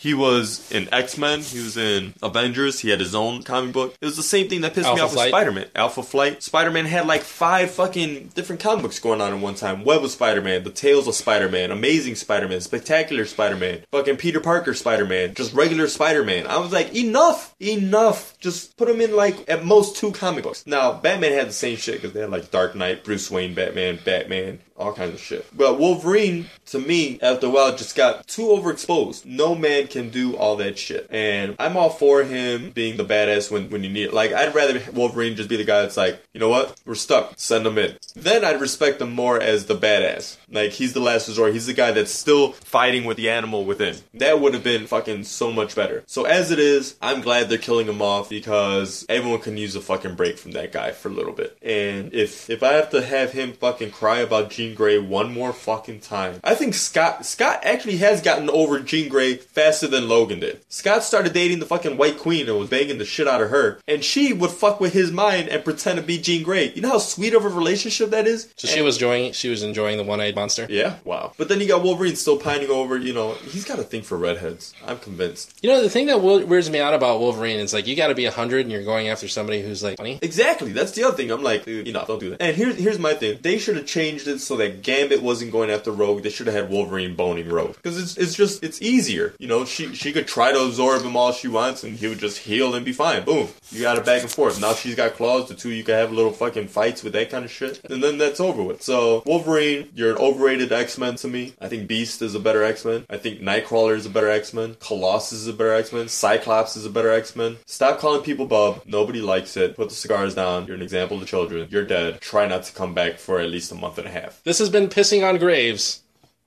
he 0.03 0.13
was 0.13 0.69
in 0.69 0.93
X 0.93 1.17
Men. 1.17 1.39
He 1.39 1.59
was 1.59 1.77
in 1.77 2.13
Avengers. 2.21 2.81
He 2.81 2.89
had 2.89 2.99
his 2.99 3.15
own 3.15 3.41
comic 3.41 3.71
book. 3.71 3.95
It 4.01 4.05
was 4.05 4.17
the 4.17 4.21
same 4.21 4.49
thing 4.49 4.59
that 4.59 4.73
pissed 4.73 4.93
me 4.93 4.99
Alpha 4.99 5.03
off 5.05 5.11
with 5.13 5.27
Spider 5.29 5.51
Man. 5.53 5.67
Alpha 5.75 6.03
Flight. 6.03 6.43
Spider 6.43 6.71
Man 6.71 6.85
had 6.85 7.07
like 7.07 7.21
five 7.21 7.71
fucking 7.71 8.31
different 8.35 8.61
comic 8.61 8.81
books 8.81 8.99
going 8.99 9.21
on 9.21 9.33
at 9.33 9.39
one 9.39 9.55
time. 9.55 9.85
Web 9.85 10.03
of 10.03 10.11
Spider 10.11 10.41
Man, 10.41 10.65
The 10.65 10.71
Tales 10.71 11.07
of 11.07 11.15
Spider 11.15 11.47
Man, 11.47 11.71
Amazing 11.71 12.15
Spider 12.15 12.49
Man, 12.49 12.59
Spectacular 12.59 13.23
Spider 13.23 13.55
Man, 13.55 13.85
fucking 13.93 14.17
Peter 14.17 14.41
Parker 14.41 14.73
Spider 14.73 15.05
Man, 15.05 15.35
just 15.35 15.53
regular 15.53 15.87
Spider 15.87 16.25
Man. 16.25 16.47
I 16.47 16.57
was 16.57 16.73
like, 16.73 16.93
enough, 16.93 17.55
enough. 17.61 18.37
Just 18.39 18.75
put 18.75 18.89
him 18.89 18.99
in 18.99 19.15
like 19.15 19.49
at 19.49 19.63
most 19.63 19.95
two 19.95 20.11
comic 20.11 20.43
books. 20.43 20.67
Now 20.67 20.91
Batman 20.91 21.31
had 21.31 21.47
the 21.47 21.53
same 21.53 21.77
shit 21.77 21.95
because 21.95 22.11
they 22.11 22.19
had 22.19 22.29
like 22.29 22.51
Dark 22.51 22.75
Knight, 22.75 23.05
Bruce 23.05 23.31
Wayne, 23.31 23.53
Batman, 23.53 23.99
Batman, 24.03 24.59
all 24.83 24.93
kinds 24.93 25.13
of 25.13 25.19
shit. 25.19 25.45
But 25.55 25.79
Wolverine, 25.79 26.47
to 26.67 26.79
me, 26.79 27.19
after 27.21 27.47
a 27.47 27.49
while, 27.49 27.75
just 27.75 27.95
got 27.95 28.27
too 28.27 28.43
overexposed. 28.43 29.25
No 29.25 29.55
man 29.55 29.87
can 29.87 30.09
do 30.09 30.35
all 30.35 30.57
that 30.57 30.77
shit. 30.77 31.07
And 31.09 31.55
I'm 31.59 31.77
all 31.77 31.89
for 31.89 32.23
him 32.23 32.71
being 32.71 32.97
the 32.97 33.05
badass 33.05 33.49
when, 33.49 33.69
when 33.69 33.83
you 33.83 33.89
need 33.89 34.07
it. 34.07 34.13
Like, 34.13 34.33
I'd 34.33 34.53
rather 34.53 34.81
Wolverine 34.91 35.35
just 35.35 35.49
be 35.49 35.57
the 35.57 35.63
guy 35.63 35.81
that's 35.81 35.97
like, 35.97 36.23
you 36.33 36.39
know 36.39 36.49
what? 36.49 36.79
We're 36.85 36.95
stuck. 36.95 37.33
Send 37.37 37.65
him 37.65 37.77
in. 37.77 37.97
Then 38.15 38.43
I'd 38.43 38.61
respect 38.61 39.01
him 39.01 39.13
more 39.13 39.39
as 39.39 39.65
the 39.65 39.75
badass. 39.75 40.37
Like, 40.53 40.71
he's 40.71 40.93
the 40.93 40.99
last 40.99 41.27
resort. 41.27 41.53
He's 41.53 41.65
the 41.65 41.73
guy 41.73 41.91
that's 41.91 42.11
still 42.11 42.53
fighting 42.53 43.05
with 43.05 43.17
the 43.17 43.29
animal 43.29 43.65
within. 43.65 43.97
That 44.13 44.39
would 44.39 44.53
have 44.53 44.63
been 44.63 44.87
fucking 44.87 45.23
so 45.23 45.51
much 45.51 45.75
better. 45.75 46.03
So 46.07 46.25
as 46.25 46.51
it 46.51 46.59
is, 46.59 46.95
I'm 47.01 47.21
glad 47.21 47.49
they're 47.49 47.57
killing 47.57 47.87
him 47.87 48.01
off 48.01 48.29
because 48.29 49.05
everyone 49.09 49.39
can 49.39 49.57
use 49.57 49.75
a 49.75 49.81
fucking 49.81 50.15
break 50.15 50.37
from 50.37 50.51
that 50.51 50.71
guy 50.71 50.91
for 50.91 51.09
a 51.09 51.11
little 51.11 51.33
bit. 51.33 51.57
And 51.61 52.13
if 52.13 52.49
if 52.49 52.63
I 52.63 52.73
have 52.73 52.89
to 52.91 53.03
have 53.03 53.31
him 53.31 53.53
fucking 53.53 53.91
cry 53.91 54.19
about 54.19 54.51
Jean 54.51 54.75
Grey 54.75 54.99
one 54.99 55.33
more 55.33 55.53
fucking 55.53 56.01
time, 56.01 56.39
I 56.43 56.55
think 56.55 56.73
Scott 56.73 57.25
Scott 57.25 57.61
actually 57.63 57.97
has 57.97 58.21
gotten 58.21 58.49
over 58.49 58.79
Jean 58.79 59.09
Grey 59.09 59.35
faster 59.35 59.87
than 59.87 60.07
Logan 60.07 60.39
did. 60.39 60.61
Scott 60.69 61.03
started 61.03 61.33
dating 61.33 61.59
the 61.59 61.65
fucking 61.65 61.97
White 61.97 62.19
Queen 62.19 62.47
and 62.47 62.57
was 62.57 62.69
banging 62.69 62.97
the 62.97 63.05
shit 63.05 63.27
out 63.27 63.41
of 63.41 63.49
her, 63.49 63.79
and 63.87 64.03
she 64.03 64.33
would 64.33 64.51
fuck 64.51 64.79
with 64.79 64.93
his 64.93 65.11
mind 65.11 65.49
and 65.49 65.63
pretend 65.63 65.97
to 65.97 66.05
be 66.05 66.17
Jean 66.17 66.43
Grey. 66.43 66.71
You 66.73 66.81
know 66.81 66.89
how 66.89 66.97
sweet 66.97 67.33
of 67.33 67.45
a 67.45 67.49
relationship 67.49 68.09
that 68.11 68.27
is. 68.27 68.53
So 68.57 68.67
she 68.67 68.81
was 68.81 68.95
enjoying. 68.97 69.33
She 69.33 69.49
was 69.49 69.63
enjoying 69.63 69.97
the 69.97 70.03
one-eyed 70.03 70.35
monster. 70.43 70.67
Yeah, 70.69 70.97
wow. 71.05 71.31
But 71.37 71.47
then 71.47 71.61
you 71.61 71.67
got 71.67 71.83
Wolverine 71.83 72.15
still 72.15 72.37
pining 72.37 72.69
over. 72.69 72.97
You 72.97 73.13
know, 73.13 73.33
he's 73.33 73.63
got 73.63 73.79
a 73.79 73.83
thing 73.83 74.01
for 74.01 74.17
redheads. 74.17 74.73
I'm 74.85 74.99
convinced. 74.99 75.57
You 75.61 75.69
know, 75.69 75.81
the 75.81 75.89
thing 75.89 76.07
that 76.07 76.21
weirds 76.21 76.69
me 76.69 76.79
out 76.79 76.93
about 76.93 77.19
Wolverine 77.19 77.59
is 77.59 77.73
like 77.73 77.87
you 77.87 77.95
got 77.95 78.07
to 78.07 78.15
be 78.15 78.25
hundred 78.25 78.61
and 78.61 78.71
you're 78.71 78.83
going 78.83 79.07
after 79.07 79.27
somebody 79.27 79.61
who's 79.61 79.83
like 79.83 79.97
funny. 79.97 80.19
Exactly. 80.21 80.71
That's 80.71 80.91
the 80.91 81.03
other 81.03 81.15
thing. 81.15 81.31
I'm 81.31 81.43
like, 81.43 81.65
you 81.65 81.91
know, 81.91 82.03
don't 82.05 82.19
do 82.19 82.31
that. 82.31 82.41
And 82.41 82.55
here's 82.55 82.77
here's 82.77 82.99
my 82.99 83.13
thing. 83.13 83.39
They 83.41 83.57
should 83.57 83.77
have 83.77 83.85
changed 83.85 84.27
it 84.27 84.39
so 84.39 84.57
that 84.57 84.81
Gambit 84.81 85.21
wasn't 85.21 85.51
going 85.51 85.69
after 85.69 85.91
Rogue. 85.91 86.23
They 86.23 86.29
should 86.29 86.47
have 86.47 86.55
had 86.55 86.69
Wolverine 86.69 87.15
boning 87.15 87.47
Rogue 87.49 87.75
because 87.75 87.97
it's 87.97 88.17
it's 88.17 88.33
just 88.33 88.63
it's 88.63 88.81
easier. 88.81 89.33
You 89.39 89.47
know, 89.47 89.63
she 89.65 89.93
she 89.95 90.11
could 90.11 90.27
try 90.27 90.51
to 90.51 90.59
absorb 90.59 91.03
him 91.03 91.15
all 91.15 91.31
she 91.31 91.47
wants, 91.47 91.83
and 91.83 91.95
he 91.97 92.07
would 92.07 92.19
just 92.19 92.39
heal 92.39 92.75
and 92.75 92.83
be 92.83 92.93
fine. 92.93 93.23
Boom. 93.23 93.47
You 93.69 93.81
got 93.81 93.97
it 93.97 94.05
back 94.05 94.21
and 94.21 94.31
forth. 94.31 94.59
Now 94.59 94.73
she's 94.73 94.95
got 94.95 95.13
claws. 95.13 95.47
The 95.47 95.55
two 95.55 95.69
you 95.69 95.83
can 95.83 95.95
have 95.95 96.11
little 96.11 96.33
fucking 96.33 96.67
fights 96.67 97.03
with 97.03 97.13
that 97.13 97.29
kind 97.29 97.45
of 97.45 97.51
shit, 97.51 97.79
and 97.89 98.03
then 98.03 98.17
that's 98.17 98.39
over 98.39 98.61
with. 98.61 98.81
So 98.81 99.23
Wolverine, 99.25 99.89
you're 99.95 100.11
an 100.11 100.17
overrated 100.33 100.71
X 100.71 100.97
Men 100.97 101.15
to 101.15 101.27
me. 101.27 101.53
I 101.61 101.67
think 101.67 101.87
Beast 101.87 102.21
is 102.21 102.33
a 102.33 102.39
better 102.39 102.63
X 102.63 102.83
Men. 102.83 103.05
I 103.09 103.17
think 103.17 103.39
Nightcrawler 103.39 103.95
is 103.95 104.05
a 104.05 104.09
better 104.09 104.29
X 104.29 104.53
Men. 104.53 104.75
Colossus 104.79 105.39
is 105.39 105.47
a 105.47 105.53
better 105.53 105.73
X 105.73 105.93
Men. 105.93 106.07
Cyclops 106.07 106.75
is 106.75 106.85
a 106.85 106.89
better 106.89 107.11
X 107.11 107.35
Men. 107.35 107.57
Stop 107.65 107.99
calling 107.99 108.23
people 108.23 108.45
bub. 108.47 108.81
Nobody 108.85 109.21
likes 109.21 109.55
it. 109.57 109.75
Put 109.75 109.89
the 109.89 109.95
cigars 109.95 110.33
down. 110.33 110.65
You're 110.65 110.75
an 110.75 110.81
example 110.81 111.19
to 111.19 111.25
children. 111.25 111.67
You're 111.69 111.85
dead. 111.85 112.19
Try 112.21 112.47
not 112.47 112.63
to 112.63 112.73
come 112.73 112.93
back 112.93 113.17
for 113.17 113.39
at 113.39 113.49
least 113.49 113.71
a 113.71 113.75
month 113.75 113.97
and 113.97 114.07
a 114.07 114.11
half. 114.11 114.41
This 114.43 114.59
has 114.59 114.69
been 114.69 114.87
pissing 114.87 115.27
on 115.27 115.37
graves, 115.37 116.01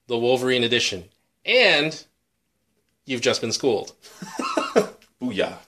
the 0.09 0.19
Wolverine 0.19 0.65
edition, 0.65 1.05
and 1.45 2.05
you've 3.05 3.21
just 3.21 3.41
been 3.41 3.53
schooled. 3.53 3.93
Booyah. 5.23 5.59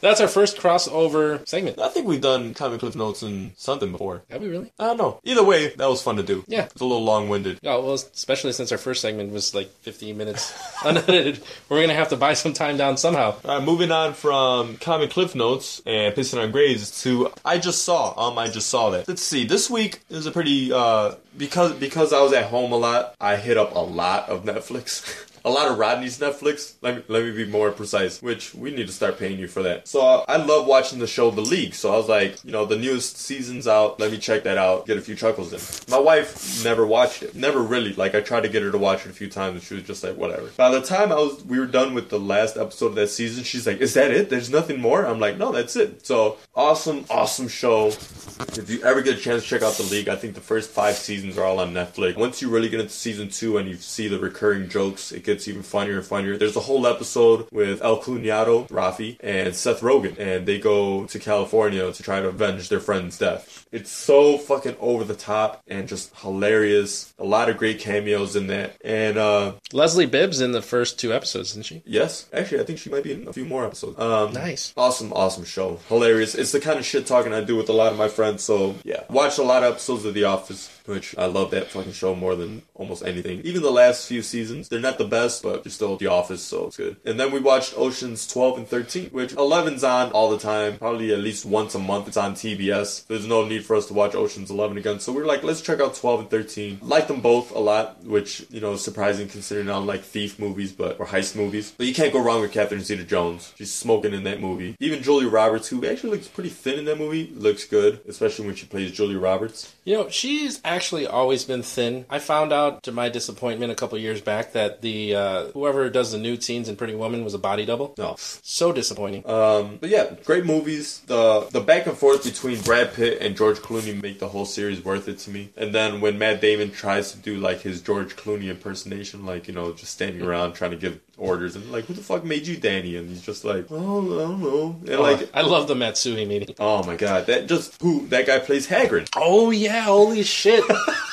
That's 0.00 0.20
our 0.20 0.28
first 0.28 0.56
crossover 0.56 1.46
segment. 1.48 1.78
I 1.78 1.88
think 1.88 2.06
we've 2.06 2.20
done 2.20 2.54
comic 2.54 2.80
cliff 2.80 2.94
notes 2.96 3.22
and 3.22 3.52
something 3.56 3.92
before. 3.92 4.22
Have 4.30 4.42
we 4.42 4.48
really? 4.48 4.72
I 4.78 4.86
don't 4.86 4.96
know. 4.96 5.20
Either 5.24 5.42
way, 5.44 5.68
that 5.68 5.88
was 5.88 6.02
fun 6.02 6.16
to 6.16 6.22
do. 6.22 6.44
Yeah. 6.46 6.64
It's 6.64 6.80
a 6.80 6.84
little 6.84 7.04
long 7.04 7.28
winded. 7.28 7.58
Yeah, 7.62 7.76
well, 7.76 7.94
especially 7.94 8.52
since 8.52 8.70
our 8.72 8.78
first 8.78 9.00
segment 9.00 9.32
was 9.32 9.54
like 9.54 9.70
15 9.82 10.16
minutes 10.16 10.52
unedited. 10.84 11.40
We're 11.68 11.80
gonna 11.80 11.94
have 11.94 12.08
to 12.10 12.16
buy 12.16 12.34
some 12.34 12.52
time 12.52 12.76
down 12.76 12.96
somehow. 12.96 13.36
All 13.44 13.58
right, 13.58 13.62
moving 13.62 13.90
on 13.90 14.14
from 14.14 14.76
comic 14.76 15.10
cliff 15.10 15.34
notes 15.34 15.82
and 15.86 16.14
pissing 16.14 16.42
on 16.42 16.50
grades 16.50 17.02
to 17.02 17.32
I 17.44 17.58
just 17.58 17.84
saw. 17.84 18.28
Um, 18.28 18.38
I 18.38 18.48
just 18.48 18.68
saw 18.68 18.90
that. 18.90 19.08
Let's 19.08 19.22
see. 19.22 19.44
This 19.44 19.68
week 19.70 20.00
is 20.10 20.26
a 20.26 20.30
pretty 20.30 20.72
uh 20.72 21.14
because 21.36 21.72
because 21.74 22.12
I 22.12 22.20
was 22.20 22.32
at 22.32 22.46
home 22.46 22.72
a 22.72 22.76
lot. 22.76 23.14
I 23.20 23.36
hit 23.36 23.56
up 23.56 23.74
a 23.74 23.80
lot 23.80 24.28
of 24.28 24.44
Netflix. 24.44 25.24
A 25.48 25.50
lot 25.50 25.70
of 25.70 25.78
Rodney's 25.78 26.18
Netflix. 26.18 26.74
Let 26.82 26.96
me 26.96 27.02
let 27.08 27.24
me 27.24 27.32
be 27.32 27.46
more 27.46 27.70
precise. 27.70 28.20
Which 28.20 28.54
we 28.54 28.70
need 28.70 28.86
to 28.86 28.92
start 28.92 29.18
paying 29.18 29.38
you 29.38 29.48
for 29.48 29.62
that. 29.62 29.88
So 29.88 30.02
uh, 30.02 30.24
I 30.28 30.36
love 30.36 30.66
watching 30.66 30.98
the 30.98 31.06
show 31.06 31.30
The 31.30 31.40
League. 31.40 31.72
So 31.72 31.90
I 31.90 31.96
was 31.96 32.06
like, 32.06 32.44
you 32.44 32.52
know, 32.52 32.66
the 32.66 32.76
newest 32.76 33.16
season's 33.16 33.66
out. 33.66 33.98
Let 33.98 34.10
me 34.10 34.18
check 34.18 34.42
that 34.42 34.58
out. 34.58 34.84
Get 34.84 34.98
a 34.98 35.00
few 35.00 35.14
chuckles 35.14 35.54
in. 35.54 35.90
My 35.90 35.98
wife 35.98 36.62
never 36.64 36.86
watched 36.86 37.22
it. 37.22 37.34
Never 37.34 37.62
really. 37.62 37.94
Like 37.94 38.14
I 38.14 38.20
tried 38.20 38.42
to 38.42 38.50
get 38.50 38.62
her 38.62 38.70
to 38.70 38.76
watch 38.76 39.06
it 39.06 39.10
a 39.10 39.14
few 39.14 39.30
times, 39.30 39.54
and 39.54 39.62
she 39.62 39.72
was 39.72 39.84
just 39.84 40.04
like, 40.04 40.18
whatever. 40.18 40.48
By 40.58 40.70
the 40.70 40.82
time 40.82 41.10
I 41.10 41.14
was, 41.14 41.42
we 41.44 41.58
were 41.58 41.66
done 41.66 41.94
with 41.94 42.10
the 42.10 42.20
last 42.20 42.58
episode 42.58 42.88
of 42.88 42.94
that 42.96 43.08
season. 43.08 43.42
She's 43.42 43.66
like, 43.66 43.78
is 43.78 43.94
that 43.94 44.10
it? 44.10 44.28
There's 44.28 44.50
nothing 44.50 44.82
more. 44.82 45.06
I'm 45.06 45.18
like, 45.18 45.38
no, 45.38 45.50
that's 45.50 45.76
it. 45.76 46.04
So 46.04 46.36
awesome, 46.54 47.06
awesome 47.08 47.48
show. 47.48 47.86
If 47.86 48.68
you 48.68 48.82
ever 48.82 49.00
get 49.00 49.16
a 49.16 49.20
chance 49.20 49.44
to 49.44 49.48
check 49.48 49.62
out 49.62 49.72
the 49.74 49.84
league, 49.84 50.10
I 50.10 50.16
think 50.16 50.34
the 50.34 50.42
first 50.42 50.68
five 50.68 50.96
seasons 50.96 51.38
are 51.38 51.44
all 51.44 51.58
on 51.58 51.72
Netflix. 51.72 52.18
Once 52.18 52.42
you 52.42 52.50
really 52.50 52.68
get 52.68 52.80
into 52.80 52.92
season 52.92 53.30
two 53.30 53.56
and 53.56 53.66
you 53.66 53.76
see 53.76 54.08
the 54.08 54.18
recurring 54.18 54.68
jokes, 54.68 55.10
it 55.10 55.24
gets 55.24 55.37
even 55.46 55.62
funnier 55.62 55.98
and 55.98 56.06
funnier. 56.06 56.36
There's 56.36 56.56
a 56.56 56.60
whole 56.60 56.86
episode 56.86 57.46
with 57.52 57.82
El 57.82 58.00
Cunado, 58.02 58.66
Rafi, 58.68 59.18
and 59.20 59.54
Seth 59.54 59.80
Rogen, 59.80 60.18
and 60.18 60.46
they 60.46 60.58
go 60.58 61.04
to 61.06 61.18
California 61.18 61.92
to 61.92 62.02
try 62.02 62.20
to 62.20 62.28
avenge 62.28 62.68
their 62.70 62.80
friend's 62.80 63.18
death. 63.18 63.67
It's 63.72 63.90
so 63.90 64.38
fucking 64.38 64.76
over 64.80 65.04
the 65.04 65.14
top 65.14 65.62
and 65.66 65.88
just 65.88 66.14
hilarious. 66.18 67.12
A 67.18 67.24
lot 67.24 67.48
of 67.48 67.56
great 67.56 67.78
cameos 67.80 68.34
in 68.36 68.46
that. 68.48 68.76
And 68.84 69.18
uh 69.18 69.52
Leslie 69.72 70.06
Bibbs 70.06 70.40
in 70.40 70.52
the 70.52 70.62
first 70.62 70.98
two 70.98 71.12
episodes, 71.12 71.50
isn't 71.50 71.66
she? 71.66 71.82
yes, 71.84 72.28
actually 72.32 72.60
I 72.60 72.64
think 72.64 72.78
she 72.78 72.90
might 72.90 73.02
be 73.04 73.12
in 73.12 73.28
a 73.28 73.32
few 73.32 73.44
more 73.44 73.64
episodes. 73.66 73.98
Um 73.98 74.32
Nice. 74.32 74.72
Awesome, 74.76 75.12
awesome 75.12 75.44
show. 75.44 75.78
Hilarious. 75.88 76.34
It's 76.34 76.52
the 76.52 76.60
kind 76.60 76.78
of 76.78 76.84
shit 76.84 77.06
talking 77.06 77.32
I 77.32 77.42
do 77.42 77.56
with 77.56 77.68
a 77.68 77.72
lot 77.72 77.92
of 77.92 77.98
my 77.98 78.08
friends. 78.08 78.42
So 78.42 78.76
yeah, 78.84 79.02
watched 79.10 79.38
a 79.38 79.42
lot 79.42 79.62
of 79.62 79.72
episodes 79.72 80.04
of 80.04 80.14
The 80.14 80.24
Office, 80.24 80.70
which 80.86 81.16
I 81.18 81.26
love 81.26 81.50
that 81.50 81.68
fucking 81.68 81.92
show 81.92 82.14
more 82.14 82.34
than 82.36 82.62
almost 82.74 83.04
anything. 83.04 83.40
Even 83.42 83.62
the 83.62 83.70
last 83.70 84.06
few 84.08 84.22
seasons, 84.22 84.68
they're 84.68 84.80
not 84.80 84.98
the 84.98 85.04
best, 85.04 85.42
but 85.42 85.64
they're 85.64 85.70
still 85.72 85.96
The 85.96 86.06
Office, 86.06 86.42
so 86.42 86.66
it's 86.68 86.76
good. 86.76 86.96
And 87.04 87.18
then 87.20 87.30
we 87.32 87.40
watched 87.40 87.74
Oceans 87.76 88.26
12 88.26 88.58
and 88.58 88.68
13, 88.68 89.10
which 89.10 89.34
11's 89.34 89.84
on 89.84 90.10
all 90.12 90.30
the 90.30 90.38
time, 90.38 90.78
probably 90.78 91.12
at 91.12 91.18
least 91.18 91.44
once 91.44 91.74
a 91.74 91.78
month. 91.78 92.08
It's 92.08 92.16
on 92.16 92.34
TBS. 92.34 93.06
There's 93.06 93.26
no 93.26 93.44
need 93.44 93.57
for 93.64 93.76
us 93.76 93.86
to 93.86 93.94
watch 93.94 94.14
Oceans 94.14 94.50
11 94.50 94.78
again, 94.78 95.00
so 95.00 95.12
we're 95.12 95.26
like, 95.26 95.42
let's 95.42 95.60
check 95.60 95.80
out 95.80 95.94
12 95.94 96.20
and 96.20 96.30
13. 96.30 96.78
Like 96.82 97.08
them 97.08 97.20
both 97.20 97.50
a 97.54 97.58
lot, 97.58 98.04
which 98.04 98.46
you 98.50 98.60
know 98.60 98.72
is 98.72 98.82
surprising 98.82 99.28
considering 99.28 99.70
I 99.70 99.76
like 99.76 100.02
thief 100.02 100.38
movies, 100.38 100.72
but 100.72 100.98
or 101.00 101.06
heist 101.06 101.36
movies. 101.36 101.72
But 101.76 101.86
you 101.86 101.94
can't 101.94 102.12
go 102.12 102.22
wrong 102.22 102.40
with 102.40 102.52
Catherine 102.52 102.82
Zeta-Jones. 102.82 103.52
She's 103.56 103.72
smoking 103.72 104.14
in 104.14 104.24
that 104.24 104.40
movie. 104.40 104.76
Even 104.80 105.02
Julia 105.02 105.28
Roberts, 105.28 105.68
who 105.68 105.84
actually 105.86 106.10
looks 106.10 106.28
pretty 106.28 106.50
thin 106.50 106.78
in 106.78 106.84
that 106.86 106.98
movie, 106.98 107.32
looks 107.34 107.64
good, 107.64 108.00
especially 108.08 108.46
when 108.46 108.54
she 108.54 108.66
plays 108.66 108.92
Julia 108.92 109.18
Roberts. 109.18 109.74
You 109.88 109.94
know, 109.94 110.10
she's 110.10 110.60
actually 110.66 111.06
always 111.06 111.44
been 111.44 111.62
thin. 111.62 112.04
I 112.10 112.18
found 112.18 112.52
out 112.52 112.82
to 112.82 112.92
my 112.92 113.08
disappointment 113.08 113.72
a 113.72 113.74
couple 113.74 113.96
years 113.96 114.20
back 114.20 114.52
that 114.52 114.82
the 114.82 115.14
uh, 115.14 115.44
whoever 115.52 115.88
does 115.88 116.12
the 116.12 116.18
nude 116.18 116.44
scenes 116.44 116.68
in 116.68 116.76
Pretty 116.76 116.94
Woman 116.94 117.24
was 117.24 117.32
a 117.32 117.38
body 117.38 117.64
double. 117.64 117.94
No. 117.96 118.16
So 118.18 118.70
disappointing. 118.70 119.26
Um, 119.26 119.78
but 119.80 119.88
yeah, 119.88 120.14
great 120.26 120.44
movies. 120.44 121.00
The 121.06 121.48
the 121.50 121.62
back 121.62 121.86
and 121.86 121.96
forth 121.96 122.24
between 122.24 122.60
Brad 122.60 122.92
Pitt 122.92 123.22
and 123.22 123.34
George 123.34 123.60
Clooney 123.60 123.98
make 124.02 124.18
the 124.18 124.28
whole 124.28 124.44
series 124.44 124.84
worth 124.84 125.08
it 125.08 125.20
to 125.20 125.30
me. 125.30 125.52
And 125.56 125.74
then 125.74 126.02
when 126.02 126.18
Matt 126.18 126.42
Damon 126.42 126.70
tries 126.70 127.12
to 127.12 127.16
do 127.16 127.38
like 127.38 127.62
his 127.62 127.80
George 127.80 128.14
Clooney 128.14 128.50
impersonation, 128.50 129.24
like 129.24 129.48
you 129.48 129.54
know, 129.54 129.72
just 129.72 129.94
standing 129.94 130.20
around 130.20 130.52
trying 130.52 130.72
to 130.72 130.76
give 130.76 131.00
orders 131.18 131.56
and 131.56 131.70
like, 131.70 131.84
who 131.84 131.94
the 131.94 132.02
fuck 132.02 132.24
made 132.24 132.46
you 132.46 132.56
Danny? 132.56 132.96
And 132.96 133.08
he's 133.08 133.22
just 133.22 133.44
like, 133.44 133.66
oh, 133.70 133.74
I 133.74 134.22
don't 134.22 134.40
know. 134.40 134.76
And 134.80 134.90
oh, 134.90 135.02
like, 135.02 135.28
I 135.34 135.42
love 135.42 135.68
the 135.68 135.74
Matsui 135.74 136.24
meeting. 136.24 136.54
oh 136.58 136.82
my 136.84 136.96
god, 136.96 137.26
that 137.26 137.46
just 137.46 137.80
who 137.82 138.06
that 138.08 138.26
guy 138.26 138.38
plays 138.38 138.68
Hagrid. 138.68 139.08
Oh 139.16 139.50
yeah, 139.50 139.82
holy 139.82 140.22
shit! 140.22 140.64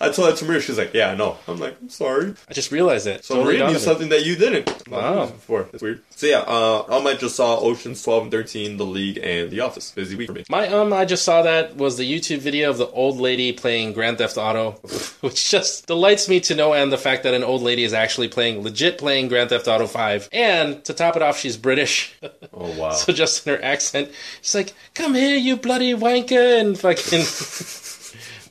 I 0.00 0.10
told 0.10 0.28
that 0.28 0.36
to 0.38 0.44
Maria. 0.44 0.60
She's 0.60 0.78
like, 0.78 0.92
yeah, 0.94 1.10
I 1.10 1.14
know. 1.14 1.36
I'm 1.48 1.58
like, 1.58 1.76
I'm 1.80 1.88
sorry. 1.88 2.34
I 2.48 2.52
just 2.52 2.70
realized 2.70 3.06
that. 3.06 3.24
So 3.24 3.34
Totally 3.34 3.54
Maria 3.54 3.58
dawned 3.60 3.72
knew 3.74 3.78
something 3.78 4.08
that 4.10 4.24
you 4.24 4.36
didn't. 4.36 4.88
Wow. 4.88 5.26
Before. 5.26 5.64
That's 5.72 5.82
weird. 5.82 6.02
So 6.10 6.26
yeah, 6.26 6.38
uh, 6.40 6.84
I 6.88 7.02
might 7.02 7.18
just 7.18 7.36
saw 7.36 7.58
Ocean's 7.58 8.02
12 8.02 8.22
and 8.24 8.32
13, 8.32 8.76
The 8.76 8.84
League, 8.86 9.18
and 9.22 9.50
The 9.50 9.60
Office. 9.60 9.90
Busy 9.90 10.16
week 10.16 10.28
for 10.28 10.32
me. 10.32 10.44
My 10.48 10.68
um, 10.68 10.92
I 10.92 11.04
just 11.04 11.24
saw 11.24 11.42
that 11.42 11.76
was 11.76 11.96
the 11.96 12.10
YouTube 12.10 12.38
video 12.38 12.70
of 12.70 12.78
the 12.78 12.88
old 12.88 13.18
lady 13.18 13.52
playing 13.52 13.92
Grand 13.92 14.18
Theft 14.18 14.36
Auto, 14.36 14.72
which 15.20 15.50
just 15.50 15.86
delights 15.86 16.28
me 16.28 16.40
to 16.40 16.54
no 16.54 16.72
end. 16.72 16.92
The 16.92 16.98
fact 16.98 17.22
that 17.24 17.34
an 17.34 17.44
old 17.44 17.62
lady 17.62 17.84
is 17.84 17.92
actually 17.92 18.28
playing, 18.28 18.62
legit 18.62 18.98
playing 18.98 19.28
Grand 19.28 19.50
Theft 19.50 19.68
Auto 19.68 19.86
Five, 19.86 20.28
and 20.32 20.82
to 20.84 20.94
top 20.94 21.16
it 21.16 21.22
off, 21.22 21.38
she's 21.38 21.56
British. 21.56 22.14
Oh 22.52 22.72
wow. 22.78 22.92
so 22.92 23.12
just 23.12 23.46
in 23.46 23.54
her 23.54 23.62
accent, 23.62 24.10
she's 24.40 24.54
like, 24.54 24.74
"Come 24.94 25.14
here, 25.14 25.36
you 25.36 25.56
bloody 25.56 25.94
wanker," 25.94 26.60
and 26.60 26.78
fucking. 26.78 27.24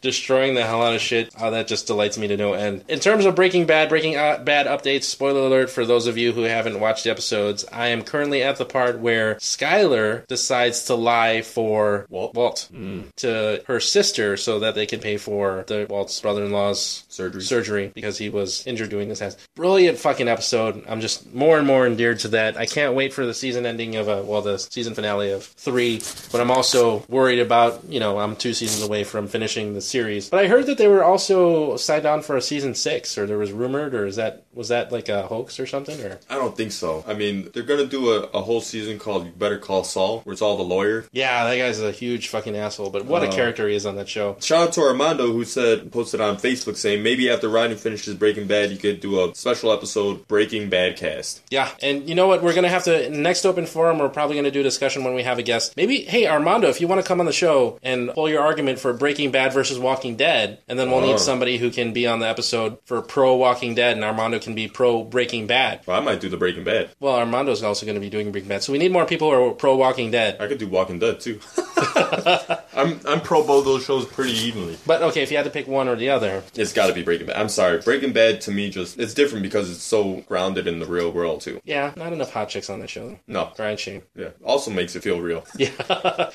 Destroying 0.05 0.53
the 0.53 0.63
hell 0.63 0.83
out 0.83 0.93
of 0.93 1.01
shit. 1.01 1.33
Oh, 1.39 1.49
that 1.49 1.67
just 1.67 1.87
delights 1.87 2.15
me 2.15 2.27
to 2.27 2.37
no 2.37 2.53
end. 2.53 2.85
In 2.87 2.99
terms 2.99 3.25
of 3.25 3.33
Breaking 3.33 3.65
Bad, 3.65 3.89
Breaking 3.89 4.15
uh, 4.15 4.37
Bad 4.37 4.67
updates, 4.67 5.05
spoiler 5.05 5.47
alert 5.47 5.71
for 5.71 5.83
those 5.83 6.05
of 6.05 6.15
you 6.15 6.31
who 6.31 6.43
haven't 6.43 6.79
watched 6.79 7.05
the 7.05 7.09
episodes, 7.09 7.65
I 7.71 7.87
am 7.87 8.03
currently 8.03 8.43
at 8.43 8.57
the 8.57 8.65
part 8.65 8.99
where 8.99 9.33
Skyler 9.35 10.27
decides 10.27 10.83
to 10.85 10.93
lie 10.93 11.41
for 11.41 12.05
Walt? 12.11 12.35
Walt 12.35 12.69
to 13.15 13.63
her 13.65 13.79
sister 13.79 14.37
so 14.37 14.59
that 14.59 14.75
they 14.75 14.85
can 14.85 14.99
pay 14.99 15.17
for 15.17 15.63
the 15.65 15.87
Walt's 15.89 16.21
brother-in-law's 16.21 17.05
Surgery. 17.09 17.41
surgery 17.41 17.91
because 17.95 18.19
he 18.19 18.29
was 18.29 18.65
injured 18.67 18.89
doing 18.89 19.09
this. 19.09 19.19
Has 19.19 19.37
brilliant 19.55 19.97
fucking 19.97 20.27
episode. 20.27 20.83
I'm 20.87 21.01
just 21.01 21.33
more 21.33 21.57
and 21.57 21.65
more 21.65 21.87
endeared 21.87 22.19
to 22.19 22.27
that. 22.27 22.57
I 22.57 22.67
can't 22.67 22.93
wait 22.93 23.11
for 23.11 23.25
the 23.25 23.33
season 23.33 23.65
ending 23.65 23.95
of 23.95 24.07
a 24.07 24.21
well, 24.21 24.43
the 24.43 24.59
season 24.59 24.93
finale 24.93 25.31
of 25.31 25.43
three. 25.45 26.01
But 26.31 26.41
I'm 26.41 26.51
also 26.51 27.03
worried 27.09 27.39
about 27.39 27.85
you 27.89 27.99
know 27.99 28.19
I'm 28.19 28.35
two 28.35 28.53
seasons 28.53 28.83
away 28.83 29.03
from 29.03 29.27
finishing 29.27 29.73
the 29.73 29.81
series. 29.95 30.29
But 30.29 30.39
I 30.43 30.47
heard 30.47 30.65
that 30.65 30.77
they 30.77 30.87
were 30.89 31.03
also 31.03 31.77
signed 31.77 32.05
on 32.05 32.21
for 32.21 32.35
a 32.35 32.41
season 32.41 32.75
six, 32.75 33.17
or 33.17 33.25
there 33.25 33.37
was 33.37 33.51
rumored, 33.53 33.93
or 33.95 34.05
is 34.05 34.17
that 34.17 34.43
was 34.53 34.67
that 34.69 34.91
like 34.91 35.07
a 35.09 35.23
hoax 35.23 35.59
or 35.59 35.65
something? 35.65 35.99
Or 36.01 36.19
I 36.29 36.35
don't 36.35 36.55
think 36.55 36.71
so. 36.71 37.03
I 37.07 37.13
mean, 37.13 37.49
they're 37.53 37.63
gonna 37.63 37.85
do 37.85 38.11
a, 38.11 38.19
a 38.39 38.41
whole 38.41 38.61
season 38.61 38.99
called 38.99 39.25
"You 39.25 39.31
Better 39.31 39.57
Call 39.57 39.83
Saul," 39.83 40.19
where 40.21 40.33
it's 40.33 40.41
all 40.41 40.57
the 40.57 40.63
lawyer. 40.63 41.05
yeah, 41.11 41.43
that 41.45 41.57
guy's 41.57 41.79
a 41.81 41.91
huge 41.91 42.27
fucking 42.27 42.55
asshole. 42.55 42.89
But 42.89 43.05
what 43.05 43.23
a 43.23 43.27
Uh, 43.27 43.31
character 43.31 43.67
he 43.69 43.75
is 43.75 43.85
on 43.85 43.95
that 43.95 44.09
show. 44.09 44.35
Shout 44.41 44.67
out 44.67 44.73
to 44.73 44.81
Armando 44.81 45.31
who 45.31 45.45
said 45.45 45.91
posted 45.91 46.19
on 46.21 46.37
Facebook 46.37 46.75
saying 46.75 47.01
maybe 47.03 47.29
after 47.29 47.47
Ryan 47.47 47.77
finishes 47.77 48.15
Breaking 48.15 48.47
Bad, 48.47 48.71
you 48.71 48.77
could 48.77 48.99
do 48.99 49.23
a 49.23 49.33
special 49.35 49.71
episode 49.71 50.27
Breaking 50.27 50.69
Bad 50.69 50.97
cast. 50.97 51.41
Yeah, 51.49 51.69
and 51.81 52.07
you 52.09 52.15
know 52.15 52.27
what? 52.27 52.43
We're 52.43 52.53
gonna 52.53 52.69
have 52.69 52.83
to 52.85 53.09
next 53.09 53.45
open 53.45 53.65
forum. 53.65 53.99
We're 53.99 54.09
probably 54.09 54.35
gonna 54.35 54.51
do 54.51 54.59
a 54.59 54.63
discussion 54.71 55.03
when 55.05 55.15
we 55.15 55.23
have 55.23 55.39
a 55.39 55.43
guest. 55.43 55.75
Maybe, 55.77 56.03
hey 56.03 56.27
Armando, 56.27 56.67
if 56.69 56.81
you 56.81 56.87
want 56.87 57.01
to 57.01 57.07
come 57.07 57.19
on 57.19 57.25
the 57.25 57.31
show 57.33 57.79
and 57.83 58.09
pull 58.13 58.29
your 58.29 58.41
argument 58.41 58.79
for 58.79 58.93
Breaking 58.93 59.31
Bad 59.31 59.53
versus 59.53 59.74
Walking 59.79 60.15
Dead, 60.15 60.59
and 60.67 60.77
then 60.79 60.89
we'll 60.91 60.99
Oh. 61.03 61.07
need 61.07 61.19
somebody 61.19 61.57
who 61.57 61.69
can 61.71 61.93
be 61.93 62.07
on 62.07 62.19
the 62.19 62.27
episode 62.27 62.77
for 62.85 63.01
pro 63.01 63.35
Walking 63.35 63.75
Dead, 63.75 63.95
and 63.95 64.03
Armando 64.03 64.39
can 64.39 64.55
be 64.55 64.67
pro 64.67 65.03
Breaking 65.03 65.47
Bad. 65.47 65.81
Well, 65.85 65.97
I 65.97 66.01
might 66.03 66.19
do 66.19 66.29
the 66.29 66.37
Breaking 66.37 66.63
Bad. 66.63 66.89
Well, 66.99 67.15
Armando's 67.15 67.63
also 67.63 67.85
gonna 67.85 67.99
be 67.99 68.09
doing 68.09 68.31
Breaking 68.31 68.49
Bad, 68.49 68.63
so 68.63 68.71
we 68.71 68.77
need 68.79 68.91
more 68.91 69.05
people 69.05 69.31
who 69.31 69.49
are 69.49 69.51
pro 69.53 69.75
Walking 69.75 70.11
Dead. 70.11 70.37
I 70.39 70.47
could 70.47 70.57
do 70.57 70.67
Walking 70.67 70.99
Dead 70.99 71.19
too. 71.19 71.39
I'm 72.75 72.99
I'm 73.05 73.21
pro 73.21 73.43
both 73.45 73.65
those 73.65 73.85
shows 73.85 74.05
pretty 74.05 74.33
evenly. 74.33 74.77
But 74.85 75.01
okay, 75.01 75.21
if 75.23 75.31
you 75.31 75.37
had 75.37 75.43
to 75.45 75.49
pick 75.49 75.67
one 75.67 75.87
or 75.87 75.95
the 75.95 76.09
other, 76.09 76.43
It's 76.55 76.73
got 76.73 76.87
to 76.87 76.93
be 76.93 77.03
Breaking 77.03 77.27
Bad. 77.27 77.37
I'm 77.37 77.49
sorry, 77.49 77.79
Breaking 77.79 78.13
Bad 78.13 78.41
to 78.41 78.51
me 78.51 78.69
just 78.69 78.99
it's 78.99 79.13
different 79.13 79.43
because 79.43 79.69
it's 79.71 79.83
so 79.83 80.23
grounded 80.27 80.67
in 80.67 80.79
the 80.79 80.85
real 80.85 81.11
world 81.11 81.41
too. 81.41 81.59
yeah, 81.63 81.93
not 81.95 82.13
enough 82.13 82.31
hot 82.31 82.49
chicks 82.49 82.69
on 82.69 82.79
that 82.79 82.89
show. 82.89 83.17
No, 83.27 83.51
Grind 83.55 83.79
shame. 83.79 84.03
yeah, 84.15 84.29
also 84.43 84.71
makes 84.71 84.95
it 84.95 85.03
feel 85.03 85.21
real. 85.21 85.45
Yeah, 85.57 85.69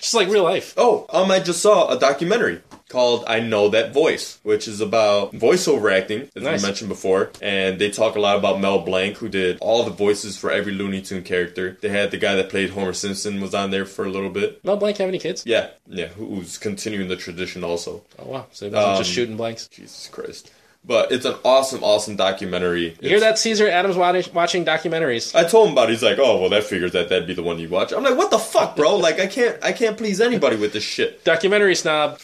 just 0.00 0.14
like 0.14 0.28
real 0.28 0.44
life. 0.44 0.72
Oh, 0.76 1.06
um, 1.10 1.30
I 1.30 1.40
just 1.40 1.60
saw 1.60 1.88
a 1.88 1.98
documentary 1.98 2.60
called 2.88 3.24
"I 3.36 3.40
Know 3.40 3.68
That 3.68 3.92
Voice," 3.92 4.38
which 4.42 4.66
is 4.68 4.80
about 4.80 5.32
voiceover 5.32 5.92
acting, 5.92 6.28
as 6.36 6.42
Nice. 6.42 6.60
we 6.62 6.66
mentioned 6.68 6.88
before. 6.88 7.30
And 7.40 7.78
they 7.78 7.90
talk 7.90 8.16
a 8.16 8.20
lot 8.20 8.36
about 8.36 8.60
Mel 8.60 8.80
Blanc, 8.80 9.16
who 9.18 9.28
did 9.28 9.58
all 9.60 9.84
the 9.84 9.90
voices 9.90 10.36
for 10.36 10.50
every 10.50 10.72
Looney 10.72 11.00
Tune 11.00 11.22
character. 11.22 11.76
They 11.80 11.88
had 11.90 12.10
the 12.10 12.16
guy 12.16 12.34
that 12.34 12.48
played 12.50 12.70
Homer 12.70 12.92
Simpson 12.92 13.40
was 13.40 13.54
on 13.54 13.70
there 13.70 13.86
for 13.86 14.04
a 14.04 14.10
little 14.10 14.30
bit. 14.30 14.64
Mel 14.64 14.76
Blanc 14.76 14.96
have 14.98 15.08
any 15.08 15.18
kids? 15.18 15.42
Yeah, 15.46 15.68
yeah, 15.88 16.06
who's 16.08 16.58
continuing 16.58 17.08
the 17.08 17.16
tradition 17.16 17.62
also. 17.64 18.02
Oh 18.18 18.24
wow, 18.26 18.46
so 18.52 18.68
he 18.68 18.74
wasn't 18.74 18.98
just 18.98 19.10
Um, 19.10 19.14
shooting 19.14 19.36
blanks. 19.36 19.68
Jesus 19.68 20.08
Christ! 20.12 20.50
But 20.82 21.12
it's 21.12 21.26
an 21.26 21.34
awesome, 21.44 21.84
awesome 21.84 22.16
documentary. 22.16 22.96
You 23.00 23.10
hear 23.10 23.20
that, 23.20 23.38
Caesar? 23.38 23.68
Adam's 23.68 23.96
watching 23.96 24.64
documentaries. 24.64 25.34
I 25.34 25.44
told 25.44 25.68
him 25.68 25.72
about 25.74 25.90
it. 25.90 25.92
He's 25.92 26.02
like, 26.02 26.18
"Oh, 26.18 26.40
well, 26.40 26.48
that 26.50 26.64
figures 26.64 26.92
that 26.92 27.10
that'd 27.10 27.26
be 27.26 27.34
the 27.34 27.42
one 27.42 27.58
you 27.58 27.68
watch." 27.68 27.92
I'm 27.92 28.02
like, 28.02 28.16
"What 28.16 28.30
the 28.30 28.38
fuck, 28.38 28.76
bro? 28.76 28.96
Like, 28.96 29.20
I 29.20 29.26
can't, 29.26 29.62
I 29.62 29.72
can't 29.72 29.98
please 29.98 30.20
anybody 30.22 30.56
with 30.56 30.72
this 30.72 30.82
shit." 30.82 31.22
Documentary 31.24 31.74
snob. 31.74 32.18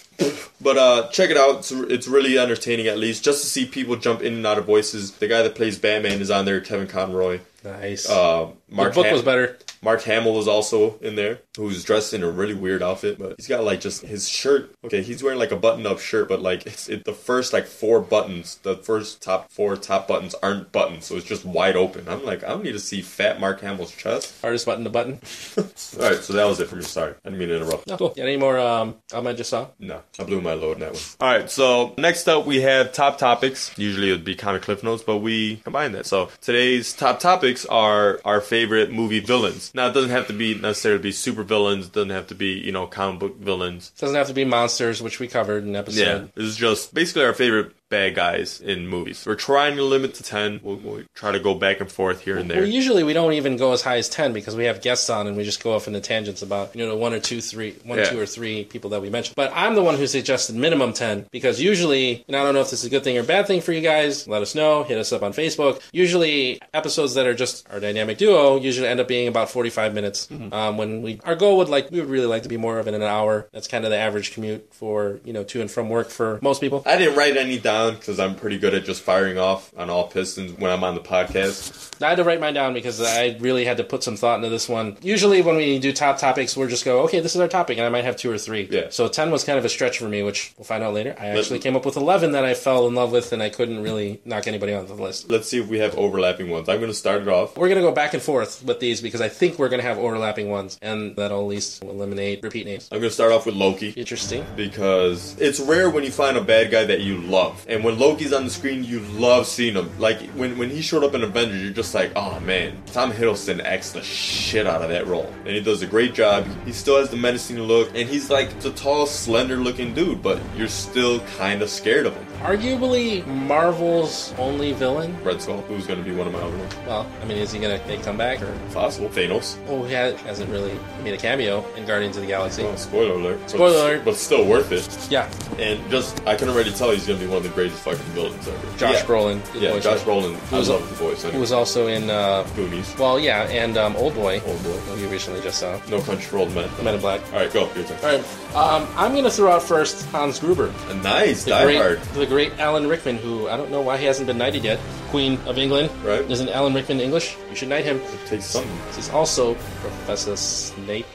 But 0.58 0.78
uh, 0.78 1.08
check 1.10 1.28
it 1.28 1.36
out. 1.36 1.58
It's, 1.58 1.70
it's 1.70 2.08
really 2.08 2.38
entertaining, 2.38 2.86
at 2.86 2.96
least, 2.96 3.22
just 3.22 3.42
to 3.42 3.46
see 3.46 3.66
people 3.66 3.96
jump 3.96 4.22
in 4.22 4.32
and 4.32 4.46
out 4.46 4.56
of 4.56 4.64
voices. 4.64 5.12
The 5.12 5.28
guy 5.28 5.42
that 5.42 5.54
plays 5.54 5.78
Batman 5.78 6.20
is 6.22 6.30
on 6.30 6.46
there, 6.46 6.60
Kevin 6.62 6.86
Conroy. 6.86 7.40
Nice. 7.66 8.08
Uh, 8.08 8.50
the 8.68 8.74
Mark 8.74 8.94
book 8.94 9.06
Ham- 9.06 9.12
was 9.12 9.22
better. 9.22 9.58
Mark 9.82 10.02
Hamill 10.02 10.34
was 10.34 10.48
also 10.48 10.98
in 10.98 11.16
there, 11.16 11.40
who's 11.56 11.84
dressed 11.84 12.14
in 12.14 12.22
a 12.22 12.30
really 12.30 12.54
weird 12.54 12.82
outfit, 12.82 13.18
but 13.18 13.34
he's 13.36 13.46
got 13.46 13.62
like 13.62 13.80
just 13.80 14.02
his 14.02 14.28
shirt. 14.28 14.74
Okay, 14.84 15.02
he's 15.02 15.22
wearing 15.22 15.38
like 15.38 15.52
a 15.52 15.56
button-up 15.56 16.00
shirt, 16.00 16.28
but 16.28 16.40
like 16.40 16.66
it's 16.66 16.88
it, 16.88 17.04
the 17.04 17.12
first 17.12 17.52
like 17.52 17.66
four 17.66 18.00
buttons, 18.00 18.56
the 18.62 18.76
first 18.76 19.22
top 19.22 19.50
four 19.50 19.76
top 19.76 20.08
buttons 20.08 20.34
aren't 20.42 20.72
buttons, 20.72 21.04
so 21.04 21.16
it's 21.16 21.26
just 21.26 21.44
wide 21.44 21.76
open. 21.76 22.08
I'm 22.08 22.24
like, 22.24 22.42
I 22.42 22.48
don't 22.48 22.64
need 22.64 22.72
to 22.72 22.80
see 22.80 23.02
fat 23.02 23.38
Mark 23.38 23.60
Hamill's 23.60 23.94
chest. 23.94 24.40
Hardest 24.40 24.66
button 24.66 24.84
to 24.84 24.90
button. 24.90 25.20
All 25.58 25.64
right, 26.10 26.18
so 26.18 26.32
that 26.32 26.46
was 26.46 26.58
it 26.58 26.68
for 26.68 26.76
me. 26.76 26.82
Sorry, 26.82 27.14
I 27.24 27.28
didn't 27.28 27.38
mean 27.38 27.48
to 27.48 27.56
interrupt. 27.56 27.90
Oh, 27.90 27.96
cool. 27.96 28.14
Yeah, 28.16 28.24
any 28.24 28.36
more 28.36 28.58
um, 28.58 28.96
I 29.12 29.32
just 29.34 29.50
saw? 29.50 29.68
No, 29.78 30.02
I 30.18 30.24
blew 30.24 30.40
my 30.40 30.54
load 30.54 30.74
in 30.74 30.80
that 30.80 30.92
one. 30.94 31.02
All 31.20 31.28
right, 31.28 31.50
so 31.50 31.94
next 31.98 32.28
up 32.28 32.46
we 32.46 32.62
have 32.62 32.92
top 32.92 33.18
topics. 33.18 33.76
Usually 33.78 34.08
it 34.08 34.12
would 34.12 34.24
be 34.24 34.34
comic 34.34 34.62
cliff 34.62 34.82
notes, 34.82 35.02
but 35.02 35.18
we 35.18 35.56
combine 35.56 35.92
that. 35.92 36.06
So 36.06 36.30
today's 36.40 36.92
top 36.92 37.20
topics 37.20 37.55
are 37.64 38.20
our 38.24 38.40
favorite 38.40 38.92
movie 38.92 39.20
villains. 39.20 39.72
Now 39.74 39.88
it 39.88 39.92
doesn't 39.92 40.10
have 40.10 40.26
to 40.26 40.32
be 40.32 40.54
necessarily 40.54 41.00
be 41.00 41.12
super 41.12 41.42
villains. 41.42 41.86
It 41.86 41.92
doesn't 41.92 42.10
have 42.10 42.26
to 42.26 42.34
be 42.34 42.52
you 42.52 42.72
know 42.72 42.86
comic 42.86 43.20
book 43.20 43.38
villains. 43.38 43.92
It 43.96 44.00
doesn't 44.00 44.16
have 44.16 44.28
to 44.28 44.34
be 44.34 44.44
monsters, 44.44 45.00
which 45.00 45.18
we 45.20 45.28
covered 45.28 45.64
in 45.64 45.74
episode. 45.74 46.00
Yeah, 46.00 46.26
this 46.34 46.46
is 46.46 46.56
just 46.56 46.92
basically 46.92 47.24
our 47.24 47.32
favorite 47.32 47.72
bad 47.88 48.14
guys 48.14 48.60
in 48.60 48.88
movies. 48.88 49.24
We're 49.26 49.34
trying 49.36 49.76
to 49.76 49.82
limit 49.82 50.14
to 50.14 50.22
ten. 50.22 50.60
We'll, 50.62 50.76
we'll 50.76 51.02
try 51.14 51.32
to 51.32 51.40
go 51.40 51.54
back 51.54 51.80
and 51.80 51.90
forth 51.90 52.20
here 52.22 52.36
and 52.36 52.50
there. 52.50 52.60
Well, 52.62 52.68
usually 52.68 53.04
we 53.04 53.12
don't 53.12 53.32
even 53.34 53.56
go 53.56 53.72
as 53.72 53.82
high 53.82 53.98
as 53.98 54.08
ten 54.08 54.32
because 54.32 54.56
we 54.56 54.64
have 54.64 54.82
guests 54.82 55.08
on 55.08 55.26
and 55.26 55.36
we 55.36 55.44
just 55.44 55.62
go 55.62 55.74
off 55.74 55.86
into 55.86 56.00
tangents 56.00 56.42
about 56.42 56.74
you 56.74 56.84
know 56.84 56.90
the 56.90 56.96
one 56.96 57.12
or 57.12 57.20
two, 57.20 57.40
three, 57.40 57.76
one, 57.84 57.98
Yeah. 57.98 58.06
two 58.06 58.20
or 58.20 58.26
three 58.26 58.64
people 58.64 58.90
that 58.90 59.02
we 59.02 59.10
mentioned. 59.10 59.36
But 59.36 59.52
I'm 59.54 59.74
the 59.74 59.82
one 59.82 59.96
who 59.96 60.06
suggested 60.06 60.56
minimum 60.56 60.92
ten 60.92 61.26
because 61.30 61.60
usually, 61.60 62.24
and 62.26 62.36
I 62.36 62.42
don't 62.42 62.54
know 62.54 62.60
if 62.60 62.70
this 62.70 62.80
is 62.80 62.86
a 62.86 62.90
good 62.90 63.04
thing 63.04 63.16
or 63.18 63.22
bad 63.22 63.46
thing 63.46 63.60
for 63.60 63.72
you 63.72 63.80
guys. 63.80 64.26
Let 64.26 64.42
us 64.42 64.54
know. 64.54 64.82
Hit 64.82 64.98
us 64.98 65.12
up 65.12 65.22
on 65.22 65.32
Facebook. 65.32 65.80
Usually, 65.92 66.60
episodes 66.74 67.14
that 67.14 67.26
are 67.26 67.34
just 67.34 67.68
our 67.70 67.80
dynamic 67.80 68.18
duo 68.18 68.58
usually 68.58 68.88
end 68.88 69.00
up 69.00 69.08
being 69.08 69.28
about 69.28 69.50
45 69.50 69.94
minutes. 69.94 70.26
Mm-hmm. 70.26 70.52
Um, 70.52 70.76
when 70.76 71.02
we 71.02 71.20
our 71.24 71.36
goal 71.36 71.58
would 71.58 71.68
like 71.68 71.90
we 71.90 72.00
would 72.00 72.10
really 72.10 72.26
like 72.26 72.42
to 72.42 72.48
be 72.48 72.56
more 72.56 72.78
of 72.78 72.86
an 72.88 73.00
hour. 73.00 73.48
That's 73.52 73.68
kind 73.68 73.84
of 73.84 73.90
the 73.90 73.98
average 73.98 74.32
commute 74.32 74.74
for 74.74 75.20
you 75.24 75.32
know 75.32 75.44
to 75.44 75.60
and 75.60 75.70
from 75.70 75.88
work 75.88 76.10
for 76.10 76.40
most 76.42 76.60
people. 76.60 76.82
I 76.84 76.96
didn't 76.96 77.16
write 77.16 77.36
any 77.36 77.58
down 77.58 77.75
because 77.94 78.18
I'm 78.18 78.34
pretty 78.34 78.58
good 78.58 78.74
at 78.74 78.84
just 78.84 79.02
firing 79.02 79.38
off 79.38 79.72
on 79.76 79.90
all 79.90 80.08
pistons 80.08 80.58
when 80.58 80.70
I'm 80.70 80.82
on 80.84 80.94
the 80.94 81.00
podcast. 81.00 82.02
I 82.02 82.10
had 82.10 82.16
to 82.16 82.24
write 82.24 82.40
mine 82.40 82.54
down 82.54 82.74
because 82.74 83.00
I 83.00 83.36
really 83.40 83.64
had 83.64 83.78
to 83.78 83.84
put 83.84 84.02
some 84.02 84.16
thought 84.16 84.36
into 84.36 84.48
this 84.48 84.68
one. 84.68 84.96
Usually, 85.02 85.40
when 85.42 85.56
we 85.56 85.78
do 85.78 85.92
top 85.92 86.18
topics, 86.18 86.56
we're 86.56 86.68
just 86.68 86.84
go, 86.84 87.02
okay, 87.04 87.20
this 87.20 87.34
is 87.34 87.40
our 87.40 87.48
topic, 87.48 87.78
and 87.78 87.86
I 87.86 87.90
might 87.90 88.04
have 88.04 88.16
two 88.16 88.30
or 88.30 88.38
three. 88.38 88.68
Yeah. 88.70 88.88
So 88.90 89.08
ten 89.08 89.30
was 89.30 89.44
kind 89.44 89.58
of 89.58 89.64
a 89.64 89.68
stretch 89.68 89.98
for 89.98 90.08
me, 90.08 90.22
which 90.22 90.52
we'll 90.58 90.64
find 90.64 90.82
out 90.82 90.94
later. 90.94 91.14
I 91.18 91.28
actually 91.28 91.58
came 91.60 91.76
up 91.76 91.86
with 91.86 91.96
eleven 91.96 92.32
that 92.32 92.44
I 92.44 92.54
fell 92.54 92.86
in 92.86 92.94
love 92.94 93.12
with, 93.12 93.32
and 93.32 93.42
I 93.42 93.48
couldn't 93.50 93.82
really 93.82 94.20
knock 94.24 94.46
anybody 94.46 94.74
off 94.74 94.88
the 94.88 94.94
list. 94.94 95.30
Let's 95.30 95.48
see 95.48 95.58
if 95.60 95.68
we 95.68 95.78
have 95.78 95.96
overlapping 95.96 96.50
ones. 96.50 96.68
I'm 96.68 96.78
going 96.78 96.90
to 96.90 96.94
start 96.94 97.22
it 97.22 97.28
off. 97.28 97.56
We're 97.56 97.68
gonna 97.68 97.80
go 97.80 97.92
back 97.92 98.14
and 98.14 98.22
forth 98.22 98.62
with 98.64 98.80
these 98.80 99.00
because 99.00 99.20
I 99.20 99.28
think 99.28 99.58
we're 99.58 99.68
gonna 99.68 99.82
have 99.82 99.98
overlapping 99.98 100.50
ones, 100.50 100.78
and 100.82 101.16
that'll 101.16 101.40
at 101.40 101.46
least 101.46 101.82
eliminate 101.82 102.42
repeat 102.42 102.66
names. 102.66 102.88
I'm 102.92 102.98
going 103.00 103.10
to 103.10 103.14
start 103.14 103.32
off 103.32 103.46
with 103.46 103.54
Loki. 103.54 103.90
Interesting. 103.90 104.44
because 104.56 105.36
it's 105.38 105.60
rare 105.60 105.88
when 105.90 106.04
you 106.04 106.10
find 106.10 106.36
a 106.36 106.40
bad 106.42 106.70
guy 106.70 106.84
that 106.84 107.00
you 107.00 107.18
love. 107.18 107.64
And 107.68 107.82
when 107.82 107.98
Loki's 107.98 108.32
on 108.32 108.44
the 108.44 108.50
screen, 108.50 108.84
you 108.84 109.00
love 109.00 109.44
seeing 109.44 109.74
him. 109.74 109.90
Like 109.98 110.20
when 110.30 110.56
when 110.56 110.70
he 110.70 110.80
showed 110.82 111.02
up 111.02 111.14
in 111.14 111.24
Avengers, 111.24 111.62
you're 111.62 111.72
just 111.72 111.94
like, 111.94 112.12
oh 112.14 112.38
man, 112.40 112.80
Tom 112.86 113.10
Hiddleston 113.10 113.60
acts 113.64 113.90
the 113.90 114.02
shit 114.02 114.68
out 114.68 114.82
of 114.82 114.88
that 114.90 115.08
role, 115.08 115.32
and 115.40 115.48
he 115.48 115.60
does 115.60 115.82
a 115.82 115.86
great 115.86 116.14
job. 116.14 116.46
He 116.64 116.72
still 116.72 116.98
has 116.98 117.10
the 117.10 117.16
menacing 117.16 117.58
look, 117.58 117.88
and 117.96 118.08
he's 118.08 118.30
like 118.30 118.60
the 118.60 118.70
tall, 118.70 119.04
slender-looking 119.06 119.94
dude, 119.94 120.22
but 120.22 120.40
you're 120.56 120.68
still 120.68 121.18
kind 121.38 121.60
of 121.60 121.68
scared 121.68 122.06
of 122.06 122.14
him. 122.14 122.26
Arguably 122.46 123.26
Marvel's 123.26 124.32
only 124.38 124.72
villain. 124.72 125.16
Red 125.24 125.42
Skull, 125.42 125.62
who's 125.62 125.86
going 125.86 125.98
to 125.98 126.04
be 126.08 126.14
one 126.14 126.26
of 126.28 126.32
my 126.32 126.38
other 126.40 126.56
ones. 126.56 126.76
Well, 126.86 127.10
I 127.20 127.24
mean, 127.24 127.38
is 127.38 127.50
he 127.50 127.58
gonna 127.58 127.80
make 127.88 128.00
a 128.00 128.02
comeback 128.04 128.40
or? 128.40 128.56
Possible. 128.72 129.08
Thanos. 129.08 129.56
Oh, 129.68 129.82
he 129.84 129.92
hasn't 129.94 130.48
really 130.50 130.78
made 131.02 131.14
a 131.14 131.16
cameo 131.16 131.64
in 131.74 131.84
Guardians 131.86 132.16
of 132.16 132.22
the 132.22 132.28
Galaxy. 132.28 132.62
Oh, 132.62 132.76
spoiler 132.76 133.14
alert. 133.14 133.40
But- 133.40 133.50
Spoiler 133.50 133.76
alert. 133.78 134.04
But 134.04 134.14
still 134.16 134.44
worth 134.46 134.70
it. 134.70 134.86
Yeah, 135.10 135.28
And 135.58 135.80
just, 135.90 136.24
I 136.26 136.36
can 136.36 136.48
already 136.48 136.72
tell 136.72 136.90
he's 136.92 137.06
going 137.06 137.18
to 137.18 137.24
be 137.24 137.28
one 137.28 137.38
of 137.38 137.42
the 137.42 137.48
greatest 137.50 137.80
fucking 137.82 137.98
villains 138.14 138.46
ever. 138.46 138.76
Josh 138.78 138.94
yeah. 138.94 139.02
Brolin. 139.04 139.60
Yeah, 139.60 139.78
Josh. 139.80 140.00
Brolin. 140.02 140.36
I 140.52 140.58
was- 140.58 140.68
love 140.68 140.88
the 140.88 140.94
voice. 140.94 141.24
Who 141.24 141.40
was 141.40 141.50
also 141.52 141.88
in 141.88 142.10
uh, 142.10 142.42
Goonies. 142.54 142.94
well, 142.98 143.18
yeah, 143.18 143.42
and 143.48 143.76
um, 143.76 143.96
Old 143.96 144.14
Boy. 144.14 144.40
Old 144.46 144.62
Boy. 144.62 144.70
who 144.86 145.00
you 145.00 145.08
recently 145.08 145.40
just 145.40 145.58
saw. 145.58 145.80
No 145.88 146.00
Country 146.00 146.24
for 146.26 146.38
Old 146.38 146.54
Men. 146.54 146.68
The 146.76 146.82
Men 146.84 146.94
in 146.94 147.00
Black. 147.00 147.20
All 147.32 147.40
right, 147.40 147.52
go. 147.52 147.72
Your 147.74 147.84
turn. 147.84 147.98
All 148.04 148.18
right, 148.18 148.82
um, 148.82 148.88
I'm 148.96 149.14
gonna 149.14 149.30
throw 149.30 149.50
out 149.50 149.62
first 149.62 150.04
Hans 150.10 150.38
Gruber, 150.38 150.72
nice 151.02 151.44
the 151.44 151.50
Die 151.50 151.64
great, 151.64 151.76
Hard. 151.76 152.00
the 152.14 152.26
great 152.26 152.35
Alan 152.36 152.86
Rickman, 152.86 153.16
who 153.16 153.48
I 153.48 153.56
don't 153.56 153.70
know 153.70 153.80
why 153.80 153.96
he 153.96 154.04
hasn't 154.04 154.26
been 154.26 154.36
knighted 154.38 154.62
yet. 154.62 154.78
Queen 155.08 155.38
of 155.46 155.56
England. 155.56 155.90
Right. 156.04 156.20
Isn't 156.30 156.48
Alan 156.50 156.74
Rickman 156.74 157.00
English? 157.00 157.36
You 157.48 157.56
should 157.56 157.68
knight 157.68 157.84
him. 157.84 157.96
It 157.96 158.26
Takes 158.26 158.44
something. 158.44 158.78
He's 158.94 159.08
also 159.10 159.54
Professor 159.80 160.36
Snape. 160.36 161.06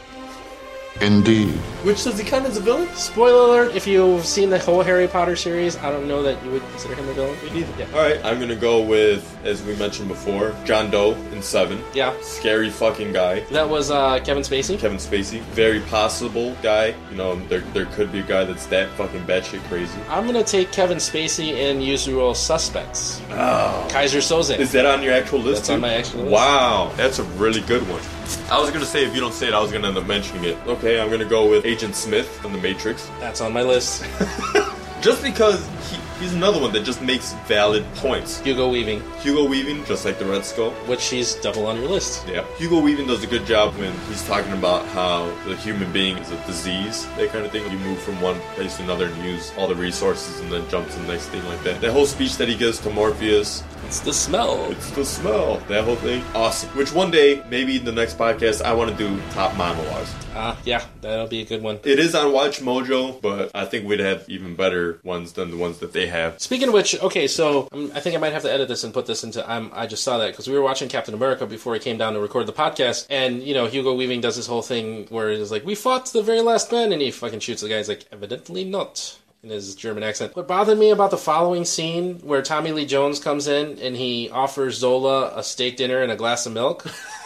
Indeed. 1.00 1.50
Which 1.84 2.04
does 2.04 2.20
he 2.20 2.26
count 2.26 2.46
as 2.46 2.58
a 2.58 2.60
villain? 2.60 2.88
Spoiler 2.96 3.46
alert: 3.50 3.76
If 3.76 3.88
you've 3.88 4.26
seen 4.26 4.50
the 4.50 4.60
whole 4.60 4.84
Harry 4.84 5.08
Potter 5.08 5.36
series, 5.36 5.78
I 5.78 5.90
don't 5.90 6.08
know 6.08 6.22
that 6.22 6.44
you 6.44 6.52
would 6.52 6.62
consider 6.70 6.96
him 6.96 7.08
a 7.08 7.14
villain. 7.14 7.38
Me 7.46 7.50
neither. 7.62 7.74
Yeah. 7.80 7.88
All 7.94 8.02
right, 8.04 8.24
I'm 8.24 8.40
gonna 8.40 8.56
go 8.56 8.82
with, 8.82 9.38
as 9.44 9.64
we 9.64 9.76
mentioned 9.78 10.10
before, 10.10 10.54
John 10.66 10.92
Doe 10.92 11.14
in 11.32 11.42
Seven. 11.42 11.82
Yeah. 11.94 12.14
Scary 12.22 12.70
fucking 12.70 13.14
guy. 13.14 13.40
That 13.52 13.68
was 13.70 13.90
uh, 13.90 14.20
Kevin 14.20 14.44
Spacey. 14.44 14.78
Kevin 14.78 14.98
Spacey, 14.98 15.40
very 15.40 15.80
possible 15.80 16.56
guy. 16.62 16.94
You 17.10 17.18
know, 17.18 17.36
there 17.48 17.62
there 17.74 17.86
could 17.86 18.12
be 18.12 18.20
a 18.20 18.24
guy 18.24 18.44
that's 18.44 18.66
that 18.68 18.90
fucking 18.92 19.22
batshit 19.22 19.64
crazy. 19.70 19.98
I'm 20.10 20.26
gonna 20.26 20.44
take 20.44 20.72
Kevin 20.72 20.98
Spacey 20.98 21.54
in 21.54 21.82
Usual 21.82 22.36
Suspects. 22.36 23.22
Oh. 23.32 23.88
Kaiser 23.90 24.20
Soze. 24.20 24.58
Is 24.60 24.72
that 24.74 24.86
on 24.86 25.02
your 25.02 25.14
actual 25.14 25.40
list? 25.40 25.62
That's 25.64 25.70
on 25.72 25.82
my 25.82 25.94
actual 25.94 26.22
list. 26.22 26.32
Wow, 26.32 26.92
that's 26.98 27.18
a 27.20 27.24
really 27.24 27.62
good 27.62 27.88
one. 27.90 28.02
I 28.50 28.60
was 28.60 28.72
gonna 28.72 28.86
say 28.86 29.06
if 29.06 29.14
you 29.14 29.22
don't 29.22 29.34
say 29.34 29.48
it, 29.48 29.54
I 29.54 29.62
was 29.62 29.72
gonna 29.72 29.88
end 29.88 29.98
up 29.98 30.06
mentioning 30.06 30.44
it. 30.44 30.58
Okay, 30.68 31.00
I'm 31.00 31.10
gonna 31.10 31.26
go 31.26 31.50
with 31.50 31.66
Agent 31.66 31.96
Smith 31.96 32.28
from 32.42 32.54
The 32.54 32.60
Matrix. 32.60 33.10
That's 33.20 33.42
on 33.42 33.54
my 33.54 33.62
list. 33.62 34.04
Just 35.02 35.24
because 35.24 35.66
he, 35.90 35.98
he's 36.22 36.34
another 36.34 36.60
one 36.62 36.72
that 36.74 36.84
just 36.86 37.02
makes 37.02 37.34
valid 37.48 37.84
points. 37.96 38.40
Hugo 38.42 38.70
Weaving, 38.70 39.02
Hugo 39.20 39.44
Weaving, 39.48 39.84
just 39.86 40.06
like 40.06 40.18
the 40.20 40.26
Red 40.26 40.46
Skull. 40.46 40.72
which 40.88 41.06
he's 41.10 41.36
double 41.36 41.66
on 41.68 41.78
your 41.78 41.90
list. 41.90 42.26
Yeah. 42.28 42.46
Hugo 42.58 42.80
Weaving 42.80 43.08
does 43.08 43.24
a 43.24 43.28
good 43.28 43.46
job 43.46 43.74
when 43.76 43.92
he's 44.08 44.26
talking 44.28 44.54
about 44.54 44.86
how 44.90 45.26
the 45.46 45.56
human 45.58 45.92
being 45.92 46.18
is 46.18 46.32
a 46.32 46.38
disease, 46.46 47.06
that 47.18 47.30
kind 47.30 47.46
of 47.46 47.52
thing. 47.52 47.70
You 47.72 47.78
move 47.80 48.00
from 48.00 48.20
one 48.22 48.40
place 48.56 48.78
to 48.78 48.84
another 48.84 49.08
and 49.08 49.24
use 49.26 49.52
all 49.58 49.68
the 49.68 49.76
resources 49.76 50.40
and 50.40 50.52
then 50.52 50.68
jump 50.70 50.90
to 50.90 51.00
the 51.00 51.08
next 51.08 51.28
thing 51.28 51.44
like 51.48 51.62
that. 51.64 51.82
That 51.82 51.92
whole 51.92 52.06
speech 52.06 52.38
that 52.38 52.48
he 52.48 52.56
gives 52.56 52.80
to 52.80 52.90
Morpheus, 52.90 53.64
It's 53.88 54.00
the 54.00 54.14
smell. 54.14 54.72
it's 54.72 54.92
the 54.92 55.04
smell. 55.06 55.58
That 55.68 55.84
whole 55.84 55.96
thing. 55.98 56.24
Awesome. 56.36 56.70
Which 56.78 56.94
one 56.94 57.12
day, 57.12 57.44
maybe 57.50 57.78
in 57.78 57.86
the 57.86 57.92
next 57.92 58.18
podcast, 58.18 58.62
I 58.62 58.74
want 58.74 58.92
to 58.92 58.98
do 58.98 59.20
top 59.32 59.56
monologues. 59.58 60.14
Ah, 60.34 60.58
yeah, 60.64 60.82
that'll 61.02 61.28
be 61.28 61.42
a 61.42 61.46
good 61.46 61.62
one. 61.62 61.80
It 61.84 62.00
is 62.00 62.16
on 62.16 62.32
Watch 62.32 62.62
Mojo, 62.62 63.22
but 63.22 63.52
I 63.54 63.66
think 63.66 63.86
we'd 63.88 64.00
have 64.00 64.24
even 64.30 64.56
better 64.56 65.00
ones 65.04 65.34
than 65.34 65.52
the 65.52 65.58
ones 65.58 65.80
that 65.80 65.92
they 65.92 66.08
have. 66.12 66.40
Speaking 66.40 66.68
of 66.68 66.74
which, 66.74 67.00
okay, 67.02 67.28
so 67.28 67.68
um, 67.72 67.92
I 67.96 68.00
think 68.00 68.16
I 68.16 68.20
might 68.20 68.34
have 68.34 68.44
to 68.44 68.52
edit 68.52 68.68
this 68.68 68.84
and 68.84 68.94
put 68.94 69.06
this 69.06 69.24
into. 69.24 69.50
Um, 69.52 69.72
I 69.74 69.88
just 69.88 70.04
saw 70.04 70.18
that 70.20 70.32
because 70.32 70.48
we 70.48 70.54
were 70.54 70.62
watching 70.62 70.90
Captain 70.90 71.14
America 71.14 71.46
before 71.46 71.74
he 71.74 71.80
came 71.80 71.98
down 71.98 72.14
to 72.14 72.20
record 72.20 72.46
the 72.46 72.54
podcast, 72.54 73.08
and 73.10 73.42
you 73.42 73.54
know 73.54 73.66
Hugo 73.68 73.94
Weaving 73.94 74.22
does 74.22 74.36
this 74.36 74.48
whole 74.48 74.62
thing 74.62 75.08
where 75.10 75.32
he's 75.32 75.52
like, 75.52 75.66
"We 75.66 75.76
fought 75.76 76.06
to 76.08 76.14
the 76.14 76.24
very 76.24 76.42
last 76.42 76.72
man," 76.72 76.92
and 76.92 77.02
he 77.02 77.12
fucking 77.12 77.40
shoots 77.40 77.62
the 77.62 77.70
guy. 77.70 77.78
He's 77.78 77.90
like, 77.90 78.06
"Evidently 78.12 78.64
not." 78.64 79.18
In 79.44 79.50
his 79.50 79.74
German 79.74 80.04
accent. 80.04 80.36
What 80.36 80.48
bothered 80.48 80.78
me 80.78 80.92
about 80.92 81.10
the 81.10 81.18
following 81.18 81.66
scene, 81.66 82.20
where 82.20 82.44
Tommy 82.44 82.74
Lee 82.74 82.86
Jones 82.86 83.20
comes 83.20 83.48
in 83.48 83.80
and 83.80 83.96
he 83.98 84.30
offers 84.30 84.76
Zola 84.78 85.36
a 85.36 85.42
steak 85.42 85.78
dinner 85.78 86.04
and 86.04 86.12
a 86.12 86.16
glass 86.16 86.46
of 86.46 86.54
milk, 86.54 86.86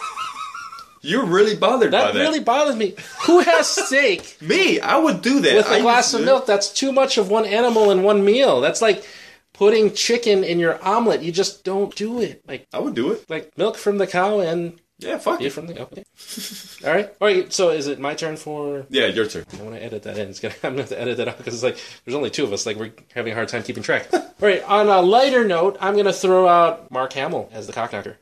You're 1.06 1.24
really 1.24 1.54
bothered 1.56 1.90
by 1.92 1.98
that 2.04 2.14
that. 2.14 2.20
really 2.20 2.40
bothers 2.40 2.76
me. 2.76 2.94
Who 3.26 3.40
has 3.40 3.68
steak 3.86 4.36
Me, 4.40 4.80
I 4.80 4.96
would 4.96 5.22
do 5.22 5.40
that. 5.40 5.54
with 5.54 5.66
I 5.68 5.78
a 5.78 5.82
glass 5.82 6.12
of 6.14 6.24
milk? 6.24 6.46
That's 6.46 6.72
too 6.72 6.90
much 6.92 7.16
of 7.18 7.30
one 7.30 7.44
animal 7.44 7.90
in 7.90 8.02
one 8.02 8.24
meal. 8.24 8.60
That's 8.60 8.82
like 8.82 9.06
putting 9.52 9.92
chicken 9.94 10.42
in 10.44 10.58
your 10.58 10.82
omelet. 10.84 11.22
You 11.22 11.32
just 11.32 11.64
don't 11.64 11.94
do 11.94 12.20
it. 12.20 12.42
Like 12.46 12.66
I 12.72 12.78
would 12.80 12.94
do 12.94 13.12
it. 13.12 13.28
like 13.30 13.56
milk 13.56 13.76
from 13.76 13.98
the 13.98 14.06
cow 14.06 14.40
and 14.40 14.78
Yeah, 14.98 15.18
fuck 15.18 15.40
it. 15.40 15.50
from 15.50 15.66
the 15.68 15.80
okay. 15.82 16.04
All 16.86 16.92
right, 16.92 17.08
all 17.20 17.28
right. 17.28 17.52
So 17.52 17.70
is 17.70 17.86
it 17.86 17.98
my 17.98 18.14
turn 18.14 18.36
for? 18.36 18.84
Yeah, 18.90 19.06
your 19.06 19.26
turn. 19.26 19.44
I 19.58 19.62
want 19.62 19.74
to 19.76 19.82
edit 19.82 20.02
that 20.04 20.18
in. 20.18 20.28
It's 20.28 20.40
gonna. 20.40 20.54
I'm 20.62 20.72
gonna 20.72 20.82
have 20.82 20.88
to 20.90 21.00
edit 21.00 21.16
that 21.18 21.28
out 21.28 21.38
because 21.38 21.54
it's 21.54 21.62
like 21.62 21.78
there's 22.04 22.14
only 22.14 22.30
two 22.30 22.44
of 22.44 22.52
us. 22.52 22.66
Like 22.66 22.76
we're 22.76 22.92
having 23.14 23.32
a 23.32 23.34
hard 23.34 23.48
time 23.48 23.62
keeping 23.62 23.82
track. 23.82 24.08
all 24.12 24.20
right. 24.40 24.62
On 24.64 24.88
a 24.88 25.00
lighter 25.00 25.44
note, 25.46 25.76
I'm 25.80 25.96
gonna 25.96 26.12
throw 26.12 26.46
out 26.48 26.90
Mark 26.90 27.12
Hamill 27.14 27.48
as 27.52 27.66
the 27.66 27.72
cockknocker. 27.72 28.16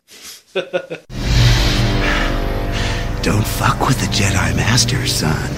Don't 3.24 3.46
fuck 3.46 3.80
with 3.88 3.98
the 4.00 4.06
Jedi 4.08 4.54
Master, 4.54 5.06
son. 5.06 5.50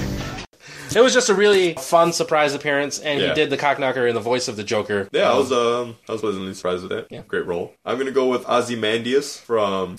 It 0.95 1.01
was 1.01 1.13
just 1.13 1.27
a 1.27 1.33
really 1.33 1.73
fun 1.73 2.13
surprise 2.13 2.53
appearance, 2.53 2.97
and 2.99 3.19
he 3.19 3.25
Yeah. 3.27 3.33
did 3.33 3.49
the 3.49 3.57
cockknocker 3.57 4.07
in 4.07 4.15
the 4.15 4.21
voice 4.21 4.47
of 4.47 4.55
the 4.55 4.63
Joker. 4.63 5.09
Yeah, 5.11 5.29
I 5.31 5.37
was 5.37 5.51
um 5.51 5.97
I 6.07 6.13
was 6.13 6.21
pleasantly 6.21 6.53
surprised 6.53 6.83
with 6.83 6.91
that. 6.91 7.07
Yeah. 7.11 7.23
Great 7.27 7.45
role. 7.45 7.73
I'm 7.85 7.97
gonna 7.97 8.11
go 8.11 8.27
with 8.29 8.47
Ozymandias 8.47 9.37
from 9.37 9.97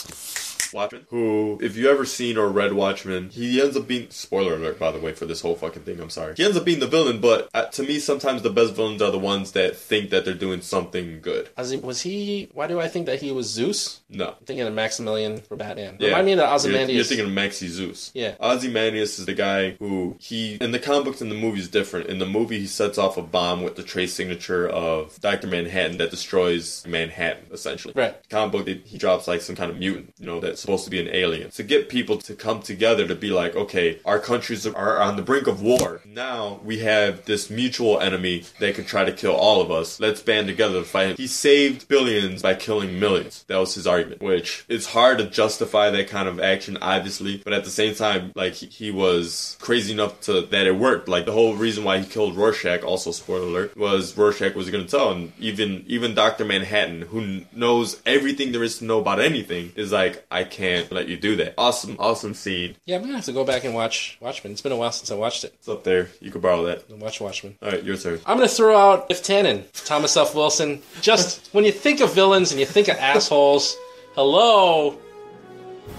Watchmen. 0.72 1.06
Who, 1.10 1.58
if 1.62 1.76
you 1.76 1.90
ever 1.90 2.04
seen 2.04 2.36
or 2.36 2.48
read 2.48 2.72
Watchmen, 2.72 3.30
he 3.30 3.60
ends 3.60 3.76
up 3.76 3.86
being 3.86 4.10
spoiler 4.10 4.54
alert 4.54 4.78
by 4.78 4.90
the 4.90 4.98
way 4.98 5.12
for 5.12 5.26
this 5.26 5.40
whole 5.40 5.54
fucking 5.54 5.82
thing. 5.82 6.00
I'm 6.00 6.10
sorry. 6.10 6.34
He 6.36 6.44
ends 6.44 6.56
up 6.56 6.64
being 6.64 6.80
the 6.80 6.86
villain, 6.86 7.20
but 7.20 7.48
uh, 7.54 7.66
to 7.66 7.82
me, 7.82 7.98
sometimes 7.98 8.42
the 8.42 8.50
best 8.50 8.74
villains 8.74 9.02
are 9.02 9.10
the 9.10 9.18
ones 9.18 9.52
that 9.52 9.76
think 9.76 10.10
that 10.10 10.24
they're 10.24 10.34
doing 10.34 10.60
something 10.60 11.20
good. 11.20 11.50
Was 11.56 11.70
he, 11.70 11.76
was 11.78 12.00
he? 12.02 12.48
Why 12.52 12.66
do 12.66 12.80
I 12.80 12.88
think 12.88 13.06
that 13.06 13.20
he 13.20 13.32
was 13.32 13.48
Zeus? 13.48 14.00
No. 14.08 14.28
I'm 14.28 14.44
thinking 14.46 14.66
of 14.66 14.74
Maximilian 14.74 15.40
for 15.40 15.56
Batman. 15.56 15.96
Yeah. 15.98 16.08
Remind 16.08 16.26
me 16.26 16.32
of 16.32 16.62
the 16.62 16.68
You're, 16.70 16.88
you're 16.88 17.04
thinking 17.04 17.26
of 17.26 17.32
Maxie 17.32 17.68
Zeus. 17.68 18.10
Yeah. 18.14 18.34
Ozymandias 18.40 19.18
is 19.18 19.26
the 19.26 19.34
guy 19.34 19.72
who 19.78 20.16
he 20.18 20.56
in 20.60 20.72
the 20.72 20.78
comic 20.78 21.04
books 21.04 21.20
and 21.20 21.30
the 21.30 21.36
movie 21.36 21.60
is 21.60 21.68
different. 21.68 22.06
In 22.06 22.18
the 22.18 22.26
movie, 22.26 22.60
he 22.60 22.66
sets 22.66 22.98
off 22.98 23.16
a 23.16 23.22
bomb 23.22 23.62
with 23.62 23.76
the 23.76 23.82
trace 23.82 24.14
signature 24.14 24.68
of 24.68 25.20
Doctor 25.20 25.46
Manhattan 25.46 25.98
that 25.98 26.10
destroys 26.10 26.86
Manhattan, 26.86 27.46
essentially. 27.52 27.94
Right. 27.96 28.16
Comic 28.28 28.52
book, 28.52 28.68
he 28.68 28.82
he 28.84 28.98
drops 28.98 29.28
like 29.28 29.40
some 29.40 29.56
kind 29.56 29.70
of 29.70 29.78
mutant, 29.78 30.14
you 30.18 30.26
know, 30.26 30.40
supposed 30.58 30.84
to 30.84 30.90
be 30.90 31.00
an 31.00 31.08
alien 31.14 31.50
to 31.50 31.62
get 31.62 31.88
people 31.88 32.18
to 32.18 32.34
come 32.34 32.60
together 32.60 33.06
to 33.06 33.14
be 33.14 33.30
like, 33.30 33.54
okay, 33.56 34.00
our 34.04 34.18
countries 34.18 34.66
are 34.66 35.00
on 35.00 35.16
the 35.16 35.22
brink 35.22 35.46
of 35.46 35.62
war. 35.62 36.00
Now 36.04 36.60
we 36.64 36.78
have 36.80 37.24
this 37.24 37.50
mutual 37.50 38.00
enemy 38.00 38.44
that 38.60 38.74
could 38.74 38.86
try 38.86 39.04
to 39.04 39.12
kill 39.12 39.34
all 39.34 39.60
of 39.60 39.70
us. 39.70 40.00
Let's 40.00 40.20
band 40.22 40.48
together 40.48 40.80
to 40.80 40.84
fight 40.84 41.10
him. 41.10 41.16
He 41.16 41.26
saved 41.26 41.88
billions 41.88 42.42
by 42.42 42.54
killing 42.54 42.98
millions. 42.98 43.44
That 43.48 43.58
was 43.58 43.74
his 43.74 43.86
argument, 43.86 44.22
which 44.22 44.64
it's 44.68 44.86
hard 44.86 45.18
to 45.18 45.26
justify 45.26 45.90
that 45.90 46.08
kind 46.08 46.28
of 46.28 46.40
action, 46.40 46.78
obviously, 46.80 47.40
but 47.44 47.52
at 47.52 47.64
the 47.64 47.70
same 47.70 47.94
time, 47.94 48.32
like 48.34 48.54
he, 48.54 48.66
he 48.66 48.90
was 48.90 49.56
crazy 49.60 49.92
enough 49.92 50.20
to 50.22 50.42
that 50.42 50.66
it 50.66 50.76
worked. 50.76 51.08
Like 51.08 51.26
the 51.26 51.32
whole 51.32 51.54
reason 51.54 51.84
why 51.84 51.98
he 51.98 52.06
killed 52.06 52.36
Rorschach, 52.36 52.82
also 52.82 53.10
spoiler 53.12 53.46
alert, 53.46 53.76
was 53.76 54.16
Rorschach 54.16 54.54
was 54.54 54.70
going 54.70 54.84
to 54.84 54.90
tell, 54.90 55.12
and 55.12 55.32
even 55.38 55.84
even 55.86 56.14
Doctor 56.14 56.44
Manhattan, 56.44 57.02
who 57.02 57.42
knows 57.52 58.00
everything 58.06 58.52
there 58.52 58.62
is 58.62 58.78
to 58.78 58.84
know 58.84 59.00
about 59.00 59.20
anything, 59.20 59.72
is 59.76 59.92
like, 59.92 60.24
I 60.30 60.44
can't 60.50 60.90
let 60.90 61.08
you 61.08 61.16
do 61.16 61.36
that. 61.36 61.54
Awesome, 61.56 61.96
awesome 61.98 62.34
scene. 62.34 62.76
yeah, 62.84 62.96
I'm 62.96 63.02
gonna 63.02 63.14
have 63.16 63.24
to 63.26 63.32
go 63.32 63.44
back 63.44 63.64
and 63.64 63.74
watch 63.74 64.18
Watchmen. 64.20 64.52
It's 64.52 64.60
been 64.60 64.72
a 64.72 64.76
while 64.76 64.92
since 64.92 65.10
I 65.10 65.14
watched 65.14 65.44
it. 65.44 65.54
It's 65.58 65.68
up 65.68 65.84
there. 65.84 66.08
You 66.20 66.30
could 66.30 66.42
borrow 66.42 66.64
that. 66.66 66.90
Watch 66.90 67.20
Watchmen. 67.20 67.56
All 67.62 67.70
right, 67.70 67.82
your 67.84 67.96
turn. 67.96 68.20
I'm 68.26 68.36
gonna 68.36 68.48
throw 68.48 68.76
out 68.76 69.08
Biff 69.08 69.22
Tannen, 69.22 69.64
Thomas 69.84 70.16
F. 70.16 70.34
Wilson. 70.34 70.82
Just 71.00 71.48
when 71.52 71.64
you 71.64 71.72
think 71.72 72.00
of 72.00 72.12
villains 72.14 72.50
and 72.50 72.58
you 72.60 72.66
think 72.66 72.88
of 72.88 72.96
assholes, 72.96 73.76
hello. 74.14 74.98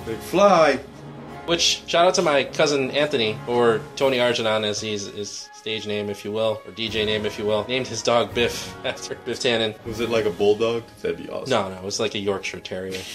McFly. 0.06 0.80
Which 1.46 1.82
shout 1.88 2.06
out 2.06 2.14
to 2.16 2.22
my 2.22 2.44
cousin 2.44 2.92
Anthony, 2.92 3.36
or 3.48 3.82
Tony 3.96 4.20
Arginon 4.20 4.64
as 4.64 4.80
he's 4.80 5.08
his 5.08 5.49
stage 5.60 5.86
name, 5.86 6.10
if 6.10 6.24
you 6.24 6.32
will, 6.32 6.62
or 6.66 6.72
DJ 6.72 7.06
name, 7.06 7.26
if 7.26 7.38
you 7.38 7.46
will. 7.46 7.66
Named 7.68 7.86
his 7.86 8.02
dog 8.02 8.34
Biff 8.34 8.74
after 8.86 9.16
Biff 9.26 9.40
Tannen. 9.42 9.76
Was 9.86 10.00
it 10.00 10.10
like 10.10 10.26
a 10.26 10.30
bulldog? 10.30 10.84
That'd 11.02 11.18
be 11.18 11.30
awesome. 11.30 11.50
No, 11.50 11.70
no, 11.70 11.76
it 11.76 11.84
was 11.84 12.00
like 12.00 12.16
a 12.16 12.20
Yorkshire 12.20 12.62
Terrier. 12.62 13.00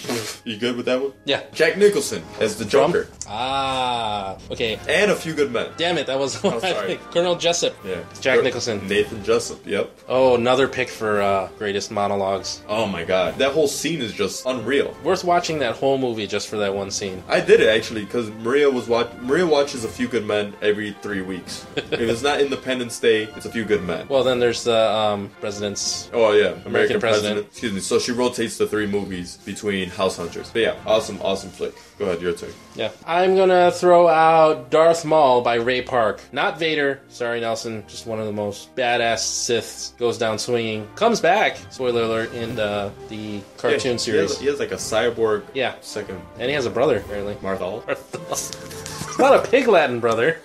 You 0.45 0.57
good 0.57 0.77
with 0.77 0.85
that 0.85 1.01
one? 1.01 1.11
Yeah. 1.25 1.41
Jack 1.53 1.75
Nicholson 1.75 2.23
as 2.39 2.55
the? 2.57 2.65
Joker. 2.65 3.07
Ah, 3.27 4.37
okay. 4.51 4.79
And 4.87 5.09
a 5.09 5.15
few 5.15 5.33
good 5.33 5.51
men. 5.51 5.71
Damn 5.77 5.97
it, 5.97 6.05
that 6.07 6.19
was 6.19 6.35
one 6.43 6.53
Oh, 6.53 6.57
I 6.57 6.71
sorry. 6.73 6.87
picked. 6.87 7.11
Colonel 7.11 7.35
Jessup. 7.35 7.73
Yeah. 7.83 8.01
Jack 8.21 8.43
Nicholson. 8.43 8.87
Nathan 8.87 9.23
Jessup, 9.23 9.65
yep. 9.65 9.89
Oh, 10.07 10.35
another 10.35 10.67
pick 10.67 10.89
for 10.89 11.19
uh, 11.21 11.49
greatest 11.57 11.89
monologues. 11.91 12.61
Oh 12.69 12.85
my 12.85 13.03
god. 13.03 13.39
That 13.39 13.53
whole 13.53 13.67
scene 13.67 14.01
is 14.01 14.13
just 14.13 14.45
unreal. 14.45 14.95
Worth 15.03 15.23
watching 15.23 15.57
that 15.59 15.75
whole 15.75 15.97
movie 15.97 16.27
just 16.27 16.47
for 16.47 16.57
that 16.57 16.75
one 16.75 16.91
scene. 16.91 17.23
I 17.27 17.39
did 17.39 17.59
it 17.59 17.67
actually 17.69 18.05
because 18.05 18.29
Maria 18.29 18.69
was 18.69 18.87
watch. 18.87 19.09
Maria 19.21 19.47
watches 19.47 19.83
A 19.83 19.87
Few 19.89 20.07
Good 20.07 20.25
Men 20.27 20.53
every 20.61 20.91
three 21.01 21.21
weeks. 21.23 21.65
if 21.75 21.91
it's 21.93 22.21
not 22.21 22.34
not 22.35 22.43
Independence 22.43 22.99
Day. 22.99 23.23
It's 23.35 23.45
A 23.45 23.49
Few 23.49 23.65
Good 23.65 23.83
Men. 23.83 24.07
Well, 24.07 24.23
then 24.23 24.39
there's 24.39 24.63
the 24.63 24.91
um, 24.91 25.29
President's. 25.39 26.09
Oh 26.13 26.31
yeah, 26.31 26.47
American, 26.47 26.67
American 26.67 26.99
President. 26.99 27.01
President. 27.01 27.47
Excuse 27.47 27.73
me. 27.73 27.79
So 27.79 27.99
she 27.99 28.11
rotates 28.11 28.57
the 28.57 28.67
three 28.67 28.87
movies 28.87 29.37
between 29.45 29.89
House 29.89 30.17
Hunters. 30.17 30.49
But 30.51 30.61
yeah, 30.61 30.75
awesome, 30.85 31.19
awesome 31.21 31.49
flick. 31.49 31.75
Go 31.97 32.05
ahead, 32.05 32.21
your 32.21 32.33
turn. 32.33 32.51
Yeah. 32.75 32.91
I'm 33.05 33.35
gonna 33.35 33.71
throw 33.71 34.07
out 34.07 34.69
Darth 34.69 35.05
Maul 35.05 35.41
by 35.41 35.55
Ray 35.55 35.81
Park. 35.81 36.21
Not 36.31 36.59
Vader. 36.59 36.99
Sorry, 37.07 37.39
Nelson. 37.39 37.83
Just 37.87 38.05
one 38.05 38.19
of 38.19 38.25
the 38.25 38.33
most 38.33 38.75
badass 38.75 39.19
Siths. 39.19 39.97
Goes 39.97 40.17
down 40.17 40.37
swinging. 40.37 40.87
Comes 40.95 41.21
back. 41.21 41.57
Spoiler 41.69 42.03
alert 42.03 42.33
in 42.33 42.55
the 42.55 42.91
the 43.09 43.41
cartoon 43.57 43.93
Yeah, 43.93 43.97
series. 43.97 44.05
He 44.05 44.17
has, 44.17 44.39
he 44.39 44.45
has 44.47 44.59
like 44.59 44.71
a 44.71 44.75
cyborg. 44.75 45.43
Yeah. 45.53 45.75
Second. 45.81 46.21
And 46.37 46.49
he 46.49 46.53
has 46.53 46.65
a 46.65 46.69
brother, 46.69 46.97
apparently. 46.97 47.37
Marthal. 47.41 47.83
Not 49.17 49.45
a 49.45 49.47
pig 49.49 49.67
Latin 49.69 50.01
brother. 50.01 50.41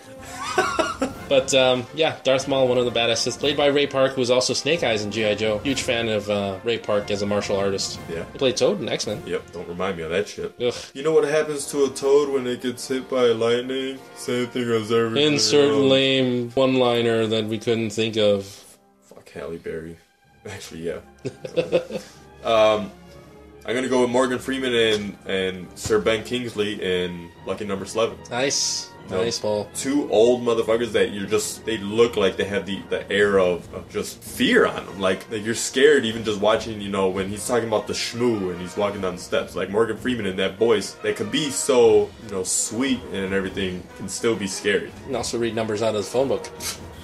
But 1.31 1.55
um, 1.55 1.87
yeah, 1.95 2.19
Darth 2.25 2.49
Maul, 2.49 2.67
one 2.67 2.77
of 2.77 2.85
the 2.85 2.91
badass 2.91 3.19
Sith, 3.19 3.39
played 3.39 3.57
by 3.57 3.67
Ray 3.67 3.87
Park, 3.87 4.15
who 4.15 4.21
was 4.21 4.33
also 4.33 4.53
Snake 4.53 4.83
Eyes 4.83 5.05
in 5.05 5.13
G.I. 5.13 5.37
Joe. 5.37 5.59
Huge 5.59 5.83
fan 5.83 6.09
of 6.09 6.29
uh, 6.29 6.59
Ray 6.65 6.79
Park 6.79 7.09
as 7.13 7.23
a 7.23 7.27
martial 7.27 7.57
artist. 7.57 8.01
Yeah. 8.09 8.25
He 8.33 8.39
played 8.39 8.57
Toad 8.57 8.81
in 8.81 8.89
X 8.89 9.07
Men. 9.07 9.23
Yep. 9.25 9.53
Don't 9.53 9.69
remind 9.69 9.97
me 9.97 10.03
of 10.03 10.11
that 10.11 10.27
shit. 10.27 10.53
Ugh. 10.61 10.75
You 10.93 11.05
know 11.05 11.13
what 11.13 11.23
happens 11.23 11.71
to 11.71 11.85
a 11.85 11.89
toad 11.91 12.31
when 12.31 12.49
it 12.49 12.63
gets 12.63 12.89
hit 12.89 13.09
by 13.09 13.27
lightning? 13.27 14.01
Same 14.17 14.49
thing 14.49 14.69
as 14.71 14.91
everything. 14.91 15.35
Insert 15.35 15.71
else. 15.71 15.85
lame 15.85 16.51
one 16.51 16.75
liner 16.75 17.29
that 17.29 17.45
we 17.45 17.59
couldn't 17.61 17.91
think 17.91 18.17
of. 18.17 18.45
Fuck 19.03 19.31
Halle 19.31 19.57
Berry. 19.59 19.97
Actually, 20.47 20.89
yeah. 20.89 20.99
um, 22.45 22.91
I'm 23.65 23.75
gonna 23.77 23.89
go 23.89 24.01
with 24.01 24.11
Morgan 24.11 24.41
Freeman 24.41 24.75
and 24.75 25.17
and 25.27 25.79
Sir 25.79 26.01
Ben 26.01 26.25
Kingsley 26.25 26.83
in 26.83 27.31
Lucky 27.47 27.67
Number 27.67 27.85
Slevin. 27.85 28.19
Nice. 28.31 28.90
No. 29.11 29.23
Nice, 29.25 29.39
Paul. 29.39 29.69
Two 29.75 30.09
old 30.11 30.43
motherfuckers 30.43 30.93
that 30.93 31.13
you're 31.13 31.27
just 31.27 31.65
they 31.65 31.79
look 31.79 32.17
like 32.17 32.37
they 32.37 32.45
have 32.45 32.67
the, 32.67 32.81
the 32.91 33.11
air 33.11 33.39
of, 33.39 33.73
of 33.75 33.89
just 33.91 34.23
fear 34.23 34.67
on 34.67 34.87
them. 34.87 35.01
Like, 35.01 35.31
like 35.31 35.45
you're 35.45 35.55
scared 35.55 36.05
even 36.05 36.25
just 36.25 36.41
watching, 36.41 36.81
you 36.81 36.91
know, 36.91 37.09
when 37.09 37.29
he's 37.29 37.47
talking 37.47 37.69
about 37.69 37.87
the 37.87 37.93
shmoo 37.93 38.51
and 38.51 38.61
he's 38.61 38.77
walking 38.77 39.01
down 39.01 39.17
the 39.17 39.21
steps. 39.23 39.57
Like 39.57 39.71
Morgan 39.71 39.97
Freeman 39.97 40.27
in 40.27 40.37
that 40.37 40.57
voice 40.59 40.93
that 41.03 41.17
can 41.17 41.29
be 41.31 41.51
so, 41.51 42.11
you 42.25 42.31
know, 42.31 42.45
sweet 42.45 43.01
and 43.13 43.33
everything 43.35 43.83
can 43.97 44.09
still 44.09 44.37
be 44.37 44.47
scary. 44.47 44.87
You 44.87 45.07
can 45.07 45.17
also 45.17 45.39
read 45.39 45.55
numbers 45.55 45.83
out 45.83 45.91
of 45.91 45.97
his 45.97 46.09
phone 46.09 46.29
book. 46.29 46.49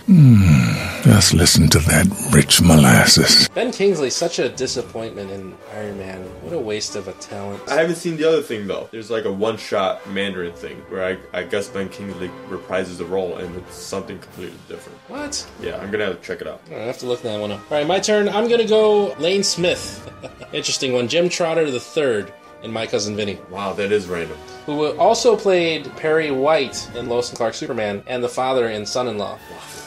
Hmm, 0.06 1.02
just 1.02 1.34
listen 1.34 1.68
to 1.70 1.80
that 1.80 2.06
rich 2.32 2.60
molasses. 2.62 3.48
Ben 3.48 3.72
Kingsley, 3.72 4.08
such 4.08 4.38
a 4.38 4.48
disappointment 4.48 5.32
in 5.32 5.56
Iron 5.74 5.98
Man. 5.98 6.22
What 6.42 6.52
a 6.52 6.58
waste 6.60 6.94
of 6.94 7.08
a 7.08 7.12
talent. 7.14 7.60
I 7.68 7.74
haven't 7.80 7.96
seen 7.96 8.16
the 8.16 8.22
other 8.28 8.40
thing 8.40 8.68
though. 8.68 8.88
There's 8.92 9.10
like 9.10 9.24
a 9.24 9.32
one 9.32 9.56
shot 9.56 10.08
Mandarin 10.08 10.52
thing 10.54 10.76
where 10.90 11.04
I, 11.04 11.18
I 11.36 11.42
guess 11.42 11.68
Ben 11.68 11.88
Kingsley 11.88 12.28
reprises 12.48 12.98
the 12.98 13.04
role 13.04 13.38
and 13.38 13.56
it's 13.56 13.74
something 13.74 14.20
completely 14.20 14.58
different. 14.68 14.96
What? 15.08 15.44
Yeah, 15.60 15.76
I'm 15.78 15.90
gonna 15.90 16.04
have 16.06 16.20
to 16.20 16.24
check 16.24 16.40
it 16.40 16.46
out. 16.46 16.60
I 16.70 16.74
have 16.74 16.98
to 16.98 17.06
look 17.06 17.22
that 17.22 17.40
one 17.40 17.50
up. 17.50 17.60
All 17.68 17.76
right, 17.78 17.86
my 17.86 17.98
turn. 17.98 18.28
I'm 18.28 18.48
gonna 18.48 18.64
go 18.68 19.12
Lane 19.14 19.42
Smith. 19.42 20.08
Interesting 20.52 20.92
one. 20.92 21.08
Jim 21.08 21.28
Trotter 21.28 21.68
the 21.68 21.80
third 21.80 22.32
in 22.62 22.70
My 22.72 22.86
Cousin 22.86 23.16
Vinny, 23.16 23.38
Wow, 23.50 23.72
that 23.74 23.90
is 23.92 24.06
random. 24.06 24.38
who 24.66 24.96
also 24.98 25.36
played 25.36 25.84
Perry 25.96 26.30
White 26.30 26.88
in 26.94 27.08
Lois 27.08 27.28
and 27.28 27.36
Clark 27.36 27.54
Superman 27.54 28.02
and 28.06 28.22
the 28.24 28.28
father 28.28 28.68
in 28.70 28.86
Son-in-Law. 28.86 29.36
Son 29.38 29.85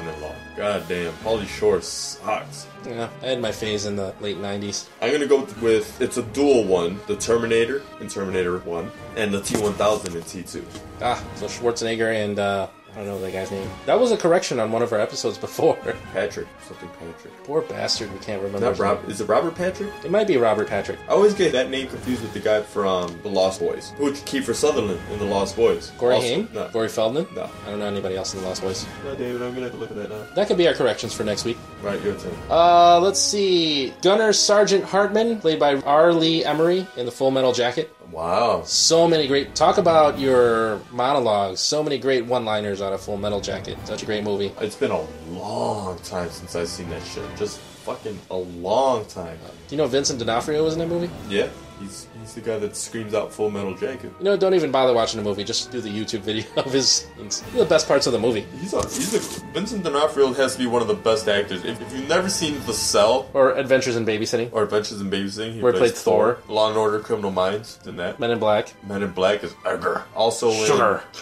in 0.00 0.20
law. 0.20 0.34
God 0.56 0.86
damn, 0.88 1.12
Pauly 1.14 1.46
Shore 1.46 1.80
sucks. 1.80 2.66
Yeah, 2.86 3.08
I 3.22 3.26
had 3.26 3.40
my 3.40 3.52
phase 3.52 3.86
in 3.86 3.96
the 3.96 4.14
late 4.20 4.38
'90s. 4.38 4.86
I'm 5.00 5.12
gonna 5.12 5.26
go 5.26 5.46
with 5.60 6.00
it's 6.00 6.16
a 6.16 6.22
dual 6.22 6.64
one, 6.64 7.00
the 7.06 7.16
Terminator 7.16 7.82
in 8.00 8.08
Terminator 8.08 8.58
1 8.58 8.90
and 9.16 9.32
the 9.32 9.40
T1000 9.40 10.14
in 10.14 10.22
T2. 10.22 10.64
Ah, 11.02 11.22
so 11.36 11.46
Schwarzenegger 11.46 12.12
and 12.24 12.38
uh, 12.38 12.68
I 12.96 13.00
don't 13.00 13.08
know 13.08 13.20
that 13.20 13.30
guy's 13.32 13.50
name. 13.50 13.68
That 13.84 14.00
was 14.00 14.10
a 14.10 14.16
correction 14.16 14.58
on 14.58 14.72
one 14.72 14.80
of 14.82 14.90
our 14.90 14.98
episodes 14.98 15.36
before. 15.36 15.76
Patrick, 16.14 16.46
something 16.66 16.88
Patrick. 16.98 17.44
Poor 17.44 17.60
bastard, 17.60 18.10
we 18.10 18.18
can't 18.20 18.40
remember. 18.42 18.60
Not 18.64 18.70
his 18.70 18.80
Rob. 18.80 19.02
name. 19.02 19.10
Is 19.10 19.20
it 19.20 19.26
Robert 19.28 19.54
Patrick? 19.54 19.90
It 20.02 20.10
might 20.10 20.26
be 20.26 20.38
Robert 20.38 20.66
Patrick. 20.68 20.98
I 21.06 21.12
always 21.12 21.34
get 21.34 21.52
that 21.52 21.68
name 21.68 21.88
confused 21.88 22.22
with 22.22 22.32
the 22.32 22.40
guy 22.40 22.62
from 22.62 23.20
The 23.22 23.28
Lost 23.28 23.60
Boys. 23.60 23.92
Who 23.98 24.10
Kiefer 24.12 24.54
Sutherland 24.54 24.98
in 25.12 25.18
The 25.18 25.26
Lost 25.26 25.56
Boys. 25.56 25.92
Corey 25.98 26.14
Also- 26.14 26.26
Haim? 26.28 26.48
No. 26.54 26.68
Corey 26.68 26.88
Feldman? 26.88 27.26
No. 27.34 27.50
I 27.66 27.70
don't 27.70 27.78
know 27.80 27.86
anybody 27.86 28.16
else 28.16 28.32
in 28.34 28.40
the 28.40 28.46
Lost 28.46 28.62
Boys. 28.62 28.86
No, 29.04 29.14
David, 29.14 29.42
I'm 29.42 29.52
gonna 29.52 29.64
have 29.66 29.72
to 29.72 29.78
look 29.78 29.90
at 29.90 29.96
that 29.96 30.08
now. 30.10 30.26
That 30.34 30.48
could 30.48 30.56
be 30.56 30.66
our 30.66 30.74
corrections 30.74 31.12
for 31.12 31.22
next 31.24 31.44
week. 31.44 31.58
Right, 31.82 32.00
your 32.02 32.14
turn. 32.14 32.32
Uh, 32.48 32.98
let's 33.00 33.20
see. 33.20 33.92
Gunner 34.00 34.32
Sergeant 34.32 34.84
Hartman, 34.84 35.38
played 35.40 35.60
by 35.60 35.74
R. 35.82 36.14
Lee 36.14 36.44
Ermey 36.44 36.86
in 36.96 37.04
the 37.04 37.12
Full 37.12 37.30
Metal 37.30 37.52
Jacket. 37.52 37.94
Wow. 38.10 38.62
So 38.64 39.08
many 39.08 39.26
great. 39.26 39.54
Talk 39.54 39.78
about 39.78 40.18
your 40.18 40.80
monologues. 40.92 41.60
So 41.60 41.82
many 41.82 41.98
great 41.98 42.24
one-liners 42.24 42.80
out 42.80 42.92
of 42.92 43.00
Full 43.00 43.16
Metal 43.16 43.40
Jacket. 43.40 43.76
Such 43.84 44.02
a 44.02 44.06
great 44.06 44.24
movie. 44.24 44.52
It's 44.60 44.76
been 44.76 44.90
a 44.90 45.04
long 45.30 45.98
time 46.00 46.30
since 46.30 46.54
I've 46.54 46.68
seen 46.68 46.88
that 46.90 47.02
shit. 47.02 47.24
Just 47.36 47.58
fucking 47.58 48.18
a 48.30 48.36
long 48.36 49.04
time. 49.06 49.38
Do 49.68 49.74
you 49.74 49.76
know 49.76 49.86
Vincent 49.86 50.18
D'Onofrio 50.18 50.64
was 50.64 50.74
in 50.74 50.80
that 50.80 50.88
movie? 50.88 51.10
Yeah, 51.28 51.48
he's 51.80 52.06
he's 52.26 52.34
the 52.34 52.40
guy 52.40 52.58
that 52.58 52.74
screams 52.74 53.14
out 53.14 53.32
Full 53.32 53.50
Metal 53.50 53.74
Jacket. 53.74 54.12
You 54.18 54.24
know, 54.24 54.36
don't 54.36 54.54
even 54.54 54.72
bother 54.72 54.92
watching 54.92 55.22
the 55.22 55.28
movie. 55.28 55.44
Just 55.44 55.70
do 55.70 55.80
the 55.80 55.88
YouTube 55.88 56.20
video 56.20 56.44
of 56.56 56.72
his. 56.72 57.06
The 57.54 57.64
best 57.64 57.86
parts 57.86 58.06
of 58.06 58.12
the 58.12 58.18
movie. 58.18 58.46
He's 58.58 58.74
a, 58.74 58.82
he's 58.82 59.14
a, 59.14 59.44
Vincent 59.52 59.84
D'Onofrio 59.84 60.32
has 60.34 60.54
to 60.54 60.58
be 60.58 60.66
one 60.66 60.82
of 60.82 60.88
the 60.88 60.94
best 60.94 61.28
actors. 61.28 61.64
If, 61.64 61.80
if 61.80 61.92
you've 61.92 62.08
never 62.08 62.28
seen 62.28 62.60
The 62.66 62.72
Cell 62.72 63.30
Or 63.32 63.52
Adventures 63.52 63.96
in 63.96 64.04
Babysitting. 64.04 64.52
or 64.52 64.64
Adventures 64.64 65.00
in 65.00 65.08
Babysitting, 65.10 65.54
he 65.54 65.60
Where 65.60 65.72
he 65.72 65.78
played 65.78 65.94
Thor. 65.94 66.38
Law 66.48 66.68
and 66.68 66.76
Order: 66.76 66.98
Criminal 66.98 67.30
Minds, 67.30 67.78
in 67.86 67.96
that. 67.96 68.18
Men 68.18 68.32
in 68.32 68.38
Black. 68.38 68.74
Men 68.84 69.02
in 69.02 69.12
Black 69.12 69.44
is 69.44 69.54
Edgar. 69.64 70.04
Also 70.14 70.50
in 70.50 70.66
Sugar. 70.66 71.02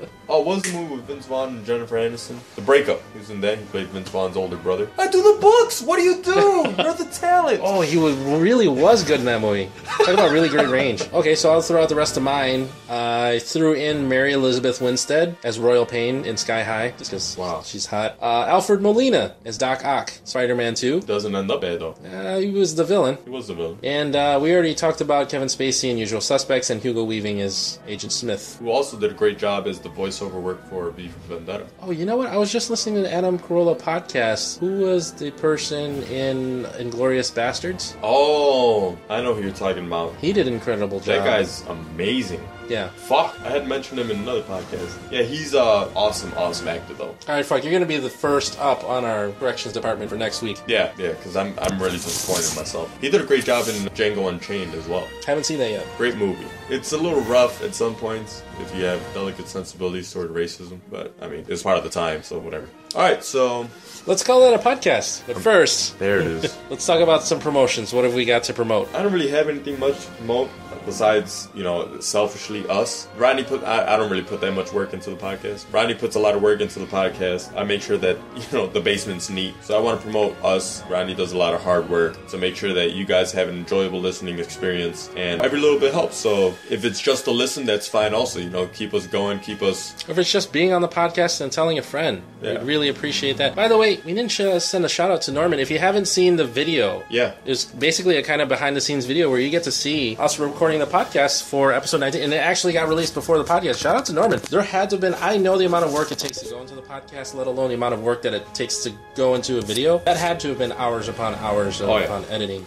Oh, 0.30 0.40
what 0.40 0.56
was 0.56 0.62
the 0.64 0.72
movie 0.78 0.96
with 0.96 1.04
Vince 1.06 1.24
Vaughn 1.26 1.48
and 1.56 1.64
Jennifer 1.64 1.96
Aniston? 1.96 2.36
The 2.54 2.60
Breakup. 2.60 3.00
Who's 3.14 3.30
in 3.30 3.40
that? 3.40 3.58
He 3.58 3.64
played 3.66 3.86
Vince 3.88 4.10
Vaughn's 4.10 4.36
older 4.36 4.56
brother. 4.56 4.88
I 4.98 5.08
do 5.08 5.22
the 5.22 5.40
books. 5.40 5.80
What 5.80 5.96
do 5.96 6.02
you 6.02 6.22
do? 6.22 6.32
You're 6.82 6.92
the 6.94 7.08
talent. 7.12 7.60
Oh, 7.64 7.80
he 7.80 7.96
was, 7.96 8.14
really 8.16 8.68
was 8.68 9.02
good 9.04 9.20
in 9.20 9.26
that 9.26 9.40
movie. 9.40 9.70
Talk 9.86 10.08
about 10.08 10.30
really 10.30 10.50
great 10.50 10.68
range. 10.68 11.02
Okay, 11.14 11.34
so 11.34 11.50
I'll 11.50 11.62
throw 11.62 11.82
out 11.82 11.88
the 11.88 11.94
rest 11.94 12.18
of 12.18 12.22
mine. 12.22 12.68
I 12.90 13.38
threw 13.42 13.72
in 13.72 14.06
Mary 14.08 14.32
Elizabeth 14.32 14.82
Winstead 14.82 15.34
as 15.44 15.58
Royal 15.58 15.86
Pain 15.86 16.26
in 16.26 16.36
Sky 16.36 16.62
High, 16.62 16.90
just 16.98 17.10
because 17.10 17.36
Wow. 17.38 17.62
she's 17.64 17.86
hot. 17.86 18.16
Uh, 18.20 18.44
Alfred 18.48 18.82
Molina 18.82 19.34
as 19.46 19.56
Doc 19.56 19.82
Ock, 19.84 20.12
Spider-Man 20.24 20.74
2. 20.74 21.00
Doesn't 21.02 21.34
end 21.34 21.50
up 21.50 21.62
bad 21.62 21.80
though. 21.80 21.94
Uh, 22.04 22.38
he 22.38 22.50
was 22.50 22.74
the 22.74 22.84
villain. 22.84 23.16
He 23.24 23.30
was 23.30 23.48
the 23.48 23.54
villain. 23.54 23.78
And 23.82 24.14
uh, 24.14 24.38
we 24.42 24.52
already 24.52 24.74
talked 24.74 25.00
about 25.00 25.30
Kevin 25.30 25.48
Spacey 25.48 25.90
in 25.90 25.96
Usual 25.96 26.20
Suspects 26.20 26.68
and 26.68 26.82
Hugo 26.82 27.02
Weaving 27.04 27.40
as 27.40 27.78
Agent 27.86 28.12
Smith. 28.12 28.56
Who 28.60 28.70
also 28.70 28.98
did 28.98 29.10
a 29.10 29.14
great 29.14 29.38
job 29.38 29.66
as 29.66 29.78
the 29.80 29.88
voiceover 30.18 30.40
work 30.40 30.62
for 30.68 30.90
V 30.90 31.08
for 31.08 31.34
Vendetta. 31.34 31.66
Oh, 31.80 31.90
you 31.90 32.04
know 32.04 32.16
what? 32.16 32.28
I 32.28 32.36
was 32.36 32.52
just 32.52 32.70
listening 32.70 32.96
to 32.96 33.02
the 33.02 33.12
Adam 33.12 33.38
Carolla 33.38 33.78
podcast. 33.78 34.58
Who 34.58 34.78
was 34.78 35.12
the 35.12 35.30
person 35.32 36.02
in 36.04 36.66
Inglorious 36.78 37.30
Bastards? 37.30 37.96
Oh, 38.02 38.98
I 39.08 39.20
know 39.22 39.34
who 39.34 39.42
you're 39.42 39.52
talking 39.52 39.86
about. 39.86 40.14
He 40.16 40.32
did 40.32 40.46
an 40.46 40.54
incredible 40.54 41.00
job. 41.00 41.06
That 41.06 41.24
guy's 41.24 41.62
amazing. 41.62 42.46
Yeah. 42.68 42.88
Fuck, 42.90 43.38
I 43.44 43.48
had 43.50 43.66
mentioned 43.66 43.98
him 43.98 44.10
in 44.10 44.18
another 44.18 44.42
podcast. 44.42 44.96
Yeah, 45.10 45.22
he's 45.22 45.54
uh 45.54 45.90
awesome, 45.94 46.32
awesome 46.36 46.68
actor 46.68 46.94
though. 46.94 47.08
All 47.08 47.16
right, 47.28 47.44
fuck. 47.44 47.62
You're 47.64 47.70
going 47.72 47.82
to 47.82 47.88
be 47.88 47.96
the 47.98 48.10
first 48.10 48.58
up 48.60 48.84
on 48.84 49.04
our 49.04 49.30
corrections 49.32 49.74
department 49.74 50.10
for 50.10 50.16
next 50.16 50.42
week. 50.42 50.60
Yeah, 50.66 50.92
yeah, 50.98 51.08
because 51.10 51.36
I'm 51.36 51.58
I'm 51.58 51.78
really 51.80 51.96
disappointed 51.96 52.50
in 52.50 52.56
myself. 52.56 52.96
He 53.00 53.10
did 53.10 53.20
a 53.20 53.24
great 53.24 53.44
job 53.44 53.66
in 53.68 53.74
Django 53.94 54.28
Unchained 54.28 54.74
as 54.74 54.86
well. 54.86 55.08
Haven't 55.26 55.44
seen 55.44 55.58
that 55.58 55.70
yet. 55.70 55.86
Great 55.96 56.16
movie. 56.16 56.46
It's 56.68 56.92
a 56.92 56.98
little 56.98 57.20
rough 57.22 57.62
at 57.62 57.74
some 57.74 57.94
points 57.94 58.42
if 58.60 58.74
you 58.74 58.84
have 58.84 59.00
delicate 59.14 59.48
sensibilities 59.48 60.12
toward 60.12 60.30
racism, 60.30 60.80
but 60.90 61.14
I 61.20 61.28
mean 61.28 61.44
it's 61.48 61.62
part 61.62 61.78
of 61.78 61.84
the 61.84 61.90
time, 61.90 62.22
so 62.22 62.38
whatever. 62.38 62.68
All 62.94 63.02
right, 63.02 63.22
so 63.22 63.68
Let's 64.08 64.22
call 64.22 64.40
that 64.40 64.54
a 64.54 64.58
podcast. 64.58 65.26
But 65.26 65.36
um, 65.36 65.42
first, 65.42 65.98
there 65.98 66.18
it 66.20 66.26
is. 66.26 66.56
let's 66.70 66.86
talk 66.86 67.00
about 67.02 67.24
some 67.24 67.38
promotions. 67.40 67.92
What 67.92 68.04
have 68.04 68.14
we 68.14 68.24
got 68.24 68.42
to 68.44 68.54
promote? 68.54 68.88
I 68.94 69.02
don't 69.02 69.12
really 69.12 69.28
have 69.28 69.50
anything 69.50 69.78
much 69.78 70.02
to 70.06 70.10
promote 70.12 70.48
besides, 70.86 71.48
you 71.54 71.62
know, 71.62 72.00
selfishly 72.00 72.66
us. 72.68 73.06
Rodney 73.18 73.44
put, 73.44 73.62
I, 73.64 73.92
I 73.92 73.96
don't 73.98 74.10
really 74.10 74.22
put 74.22 74.40
that 74.40 74.52
much 74.52 74.72
work 74.72 74.94
into 74.94 75.10
the 75.10 75.16
podcast. 75.16 75.70
Rodney 75.70 75.92
puts 75.94 76.16
a 76.16 76.18
lot 76.18 76.34
of 76.34 76.40
work 76.40 76.62
into 76.62 76.78
the 76.78 76.86
podcast. 76.86 77.54
I 77.54 77.64
make 77.64 77.82
sure 77.82 77.98
that, 77.98 78.16
you 78.36 78.58
know, 78.58 78.66
the 78.66 78.80
basement's 78.80 79.28
neat. 79.28 79.54
So 79.60 79.76
I 79.76 79.80
want 79.82 80.00
to 80.00 80.02
promote 80.02 80.42
us. 80.42 80.82
Rodney 80.88 81.14
does 81.14 81.32
a 81.32 81.36
lot 81.36 81.52
of 81.52 81.60
hard 81.62 81.90
work 81.90 82.28
to 82.28 82.38
make 82.38 82.56
sure 82.56 82.72
that 82.72 82.92
you 82.92 83.04
guys 83.04 83.30
have 83.32 83.48
an 83.50 83.56
enjoyable 83.58 84.00
listening 84.00 84.38
experience 84.38 85.10
and 85.16 85.42
every 85.42 85.60
little 85.60 85.78
bit 85.78 85.92
helps. 85.92 86.16
So 86.16 86.54
if 86.70 86.86
it's 86.86 87.02
just 87.02 87.26
a 87.26 87.30
listen, 87.30 87.66
that's 87.66 87.86
fine 87.86 88.14
also. 88.14 88.38
You 88.38 88.48
know, 88.48 88.68
keep 88.68 88.94
us 88.94 89.06
going, 89.06 89.40
keep 89.40 89.60
us. 89.60 89.94
If 90.08 90.16
it's 90.16 90.32
just 90.32 90.50
being 90.50 90.72
on 90.72 90.80
the 90.80 90.88
podcast 90.88 91.42
and 91.42 91.52
telling 91.52 91.78
a 91.78 91.82
friend, 91.82 92.22
Yeah. 92.40 92.62
really 92.62 92.77
appreciate 92.86 93.38
that. 93.38 93.56
By 93.56 93.66
the 93.66 93.76
way, 93.76 93.96
we 94.04 94.14
didn't 94.14 94.30
sh- 94.30 94.62
send 94.62 94.84
a 94.84 94.88
shout 94.88 95.10
out 95.10 95.22
to 95.22 95.32
Norman. 95.32 95.58
If 95.58 95.72
you 95.72 95.80
haven't 95.80 96.06
seen 96.06 96.36
the 96.36 96.44
video, 96.44 97.02
Yeah. 97.10 97.32
It's 97.44 97.64
basically 97.64 98.16
a 98.18 98.22
kind 98.22 98.40
of 98.40 98.48
behind 98.48 98.76
the 98.76 98.80
scenes 98.80 99.04
video 99.06 99.28
where 99.28 99.40
you 99.40 99.50
get 99.50 99.64
to 99.64 99.72
see 99.72 100.14
us 100.20 100.38
recording 100.38 100.78
the 100.78 100.86
podcast 100.86 101.42
for 101.42 101.72
episode 101.72 101.98
19, 101.98 102.22
and 102.22 102.32
it 102.32 102.36
actually 102.36 102.72
got 102.74 102.86
released 102.88 103.14
before 103.14 103.36
the 103.38 103.44
podcast. 103.44 103.80
Shout 103.80 103.96
out 103.96 104.06
to 104.06 104.12
Norman. 104.12 104.38
There 104.48 104.62
had 104.62 104.90
to 104.90 104.94
have 104.96 105.00
been, 105.00 105.16
I 105.20 105.36
know 105.38 105.58
the 105.58 105.64
amount 105.64 105.86
of 105.86 105.92
work 105.92 106.12
it 106.12 106.20
takes 106.20 106.38
to 106.38 106.48
go 106.50 106.60
into 106.60 106.76
the 106.76 106.82
podcast, 106.82 107.34
let 107.34 107.48
alone 107.48 107.70
the 107.70 107.74
amount 107.74 107.94
of 107.94 108.02
work 108.02 108.22
that 108.22 108.34
it 108.34 108.54
takes 108.54 108.84
to 108.84 108.92
go 109.16 109.34
into 109.34 109.58
a 109.58 109.62
video. 109.62 109.98
That 110.04 110.16
had 110.18 110.38
to 110.40 110.48
have 110.50 110.58
been 110.58 110.72
hours 110.72 111.08
upon 111.08 111.34
hours 111.36 111.80
of, 111.80 111.88
Oh, 111.88 111.96
yeah. 111.98 112.04
upon 112.04 112.24
editing. 112.26 112.64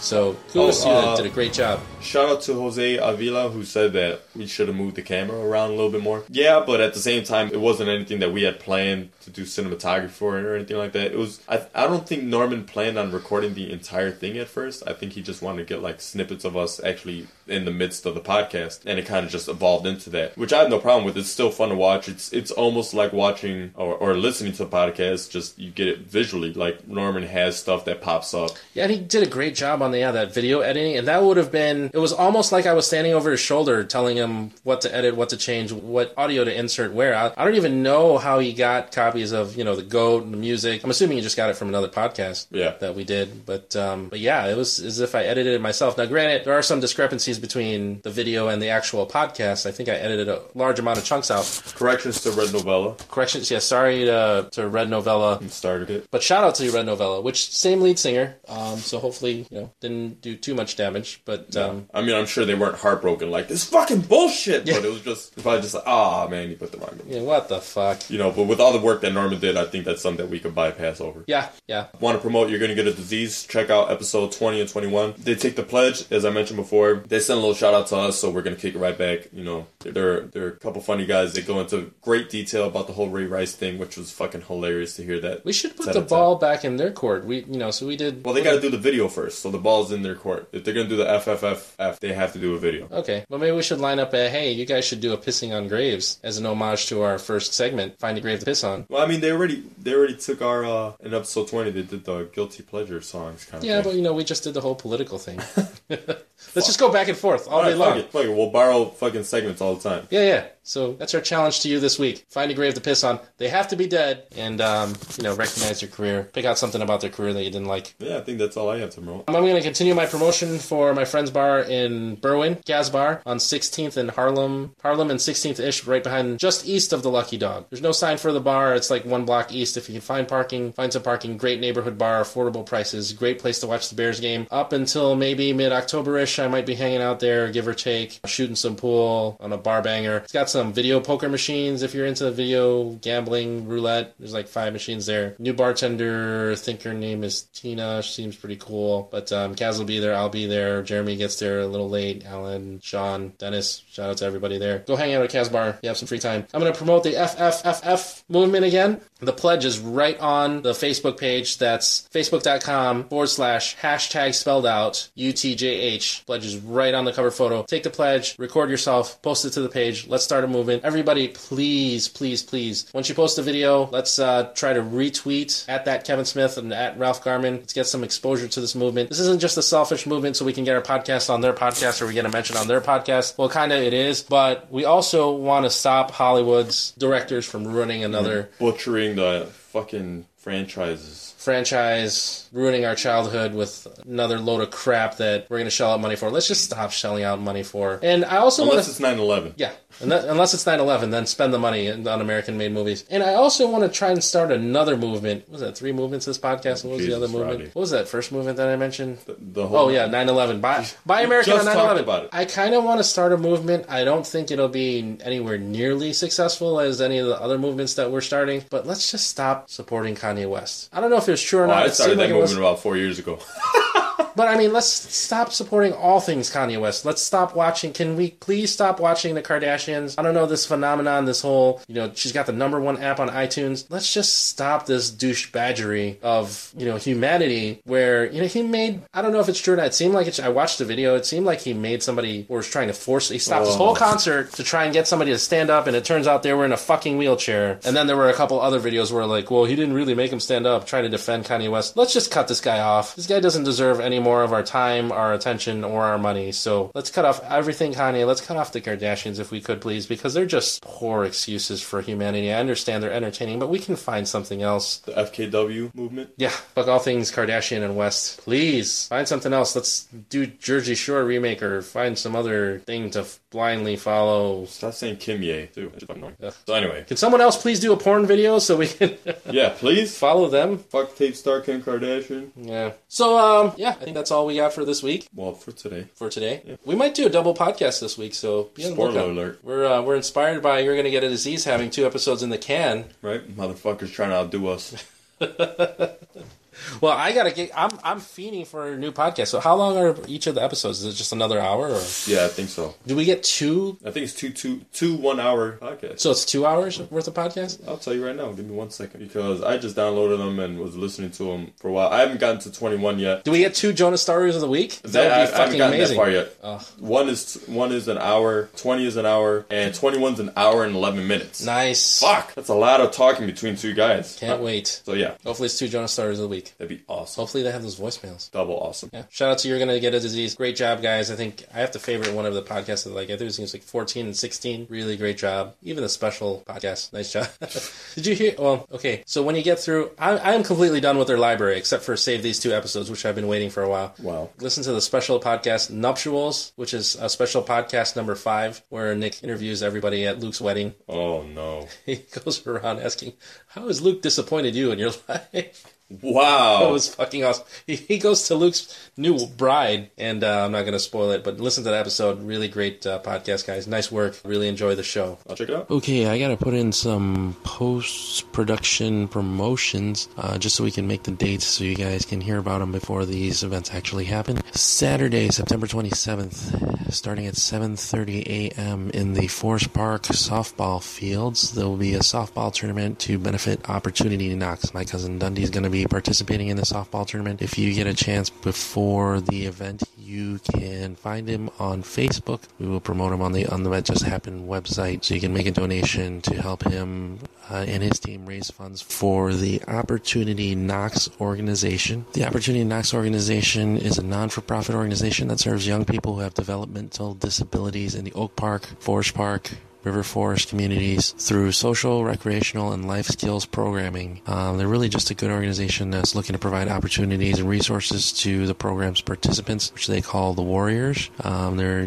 So 0.00 0.36
kudos 0.52 0.82
Oh, 0.82 0.84
to 0.84 0.90
you. 0.90 0.94
uh, 0.94 1.16
Did 1.16 1.26
a 1.26 1.30
great 1.30 1.52
job. 1.52 1.80
Shout 2.02 2.28
out 2.28 2.42
to 2.42 2.52
Jose 2.54 2.96
Avila 2.98 3.48
who 3.48 3.64
said 3.64 3.94
that 3.94 4.20
we 4.36 4.46
should 4.46 4.68
have 4.68 4.76
moved 4.76 4.96
the 4.96 5.02
camera 5.02 5.38
around 5.40 5.70
a 5.70 5.74
little 5.74 5.90
bit 5.90 6.02
more. 6.02 6.22
Yeah, 6.28 6.62
but 6.66 6.80
at 6.82 6.92
the 6.92 7.00
same 7.00 7.24
time, 7.24 7.48
it 7.48 7.60
wasn't 7.60 7.88
anything 7.88 8.18
that 8.18 8.30
we 8.32 8.42
had 8.42 8.60
planned 8.60 9.08
to 9.22 9.30
do 9.30 9.44
cinematography 9.44 10.10
for 10.10 10.38
or 10.38 10.56
anything 10.56 10.76
like 10.76 10.92
that. 10.92 11.12
It 11.12 11.18
was. 11.18 11.40
I, 11.48 11.62
I 11.74 11.86
don't 11.86 12.06
think 12.06 12.24
Norman 12.24 12.64
planned 12.64 12.98
on 12.98 13.10
recording 13.12 13.54
the 13.54 13.72
entire 13.72 14.10
thing 14.10 14.36
at 14.36 14.48
first. 14.48 14.82
I 14.86 14.92
think 14.92 15.12
he 15.14 15.22
just 15.22 15.40
wanted 15.40 15.66
to 15.66 15.74
get 15.74 15.82
like 15.82 16.02
snippets 16.02 16.44
of 16.44 16.56
us 16.58 16.82
actually 16.84 17.26
in 17.46 17.64
the 17.64 17.70
midst 17.70 18.04
of 18.04 18.14
the 18.14 18.20
podcast, 18.20 18.80
and 18.84 18.98
it 18.98 19.06
kind 19.06 19.24
of 19.24 19.32
just 19.32 19.48
evolved 19.48 19.86
into 19.86 20.10
that, 20.10 20.36
which 20.36 20.52
I 20.52 20.58
have 20.60 20.68
no 20.70 20.78
problem 20.78 21.04
with. 21.06 21.16
It's 21.16 21.30
still 21.30 21.50
fun 21.50 21.70
to 21.70 21.74
watch. 21.74 22.08
It's 22.08 22.30
it's 22.34 22.50
almost 22.50 22.92
like 22.92 23.14
watching 23.14 23.72
or, 23.76 23.94
or 23.94 24.14
listening 24.14 24.52
to 24.54 24.64
a 24.64 24.66
podcast. 24.66 25.30
Just 25.30 25.58
you 25.58 25.70
get 25.70 25.88
it 25.88 26.00
visually. 26.00 26.52
Like 26.52 26.86
Norman 26.86 27.22
has 27.22 27.58
stuff 27.58 27.86
that 27.86 28.02
pops 28.02 28.34
up. 28.34 28.50
Yeah, 28.74 28.82
and 28.84 28.92
he 28.92 28.98
did 28.98 29.22
a 29.26 29.30
great 29.30 29.54
job 29.54 29.80
on 29.84 29.92
the 29.92 29.98
yeah 29.98 30.10
that 30.12 30.32
video 30.32 30.60
editing, 30.60 30.96
and 30.96 31.08
that 31.08 31.22
would 31.22 31.36
have 31.36 31.52
been. 31.52 31.90
It 31.92 31.98
was 31.98 32.12
almost 32.12 32.52
like 32.52 32.66
I 32.66 32.72
was 32.72 32.86
standing 32.86 33.14
over 33.14 33.30
his 33.30 33.40
shoulder, 33.40 33.84
telling 33.84 34.16
him 34.16 34.50
what 34.62 34.80
to 34.82 34.94
edit, 34.94 35.16
what 35.16 35.28
to 35.30 35.36
change, 35.36 35.72
what 35.72 36.12
audio 36.16 36.44
to 36.44 36.58
insert 36.58 36.92
where. 36.92 37.14
I, 37.14 37.32
I 37.36 37.44
don't 37.44 37.54
even 37.54 37.82
know 37.82 38.18
how 38.18 38.38
he 38.38 38.52
got 38.52 38.92
copies 38.92 39.32
of 39.32 39.56
you 39.56 39.64
know 39.64 39.76
the 39.76 39.82
goat 39.82 40.24
and 40.24 40.32
the 40.32 40.38
music. 40.38 40.82
I'm 40.82 40.90
assuming 40.90 41.16
he 41.18 41.22
just 41.22 41.36
got 41.36 41.50
it 41.50 41.56
from 41.56 41.68
another 41.68 41.88
podcast. 41.88 42.46
Yeah. 42.50 42.74
that 42.80 42.94
we 42.94 43.04
did, 43.04 43.46
but 43.46 43.76
um, 43.76 44.08
but 44.08 44.20
yeah, 44.20 44.46
it 44.46 44.56
was 44.56 44.80
as 44.80 45.00
if 45.00 45.14
I 45.14 45.22
edited 45.24 45.54
it 45.54 45.60
myself. 45.60 45.96
Now, 45.98 46.06
granted, 46.06 46.44
there 46.44 46.54
are 46.54 46.62
some 46.62 46.80
discrepancies 46.80 47.38
between 47.38 48.00
the 48.02 48.10
video 48.10 48.48
and 48.48 48.60
the 48.60 48.68
actual 48.68 49.06
podcast. 49.06 49.66
I 49.66 49.70
think 49.72 49.88
I 49.88 49.94
edited 49.94 50.28
a 50.28 50.42
large 50.54 50.78
amount 50.78 50.98
of 50.98 51.04
chunks 51.04 51.30
out. 51.30 51.44
Corrections 51.74 52.20
to 52.22 52.30
Red 52.32 52.52
Novella 52.52 52.96
Corrections, 53.10 53.50
yeah. 53.50 53.58
Sorry 53.58 54.04
to 54.04 54.48
to 54.52 54.66
Red 54.68 54.88
Novella. 54.88 55.40
started 55.48 55.90
it. 55.90 56.08
But 56.10 56.22
shout 56.22 56.44
out 56.44 56.54
to 56.56 56.70
Red 56.70 56.86
Novella, 56.86 57.20
which 57.20 57.50
same 57.50 57.80
lead 57.80 57.98
singer. 57.98 58.36
Um, 58.48 58.78
so 58.78 58.98
hopefully, 58.98 59.46
you 59.50 59.60
know, 59.60 59.72
didn't 59.84 60.22
do 60.22 60.34
too 60.34 60.54
much 60.54 60.76
damage. 60.76 61.20
But 61.24 61.54
um, 61.56 61.88
I 61.92 62.00
mean, 62.00 62.14
I'm 62.14 62.24
sure 62.26 62.44
they 62.44 62.54
weren't 62.54 62.76
heartbroken 62.76 63.30
like 63.30 63.48
this 63.48 63.64
fucking 63.64 64.02
bullshit, 64.02 64.64
but 64.64 64.84
it 64.84 64.90
was 64.90 65.02
just 65.02 65.36
probably 65.42 65.60
just 65.60 65.74
like, 65.74 65.84
ah, 65.86 66.26
man, 66.26 66.48
you 66.48 66.56
put 66.56 66.72
the 66.72 66.78
wrong. 66.78 66.98
yeah, 67.06 67.20
what 67.20 67.48
the 67.48 67.60
fuck? 67.60 68.08
You 68.10 68.18
know, 68.18 68.30
but 68.30 68.44
with 68.44 68.60
all 68.60 68.72
the 68.72 68.78
work 68.78 69.02
that 69.02 69.12
Norman 69.12 69.38
did, 69.40 69.56
I 69.56 69.64
think 69.66 69.84
that's 69.84 70.00
something 70.00 70.24
that 70.24 70.30
we 70.30 70.40
could 70.40 70.54
bypass 70.54 71.00
over. 71.00 71.24
Yeah, 71.26 71.50
yeah. 71.68 71.86
Want 72.00 72.16
to 72.16 72.22
promote 72.22 72.48
You're 72.48 72.60
Gonna 72.60 72.74
Get 72.74 72.86
a 72.86 72.94
Disease? 72.94 73.46
Check 73.46 73.68
out 73.68 73.90
episode 73.90 74.32
20 74.32 74.60
and 74.62 74.70
21. 74.70 75.14
They 75.18 75.34
take 75.34 75.56
the 75.56 75.62
pledge, 75.62 76.10
as 76.10 76.24
I 76.24 76.30
mentioned 76.30 76.56
before. 76.56 77.02
They 77.06 77.20
send 77.20 77.38
a 77.38 77.40
little 77.40 77.54
shout 77.54 77.74
out 77.74 77.86
to 77.88 77.96
us, 77.96 78.18
so 78.18 78.30
we're 78.30 78.42
gonna 78.42 78.56
kick 78.56 78.74
it 78.74 78.78
right 78.78 78.96
back. 78.96 79.32
You 79.32 79.44
know, 79.44 79.66
they're 79.80 80.20
they're 80.20 80.48
a 80.48 80.56
couple 80.56 80.80
funny 80.80 81.04
guys. 81.04 81.34
They 81.34 81.42
go 81.42 81.60
into 81.60 81.92
great 82.00 82.30
detail 82.30 82.66
about 82.66 82.86
the 82.86 82.94
whole 82.94 83.10
Ray 83.10 83.26
Rice 83.26 83.54
thing, 83.54 83.78
which 83.78 83.98
was 83.98 84.10
fucking 84.12 84.42
hilarious 84.42 84.96
to 84.96 85.02
hear 85.02 85.20
that. 85.20 85.44
We 85.44 85.52
should 85.52 85.76
put 85.76 85.86
the 85.86 85.92
ten. 85.92 86.06
ball 86.06 86.36
back 86.36 86.64
in 86.64 86.76
their 86.76 86.90
court. 86.90 87.26
We, 87.26 87.44
you 87.44 87.58
know, 87.58 87.70
so 87.70 87.86
we 87.86 87.96
did. 87.96 88.24
Well, 88.24 88.34
they 88.34 88.42
got 88.42 88.54
to 88.54 88.60
do 88.60 88.70
the 88.70 88.78
video 88.78 89.08
first, 89.08 89.40
so 89.40 89.50
the 89.50 89.58
ball's 89.74 89.90
in 89.92 90.02
their 90.02 90.14
court. 90.14 90.48
If 90.52 90.62
they're 90.62 90.74
gonna 90.74 90.88
do 90.88 90.96
the 90.96 91.04
FFFF, 91.04 91.98
they 91.98 92.12
have 92.12 92.32
to 92.34 92.38
do 92.38 92.54
a 92.54 92.58
video. 92.58 92.88
Okay, 92.92 93.24
well 93.28 93.40
maybe 93.40 93.56
we 93.56 93.62
should 93.62 93.80
line 93.80 93.98
up 93.98 94.14
a 94.14 94.30
hey, 94.30 94.52
you 94.52 94.66
guys 94.66 94.84
should 94.84 95.00
do 95.00 95.12
a 95.12 95.18
pissing 95.18 95.52
on 95.56 95.66
graves 95.68 96.20
as 96.22 96.38
an 96.38 96.46
homage 96.46 96.86
to 96.86 97.02
our 97.02 97.18
first 97.18 97.54
segment, 97.54 97.98
find 97.98 98.16
a 98.16 98.20
grave 98.20 98.38
to 98.38 98.44
piss 98.44 98.62
on. 98.62 98.86
Well, 98.88 99.02
I 99.02 99.06
mean, 99.06 99.20
they 99.20 99.32
already 99.32 99.64
they 99.82 99.94
already 99.94 100.16
took 100.16 100.42
our 100.42 100.64
uh 100.64 100.92
in 101.00 101.12
episode 101.12 101.48
twenty. 101.48 101.70
They 101.70 101.82
did 101.82 102.04
the 102.04 102.28
guilty 102.32 102.62
pleasure 102.62 103.00
songs 103.00 103.44
kind 103.44 103.62
of. 103.62 103.68
Yeah, 103.68 103.82
thing. 103.82 103.90
but 103.90 103.96
you 103.96 104.02
know, 104.02 104.12
we 104.12 104.24
just 104.24 104.44
did 104.44 104.54
the 104.54 104.60
whole 104.60 104.76
political 104.76 105.18
thing. 105.18 105.40
Let's 106.54 106.66
just 106.68 106.78
go 106.78 106.92
back 106.92 107.08
and 107.08 107.16
forth 107.16 107.48
all 107.48 107.60
All 107.60 107.64
day 107.64 107.74
long. 107.74 107.90
fuck 107.94 107.98
it, 108.04 108.12
fuck 108.12 108.24
it. 108.24 108.28
We'll 108.30 108.50
borrow 108.50 108.86
fucking 108.86 109.24
segments 109.24 109.60
all 109.60 109.74
the 109.74 109.88
time. 109.88 110.06
Yeah, 110.10 110.24
yeah. 110.26 110.46
So 110.66 110.94
that's 110.94 111.14
our 111.14 111.20
challenge 111.20 111.60
to 111.60 111.68
you 111.68 111.78
this 111.78 111.98
week. 111.98 112.24
Find 112.30 112.50
a 112.50 112.54
grave 112.54 112.72
to 112.74 112.80
piss 112.80 113.04
on. 113.04 113.20
They 113.36 113.48
have 113.48 113.68
to 113.68 113.76
be 113.76 113.86
dead, 113.86 114.24
and 114.34 114.62
um, 114.62 114.94
you 115.18 115.24
know, 115.24 115.34
recognize 115.34 115.82
your 115.82 115.90
career. 115.90 116.30
Pick 116.32 116.46
out 116.46 116.56
something 116.58 116.80
about 116.80 117.02
their 117.02 117.10
career 117.10 117.34
that 117.34 117.42
you 117.44 117.50
didn't 117.50 117.66
like. 117.68 117.94
Yeah, 117.98 118.16
I 118.16 118.20
think 118.22 118.38
that's 118.38 118.56
all 118.56 118.70
I 118.70 118.78
have 118.78 118.88
to 118.90 119.02
promote. 119.02 119.24
I'm 119.28 119.34
going 119.34 119.54
to 119.56 119.60
continue 119.62 119.94
my 119.94 120.06
promotion 120.06 120.58
for 120.58 120.94
my 120.94 121.04
friend's 121.04 121.30
bar 121.30 121.60
in 121.60 122.16
Berwyn, 122.16 122.64
Kaz 122.64 122.90
Bar, 122.90 123.20
on 123.26 123.36
16th 123.36 123.98
and 123.98 124.10
Harlem, 124.12 124.74
Harlem 124.82 125.10
and 125.10 125.20
16th 125.20 125.60
ish, 125.60 125.86
right 125.86 126.02
behind, 126.02 126.38
just 126.38 126.66
east 126.66 126.94
of 126.94 127.02
the 127.02 127.10
Lucky 127.10 127.36
Dog. 127.36 127.66
There's 127.68 127.82
no 127.82 127.92
sign 127.92 128.16
for 128.16 128.32
the 128.32 128.40
bar. 128.40 128.74
It's 128.74 128.90
like 128.90 129.04
one 129.04 129.26
block 129.26 129.52
east. 129.52 129.76
If 129.76 129.90
you 129.90 129.94
can 129.94 130.00
find 130.02 130.26
parking, 130.26 130.72
find 130.72 130.90
some 130.90 131.02
parking. 131.02 131.36
Great 131.36 131.60
neighborhood 131.60 131.98
bar, 131.98 132.22
affordable 132.22 132.64
prices. 132.64 133.12
Great 133.12 133.38
place 133.38 133.58
to 133.60 133.66
watch 133.66 133.90
the 133.90 133.96
Bears 133.96 134.18
game. 134.18 134.46
Up 134.50 134.72
until 134.72 135.14
maybe 135.14 135.52
mid 135.52 135.72
October 135.72 136.12
I 136.38 136.48
might 136.48 136.66
be 136.66 136.74
hanging 136.74 137.00
out 137.00 137.20
there, 137.20 137.50
give 137.50 137.68
or 137.68 137.74
take, 137.74 138.20
shooting 138.26 138.56
some 138.56 138.76
pool 138.76 139.36
on 139.40 139.52
a 139.52 139.58
bar 139.58 139.82
banger. 139.82 140.18
It's 140.18 140.32
got 140.32 140.50
some 140.50 140.72
video 140.72 141.00
poker 141.00 141.28
machines 141.28 141.82
if 141.82 141.94
you're 141.94 142.06
into 142.06 142.30
video 142.30 142.90
gambling, 142.90 143.66
roulette. 143.66 144.14
There's 144.18 144.32
like 144.32 144.48
five 144.48 144.72
machines 144.72 145.06
there. 145.06 145.34
New 145.38 145.52
bartender, 145.52 146.52
I 146.52 146.56
think 146.56 146.82
her 146.82 146.94
name 146.94 147.24
is 147.24 147.42
Tina. 147.42 148.02
She 148.02 148.12
seems 148.12 148.36
pretty 148.36 148.56
cool. 148.56 149.08
But 149.10 149.32
um, 149.32 149.54
Kaz 149.54 149.78
will 149.78 149.84
be 149.84 150.00
there. 150.00 150.14
I'll 150.14 150.28
be 150.28 150.46
there. 150.46 150.82
Jeremy 150.82 151.16
gets 151.16 151.38
there 151.38 151.60
a 151.60 151.66
little 151.66 151.88
late. 151.88 152.24
Alan, 152.24 152.80
Sean, 152.80 153.32
Dennis. 153.38 153.82
Shout 153.90 154.10
out 154.10 154.16
to 154.18 154.24
everybody 154.24 154.58
there. 154.58 154.80
Go 154.80 154.96
hang 154.96 155.14
out 155.14 155.22
at 155.22 155.30
Kaz 155.30 155.50
Bar. 155.52 155.78
You 155.82 155.88
have 155.88 155.96
some 155.96 156.08
free 156.08 156.18
time. 156.18 156.46
I'm 156.52 156.60
going 156.60 156.72
to 156.72 156.76
promote 156.76 157.02
the 157.04 157.12
FFFF 157.12 158.24
movement 158.28 158.64
again. 158.64 159.00
The 159.20 159.32
pledge 159.32 159.64
is 159.64 159.78
right 159.78 160.18
on 160.20 160.62
the 160.62 160.72
Facebook 160.72 161.18
page. 161.18 161.58
That's 161.58 162.08
facebook.com 162.12 163.08
forward 163.08 163.28
slash 163.28 163.76
hashtag 163.76 164.34
spelled 164.34 164.66
out 164.66 165.08
UTJH. 165.16 166.13
Pledge 166.20 166.46
is 166.46 166.56
right 166.56 166.94
on 166.94 167.04
the 167.04 167.12
cover 167.12 167.30
photo. 167.30 167.62
Take 167.62 167.82
the 167.82 167.90
pledge, 167.90 168.38
record 168.38 168.70
yourself, 168.70 169.20
post 169.22 169.44
it 169.44 169.50
to 169.50 169.60
the 169.60 169.68
page. 169.68 170.06
Let's 170.06 170.24
start 170.24 170.44
a 170.44 170.48
movement. 170.48 170.84
Everybody, 170.84 171.28
please, 171.28 172.08
please, 172.08 172.42
please. 172.42 172.86
Once 172.94 173.08
you 173.08 173.14
post 173.14 173.38
a 173.38 173.42
video, 173.42 173.88
let's 173.90 174.18
uh, 174.18 174.50
try 174.54 174.72
to 174.72 174.80
retweet 174.80 175.68
at 175.68 175.84
that 175.86 176.04
Kevin 176.04 176.24
Smith 176.24 176.56
and 176.58 176.72
at 176.72 176.98
Ralph 176.98 177.24
Garman. 177.24 177.56
Let's 177.56 177.72
get 177.72 177.86
some 177.86 178.04
exposure 178.04 178.48
to 178.48 178.60
this 178.60 178.74
movement. 178.74 179.08
This 179.08 179.20
isn't 179.20 179.40
just 179.40 179.56
a 179.56 179.62
selfish 179.62 180.06
movement 180.06 180.36
so 180.36 180.44
we 180.44 180.52
can 180.52 180.64
get 180.64 180.76
our 180.76 180.82
podcast 180.82 181.30
on 181.30 181.40
their 181.40 181.52
podcast 181.52 182.00
or 182.02 182.06
we 182.06 182.14
get 182.14 182.26
a 182.26 182.30
mention 182.30 182.56
on 182.56 182.68
their 182.68 182.80
podcast. 182.80 183.38
Well, 183.38 183.48
kind 183.48 183.72
of 183.72 183.82
it 183.82 183.92
is, 183.92 184.22
but 184.22 184.70
we 184.70 184.84
also 184.84 185.32
want 185.32 185.64
to 185.66 185.70
stop 185.70 186.10
Hollywood's 186.10 186.92
directors 186.92 187.46
from 187.46 187.66
ruining 187.66 188.04
another 188.04 188.50
Butchering 188.58 189.16
the 189.16 189.48
fucking 189.74 190.24
franchises. 190.36 191.34
franchise, 191.36 192.48
ruining 192.52 192.84
our 192.84 192.94
childhood 192.94 193.54
with 193.54 193.86
another 194.06 194.38
load 194.38 194.60
of 194.60 194.70
crap 194.70 195.16
that 195.16 195.46
we're 195.50 195.56
going 195.56 195.66
to 195.66 195.70
shell 195.70 195.92
out 195.92 196.00
money 196.00 196.16
for. 196.16 196.30
Let's 196.30 196.46
just 196.46 196.64
stop 196.64 196.92
shelling 196.92 197.24
out 197.24 197.40
money 197.40 197.62
for. 197.62 197.98
And 198.02 198.24
I 198.24 198.36
also 198.36 198.62
Unless 198.62 198.84
to. 198.86 198.90
it's 198.92 199.00
9 199.00 199.18
11. 199.18 199.54
Yeah, 199.56 199.72
unless 200.00 200.54
it's 200.54 200.66
9 200.66 200.80
11, 200.80 201.10
then 201.10 201.26
spend 201.26 201.52
the 201.52 201.58
money 201.58 201.90
on 201.90 202.20
American 202.20 202.56
made 202.56 202.72
movies. 202.72 203.04
And 203.10 203.22
I 203.22 203.34
also 203.34 203.68
want 203.68 203.84
to 203.84 203.90
try 203.90 204.10
and 204.10 204.22
start 204.22 204.52
another 204.52 204.96
movement. 204.96 205.44
What 205.48 205.52
was 205.52 205.60
that 205.62 205.76
three 205.76 205.92
movements 205.92 206.26
this 206.26 206.38
podcast? 206.38 206.84
What 206.84 206.98
was 206.98 207.06
the 207.06 207.14
other 207.14 207.28
movement? 207.28 207.74
What 207.74 207.80
was 207.80 207.90
that 207.90 208.06
first 208.06 208.30
movement 208.30 208.56
that 208.58 208.68
I 208.68 208.76
mentioned? 208.76 209.18
The 209.26 209.66
whole 209.66 209.86
Oh 209.86 209.88
yeah, 209.88 210.06
9/11. 210.08 210.60
Buy, 210.60 210.86
buy 211.04 211.22
American 211.22 211.54
on 211.54 211.64
just 211.64 211.76
9/11. 211.76 212.00
about 212.00 212.24
it. 212.24 212.30
I 212.32 212.44
kind 212.44 212.74
of 212.74 212.84
want 212.84 212.98
to 212.98 213.04
start 213.04 213.32
a 213.32 213.38
movement. 213.38 213.86
I 213.88 214.04
don't 214.04 214.26
think 214.26 214.50
it'll 214.50 214.68
be 214.68 215.18
anywhere 215.24 215.58
nearly 215.58 216.12
successful 216.12 216.80
as 216.80 217.00
any 217.00 217.18
of 217.18 217.26
the 217.26 217.40
other 217.40 217.58
movements 217.58 217.94
that 217.94 218.10
we're 218.10 218.20
starting. 218.20 218.64
But 218.70 218.86
let's 218.86 219.10
just 219.10 219.28
stop 219.28 219.63
supporting 219.66 220.14
Kanye 220.14 220.48
West. 220.48 220.88
I 220.92 221.00
don't 221.00 221.10
know 221.10 221.16
if 221.16 221.28
it's 221.28 221.42
true 221.42 221.60
or 221.60 221.64
Oh, 221.64 221.68
not. 221.68 221.82
I 221.84 221.88
started 221.88 222.16
that 222.18 222.22
like 222.22 222.30
movement 222.30 222.50
was, 222.50 222.56
about 222.58 222.80
four 222.80 222.96
years 222.96 223.18
ago. 223.18 223.38
but 224.36 224.48
I 224.48 224.56
mean, 224.56 224.72
let's 224.72 224.86
stop 224.88 225.52
supporting 225.52 225.92
all 225.92 226.20
things 226.20 226.50
Kanye 226.52 226.80
West. 226.80 227.04
Let's 227.04 227.22
stop 227.22 227.54
watching. 227.54 227.92
Can 227.92 228.16
we 228.16 228.30
please 228.32 228.72
stop 228.72 229.00
watching 229.00 229.34
the 229.34 229.42
Kardashians? 229.42 230.14
I 230.18 230.22
don't 230.22 230.34
know 230.34 230.46
this 230.46 230.66
phenomenon, 230.66 231.24
this 231.24 231.40
whole, 231.42 231.80
you 231.88 231.94
know, 231.94 232.10
she's 232.14 232.32
got 232.32 232.46
the 232.46 232.52
number 232.52 232.80
one 232.80 233.00
app 233.02 233.20
on 233.20 233.28
iTunes. 233.28 233.86
Let's 233.90 234.12
just 234.12 234.48
stop 234.48 234.86
this 234.86 235.10
douche 235.10 235.50
badgery 235.52 236.20
of, 236.22 236.72
you 236.76 236.86
know, 236.86 236.96
humanity 236.96 237.80
where, 237.84 238.30
you 238.30 238.40
know, 238.40 238.46
he 238.46 238.62
made, 238.62 239.02
I 239.12 239.22
don't 239.22 239.32
know 239.32 239.40
if 239.40 239.48
it's 239.48 239.60
true 239.60 239.74
or 239.74 239.76
not. 239.76 239.86
It 239.86 239.94
seemed 239.94 240.14
like 240.14 240.26
it, 240.26 240.40
I 240.40 240.48
watched 240.48 240.78
the 240.78 240.84
video. 240.84 241.14
It 241.16 241.26
seemed 241.26 241.46
like 241.46 241.60
he 241.60 241.74
made 241.74 242.02
somebody 242.02 242.46
or 242.48 242.58
was 242.58 242.68
trying 242.68 242.88
to 242.88 242.94
force, 242.94 243.28
he 243.28 243.38
stopped 243.38 243.66
his 243.66 243.74
Oh. 243.74 243.78
whole 243.78 243.94
concert 243.96 244.52
to 244.52 244.62
try 244.62 244.84
and 244.84 244.92
get 244.92 245.08
somebody 245.08 245.30
to 245.32 245.38
stand 245.38 245.70
up. 245.70 245.86
And 245.86 245.96
it 245.96 246.04
turns 246.04 246.26
out 246.26 246.42
they 246.42 246.52
were 246.52 246.64
in 246.64 246.72
a 246.72 246.76
fucking 246.76 247.18
wheelchair. 247.18 247.78
And 247.84 247.96
then 247.96 248.06
there 248.06 248.16
were 248.16 248.28
a 248.28 248.34
couple 248.34 248.60
other 248.60 248.80
videos 248.80 249.10
where 249.12 249.26
like, 249.26 249.50
well, 249.50 249.64
he 249.64 249.74
didn't 249.76 249.94
really 249.94 250.14
make 250.14 250.32
him 250.32 250.40
stand 250.40 250.66
up 250.66 250.86
trying 250.86 251.04
to 251.04 251.08
defend 251.08 251.44
Kanye 251.44 251.70
West. 251.70 251.96
Let's 251.96 252.12
just 252.12 252.30
cut 252.30 252.48
this 252.48 252.60
guy 252.60 252.80
off. 252.80 253.16
This 253.16 253.26
guy 253.26 253.40
doesn't 253.40 253.64
deserve 253.64 254.00
any 254.04 254.18
more 254.20 254.42
of 254.42 254.52
our 254.52 254.62
time, 254.62 255.10
our 255.10 255.32
attention, 255.32 255.82
or 255.82 256.04
our 256.04 256.18
money. 256.18 256.52
So 256.52 256.90
let's 256.94 257.10
cut 257.10 257.24
off 257.24 257.42
everything 257.44 257.92
Kanye. 257.94 258.26
Let's 258.26 258.40
cut 258.40 258.56
off 258.56 258.72
the 258.72 258.80
Kardashians 258.80 259.38
if 259.38 259.50
we 259.50 259.60
could, 259.60 259.80
please, 259.80 260.06
because 260.06 260.34
they're 260.34 260.46
just 260.46 260.82
poor 260.82 261.24
excuses 261.24 261.82
for 261.82 262.00
humanity. 262.00 262.52
I 262.52 262.60
understand 262.60 263.02
they're 263.02 263.12
entertaining, 263.12 263.58
but 263.58 263.68
we 263.70 263.78
can 263.78 263.96
find 263.96 264.28
something 264.28 264.62
else. 264.62 264.98
The 264.98 265.12
FKW 265.12 265.94
movement. 265.94 266.30
Yeah, 266.36 266.50
fuck 266.50 266.88
all 266.88 266.98
things 266.98 267.32
Kardashian 267.32 267.82
and 267.82 267.96
West. 267.96 268.38
Please 268.42 269.08
find 269.08 269.26
something 269.26 269.52
else. 269.52 269.74
Let's 269.74 270.04
do 270.28 270.46
Jersey 270.46 270.94
Shore 270.94 271.24
remake 271.24 271.62
or 271.62 271.82
find 271.82 272.18
some 272.18 272.36
other 272.36 272.80
thing 272.80 273.10
to 273.10 273.20
f- 273.20 273.40
blindly 273.54 273.94
follow. 273.94 274.64
Stop 274.66 274.94
saying 274.94 275.18
Kim 275.18 275.40
Ye, 275.40 275.66
too. 275.72 275.88
That's 275.92 276.02
annoying. 276.10 276.34
Yeah. 276.40 276.50
So, 276.66 276.74
anyway. 276.74 277.04
Can 277.06 277.16
someone 277.16 277.40
else 277.40 277.56
please 277.62 277.78
do 277.78 277.92
a 277.92 277.96
porn 277.96 278.26
video 278.26 278.58
so 278.58 278.76
we 278.76 278.88
can 278.88 279.16
Yeah, 279.50 279.68
please. 279.70 280.18
follow 280.18 280.48
them? 280.48 280.78
Fuck 280.78 281.14
tape 281.14 281.36
star 281.36 281.60
Kim 281.60 281.80
Kardashian. 281.80 282.50
Yeah. 282.56 282.92
So 283.06 283.38
um 283.38 283.72
yeah, 283.76 283.90
I 283.90 283.92
think 283.92 284.16
that's 284.16 284.32
all 284.32 284.44
we 284.44 284.56
got 284.56 284.72
for 284.72 284.84
this 284.84 285.02
week. 285.04 285.28
Well, 285.32 285.54
for 285.54 285.70
today. 285.70 286.08
For 286.14 286.28
today, 286.28 286.76
we 286.84 286.96
might 286.96 287.14
do 287.14 287.26
a 287.26 287.30
double 287.30 287.54
podcast 287.54 288.00
this 288.00 288.18
week. 288.18 288.34
So 288.34 288.70
be 288.74 288.84
on 288.84 288.90
the 288.90 288.96
Spoiler 288.96 289.20
alert. 289.20 289.60
We're 289.62 289.86
uh, 289.86 290.02
we're 290.02 290.16
inspired 290.16 290.60
by 290.60 290.80
you're 290.80 290.96
gonna 290.96 291.10
get 291.10 291.22
a 291.22 291.28
disease 291.28 291.64
having 291.64 291.90
two 291.90 292.04
episodes 292.06 292.42
in 292.42 292.50
the 292.50 292.58
can. 292.58 293.04
Right? 293.22 293.46
Motherfuckers 293.56 294.10
trying 294.12 294.30
to 294.30 294.36
outdo 294.36 294.66
us. 294.66 294.94
Well, 297.00 297.12
I 297.12 297.32
gotta 297.32 297.50
get. 297.52 297.70
I'm 297.76 297.90
I'm 298.02 298.18
fiending 298.20 298.66
for 298.66 298.88
a 298.92 298.96
new 298.96 299.12
podcast. 299.12 299.48
So, 299.48 299.60
how 299.60 299.74
long 299.76 299.96
are 299.96 300.16
each 300.26 300.46
of 300.46 300.54
the 300.54 300.62
episodes? 300.62 301.02
Is 301.04 301.14
it 301.14 301.16
just 301.16 301.32
another 301.32 301.60
hour, 301.60 301.88
or 301.88 302.02
Yeah, 302.26 302.44
I 302.44 302.48
think 302.48 302.68
so. 302.68 302.94
do 303.06 303.16
we 303.16 303.24
get 303.24 303.42
two? 303.42 303.96
I 304.04 304.10
think 304.10 304.24
it's 304.24 304.34
two 304.34 304.50
two 304.50 304.80
two 304.92 305.14
one 305.16 305.40
hour 305.40 305.72
podcasts. 305.78 306.20
So 306.20 306.30
it's 306.30 306.44
two 306.44 306.66
hours 306.66 306.98
worth 307.10 307.28
of 307.28 307.34
podcast. 307.34 307.86
I'll 307.88 307.98
tell 307.98 308.14
you 308.14 308.24
right 308.26 308.36
now. 308.36 308.52
Give 308.52 308.66
me 308.66 308.74
one 308.74 308.90
second 308.90 309.20
because 309.20 309.62
I 309.62 309.76
just 309.78 309.96
downloaded 309.96 310.38
them 310.38 310.58
and 310.58 310.78
was 310.78 310.96
listening 310.96 311.30
to 311.32 311.44
them 311.44 311.72
for 311.76 311.88
a 311.88 311.92
while. 311.92 312.08
I 312.08 312.20
haven't 312.20 312.40
gotten 312.40 312.60
to 312.60 312.72
twenty 312.72 312.96
one 312.96 313.18
yet. 313.18 313.44
Do 313.44 313.50
we 313.50 313.58
get 313.58 313.74
two 313.74 313.92
Jonas 313.92 314.22
stories 314.22 314.54
of 314.54 314.60
the 314.60 314.68
week? 314.68 315.00
That 315.02 315.20
I- 315.20 315.24
would 315.24 315.32
I 315.32 315.34
be 315.34 315.40
haven't 315.40 315.56
fucking 315.56 315.78
gotten 315.78 315.94
amazing. 315.94 316.16
that 316.16 316.22
far 316.22 316.30
yet. 316.30 316.90
One 316.98 317.28
is 317.28 317.62
one 317.66 317.92
is 317.92 318.08
an 318.08 318.18
hour, 318.18 318.68
twenty 318.76 319.06
is 319.06 319.16
an 319.16 319.26
hour, 319.26 319.66
and 319.70 319.94
twenty 319.94 320.18
one's 320.18 320.40
an 320.40 320.50
hour 320.56 320.84
and 320.84 320.94
eleven 320.94 321.26
minutes. 321.26 321.64
Nice. 321.64 322.20
Fuck, 322.20 322.54
that's 322.54 322.68
a 322.68 322.74
lot 322.74 323.00
of 323.00 323.10
talking 323.12 323.46
between 323.46 323.76
two 323.76 323.94
guys. 323.94 324.36
Can't 324.38 324.60
wait. 324.62 325.02
So 325.04 325.12
yeah, 325.14 325.34
Hopefully, 325.44 325.66
it's 325.66 325.78
two 325.78 325.88
Jonas 325.88 326.12
stories 326.12 326.38
of 326.38 326.42
the 326.44 326.48
week. 326.48 326.63
That'd 326.78 326.88
be 326.88 327.04
awesome. 327.08 327.42
Hopefully, 327.42 327.62
they 327.62 327.70
have 327.72 327.82
those 327.82 327.98
voicemails. 327.98 328.50
Double 328.50 328.76
awesome. 328.76 329.10
Yeah. 329.12 329.24
Shout 329.30 329.50
out 329.52 329.58
to 329.58 329.68
You're 329.68 329.78
Gonna 329.78 330.00
Get 330.00 330.14
a 330.14 330.20
Disease. 330.20 330.54
Great 330.54 330.76
job, 330.76 331.02
guys. 331.02 331.30
I 331.30 331.36
think 331.36 331.64
I 331.74 331.78
have 331.78 331.90
to 331.92 331.98
favorite 331.98 332.34
one 332.34 332.46
of 332.46 332.54
the 332.54 332.62
podcasts. 332.62 333.04
That, 333.04 333.10
like 333.10 333.30
I 333.30 333.36
think 333.36 333.50
it 333.50 333.58
was 333.60 333.74
like 333.74 333.82
14 333.82 334.26
and 334.26 334.36
16. 334.36 334.86
Really 334.88 335.16
great 335.16 335.38
job. 335.38 335.74
Even 335.82 336.02
the 336.02 336.08
special 336.08 336.62
podcast. 336.66 337.12
Nice 337.12 337.32
job. 337.32 337.48
Did 338.14 338.26
you 338.26 338.34
hear? 338.34 338.54
Well, 338.58 338.86
okay. 338.92 339.22
So 339.26 339.42
when 339.42 339.56
you 339.56 339.62
get 339.62 339.78
through, 339.78 340.10
I, 340.18 340.36
I 340.36 340.52
am 340.52 340.62
completely 340.62 341.00
done 341.00 341.18
with 341.18 341.28
their 341.28 341.38
library 341.38 341.76
except 341.76 342.04
for 342.04 342.16
save 342.16 342.42
these 342.42 342.58
two 342.60 342.72
episodes, 342.72 343.10
which 343.10 343.24
I've 343.26 343.34
been 343.34 343.48
waiting 343.48 343.70
for 343.70 343.82
a 343.82 343.88
while. 343.88 344.14
Wow. 344.20 344.50
Listen 344.58 344.82
to 344.84 344.92
the 344.92 345.00
special 345.00 345.40
podcast 345.40 345.90
Nuptials, 345.90 346.72
which 346.76 346.94
is 346.94 347.16
a 347.16 347.28
special 347.28 347.62
podcast 347.62 348.16
number 348.16 348.34
five, 348.34 348.82
where 348.88 349.14
Nick 349.14 349.42
interviews 349.42 349.82
everybody 349.82 350.26
at 350.26 350.40
Luke's 350.40 350.60
wedding. 350.60 350.94
Oh 351.08 351.42
no. 351.42 351.88
He 352.06 352.16
goes 352.16 352.66
around 352.66 353.00
asking, 353.00 353.32
"How 353.68 353.86
has 353.86 354.02
Luke 354.02 354.20
disappointed 354.22 354.74
you 354.74 354.92
in 354.92 354.98
your 354.98 355.10
life?" 355.28 355.93
Wow. 356.10 356.80
That 356.80 356.92
was 356.92 357.14
fucking 357.14 357.44
awesome. 357.44 357.64
He, 357.86 357.96
he 357.96 358.18
goes 358.18 358.46
to 358.48 358.54
Luke's 358.54 359.10
new 359.16 359.46
bride, 359.46 360.10
and 360.16 360.42
uh, 360.42 360.64
I'm 360.64 360.72
not 360.72 360.82
going 360.82 360.92
to 360.92 360.98
spoil 360.98 361.30
it, 361.32 361.44
but 361.44 361.58
listen 361.60 361.84
to 361.84 361.90
that 361.90 362.00
episode. 362.00 362.42
Really 362.42 362.68
great 362.68 363.06
uh, 363.06 363.20
podcast, 363.20 363.66
guys. 363.66 363.86
Nice 363.86 364.10
work. 364.10 364.38
Really 364.44 364.68
enjoy 364.68 364.94
the 364.94 365.02
show. 365.02 365.38
I'll 365.48 365.56
check 365.56 365.68
it 365.68 365.74
out. 365.74 365.90
Okay, 365.90 366.26
I 366.26 366.38
got 366.38 366.48
to 366.48 366.56
put 366.56 366.72
in 366.72 366.92
some 366.92 367.56
post 367.64 368.50
production 368.52 369.28
promotions 369.28 370.28
uh, 370.38 370.56
just 370.56 370.76
so 370.76 370.84
we 370.84 370.90
can 370.90 371.06
make 371.06 371.24
the 371.24 371.30
dates 371.30 371.64
so 371.64 371.84
you 371.84 371.94
guys 371.94 372.24
can 372.24 372.40
hear 372.40 372.58
about 372.58 372.78
them 372.78 372.92
before 372.92 373.26
these 373.26 373.62
events 373.62 373.92
actually 373.92 374.24
happen. 374.24 374.60
Saturday, 374.72 375.48
September 375.50 375.86
27th, 375.86 377.12
starting 377.12 377.46
at 377.46 377.54
7:30 377.54 378.46
a.m. 378.46 379.10
in 379.10 379.34
the 379.34 379.46
Forest 379.48 379.92
Park 379.92 380.22
softball 380.22 381.02
fields. 381.02 381.72
There 381.72 381.86
will 381.86 381.96
be 381.96 382.14
a 382.14 382.20
softball 382.20 382.72
tournament 382.72 383.18
to 383.20 383.38
benefit 383.38 383.88
Opportunity 383.90 384.54
Knocks. 384.54 384.94
My 384.94 385.04
cousin 385.04 385.38
Dundee 385.38 385.62
is 385.62 385.70
going 385.70 385.84
to 385.84 385.90
be 385.94 386.06
participating 386.06 386.68
in 386.68 386.76
the 386.76 386.82
softball 386.82 387.26
tournament. 387.26 387.62
If 387.62 387.78
you 387.78 387.94
get 387.94 388.08
a 388.08 388.14
chance 388.14 388.50
before 388.50 389.40
the 389.40 389.66
event, 389.66 390.02
you 390.18 390.58
can 390.72 391.14
find 391.14 391.48
him 391.48 391.70
on 391.78 392.02
Facebook. 392.02 392.62
We 392.80 392.88
will 392.88 393.00
promote 393.00 393.32
him 393.32 393.40
on 393.40 393.52
the 393.52 393.66
on 393.66 393.84
the 393.84 393.90
That 393.90 394.04
Just 394.04 394.24
Happened 394.24 394.68
website, 394.68 395.24
so 395.24 395.34
you 395.34 395.40
can 395.40 395.54
make 395.54 395.66
a 395.66 395.70
donation 395.70 396.40
to 396.42 396.60
help 396.60 396.82
him 396.82 397.38
uh, 397.70 397.84
and 397.86 398.02
his 398.02 398.18
team 398.18 398.44
raise 398.44 398.70
funds 398.70 399.00
for 399.00 399.54
the 399.54 399.82
Opportunity 399.86 400.74
Knocks 400.74 401.30
organization. 401.40 402.26
The 402.32 402.44
Opportunity 402.44 402.84
Knocks 402.84 403.14
organization 403.14 403.96
is 403.96 404.18
a 404.18 404.22
non-for-profit 404.22 404.94
organization 404.96 405.48
that 405.48 405.60
serves 405.60 405.86
young 405.86 406.04
people 406.04 406.34
who 406.34 406.40
have 406.40 406.54
developmental 406.54 407.34
disabilities 407.34 408.16
in 408.16 408.24
the 408.24 408.32
Oak 408.32 408.56
Park, 408.56 409.00
Forest 409.00 409.34
Park, 409.34 409.70
River 410.04 410.22
Forest 410.22 410.68
communities 410.68 411.32
through 411.38 411.72
social, 411.72 412.24
recreational, 412.24 412.92
and 412.92 413.06
life 413.06 413.26
skills 413.26 413.66
programming. 413.66 414.40
Um, 414.46 414.78
they're 414.78 414.88
really 414.88 415.08
just 415.08 415.30
a 415.30 415.34
good 415.34 415.50
organization 415.50 416.10
that's 416.10 416.34
looking 416.34 416.52
to 416.52 416.58
provide 416.58 416.88
opportunities 416.88 417.58
and 417.58 417.68
resources 417.68 418.32
to 418.32 418.66
the 418.66 418.74
program's 418.74 419.20
participants, 419.20 419.92
which 419.92 420.06
they 420.06 420.20
call 420.20 420.54
the 420.54 420.62
Warriors. 420.62 421.30
Um, 421.42 421.76
they're 421.76 422.06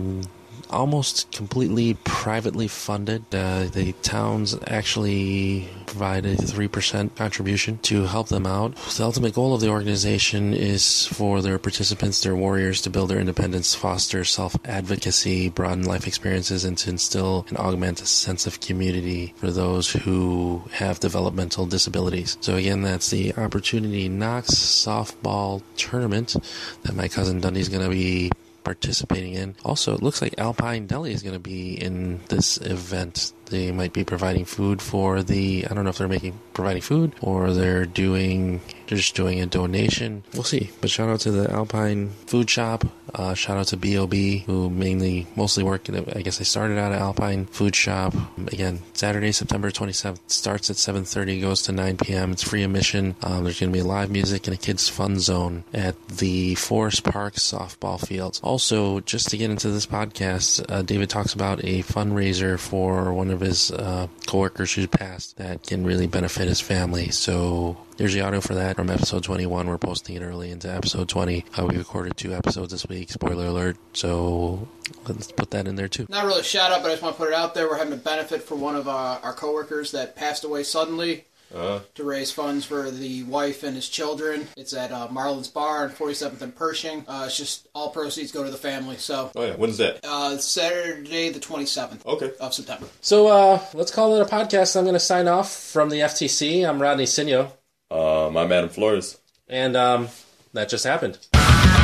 almost 0.69 1.31
completely 1.31 1.95
privately 2.03 2.67
funded. 2.67 3.23
Uh, 3.33 3.65
the 3.65 3.93
towns 4.01 4.57
actually 4.67 5.69
provide 5.85 6.25
a 6.25 6.35
3% 6.35 7.15
contribution 7.15 7.77
to 7.79 8.03
help 8.03 8.27
them 8.29 8.45
out. 8.45 8.75
The 8.75 9.03
ultimate 9.03 9.33
goal 9.33 9.53
of 9.53 9.61
the 9.61 9.69
organization 9.69 10.53
is 10.53 11.07
for 11.07 11.41
their 11.41 11.57
participants, 11.57 12.21
their 12.21 12.35
warriors, 12.35 12.81
to 12.81 12.89
build 12.89 13.09
their 13.09 13.19
independence, 13.19 13.73
foster 13.73 14.23
self 14.23 14.55
advocacy, 14.65 15.49
broaden 15.49 15.85
life 15.85 16.07
experiences, 16.07 16.65
and 16.65 16.77
to 16.79 16.89
instill 16.89 17.45
and 17.49 17.57
augment 17.57 18.01
a 18.01 18.05
sense 18.05 18.45
of 18.45 18.59
community 18.59 19.33
for 19.37 19.51
those 19.51 19.91
who 19.91 20.63
have 20.71 20.99
developmental 20.99 21.65
disabilities. 21.65 22.37
So, 22.41 22.55
again, 22.55 22.81
that's 22.81 23.09
the 23.09 23.33
Opportunity 23.35 24.09
Knocks 24.09 24.51
softball 24.51 25.61
tournament 25.75 26.35
that 26.83 26.95
my 26.95 27.07
cousin 27.07 27.39
Dundee's 27.39 27.69
going 27.69 27.83
to 27.83 27.89
be 27.89 28.31
participating 28.67 29.33
in. 29.33 29.55
Also, 29.63 29.93
it 29.93 30.03
looks 30.03 30.21
like 30.21 30.37
Alpine 30.37 30.87
Deli 30.87 31.13
is 31.13 31.23
going 31.23 31.31
to 31.31 31.39
be 31.39 31.81
in 31.81 32.19
this 32.27 32.57
event. 32.57 33.31
They 33.45 33.71
might 33.71 33.93
be 33.93 34.03
providing 34.03 34.43
food 34.43 34.81
for 34.81 35.23
the. 35.23 35.65
I 35.65 35.73
don't 35.73 35.85
know 35.85 35.89
if 35.89 35.97
they're 35.97 36.09
making 36.09 36.37
providing 36.53 36.81
food 36.81 37.13
or 37.21 37.53
they're 37.53 37.85
doing 37.85 38.59
they're 38.87 38.97
just 38.97 39.15
doing 39.15 39.41
a 39.41 39.45
donation. 39.45 40.23
We'll 40.33 40.43
see. 40.43 40.71
But 40.81 40.89
shout 40.89 41.09
out 41.09 41.19
to 41.21 41.31
the 41.31 41.51
Alpine 41.51 42.09
Food 42.25 42.49
Shop. 42.49 42.85
Uh, 43.13 43.33
shout 43.33 43.57
out 43.57 43.67
to 43.67 43.77
Bob 43.77 44.13
who 44.13 44.69
mainly 44.69 45.27
mostly 45.35 45.63
work. 45.63 45.89
At, 45.89 46.15
I 46.15 46.21
guess 46.21 46.37
they 46.37 46.43
started 46.43 46.77
out 46.77 46.91
at 46.91 47.01
Alpine 47.01 47.45
Food 47.45 47.75
Shop. 47.75 48.13
Again, 48.47 48.79
Saturday, 48.93 49.31
September 49.31 49.71
27th 49.71 50.19
starts 50.27 50.69
at 50.69 50.75
7:30, 50.77 51.41
goes 51.41 51.61
to 51.63 51.71
9 51.71 51.97
p.m. 51.97 52.31
It's 52.31 52.43
free 52.43 52.63
admission. 52.63 53.15
Um, 53.23 53.43
there's 53.43 53.59
going 53.59 53.71
to 53.71 53.77
be 53.77 53.83
live 53.83 54.11
music 54.11 54.47
and 54.47 54.53
a 54.53 54.57
kids 54.57 54.89
fun 54.89 55.19
zone 55.19 55.63
at 55.73 55.95
the 56.07 56.55
Forest 56.55 57.03
Park 57.03 57.35
softball 57.35 58.05
fields. 58.05 58.39
Also, 58.43 58.99
just 59.01 59.29
to 59.29 59.37
get 59.37 59.49
into 59.49 59.69
this 59.69 59.85
podcast, 59.85 60.65
uh, 60.69 60.81
David 60.81 61.09
talks 61.09 61.33
about 61.33 61.59
a 61.63 61.83
fundraiser 61.83 62.59
for 62.59 63.13
one 63.13 63.29
of 63.29 63.39
his 63.39 63.71
uh, 63.71 64.07
coworkers 64.25 64.73
who 64.73 64.87
passed 64.87 65.37
that 65.37 65.63
can 65.63 65.85
really 65.85 66.07
benefit 66.07 66.47
his 66.47 66.61
family. 66.61 67.09
So 67.09 67.77
there's 67.97 68.13
the 68.13 68.21
audio 68.21 68.39
for 68.41 68.53
that 68.55 68.75
from 68.75 68.89
episode 68.91 69.23
21. 69.23 69.67
We're 69.67 69.77
posting 69.79 70.15
it 70.15 70.21
early 70.21 70.51
into 70.51 70.71
episode 70.73 71.09
20. 71.09 71.45
Uh, 71.57 71.65
we 71.65 71.77
recorded 71.77 72.15
two 72.15 72.33
episodes 72.33 72.71
this 72.71 72.87
week. 72.87 73.09
Spoiler 73.09 73.47
alert. 73.47 73.77
So 73.93 74.67
let's 75.07 75.31
put 75.31 75.49
that 75.51 75.67
in 75.67 75.75
there 75.75 75.87
too. 75.87 76.05
Not 76.09 76.25
really 76.25 76.41
a 76.41 76.43
shout 76.43 76.71
out, 76.71 76.83
but 76.83 76.89
I 76.89 76.93
just 76.93 77.01
want 77.03 77.15
to 77.15 77.21
put 77.23 77.29
it 77.29 77.33
out 77.35 77.55
there. 77.55 77.67
We're 77.67 77.77
having 77.77 77.93
a 77.93 77.97
benefit 77.97 78.43
for 78.43 78.55
one 78.55 78.75
of 78.75 78.87
our, 78.87 79.19
our 79.23 79.33
coworkers 79.33 79.91
that 79.93 80.15
passed 80.15 80.43
away 80.43 80.61
suddenly 80.63 81.25
Uh, 81.55 81.79
to 81.95 82.03
raise 82.03 82.29
funds 82.31 82.65
for 82.65 82.91
the 82.91 83.23
wife 83.23 83.63
and 83.63 83.75
his 83.75 83.87
children. 83.89 84.47
It's 84.57 84.73
at 84.73 84.91
uh, 84.91 85.07
Marlin's 85.09 85.47
Bar 85.47 85.85
on 85.85 85.89
47th 85.91 86.41
and 86.41 86.53
Pershing. 86.55 87.03
Uh, 87.07 87.23
it's 87.27 87.37
just 87.37 87.67
all 87.73 87.89
proceeds 87.89 88.31
go 88.33 88.43
to 88.43 88.51
the 88.51 88.57
family. 88.57 88.97
So 88.97 89.31
oh 89.35 89.43
yeah, 89.45 89.55
when's 89.55 89.77
that? 89.77 90.01
uh, 90.03 90.37
Saturday 90.37 91.29
the 91.29 91.39
27th 91.39 92.05
Okay. 92.05 92.31
of 92.39 92.53
September. 92.53 92.85
So 93.01 93.27
uh, 93.27 93.59
let's 93.73 93.91
call 93.91 94.13
it 94.15 94.21
a 94.21 94.25
podcast. 94.25 94.75
I'm 94.75 94.83
going 94.83 94.93
to 94.93 94.99
sign 94.99 95.27
off 95.27 95.51
from 95.51 95.89
the 95.89 96.01
FTC. 96.01 96.67
I'm 96.67 96.81
Rodney 96.81 97.05
Sinio, 97.05 97.53
uh, 97.89 98.27
um, 98.27 98.37
I'm 98.37 98.51
Adam 98.51 98.69
Flores. 98.69 99.17
And 99.47 99.77
um, 99.77 100.09
that 100.53 100.69
just 100.69 100.83
happened. 100.83 101.17
Tomorrow's 101.31 101.77